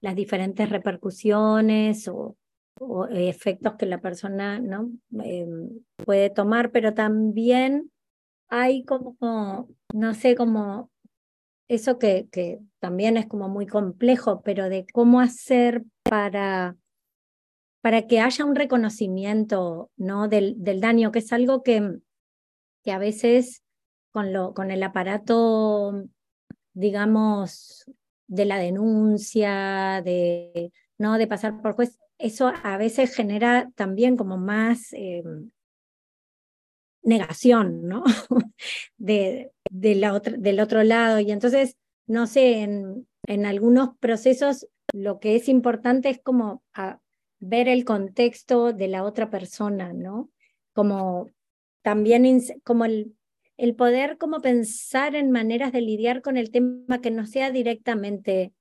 las 0.00 0.16
diferentes 0.16 0.68
repercusiones 0.68 2.08
o, 2.08 2.36
efectos 3.10 3.74
que 3.78 3.86
la 3.86 4.00
persona 4.00 4.58
¿no? 4.58 4.90
Em, 5.22 5.68
puede 6.04 6.30
tomar, 6.30 6.72
pero 6.72 6.92
también 6.92 7.92
hay 8.48 8.84
como, 8.84 9.68
no 9.94 10.14
sé, 10.14 10.34
como 10.34 10.90
eso 11.74 11.98
que, 11.98 12.28
que 12.30 12.60
también 12.80 13.16
es 13.16 13.26
como 13.26 13.48
muy 13.48 13.66
complejo, 13.66 14.42
pero 14.42 14.68
de 14.68 14.86
cómo 14.92 15.20
hacer 15.20 15.84
para, 16.02 16.76
para 17.80 18.06
que 18.06 18.20
haya 18.20 18.44
un 18.44 18.54
reconocimiento 18.54 19.90
¿no? 19.96 20.28
del, 20.28 20.54
del 20.58 20.80
daño, 20.80 21.12
que 21.12 21.20
es 21.20 21.32
algo 21.32 21.62
que, 21.62 21.98
que 22.82 22.92
a 22.92 22.98
veces 22.98 23.62
con, 24.10 24.34
lo, 24.34 24.52
con 24.52 24.70
el 24.70 24.82
aparato, 24.82 26.04
digamos, 26.74 27.86
de 28.26 28.44
la 28.44 28.58
denuncia, 28.58 30.02
de, 30.04 30.72
¿no? 30.98 31.16
de 31.16 31.26
pasar 31.26 31.62
por 31.62 31.72
juez, 31.72 31.98
eso 32.18 32.52
a 32.62 32.76
veces 32.76 33.16
genera 33.16 33.70
también 33.74 34.16
como 34.18 34.36
más 34.36 34.92
em, 34.92 35.50
negación, 37.02 37.88
¿no? 37.88 38.04
de, 38.98 39.52
de 39.72 39.94
la 39.94 40.12
otra, 40.12 40.36
del 40.36 40.60
otro 40.60 40.82
lado. 40.84 41.18
Y 41.18 41.32
entonces, 41.32 41.76
no 42.06 42.26
sé, 42.26 42.60
en, 42.60 43.08
en 43.26 43.46
algunos 43.46 43.96
procesos 43.98 44.68
lo 44.92 45.18
que 45.18 45.36
es 45.36 45.48
importante 45.48 46.10
es 46.10 46.20
como 46.20 46.62
ver 47.40 47.68
el 47.68 47.84
contexto 47.84 48.72
de 48.72 48.88
la 48.88 49.02
otra 49.04 49.30
persona, 49.30 49.92
¿no? 49.94 50.30
Como 50.74 51.30
también 51.82 52.42
como 52.64 52.84
el, 52.84 53.16
el 53.56 53.74
poder 53.74 54.18
como 54.18 54.40
pensar 54.40 55.14
en 55.14 55.30
maneras 55.30 55.72
de 55.72 55.80
lidiar 55.80 56.20
con 56.20 56.36
el 56.36 56.50
tema 56.50 57.00
que 57.00 57.10
no 57.10 57.26
sea 57.26 57.50
directamente 57.50 58.52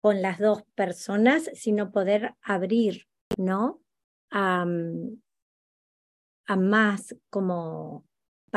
con 0.00 0.22
las 0.22 0.38
dos 0.38 0.62
personas, 0.76 1.50
sino 1.54 1.90
poder 1.90 2.34
abrir, 2.40 3.08
¿no? 3.36 3.80
A, 4.30 4.64
a 6.46 6.56
más 6.56 7.16
como 7.28 8.04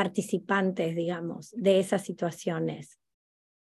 participantes, 0.00 0.96
digamos, 0.96 1.52
de 1.54 1.78
esas 1.78 2.02
situaciones. 2.02 2.98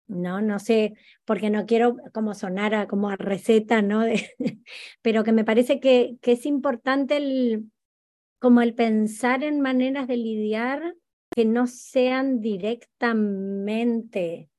No, 0.06 0.40
no 0.40 0.60
sé, 0.60 0.94
porque 1.24 1.50
no 1.50 1.66
quiero 1.66 1.96
como 2.14 2.34
sonar 2.34 2.72
a, 2.72 2.86
como 2.86 3.10
a 3.10 3.16
receta, 3.16 3.82
¿no? 3.82 4.04
pero 5.02 5.24
que 5.24 5.32
me 5.32 5.44
parece 5.44 5.80
que, 5.80 6.18
que 6.22 6.32
es 6.32 6.46
importante 6.46 7.16
el, 7.16 7.72
como 8.38 8.62
el 8.62 8.76
pensar 8.76 9.42
en 9.42 9.60
maneras 9.60 10.06
de 10.06 10.18
lidiar 10.18 10.94
que 11.34 11.44
no 11.44 11.66
sean 11.66 12.40
directamente 12.40 14.50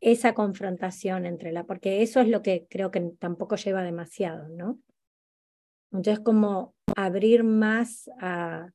esa 0.00 0.32
confrontación 0.32 1.26
entre 1.26 1.52
la, 1.52 1.64
porque 1.64 2.00
eso 2.00 2.22
es 2.22 2.28
lo 2.28 2.40
que 2.40 2.66
creo 2.70 2.90
que 2.90 3.00
tampoco 3.18 3.56
lleva 3.56 3.82
demasiado, 3.82 4.48
¿no? 4.48 4.78
Entonces, 5.92 6.20
como 6.20 6.74
abrir 6.96 7.44
más 7.44 8.08
a, 8.18 8.70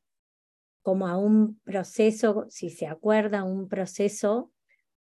como 0.87 1.09
a 1.09 1.17
un 1.17 1.59
proceso, 1.65 2.45
si 2.47 2.69
se 2.69 2.87
acuerda, 2.87 3.43
un 3.43 3.67
proceso 3.67 4.53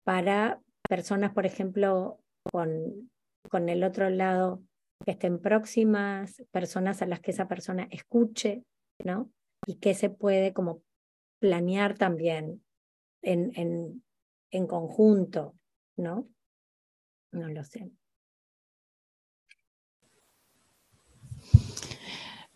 para 0.02 0.62
personas, 0.89 1.35
por 1.35 1.44
ejemplo, 1.44 2.19
con, 2.51 3.11
con 3.51 3.69
el 3.69 3.85
otro 3.85 4.09
lado 4.09 4.62
que 5.05 5.11
estén 5.11 5.39
próximas, 5.39 6.43
personas 6.52 7.02
a 7.02 7.06
las 7.06 7.20
que 7.20 7.32
esa 7.32 7.48
persona 7.48 7.86
escuche, 7.90 8.65
¿no? 9.05 9.31
Y 9.66 9.74
que 9.74 9.93
se 9.93 10.09
puede 10.09 10.55
como 10.55 10.82
planear 11.39 11.98
también 11.98 12.65
en, 13.20 13.52
en, 13.55 14.02
en 14.52 14.66
conjunto, 14.66 15.55
¿no? 15.98 16.31
No 17.31 17.51
lo 17.51 17.62
sé. 17.62 17.90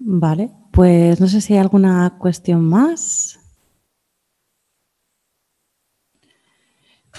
Vale, 0.00 0.50
pues 0.72 1.20
no 1.20 1.26
sé 1.26 1.40
si 1.40 1.54
hay 1.54 1.60
alguna 1.60 2.18
cuestión 2.18 2.64
más. 2.64 3.38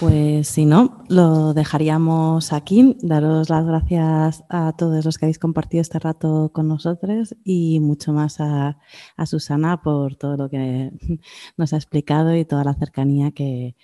Pues 0.00 0.48
si 0.48 0.64
no, 0.64 1.04
lo 1.08 1.52
dejaríamos 1.52 2.54
aquí. 2.54 2.96
Daros 3.02 3.50
las 3.50 3.66
gracias 3.66 4.44
a 4.48 4.72
todos 4.72 5.04
los 5.04 5.18
que 5.18 5.26
habéis 5.26 5.38
compartido 5.38 5.82
este 5.82 5.98
rato 5.98 6.50
con 6.54 6.68
nosotros 6.68 7.36
y 7.44 7.80
mucho 7.80 8.14
más 8.14 8.40
a, 8.40 8.78
Susana 9.26 9.82
por 9.82 10.16
todo 10.16 10.38
lo 10.38 10.48
que 10.48 10.90
nos 11.58 11.74
ha 11.74 11.76
explicado 11.76 12.34
y 12.34 12.46
toda 12.46 12.64
la 12.64 12.74
cercanía 12.74 13.32
que, 13.32 13.76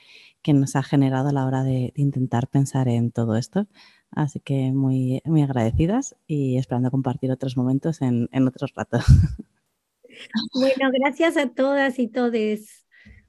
nos 0.47 0.77
ha 0.77 0.82
generado 0.82 1.28
a 1.31 1.32
la 1.32 1.44
hora 1.44 1.64
de 1.64 1.93
intentar 1.97 2.48
pensar 2.48 2.89
en 2.89 3.10
todo 3.10 3.36
esto. 3.36 3.66
Así 4.10 4.40
que 4.40 4.72
muy, 4.72 5.20
muy 5.24 5.42
agradecidas 5.42 6.16
y 6.26 6.56
esperando 6.58 6.90
compartir 6.90 7.30
otros 7.30 7.56
momentos 7.56 8.00
en, 8.02 8.28
en 8.32 8.48
otros 8.48 8.72
ratos. 8.74 9.04
Bueno, 10.54 10.90
gracias 10.92 11.36
a 11.36 11.50
todas 11.50 11.98
y 11.98 12.08
todes 12.08 12.86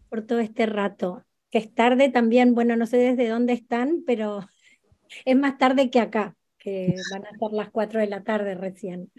por 0.10 0.22
todo 0.22 0.40
este 0.40 0.66
rato. 0.66 1.26
Que 1.50 1.60
es 1.60 1.74
tarde 1.74 2.10
también, 2.10 2.56
bueno, 2.56 2.76
no 2.76 2.86
sé 2.86 2.98
desde 2.98 3.30
dónde 3.30 3.54
están, 3.54 4.04
pero 4.06 4.48
es 5.26 5.36
más 5.36 5.58
tarde 5.58 5.90
que 5.90 6.00
acá, 6.00 6.36
que 6.58 6.96
van 7.12 7.26
a 7.26 7.32
ser 7.32 7.52
las 7.52 7.70
cuatro 7.70 8.00
de 8.00 8.08
la 8.08 8.24
tarde 8.24 8.56
recién. 8.56 9.12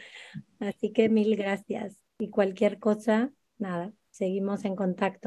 Así 0.59 0.93
que 0.93 1.09
mil 1.09 1.37
gracias. 1.37 1.97
Y 2.19 2.31
cualquier 2.31 2.79
cosa, 2.79 3.33
nada, 3.59 3.93
seguimos 4.11 4.65
en 4.65 4.77
contacto. 4.77 5.27